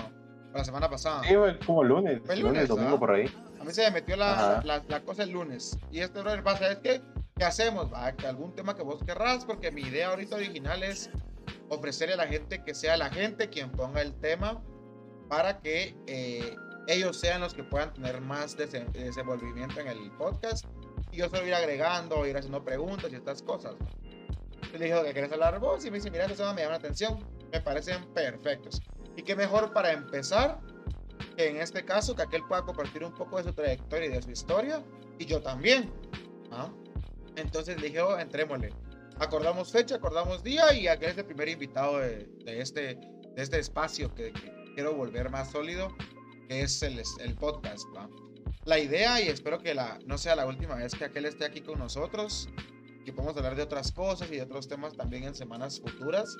La 0.53 0.63
semana 0.63 0.89
pasada. 0.89 1.21
Sí, 1.23 1.33
como 1.65 1.83
lunes. 1.83 2.21
Fue 2.25 2.37
lunes, 2.37 2.67
domingo 2.67 2.97
por 2.97 3.11
ahí. 3.11 3.29
A 3.59 3.63
mí 3.63 3.73
se 3.73 3.83
me 3.83 3.91
metió 3.91 4.15
la, 4.15 4.61
la, 4.63 4.81
la, 4.87 5.01
cosa 5.01 5.23
el 5.23 5.31
lunes. 5.31 5.77
Y 5.91 5.99
este 5.99 6.21
brother 6.21 6.43
pasa, 6.43 6.71
es 6.71 6.77
que, 6.79 7.01
¿qué 7.35 7.43
hacemos? 7.43 7.91
Va, 7.91 8.13
algún 8.25 8.55
tema 8.55 8.75
que 8.75 8.83
vos 8.83 9.03
querrás, 9.03 9.43
porque 9.43 9.71
mi 9.71 9.81
idea 9.81 10.09
ahorita 10.09 10.37
original 10.37 10.83
es 10.83 11.09
ofrecerle 11.69 12.13
a 12.13 12.17
la 12.17 12.27
gente 12.27 12.63
que 12.63 12.73
sea 12.73 12.97
la 12.97 13.09
gente 13.09 13.49
quien 13.49 13.71
ponga 13.71 14.01
el 14.01 14.13
tema 14.15 14.61
para 15.29 15.59
que 15.59 15.95
eh, 16.07 16.55
ellos 16.87 17.17
sean 17.17 17.41
los 17.41 17.53
que 17.53 17.63
puedan 17.63 17.93
tener 17.93 18.21
más 18.21 18.55
desenvolvimiento 18.57 19.79
en 19.79 19.87
el 19.87 20.11
podcast 20.11 20.65
y 21.11 21.17
yo 21.17 21.29
solo 21.29 21.47
ir 21.47 21.53
agregando, 21.53 22.25
ir 22.25 22.37
haciendo 22.37 22.63
preguntas 22.63 23.11
y 23.11 23.15
estas 23.15 23.41
cosas. 23.41 23.75
le 24.73 24.85
dije, 24.85 25.01
¿qué 25.05 25.13
quieres 25.13 25.31
hablar 25.31 25.59
vos? 25.59 25.83
Y 25.85 25.91
me 25.91 25.97
dice, 25.97 26.11
mira, 26.11 26.25
eso 26.25 26.53
me 26.53 26.61
llama 26.61 26.71
la 26.71 26.77
atención, 26.77 27.19
me 27.51 27.61
parecen 27.61 28.03
perfectos. 28.13 28.81
Y 29.15 29.23
qué 29.23 29.35
mejor 29.35 29.73
para 29.73 29.91
empezar 29.91 30.59
que 31.37 31.49
en 31.49 31.57
este 31.57 31.85
caso 31.85 32.15
que 32.15 32.23
aquel 32.23 32.43
pueda 32.47 32.63
compartir 32.63 33.03
un 33.03 33.13
poco 33.13 33.37
de 33.37 33.43
su 33.43 33.53
trayectoria 33.53 34.07
y 34.07 34.11
de 34.11 34.21
su 34.21 34.31
historia 34.31 34.83
y 35.17 35.25
yo 35.25 35.41
también. 35.41 35.91
¿ah? 36.51 36.69
Entonces 37.35 37.79
le 37.79 37.87
dije, 37.87 38.01
oh, 38.01 38.17
acordamos 39.19 39.71
fecha, 39.71 39.95
acordamos 39.95 40.43
día 40.43 40.73
y 40.73 40.87
aquel 40.87 41.11
es 41.11 41.17
el 41.17 41.25
primer 41.25 41.49
invitado 41.49 41.99
de, 41.99 42.27
este, 42.45 42.99
este 43.35 43.59
espacio 43.59 44.13
que, 44.13 44.33
quiero 44.73 44.93
volver 44.93 45.29
más 45.29 45.51
sólido, 45.51 45.95
que 46.49 46.61
es 46.61 46.81
el, 46.83 47.01
podcast. 47.35 47.87
La 48.65 48.77
idea, 48.77 49.21
y 49.21 49.29
espero 49.29 49.59
que 49.59 49.73
la, 49.73 49.99
no 50.05 50.17
sea 50.17 50.35
la 50.35 50.45
última 50.45 50.75
vez 50.75 50.93
que 50.93 51.05
aquel 51.05 51.25
esté 51.25 51.45
aquí 51.45 51.61
con 51.61 51.79
nosotros, 51.79 52.49
y 53.05 53.11
podemos 53.11 53.37
hablar 53.37 53.55
de 53.55 53.63
otras 53.63 53.91
cosas 53.91 54.29
y 54.31 54.35
de 54.35 54.41
otros 54.41 54.67
temas 54.67 54.97
también 54.97 55.23
en 55.23 55.35
semanas 55.35 55.79
futuras. 55.79 56.35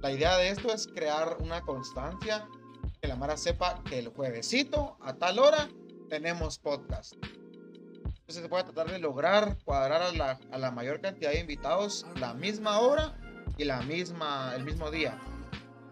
La 0.00 0.12
idea 0.12 0.36
de 0.36 0.50
esto 0.50 0.72
es 0.72 0.86
crear 0.86 1.38
una 1.40 1.62
constancia, 1.62 2.46
que 3.00 3.08
la 3.08 3.16
Mara 3.16 3.36
sepa 3.36 3.82
que 3.82 3.98
el 3.98 4.08
juevesito 4.08 4.96
a 5.00 5.14
tal 5.14 5.38
hora 5.38 5.68
tenemos 6.08 6.58
podcast. 6.58 7.14
Entonces 8.32 8.44
se 8.44 8.48
puede 8.48 8.64
tratar 8.64 8.90
de 8.90 8.98
lograr 8.98 9.58
cuadrar 9.62 10.00
a 10.00 10.10
la, 10.10 10.38
a 10.50 10.56
la 10.56 10.70
mayor 10.70 11.02
cantidad 11.02 11.32
de 11.32 11.40
invitados 11.40 12.06
la 12.18 12.32
misma 12.32 12.78
hora 12.78 13.14
y 13.58 13.64
la 13.64 13.82
misma, 13.82 14.54
el 14.56 14.64
mismo 14.64 14.90
día. 14.90 15.18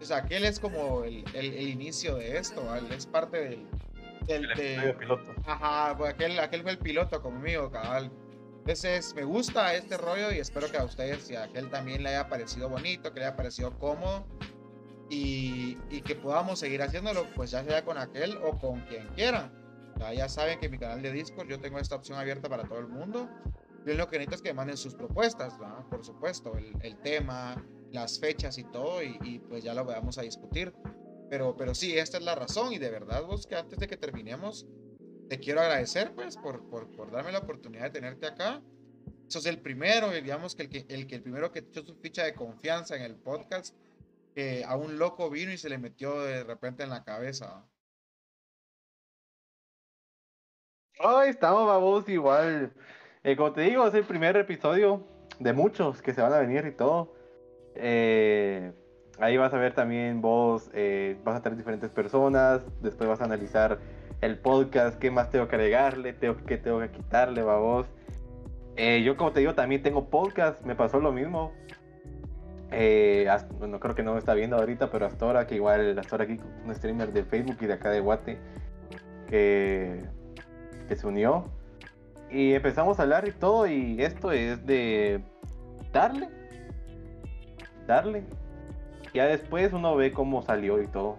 O 0.01 0.03
sea, 0.03 0.17
aquel 0.17 0.45
es 0.45 0.59
como 0.59 1.03
el, 1.03 1.23
el, 1.35 1.53
el 1.53 1.69
inicio 1.69 2.15
de 2.15 2.39
esto, 2.39 2.75
él 2.75 2.87
es 2.91 3.05
parte 3.05 3.37
del... 3.37 3.67
del 4.25 4.47
de, 4.55 4.95
piloto. 4.97 5.35
Ajá, 5.45 5.95
pues 5.95 6.15
aquel, 6.15 6.39
aquel 6.39 6.63
fue 6.63 6.71
el 6.71 6.79
piloto 6.79 7.21
conmigo, 7.21 7.69
cabal. 7.69 8.11
Entonces, 8.61 9.13
me 9.13 9.23
gusta 9.23 9.75
este 9.75 9.97
rollo 9.97 10.31
y 10.31 10.39
espero 10.39 10.71
que 10.71 10.77
a 10.77 10.83
ustedes 10.83 11.29
y 11.29 11.35
a 11.35 11.43
aquel 11.43 11.69
también 11.69 12.01
le 12.01 12.09
haya 12.09 12.27
parecido 12.27 12.69
bonito, 12.69 13.13
que 13.13 13.19
le 13.19 13.27
haya 13.27 13.35
parecido 13.35 13.77
cómodo 13.77 14.25
y, 15.11 15.77
y 15.91 16.01
que 16.01 16.15
podamos 16.15 16.57
seguir 16.57 16.81
haciéndolo, 16.81 17.27
pues 17.35 17.51
ya 17.51 17.63
sea 17.63 17.85
con 17.85 17.99
aquel 17.99 18.35
o 18.37 18.57
con 18.57 18.79
quien 18.87 19.07
quiera. 19.09 19.51
Ya, 19.97 20.13
ya 20.13 20.29
saben 20.29 20.59
que 20.59 20.65
en 20.65 20.71
mi 20.71 20.77
canal 20.77 21.01
de 21.01 21.11
Discord 21.11 21.47
yo 21.47 21.59
tengo 21.59 21.79
esta 21.79 21.95
opción 21.95 22.17
abierta 22.17 22.49
para 22.49 22.63
todo 22.63 22.79
el 22.79 22.87
mundo. 22.87 23.29
Y 23.85 23.93
lo 23.93 24.07
que 24.07 24.17
necesito 24.17 24.35
es 24.35 24.41
que 24.41 24.53
manden 24.53 24.77
sus 24.77 24.93
propuestas, 24.93 25.55
por 25.89 26.05
supuesto, 26.05 26.55
el, 26.57 26.73
el 26.81 26.97
tema, 27.01 27.63
las 27.91 28.19
fechas 28.19 28.57
y 28.57 28.63
todo, 28.65 29.01
y, 29.01 29.17
y, 29.23 29.39
pues 29.39 29.63
ya 29.63 29.73
lo 29.73 29.85
vamos 29.85 30.17
a 30.17 30.21
discutir. 30.21 30.73
Pero, 31.29 31.55
pero 31.55 31.73
sí, 31.73 31.97
esta 31.97 32.17
es 32.17 32.23
la 32.23 32.35
razón, 32.35 32.73
y 32.73 32.77
de 32.77 32.91
verdad, 32.91 33.23
vos 33.25 33.47
que 33.47 33.55
antes 33.55 33.79
de 33.79 33.87
que 33.87 33.97
terminemos, 33.97 34.67
te 35.29 35.39
quiero 35.39 35.61
agradecer, 35.61 36.13
pues, 36.13 36.37
por, 36.37 36.69
por, 36.69 36.91
por 36.91 37.09
darme 37.09 37.31
la 37.31 37.39
oportunidad 37.39 37.83
de 37.83 37.89
tenerte 37.89 38.27
acá. 38.27 38.61
Sos 39.27 39.45
el 39.45 39.59
primero, 39.61 40.11
digamos 40.11 40.55
que 40.55 40.63
el 40.63 40.69
que 40.69 40.85
el, 40.89 41.07
que 41.07 41.15
el 41.15 41.23
primero 41.23 41.51
que 41.51 41.59
echó 41.59 41.83
su 41.83 41.95
ficha 41.95 42.25
de 42.25 42.35
confianza 42.35 42.97
en 42.97 43.03
el 43.03 43.15
podcast, 43.15 43.73
que 44.35 44.65
a 44.65 44.75
un 44.75 44.99
loco 44.99 45.29
vino 45.29 45.51
y 45.53 45.57
se 45.57 45.69
le 45.69 45.77
metió 45.77 46.21
de 46.21 46.43
repente 46.43 46.83
en 46.83 46.89
la 46.89 47.05
cabeza. 47.05 47.65
Ay, 51.03 51.29
estamos 51.29 51.65
babos 51.65 52.07
igual. 52.09 52.71
Eh, 53.23 53.35
como 53.35 53.53
te 53.53 53.61
digo, 53.61 53.87
es 53.87 53.93
el 53.95 54.03
primer 54.03 54.37
episodio 54.37 55.03
de 55.39 55.51
muchos 55.51 55.99
que 55.99 56.13
se 56.13 56.21
van 56.21 56.31
a 56.31 56.39
venir 56.39 56.65
y 56.67 56.71
todo. 56.71 57.13
Eh, 57.73 58.71
ahí 59.19 59.35
vas 59.35 59.51
a 59.53 59.57
ver 59.57 59.73
también 59.73 60.21
vos, 60.21 60.69
eh, 60.73 61.17
vas 61.23 61.37
a 61.37 61.41
tener 61.41 61.57
diferentes 61.57 61.89
personas, 61.89 62.61
después 62.81 63.09
vas 63.09 63.19
a 63.19 63.23
analizar 63.23 63.79
el 64.21 64.37
podcast, 64.37 64.99
qué 64.99 65.09
más 65.09 65.31
tengo 65.31 65.47
que 65.47 65.55
agregarle, 65.55 66.13
tengo, 66.13 66.37
qué 66.45 66.57
tengo 66.57 66.79
que 66.79 66.91
quitarle, 66.91 67.41
babos. 67.41 67.87
Eh, 68.75 69.01
yo 69.03 69.17
como 69.17 69.31
te 69.31 69.39
digo, 69.39 69.55
también 69.55 69.81
tengo 69.81 70.07
podcast, 70.07 70.61
me 70.65 70.75
pasó 70.75 70.99
lo 70.99 71.11
mismo. 71.11 71.51
Eh, 72.69 73.27
creo 73.79 73.95
que 73.95 74.03
no 74.03 74.13
me 74.13 74.19
está 74.19 74.35
viendo 74.35 74.55
ahorita, 74.55 74.91
pero 74.91 75.07
hasta 75.07 75.25
ahora, 75.25 75.47
que 75.47 75.55
igual, 75.55 75.97
hasta 75.97 76.15
ahora 76.15 76.25
aquí, 76.25 76.39
un 76.63 76.75
streamer 76.75 77.11
de 77.11 77.23
Facebook 77.23 77.57
y 77.61 77.65
de 77.65 77.73
acá 77.73 77.89
de 77.89 78.01
Guate, 78.01 78.37
que, 79.27 80.03
que 80.91 80.97
se 80.97 81.07
unió. 81.07 81.45
Y 82.29 82.53
empezamos 82.53 82.99
a 82.99 83.03
hablar 83.03 83.25
y 83.25 83.31
todo, 83.31 83.65
y 83.65 84.01
esto 84.01 84.33
es 84.33 84.65
de 84.65 85.23
darle, 85.93 86.27
darle. 87.87 88.25
Ya 89.13 89.25
después 89.25 89.71
uno 89.71 89.95
ve 89.95 90.11
cómo 90.11 90.41
salió 90.41 90.81
y 90.81 90.87
todo. 90.87 91.17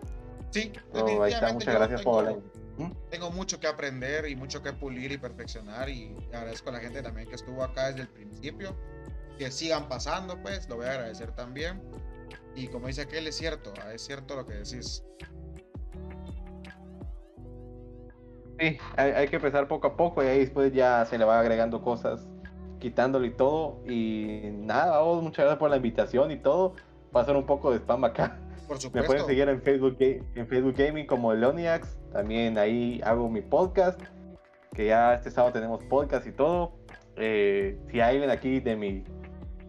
Sí, 0.50 0.72
oh, 0.92 1.22
ahí 1.22 1.32
está, 1.32 1.54
muchas 1.54 1.74
gracias 1.74 2.00
tengo, 2.00 2.12
por 2.12 2.24
la... 2.24 2.32
¿Mm? 2.76 2.92
Tengo 3.08 3.30
mucho 3.30 3.58
que 3.60 3.66
aprender 3.66 4.28
y 4.28 4.36
mucho 4.36 4.62
que 4.62 4.74
pulir 4.74 5.10
y 5.10 5.16
perfeccionar 5.16 5.88
y 5.88 6.14
agradezco 6.34 6.68
a 6.68 6.74
la 6.74 6.80
gente 6.80 7.02
también 7.02 7.28
que 7.28 7.36
estuvo 7.36 7.64
acá 7.64 7.88
desde 7.88 8.02
el 8.02 8.08
principio. 8.08 8.76
Que 9.38 9.50
sigan 9.50 9.88
pasando, 9.88 10.40
pues, 10.42 10.68
lo 10.68 10.76
voy 10.76 10.86
a 10.86 10.92
agradecer 10.92 11.34
también. 11.34 11.80
Y 12.54 12.68
como 12.68 12.88
dice 12.88 13.02
aquel, 13.02 13.26
es 13.26 13.36
cierto, 13.36 13.72
es 13.90 14.02
cierto 14.02 14.36
lo 14.36 14.46
que 14.46 14.52
decís. 14.54 15.02
Sí, 18.62 18.78
hay, 18.96 19.10
hay, 19.10 19.28
que 19.28 19.36
empezar 19.36 19.66
poco 19.66 19.88
a 19.88 19.96
poco 19.96 20.22
y 20.22 20.28
ahí 20.28 20.38
después 20.38 20.72
ya 20.72 21.04
se 21.04 21.18
le 21.18 21.24
va 21.24 21.40
agregando 21.40 21.82
cosas, 21.82 22.28
quitándole 22.78 23.28
y 23.28 23.30
todo. 23.32 23.80
Y 23.88 24.50
nada, 24.52 25.02
muchas 25.02 25.44
gracias 25.44 25.58
por 25.58 25.70
la 25.70 25.76
invitación 25.76 26.30
y 26.30 26.36
todo. 26.36 26.74
Va 27.14 27.22
a 27.22 27.24
ser 27.24 27.36
un 27.36 27.44
poco 27.44 27.72
de 27.72 27.78
spam 27.78 28.04
acá. 28.04 28.38
Por 28.68 28.78
supuesto. 28.78 28.92
Me 29.00 29.02
pueden 29.02 29.26
seguir 29.26 29.48
en 29.48 29.60
Facebook, 29.60 29.96
en 29.98 30.46
Facebook 30.46 30.74
Gaming 30.76 31.06
como 31.06 31.34
Leoniax. 31.34 31.98
También 32.12 32.56
ahí 32.56 33.00
hago 33.04 33.28
mi 33.28 33.40
podcast. 33.40 34.00
Que 34.74 34.86
ya 34.86 35.14
este 35.14 35.30
sábado 35.30 35.52
tenemos 35.52 35.82
podcast 35.84 36.24
y 36.26 36.32
todo. 36.32 36.72
Eh, 37.16 37.78
si 37.90 38.00
hay 38.00 38.14
alguien 38.14 38.30
aquí 38.30 38.60
de 38.60 38.76
mi 38.76 39.04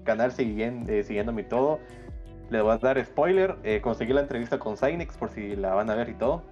canal 0.03 0.31
siguiendo, 0.31 0.91
eh, 0.91 1.03
siguiéndome 1.03 1.41
y 1.41 1.45
todo, 1.45 1.79
les 2.49 2.61
voy 2.61 2.71
a 2.71 2.77
dar 2.77 3.03
spoiler. 3.03 3.57
Eh, 3.63 3.81
conseguí 3.81 4.13
la 4.13 4.21
entrevista 4.21 4.59
con 4.59 4.77
Cynex 4.77 5.17
por 5.17 5.29
si 5.31 5.55
la 5.55 5.73
van 5.73 5.89
a 5.89 5.95
ver 5.95 6.09
y 6.09 6.13
todo. 6.13 6.43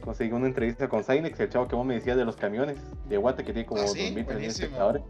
Conseguí 0.00 0.32
una 0.32 0.46
entrevista 0.46 0.88
con 0.88 1.04
Cynex, 1.04 1.38
el 1.40 1.50
chavo 1.50 1.68
que 1.68 1.76
vos 1.76 1.84
me 1.84 1.94
decías 1.94 2.16
de 2.16 2.24
los 2.24 2.36
camiones 2.36 2.78
de 3.08 3.16
Guate 3.16 3.44
que 3.44 3.52
tiene 3.52 3.66
como 3.66 3.82
¿Ah, 3.82 3.86
sí? 3.86 4.14
2.000 4.14 4.40
espectadores. 4.42 5.02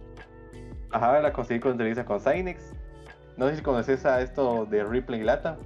Ajá, 0.91 1.21
la 1.21 1.33
conseguí 1.33 1.61
con 1.61 1.73
entrevista 1.73 2.05
con 2.05 2.21
Cynex. 2.21 2.73
No 3.37 3.49
sé 3.49 3.57
si 3.57 3.62
conoces 3.62 4.05
a 4.05 4.21
esto 4.21 4.67
de 4.67 4.85
Replay 4.85 5.23
Lata. 5.23 5.59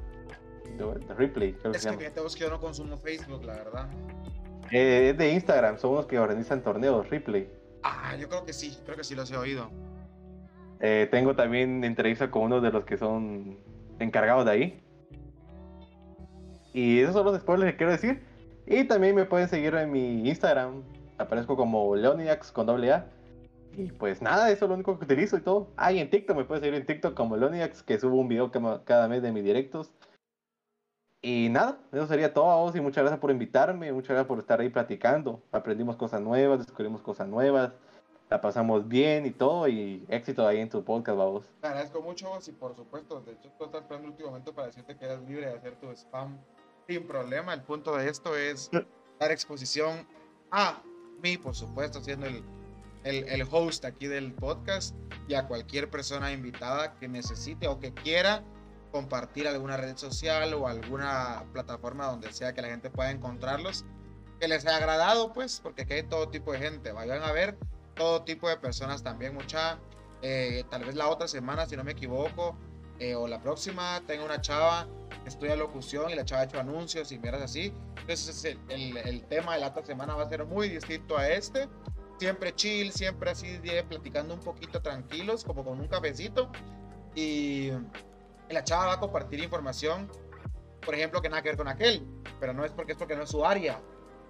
De 0.77 1.15
Replay, 1.15 1.55
creo 1.55 1.73
que 1.73 1.79
es 1.79 1.83
se 1.83 1.89
que 1.91 2.05
llama. 2.11 2.29
que 2.35 2.41
yo 2.41 2.51
no 2.51 2.61
consumo 2.61 2.97
Facebook, 2.97 3.45
la 3.45 3.55
verdad. 3.55 3.89
Eh, 4.71 5.11
es 5.11 5.19
de 5.19 5.33
Instagram, 5.33 5.79
son 5.79 5.95
los 5.95 6.07
que 6.07 6.19
organizan 6.19 6.63
torneos, 6.63 7.09
Replay. 7.09 7.51
Ah, 7.83 8.17
yo 8.19 8.29
creo 8.29 8.45
que 8.45 8.53
sí, 8.53 8.79
creo 8.85 8.97
que 8.97 9.05
sí 9.05 9.15
los 9.15 9.31
he 9.31 9.37
oído. 9.37 9.71
Eh, 10.81 11.09
tengo 11.11 11.35
también 11.35 11.85
entrevista 11.85 12.31
con 12.31 12.43
uno 12.43 12.61
de 12.61 12.71
los 12.71 12.85
que 12.85 12.97
son 12.97 13.59
encargados 13.99 14.45
de 14.45 14.51
ahí. 14.51 14.85
Y 16.73 17.01
esos 17.01 17.15
son 17.15 17.25
los 17.27 17.41
spoilers 17.41 17.73
que 17.73 17.77
quiero 17.79 17.93
decir. 17.93 18.23
Y 18.67 18.85
también 18.85 19.15
me 19.15 19.25
pueden 19.25 19.49
seguir 19.49 19.75
en 19.75 19.91
mi 19.91 20.29
Instagram. 20.29 20.83
Aparezco 21.19 21.57
como 21.57 21.95
Leoniax 21.95 22.51
con 22.51 22.67
doble 22.67 22.93
A. 22.93 23.07
Y 23.77 23.91
pues 23.91 24.23
nada, 24.23 24.51
eso 24.51 24.65
es 24.65 24.69
lo 24.69 24.75
único 24.75 24.99
que 24.99 25.05
utilizo 25.05 25.37
y 25.37 25.41
todo. 25.41 25.69
Ah, 25.77 25.93
y 25.93 25.99
en 25.99 26.09
TikTok 26.09 26.37
me 26.37 26.45
pueden 26.45 26.63
seguir 26.63 26.79
en 26.79 26.87
TikTok 26.87 27.15
como 27.15 27.37
Leoniax, 27.37 27.83
que 27.83 27.99
subo 27.99 28.17
un 28.17 28.29
video 28.29 28.51
cada 28.85 29.09
mes 29.09 29.23
de 29.23 29.33
mis 29.33 29.45
directos. 29.45 29.93
Y 31.21 31.49
nada, 31.51 31.79
eso 31.91 32.07
sería 32.07 32.35
todo 32.35 32.51
a 32.51 32.57
vos 32.57 32.77
y 32.77 32.83
muchas 32.83 33.03
gracias 33.03 33.19
por 33.19 33.31
invitarme, 33.31 33.91
muchas 33.93 34.11
gracias 34.11 34.27
por 34.27 34.39
estar 34.39 34.61
ahí 34.61 34.69
platicando. 34.69 35.41
Aprendimos 35.53 35.97
cosas 35.97 36.21
nuevas, 36.21 36.59
descubrimos 36.59 37.01
cosas 37.01 37.27
nuevas, 37.27 37.73
la 38.29 38.43
pasamos 38.43 38.87
bien 38.89 39.25
y 39.25 39.31
todo, 39.31 39.67
y 39.67 40.05
éxito 40.09 40.47
ahí 40.47 40.61
en 40.61 40.69
tu 40.69 40.85
podcast, 40.85 41.17
vamos. 41.17 41.45
Te 41.63 41.69
agradezco 41.69 42.03
mucho 42.03 42.29
vos 42.29 42.47
y 42.47 42.53
por 42.53 42.77
supuesto, 42.77 43.23
de 43.23 43.33
hecho, 43.33 43.51
tú 43.57 43.65
estás 43.65 43.81
esperando 43.81 44.09
el 44.09 44.11
último 44.13 44.29
momento 44.29 44.53
para 44.53 44.67
decirte 44.67 44.99
que 44.99 45.07
eres 45.07 45.23
libre 45.23 45.47
de 45.47 45.55
hacer 45.55 45.75
tu 45.77 45.91
spam 45.93 46.37
sin 46.89 47.07
problema. 47.07 47.55
El 47.55 47.63
punto 47.63 47.97
de 47.97 48.09
esto 48.09 48.37
es 48.37 48.71
dar 49.19 49.31
exposición 49.33 50.07
a 50.51 50.83
mí, 51.23 51.39
por 51.39 51.55
supuesto, 51.55 52.03
siendo 52.03 52.27
el, 52.27 52.45
el, 53.05 53.29
el 53.29 53.49
host 53.51 53.85
aquí 53.85 54.07
del 54.07 54.33
podcast, 54.33 54.95
y 55.27 55.35
a 55.35 55.47
cualquier 55.47 55.91
persona 55.91 56.33
invitada 56.33 56.95
que 56.99 57.09
necesite 57.09 57.67
o 57.69 57.81
que 57.81 57.95
quiera 57.95 58.45
compartir 58.93 59.49
alguna 59.49 59.77
red 59.77 59.97
social 59.97 60.55
o 60.55 60.69
alguna 60.69 61.45
plataforma 61.53 62.07
donde 62.07 62.33
sea 62.33 62.53
que 62.53 62.63
la 62.63 62.69
gente 62.69 62.91
pueda 62.91 63.11
encontrarlos, 63.11 63.85
que 64.39 64.49
les 64.49 64.65
haya 64.67 64.77
agradado, 64.77 65.33
pues, 65.33 65.61
porque 65.61 65.83
aquí 65.83 65.95
hay 65.95 66.03
todo 66.05 66.29
tipo 66.29 66.53
de 66.53 66.59
gente, 66.59 66.93
vayan 66.93 67.23
a 67.23 67.33
ver 67.33 67.59
todo 67.95 68.23
tipo 68.23 68.49
de 68.49 68.57
personas 68.57 69.03
también, 69.03 69.35
mucha, 69.35 69.79
eh, 70.23 70.65
tal 70.71 70.85
vez 70.85 70.95
la 70.95 71.09
otra 71.09 71.27
semana, 71.27 71.67
si 71.67 71.77
no 71.77 71.85
me 71.85 71.93
equivoco, 71.93 72.57
eh, 72.99 73.15
o 73.15 73.27
la 73.27 73.41
próxima, 73.41 74.03
tengo 74.07 74.25
una 74.25 74.41
chava 74.41 74.87
que 75.23 75.29
estudia 75.29 75.57
locución 75.57 76.11
y 76.11 76.15
la 76.15 76.25
chava 76.25 76.43
ha 76.43 76.45
hecho 76.45 76.61
anuncios 76.61 77.11
y 77.13 77.19
miras 77.19 77.43
así, 77.43 77.73
entonces 78.01 78.45
el, 78.45 78.59
el, 78.69 78.97
el 78.97 79.25
tema 79.27 79.55
de 79.55 79.61
la 79.61 79.69
otra 79.69 79.85
semana 79.85 80.15
va 80.15 80.25
a 80.25 80.29
ser 80.29 80.45
muy 80.45 80.69
distinto 80.69 81.17
a 81.17 81.29
este, 81.29 81.69
siempre 82.19 82.55
chill, 82.55 82.93
siempre 82.93 83.31
así, 83.31 83.61
platicando 83.89 84.35
un 84.35 84.41
poquito 84.41 84.81
tranquilos, 84.81 85.45
como 85.45 85.65
con 85.65 85.81
un 85.81 85.89
cafecito, 85.89 86.51
y 87.15 87.71
la 88.49 88.65
chava 88.65 88.87
va 88.87 88.93
a 88.95 89.01
compartir 89.01 89.43
información, 89.43 90.11
por 90.85 90.95
ejemplo, 90.95 91.21
que 91.21 91.29
nada 91.29 91.43
que 91.43 91.51
ver 91.51 91.59
con 91.59 91.69
aquel, 91.69 92.07
pero 92.41 92.53
no 92.53 92.65
es 92.65 92.73
porque 92.73 92.93
es 92.93 92.99
porque 92.99 93.17
no 93.17 93.23
es 93.23 93.31
su 93.31 93.45
área. 93.45 93.81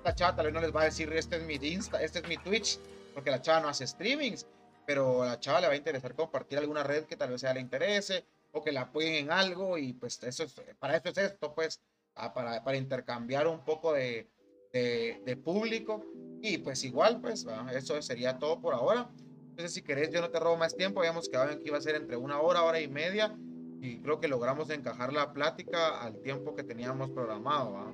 La 0.04 0.14
chava 0.14 0.36
tal 0.36 0.46
vez 0.46 0.54
no 0.54 0.60
les 0.60 0.74
va 0.74 0.82
a 0.82 0.84
decir, 0.84 1.12
este 1.12 1.36
es 1.36 1.42
mi 1.42 1.54
Insta, 1.54 2.02
este 2.02 2.20
es 2.20 2.28
mi 2.28 2.36
Twitch, 2.36 2.78
porque 3.14 3.30
la 3.30 3.40
chava 3.40 3.60
no 3.60 3.68
hace 3.68 3.86
streamings, 3.86 4.46
pero 4.86 5.22
a 5.22 5.26
la 5.26 5.40
chava 5.40 5.60
le 5.60 5.66
va 5.66 5.72
a 5.72 5.76
interesar 5.76 6.14
compartir 6.14 6.58
alguna 6.58 6.82
red 6.82 7.04
que 7.04 7.16
tal 7.16 7.30
vez 7.30 7.40
sea 7.40 7.54
le 7.54 7.60
interese 7.60 8.26
o 8.54 8.62
que 8.62 8.72
la 8.72 8.82
apoyen 8.82 9.14
en 9.14 9.30
algo 9.30 9.76
y 9.76 9.92
pues 9.92 10.22
eso 10.22 10.44
es, 10.44 10.54
para 10.78 10.96
eso 10.96 11.08
es 11.10 11.18
esto, 11.18 11.54
pues, 11.54 11.82
para, 12.14 12.62
para 12.62 12.76
intercambiar 12.76 13.48
un 13.48 13.64
poco 13.64 13.92
de, 13.92 14.30
de, 14.72 15.20
de, 15.24 15.36
público 15.36 16.04
y 16.40 16.58
pues 16.58 16.84
igual, 16.84 17.20
pues, 17.20 17.46
¿va? 17.46 17.70
eso 17.72 18.00
sería 18.00 18.38
todo 18.38 18.60
por 18.60 18.74
ahora. 18.74 19.10
Entonces, 19.50 19.74
si 19.74 19.82
querés, 19.82 20.10
yo 20.10 20.20
no 20.20 20.30
te 20.30 20.38
robo 20.38 20.56
más 20.56 20.76
tiempo, 20.76 21.00
habíamos 21.00 21.28
quedado 21.28 21.50
en 21.50 21.58
que 21.60 21.68
iba 21.68 21.78
a 21.78 21.80
ser 21.80 21.96
entre 21.96 22.16
una 22.16 22.40
hora, 22.40 22.62
hora 22.62 22.80
y 22.80 22.88
media 22.88 23.36
y 23.80 24.00
creo 24.00 24.20
que 24.20 24.28
logramos 24.28 24.70
encajar 24.70 25.12
la 25.12 25.32
plática 25.32 26.00
al 26.00 26.20
tiempo 26.22 26.54
que 26.54 26.62
teníamos 26.62 27.10
programado. 27.10 27.76
¿ah? 27.76 27.92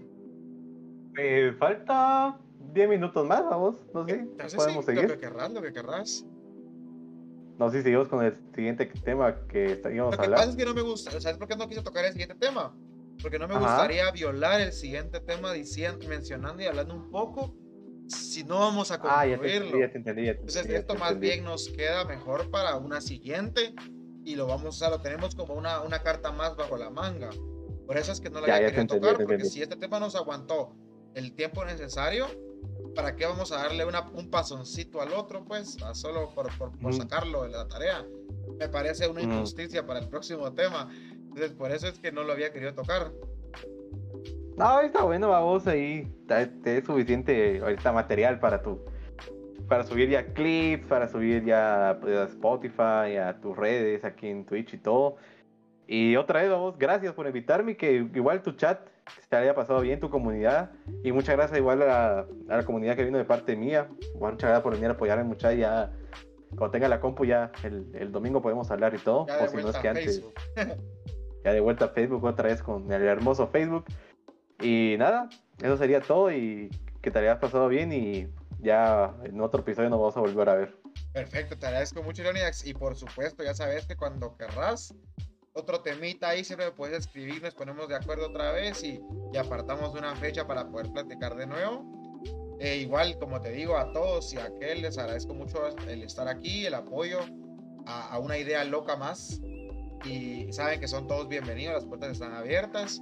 Eh, 1.19 1.55
falta 1.59 2.39
10 2.73 2.89
minutos 2.89 3.27
más, 3.27 3.43
vamos, 3.45 3.77
no 3.95 4.07
sé, 4.07 4.13
Entonces, 4.13 4.55
podemos 4.55 4.85
sí, 4.85 4.93
seguir. 4.93 5.09
Lo 5.09 5.15
que 5.15 5.21
querrás, 5.21 5.51
lo 5.51 5.63
que 5.63 5.73
querrás. 5.73 6.27
No 7.61 7.71
sé 7.71 7.77
si 7.79 7.83
seguimos 7.83 8.09
con 8.09 8.25
el 8.25 8.35
siguiente 8.55 8.87
tema 9.05 9.47
que 9.47 9.83
íbamos 9.93 10.19
a 10.19 10.23
hablar. 10.23 10.31
Lo 10.31 10.35
que 10.35 10.41
pasa 10.41 10.51
es 10.51 10.57
que 10.57 10.65
no 10.65 10.73
me 10.73 10.81
gusta, 10.81 11.21
¿sabes 11.21 11.37
por 11.37 11.47
qué 11.47 11.57
no 11.57 11.69
quise 11.69 11.83
tocar 11.83 12.07
el 12.07 12.13
siguiente 12.13 12.35
tema? 12.35 12.75
Porque 13.21 13.39
no 13.39 13.47
me 13.47 13.59
gustaría 13.59 14.11
violar 14.13 14.63
el 14.63 14.73
siguiente 14.73 15.21
tema 15.21 15.53
diciendo, 15.53 16.09
mencionando 16.09 16.63
y 16.63 16.67
hablando 16.67 16.95
un 16.95 17.11
poco 17.11 17.55
si 18.09 18.45
no 18.45 18.61
vamos 18.61 18.91
a 18.91 18.99
concluirlo. 18.99 19.79
Ah, 19.79 19.91
Entonces 19.93 20.67
esto 20.71 20.95
más 20.95 21.21
bien 21.21 21.45
nos 21.45 21.69
queda 21.69 22.07
mejor 22.07 22.51
para 22.51 22.77
una 22.77 23.03
siguiente 23.03 23.75
y 24.25 24.37
lo 24.37 24.47
vamos 24.47 24.81
a 24.83 24.89
lo 24.89 25.03
tenemos 25.03 25.35
como 25.35 25.53
una, 25.53 25.83
una 25.83 26.03
carta 26.03 26.33
más 26.33 26.57
bajo 26.57 26.79
la 26.79 26.89
manga. 26.89 27.29
Por 27.87 27.99
eso 27.99 28.11
es 28.11 28.23
que 28.23 28.31
no 28.31 28.41
la 28.41 28.57
había 28.57 28.71
querido 28.73 28.99
tocar, 28.99 29.19
porque 29.19 29.45
si 29.45 29.61
este 29.61 29.77
tema 29.77 30.01
nos 30.01 30.17
aguantó 30.17 30.75
el 31.15 31.35
tiempo 31.35 31.63
necesario, 31.67 32.27
¿para 32.95 33.17
qué 33.17 33.27
vamos 33.27 33.53
a 33.53 33.59
darle 33.59 33.85
una, 33.85 34.09
un 34.11 34.31
pasoncito 34.31 35.01
al 35.01 35.13
otro, 35.13 35.45
pues? 35.45 35.77
solo 35.93 36.31
por, 36.35 36.57
por, 36.59 36.77
por 36.79 36.95
sacarlo 36.95 37.45
de 37.45 37.51
la 37.51 37.67
tarea. 37.69 38.05
Me 38.59 38.69
parece 38.69 39.09
una 39.09 39.23
injusticia 39.23 39.87
para 39.87 40.01
el 40.01 40.09
próximo 40.09 40.53
tema. 40.53 40.89
Entonces, 41.13 41.53
por 41.53 41.71
eso 41.71 41.87
es 41.87 41.99
que 41.99 42.13
no 42.13 42.25
lo 42.25 42.33
había 42.33 42.53
querido 42.53 42.75
tocar. 42.75 43.13
No, 44.57 44.81
está 44.81 45.05
bueno, 45.05 45.29
vamos 45.31 45.67
ahí. 45.67 46.13
Te 46.27 46.85
suficiente 46.85 47.61
ahorita 47.61 47.93
material 47.93 48.39
para 48.41 48.61
tu 48.61 48.85
para 49.71 49.85
subir 49.85 50.11
ya 50.11 50.27
clips, 50.27 50.85
para 50.89 51.07
subir 51.07 51.45
ya 51.45 51.97
pues, 52.01 52.19
a 52.19 52.25
Spotify, 52.25 53.17
a 53.17 53.39
tus 53.41 53.57
redes, 53.57 54.05
aquí 54.05 54.27
en 54.27 54.45
Twitch 54.45 54.75
y 54.75 54.79
todo. 54.79 55.17
Y 55.87 56.17
otra 56.17 56.43
vez, 56.43 56.51
vamos, 56.51 56.77
gracias 56.77 57.15
por 57.15 57.27
invitarme, 57.27 57.77
que 57.77 57.93
igual 58.15 58.43
tu 58.43 58.53
chat 58.53 58.81
te 59.29 59.37
haya 59.37 59.55
pasado 59.55 59.81
bien, 59.81 60.01
tu 60.01 60.11
comunidad. 60.11 60.71
Y 61.03 61.13
muchas 61.13 61.37
gracias 61.37 61.59
igual 61.59 61.83
a 61.83 62.27
la, 62.47 62.65
comunidad 62.65 62.97
que 62.97 63.05
vino 63.05 63.19
de 63.19 63.25
parte 63.25 63.57
mía. 63.57 63.89
muchas 64.15 64.41
gracias 64.41 64.61
por 64.61 64.75
venir 64.75 64.89
a 64.89 64.93
apoyarme, 64.93 65.25
muchachos. 65.25 65.59
Ya, 65.59 65.91
cuando 66.51 66.71
tenga 66.71 66.89
la 66.89 67.01
compu, 67.01 67.25
ya 67.25 67.53
el, 67.63 68.11
domingo 68.13 68.43
podemos 68.43 68.71
hablar 68.71 68.95
y 68.95 68.99
todo. 68.99 69.23
o 69.23 69.49
si 69.49 69.57
no 69.57 69.71
es 69.71 69.77
que 69.77 69.89
antes. 69.89 70.25
ya 71.45 71.53
de 71.53 71.61
vuelta 71.61 71.87
a 71.87 71.89
Facebook 71.89 72.25
otra 72.25 72.49
vez 72.49 72.63
con 72.63 72.91
el 72.93 73.03
hermoso 73.03 73.49
Facebook. 73.49 73.85
Y 74.61 74.97
nada, 74.99 75.29
eso 75.63 75.77
sería 75.77 76.01
todo 76.01 76.31
y 76.31 76.71
que 77.01 77.11
te 77.11 77.19
hayas 77.19 77.39
pasado 77.39 77.69
bien 77.69 77.93
y 77.93 78.29
ya 78.59 79.15
en 79.25 79.41
otro 79.41 79.61
episodio 79.61 79.89
nos 79.89 80.01
vamos 80.01 80.17
a 80.17 80.21
volver 80.21 80.49
a 80.49 80.55
ver. 80.55 80.77
Perfecto, 81.13 81.59
te 81.59 81.67
agradezco 81.67 82.03
mucho, 82.03 82.23
Leonidax. 82.23 82.67
Y 82.67 82.75
por 82.75 82.95
supuesto, 82.95 83.43
ya 83.43 83.55
sabes 83.55 83.87
que 83.87 83.97
cuando 83.97 84.37
querrás 84.37 84.95
otro 85.61 85.81
temita 85.81 86.29
ahí, 86.29 86.45
siempre 86.45 86.71
puedes 86.73 86.99
escribir, 86.99 87.43
nos 87.43 87.55
ponemos 87.55 87.89
de 87.89 87.95
acuerdo 87.95 88.29
otra 88.29 88.53
vez 88.53 88.83
y, 88.83 89.01
y 89.33 89.37
apartamos 89.37 89.95
una 89.95 90.15
fecha 90.17 90.47
para 90.47 90.69
poder 90.69 90.91
platicar 90.93 91.37
de 91.37 91.47
nuevo. 91.47 92.01
E 92.59 92.77
igual, 92.77 93.19
como 93.19 93.41
te 93.41 93.53
digo, 93.53 93.77
a 93.77 93.91
todos 93.93 94.35
y 94.35 94.39
a 94.39 94.45
aquel 94.45 94.83
les 94.83 94.99
agradezco 94.99 95.33
mucho 95.33 95.69
el 95.89 96.03
estar 96.03 96.29
aquí, 96.29 96.67
el 96.67 96.75
apoyo 96.75 97.21
a, 97.87 98.13
a 98.13 98.19
una 98.19 98.37
idea 98.37 98.65
loca 98.65 98.97
más. 98.97 99.41
Y 100.05 100.53
saben 100.53 100.81
que 100.81 100.89
son 100.89 101.07
todos 101.07 101.29
bienvenidos, 101.29 101.75
las 101.75 101.87
puertas 101.87 102.11
están 102.11 102.35
abiertas. 102.35 103.01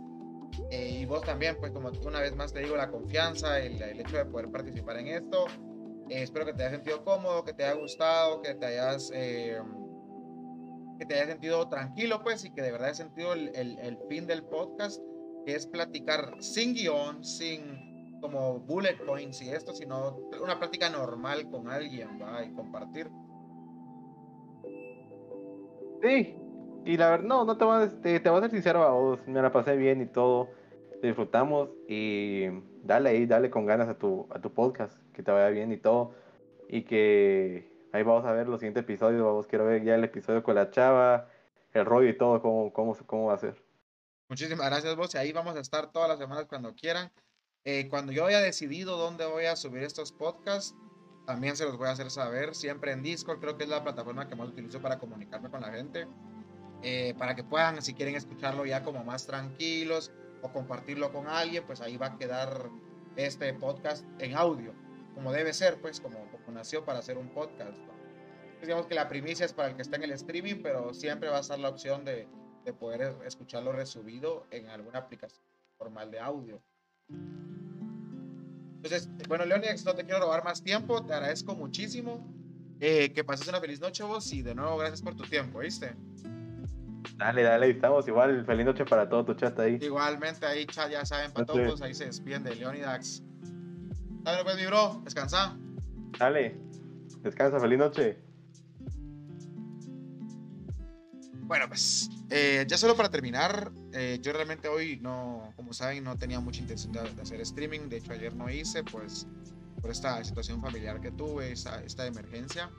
Eh, 0.71 1.01
y 1.01 1.07
vos 1.07 1.23
también, 1.23 1.57
pues 1.59 1.73
como 1.73 1.91
una 2.05 2.21
vez 2.21 2.35
más 2.35 2.53
te 2.53 2.61
digo, 2.61 2.77
la 2.77 2.91
confianza, 2.91 3.59
el, 3.61 3.81
el 3.83 4.01
hecho 4.01 4.17
de 4.17 4.25
poder 4.27 4.51
participar 4.51 4.99
en 4.99 5.09
esto. 5.09 5.47
Eh, 6.09 6.23
espero 6.23 6.47
que 6.47 6.55
te 6.55 6.63
hayas 6.63 6.75
sentido 6.75 7.05
cómodo, 7.05 7.45
que 7.45 7.53
te 7.53 7.65
haya 7.65 7.75
gustado, 7.75 8.41
que 8.43 8.55
te 8.55 8.67
hayas, 8.67 9.11
eh, 9.15 9.61
que 10.99 11.07
te 11.07 11.15
hayas 11.15 11.29
sentido 11.29 11.69
tranquilo, 11.69 12.23
pues, 12.23 12.45
y 12.45 12.51
que 12.51 12.63
de 12.63 12.73
verdad 12.73 12.89
hayas 12.89 12.99
sentido 12.99 13.33
el, 13.33 13.51
el, 13.55 13.79
el, 13.79 13.99
fin 14.09 14.27
del 14.27 14.43
podcast, 14.45 15.01
que 15.47 15.55
es 15.55 15.67
platicar 15.67 16.35
sin 16.41 16.75
guion, 16.75 17.25
sin 17.25 18.21
como 18.21 18.59
bullet 18.61 18.97
points 19.07 19.41
y 19.43 19.51
esto, 19.51 19.73
sino 19.73 20.17
una 20.43 20.59
práctica 20.59 20.91
normal 20.91 21.49
con 21.51 21.71
alguien, 21.71 22.09
¿va? 22.21 22.45
Y 22.45 22.53
compartir. 22.53 23.09
Sí, 26.03 26.37
y 26.85 26.97
la 26.97 27.11
verdad, 27.11 27.27
no, 27.27 27.45
no 27.45 27.57
te 27.57 27.65
voy 27.65 27.85
a, 27.85 28.01
te, 28.01 28.21
te 28.21 28.31
voy 28.31 28.39
a 28.39 28.43
ser 28.43 28.51
sincero 28.51 29.19
me 29.27 29.43
la 29.43 29.53
pasé 29.53 29.77
bien 29.77 30.01
y 30.01 30.07
todo, 30.07 30.49
disfrutamos 31.03 31.71
y 31.89 32.47
dale 32.83 33.11
ahí, 33.11 33.27
dale 33.27 33.51
con 33.51 33.67
ganas 33.67 33.89
a 33.89 33.99
tu, 33.99 34.27
a 34.31 34.41
tu 34.41 34.53
podcast, 34.53 34.99
que 35.13 35.23
te 35.23 35.31
vaya 35.31 35.49
bien 35.49 35.73
y 35.73 35.77
todo, 35.77 36.13
y 36.69 36.83
que 36.83 37.78
ahí 37.93 38.03
vamos 38.03 38.25
a 38.25 38.33
ver 38.33 38.49
los 38.49 38.61
siguientes 38.61 38.83
episodios, 38.83 39.23
vamos, 39.23 39.47
quiero 39.47 39.65
ver 39.67 39.83
ya 39.85 39.95
el 39.95 40.05
episodio 40.05 40.43
con 40.43 40.55
la 40.55 40.71
chava, 40.71 41.29
el 41.73 41.85
rollo 41.85 42.09
y 42.09 42.17
todo, 42.17 42.41
cómo, 42.41 42.73
cómo, 42.73 42.97
cómo 43.07 43.27
va 43.27 43.35
a 43.35 43.39
ser. 43.39 43.63
Muchísimas 44.29 44.67
gracias 44.67 44.95
vos, 44.97 45.15
ahí 45.15 45.33
vamos 45.33 45.57
a 45.57 45.61
estar 45.61 45.91
todas 45.91 46.09
las 46.09 46.19
semanas 46.19 46.47
cuando 46.47 46.75
quieran. 46.75 47.11
Eh, 47.65 47.89
cuando 47.89 48.13
yo 48.13 48.27
haya 48.27 48.41
decidido 48.41 48.97
dónde 48.97 49.27
voy 49.27 49.47
a 49.47 49.57
subir 49.57 49.83
estos 49.83 50.13
podcasts, 50.13 50.75
también 51.27 51.57
se 51.57 51.65
los 51.65 51.77
voy 51.77 51.89
a 51.89 51.91
hacer 51.91 52.11
saber, 52.11 52.55
siempre 52.55 52.93
en 52.93 53.03
Discord, 53.03 53.41
creo 53.41 53.57
que 53.57 53.65
es 53.65 53.71
la 53.71 53.83
plataforma 53.83 54.29
que 54.29 54.35
más 54.35 54.49
utilizo 54.49 54.81
para 54.81 54.99
comunicarme 54.99 55.51
con 55.51 55.61
la 55.61 55.71
gente. 55.71 56.07
Eh, 56.83 57.15
para 57.19 57.35
que 57.35 57.43
puedan, 57.43 57.83
si 57.83 57.93
quieren 57.93 58.15
escucharlo 58.15 58.65
ya 58.65 58.85
como 58.85 59.03
más 59.05 59.27
tranquilos 59.27 60.13
o 60.43 60.53
compartirlo 60.53 61.13
con 61.13 61.27
alguien, 61.27 61.65
pues 61.67 61.81
ahí 61.81 61.97
va 61.97 62.07
a 62.07 62.17
quedar 62.17 62.71
este 63.17 63.53
podcast 63.55 64.07
en 64.21 64.37
audio, 64.37 64.73
como 65.19 65.33
debe 65.33 65.53
ser, 65.53 65.81
pues 65.81 66.01
como, 66.01 66.31
como 66.31 66.53
nació 66.53 66.85
para 66.85 67.01
hacer 67.01 67.19
un 67.19 67.29
podcast. 67.31 67.77
Pues, 67.77 68.63
digamos 68.63 68.87
que 68.87 68.95
la 68.95 69.09
primicia 69.09 69.47
es 69.47 69.53
para 69.53 69.71
el 69.71 69.75
que 69.75 69.83
está 69.83 69.97
en 69.97 70.05
el 70.05 70.13
streaming, 70.13 70.63
pero 70.63 70.95
siempre 70.95 71.29
va 71.29 71.39
a 71.39 71.41
estar 71.41 71.59
la 71.59 71.71
opción 71.71 72.05
de, 72.05 72.29
de 72.65 72.73
poder 72.73 73.17
escucharlo 73.27 73.73
resubido 73.73 74.47
en 74.53 74.69
alguna 74.69 75.01
aplicación 75.01 75.45
formal 75.77 76.13
de 76.13 76.21
audio. 76.21 76.63
Entonces, 78.77 79.11
bueno, 79.27 79.45
Leonix, 79.45 79.85
no 79.85 79.93
te 79.93 80.05
quiero 80.05 80.21
robar 80.21 80.45
más 80.45 80.63
tiempo, 80.63 81.05
te 81.05 81.13
agradezco 81.13 81.57
muchísimo. 81.57 82.25
Eh, 82.79 83.13
que 83.13 83.25
pases 83.25 83.49
una 83.49 83.59
feliz 83.59 83.81
noche 83.81 84.05
vos 84.05 84.33
y 84.33 84.43
de 84.43 84.55
nuevo 84.55 84.77
gracias 84.77 85.03
por 85.03 85.17
tu 85.17 85.25
tiempo, 85.25 85.59
¿viste? 85.59 85.97
Dale, 87.17 87.43
dale, 87.43 87.71
estamos 87.71 88.07
igual. 88.07 88.47
Feliz 88.47 88.65
noche 88.65 88.85
para 88.85 89.09
todo 89.09 89.25
tu 89.25 89.35
chat 89.35 89.59
ahí. 89.59 89.81
Igualmente 89.83 90.47
ahí, 90.47 90.65
chat, 90.65 90.89
ya 90.89 91.05
saben, 91.05 91.33
para 91.33 91.45
todos, 91.45 91.83
ahí 91.83 91.93
se 91.93 92.07
despiden 92.07 92.45
de 92.45 92.55
Leonidax. 92.55 93.25
Dale, 94.29 94.45
pues, 94.45 94.57
mi 94.57 94.67
bro, 94.67 95.01
descansa. 95.05 95.57
Dale, 96.19 96.55
descansa, 97.23 97.59
feliz 97.59 97.79
noche. 97.79 98.19
Bueno, 101.45 101.67
pues, 101.67 102.11
eh, 102.29 102.67
ya 102.69 102.77
solo 102.77 102.95
para 102.95 103.11
terminar, 103.11 103.73
eh, 103.95 104.19
yo 104.21 104.35
realmente 104.35 104.69
hoy 104.69 104.99
no, 105.01 105.55
como 105.57 105.73
saben, 105.73 106.05
no 106.05 106.19
tenía 106.19 106.41
mucha 106.41 106.61
intención 106.61 106.93
de, 106.93 107.01
hacer 107.23 107.41
streaming. 107.41 107.89
De 107.89 107.97
hecho, 107.97 108.13
ayer 108.13 108.37
no 108.37 108.51
hice, 108.51 108.85
pues, 108.85 109.27
por 109.81 109.91
esta 109.91 110.23
situación 110.23 110.61
familiar 110.61 111.01
que 111.01 111.11
tuve, 111.11 111.53
esta, 111.53 111.83
esta 111.83 112.07
emergencia. 112.07 112.71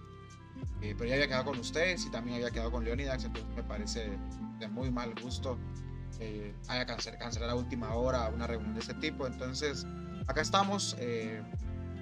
Eh, 0.84 0.94
pero 0.96 1.10
ya 1.10 1.16
había 1.16 1.28
quedado 1.30 1.46
con 1.46 1.58
ustedes 1.58 2.06
y 2.06 2.12
también 2.12 2.36
había 2.36 2.52
quedado 2.52 2.70
con 2.70 2.86
Leonidax, 2.86 3.24
entonces 3.24 3.56
me 3.56 3.64
parece 3.64 4.12
de 4.60 4.68
muy 4.68 4.92
mal 4.92 5.16
gusto 5.20 5.58
eh, 6.20 6.54
haya 6.68 6.86
cancelar, 6.86 7.18
cancelar 7.18 7.50
a 7.50 7.56
última 7.56 7.94
hora 7.96 8.30
una 8.30 8.46
reunión 8.46 8.74
de 8.74 8.82
este 8.82 8.94
tipo. 8.96 9.26
Entonces, 9.26 9.86
acá 10.30 10.42
estamos. 10.42 10.96
Eh, 11.00 11.42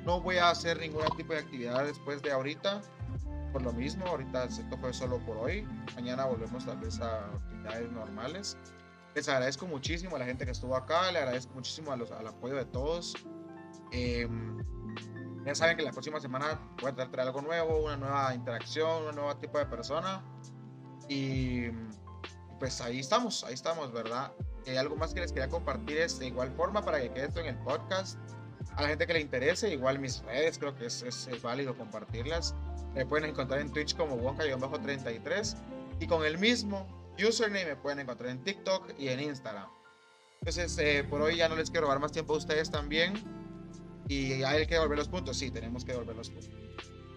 no 0.06 0.22
voy 0.22 0.38
a 0.38 0.50
hacer 0.50 0.80
ningún 0.80 1.04
tipo 1.16 1.34
de 1.34 1.40
actividad 1.40 1.86
después 1.86 2.22
de 2.22 2.32
ahorita, 2.32 2.82
por 3.52 3.62
lo 3.62 3.74
mismo. 3.74 4.06
Ahorita 4.06 4.44
esto 4.46 4.78
fue 4.78 4.94
solo 4.94 5.18
por 5.26 5.38
hoy. 5.38 5.68
Mañana 5.96 6.26
volvemos 6.26 6.66
tal 6.66 6.78
vez 6.78 7.00
a 7.00 7.26
actividades 7.26 7.92
normales. 7.92 8.58
Les 9.16 9.28
agradezco 9.30 9.66
muchísimo 9.66 10.16
a 10.16 10.20
la 10.20 10.26
gente 10.26 10.46
que 10.46 10.52
estuvo 10.52 10.76
acá, 10.76 11.12
le 11.12 11.20
agradezco 11.20 11.54
muchísimo 11.54 11.92
a 11.92 11.98
los, 11.98 12.12
al 12.12 12.28
apoyo 12.28 12.56
de 12.56 12.66
todos. 12.66 13.16
Eh, 13.92 14.30
ya 15.46 15.56
saben 15.56 15.78
que 15.78 15.84
la 15.84 15.92
próxima 15.92 16.20
semana 16.20 16.60
voy 16.82 16.92
a 16.92 16.94
traer 16.94 17.22
algo 17.22 17.42
nuevo, 17.42 17.86
una 17.86 17.98
nueva 17.98 18.36
interacción, 18.36 19.06
un 19.06 19.16
nuevo 19.16 19.36
tipo 19.38 19.58
de 19.58 19.66
persona. 19.66 20.22
Y 21.08 21.70
pues 22.60 22.82
ahí 22.82 23.00
estamos, 23.00 23.44
ahí 23.46 23.54
estamos, 23.54 23.92
¿verdad? 23.94 24.34
Hay 24.70 24.78
algo 24.78 24.96
más 24.96 25.14
que 25.14 25.22
les 25.22 25.32
quería 25.32 25.50
compartir 25.50 25.98
es 25.98 26.20
de 26.20 26.28
igual 26.28 26.52
forma 26.52 26.84
para 26.84 27.00
que 27.02 27.12
quede 27.12 27.28
esto 27.28 27.40
en 27.40 27.48
el 27.48 27.58
podcast. 27.60 28.18
A 28.76 28.82
la 28.82 28.90
gente 28.90 29.08
que 29.08 29.14
le 29.14 29.22
interese, 29.22 29.72
igual 29.72 30.00
mis 30.00 30.22
redes, 30.24 30.58
creo 30.60 30.76
que 30.76 30.86
es, 30.86 31.02
es, 31.04 31.42
válido 31.42 31.76
compartirlas. 31.76 32.54
Me 32.94 33.06
pueden 33.06 33.30
encontrar 33.30 33.62
en 33.62 33.72
Twitch 33.72 33.96
como 33.96 34.18
Wonka-33 34.18 35.56
y 36.00 36.08
con 36.08 36.26
el 36.26 36.38
mismo 36.38 36.86
username 37.18 37.66
me 37.66 37.76
pueden 37.76 38.00
encontrar 38.00 38.30
en 38.30 38.44
TikTok 38.44 38.94
y 39.00 39.08
en 39.08 39.20
Instagram. 39.20 39.70
Entonces, 40.42 40.78
eh, 40.78 41.04
por 41.10 41.22
hoy 41.22 41.38
ya 41.38 41.50
no 41.50 41.56
les 41.56 41.72
quiero 41.72 41.86
robar 41.86 42.00
más 42.00 42.12
tiempo 42.12 42.34
a 42.34 42.38
ustedes 42.38 42.70
también. 42.70 43.14
Y 44.08 44.44
hay 44.44 44.66
que 44.68 44.76
devolver 44.76 44.98
los 44.98 45.10
puntos, 45.10 45.38
sí, 45.38 45.52
tenemos 45.52 45.84
que 45.84 45.92
devolver 45.92 46.16
los 46.16 46.30
puntos. 46.30 46.52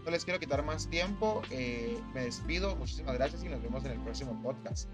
No 0.04 0.10
les 0.10 0.24
quiero 0.24 0.40
quitar 0.40 0.64
más 0.64 0.88
tiempo, 0.88 1.42
eh, 1.50 2.00
me 2.14 2.24
despido, 2.24 2.74
muchísimas 2.76 3.14
gracias 3.14 3.44
y 3.44 3.48
nos 3.48 3.62
vemos 3.62 3.84
en 3.84 3.92
el 3.92 4.00
próximo 4.00 4.40
podcast. 4.42 4.88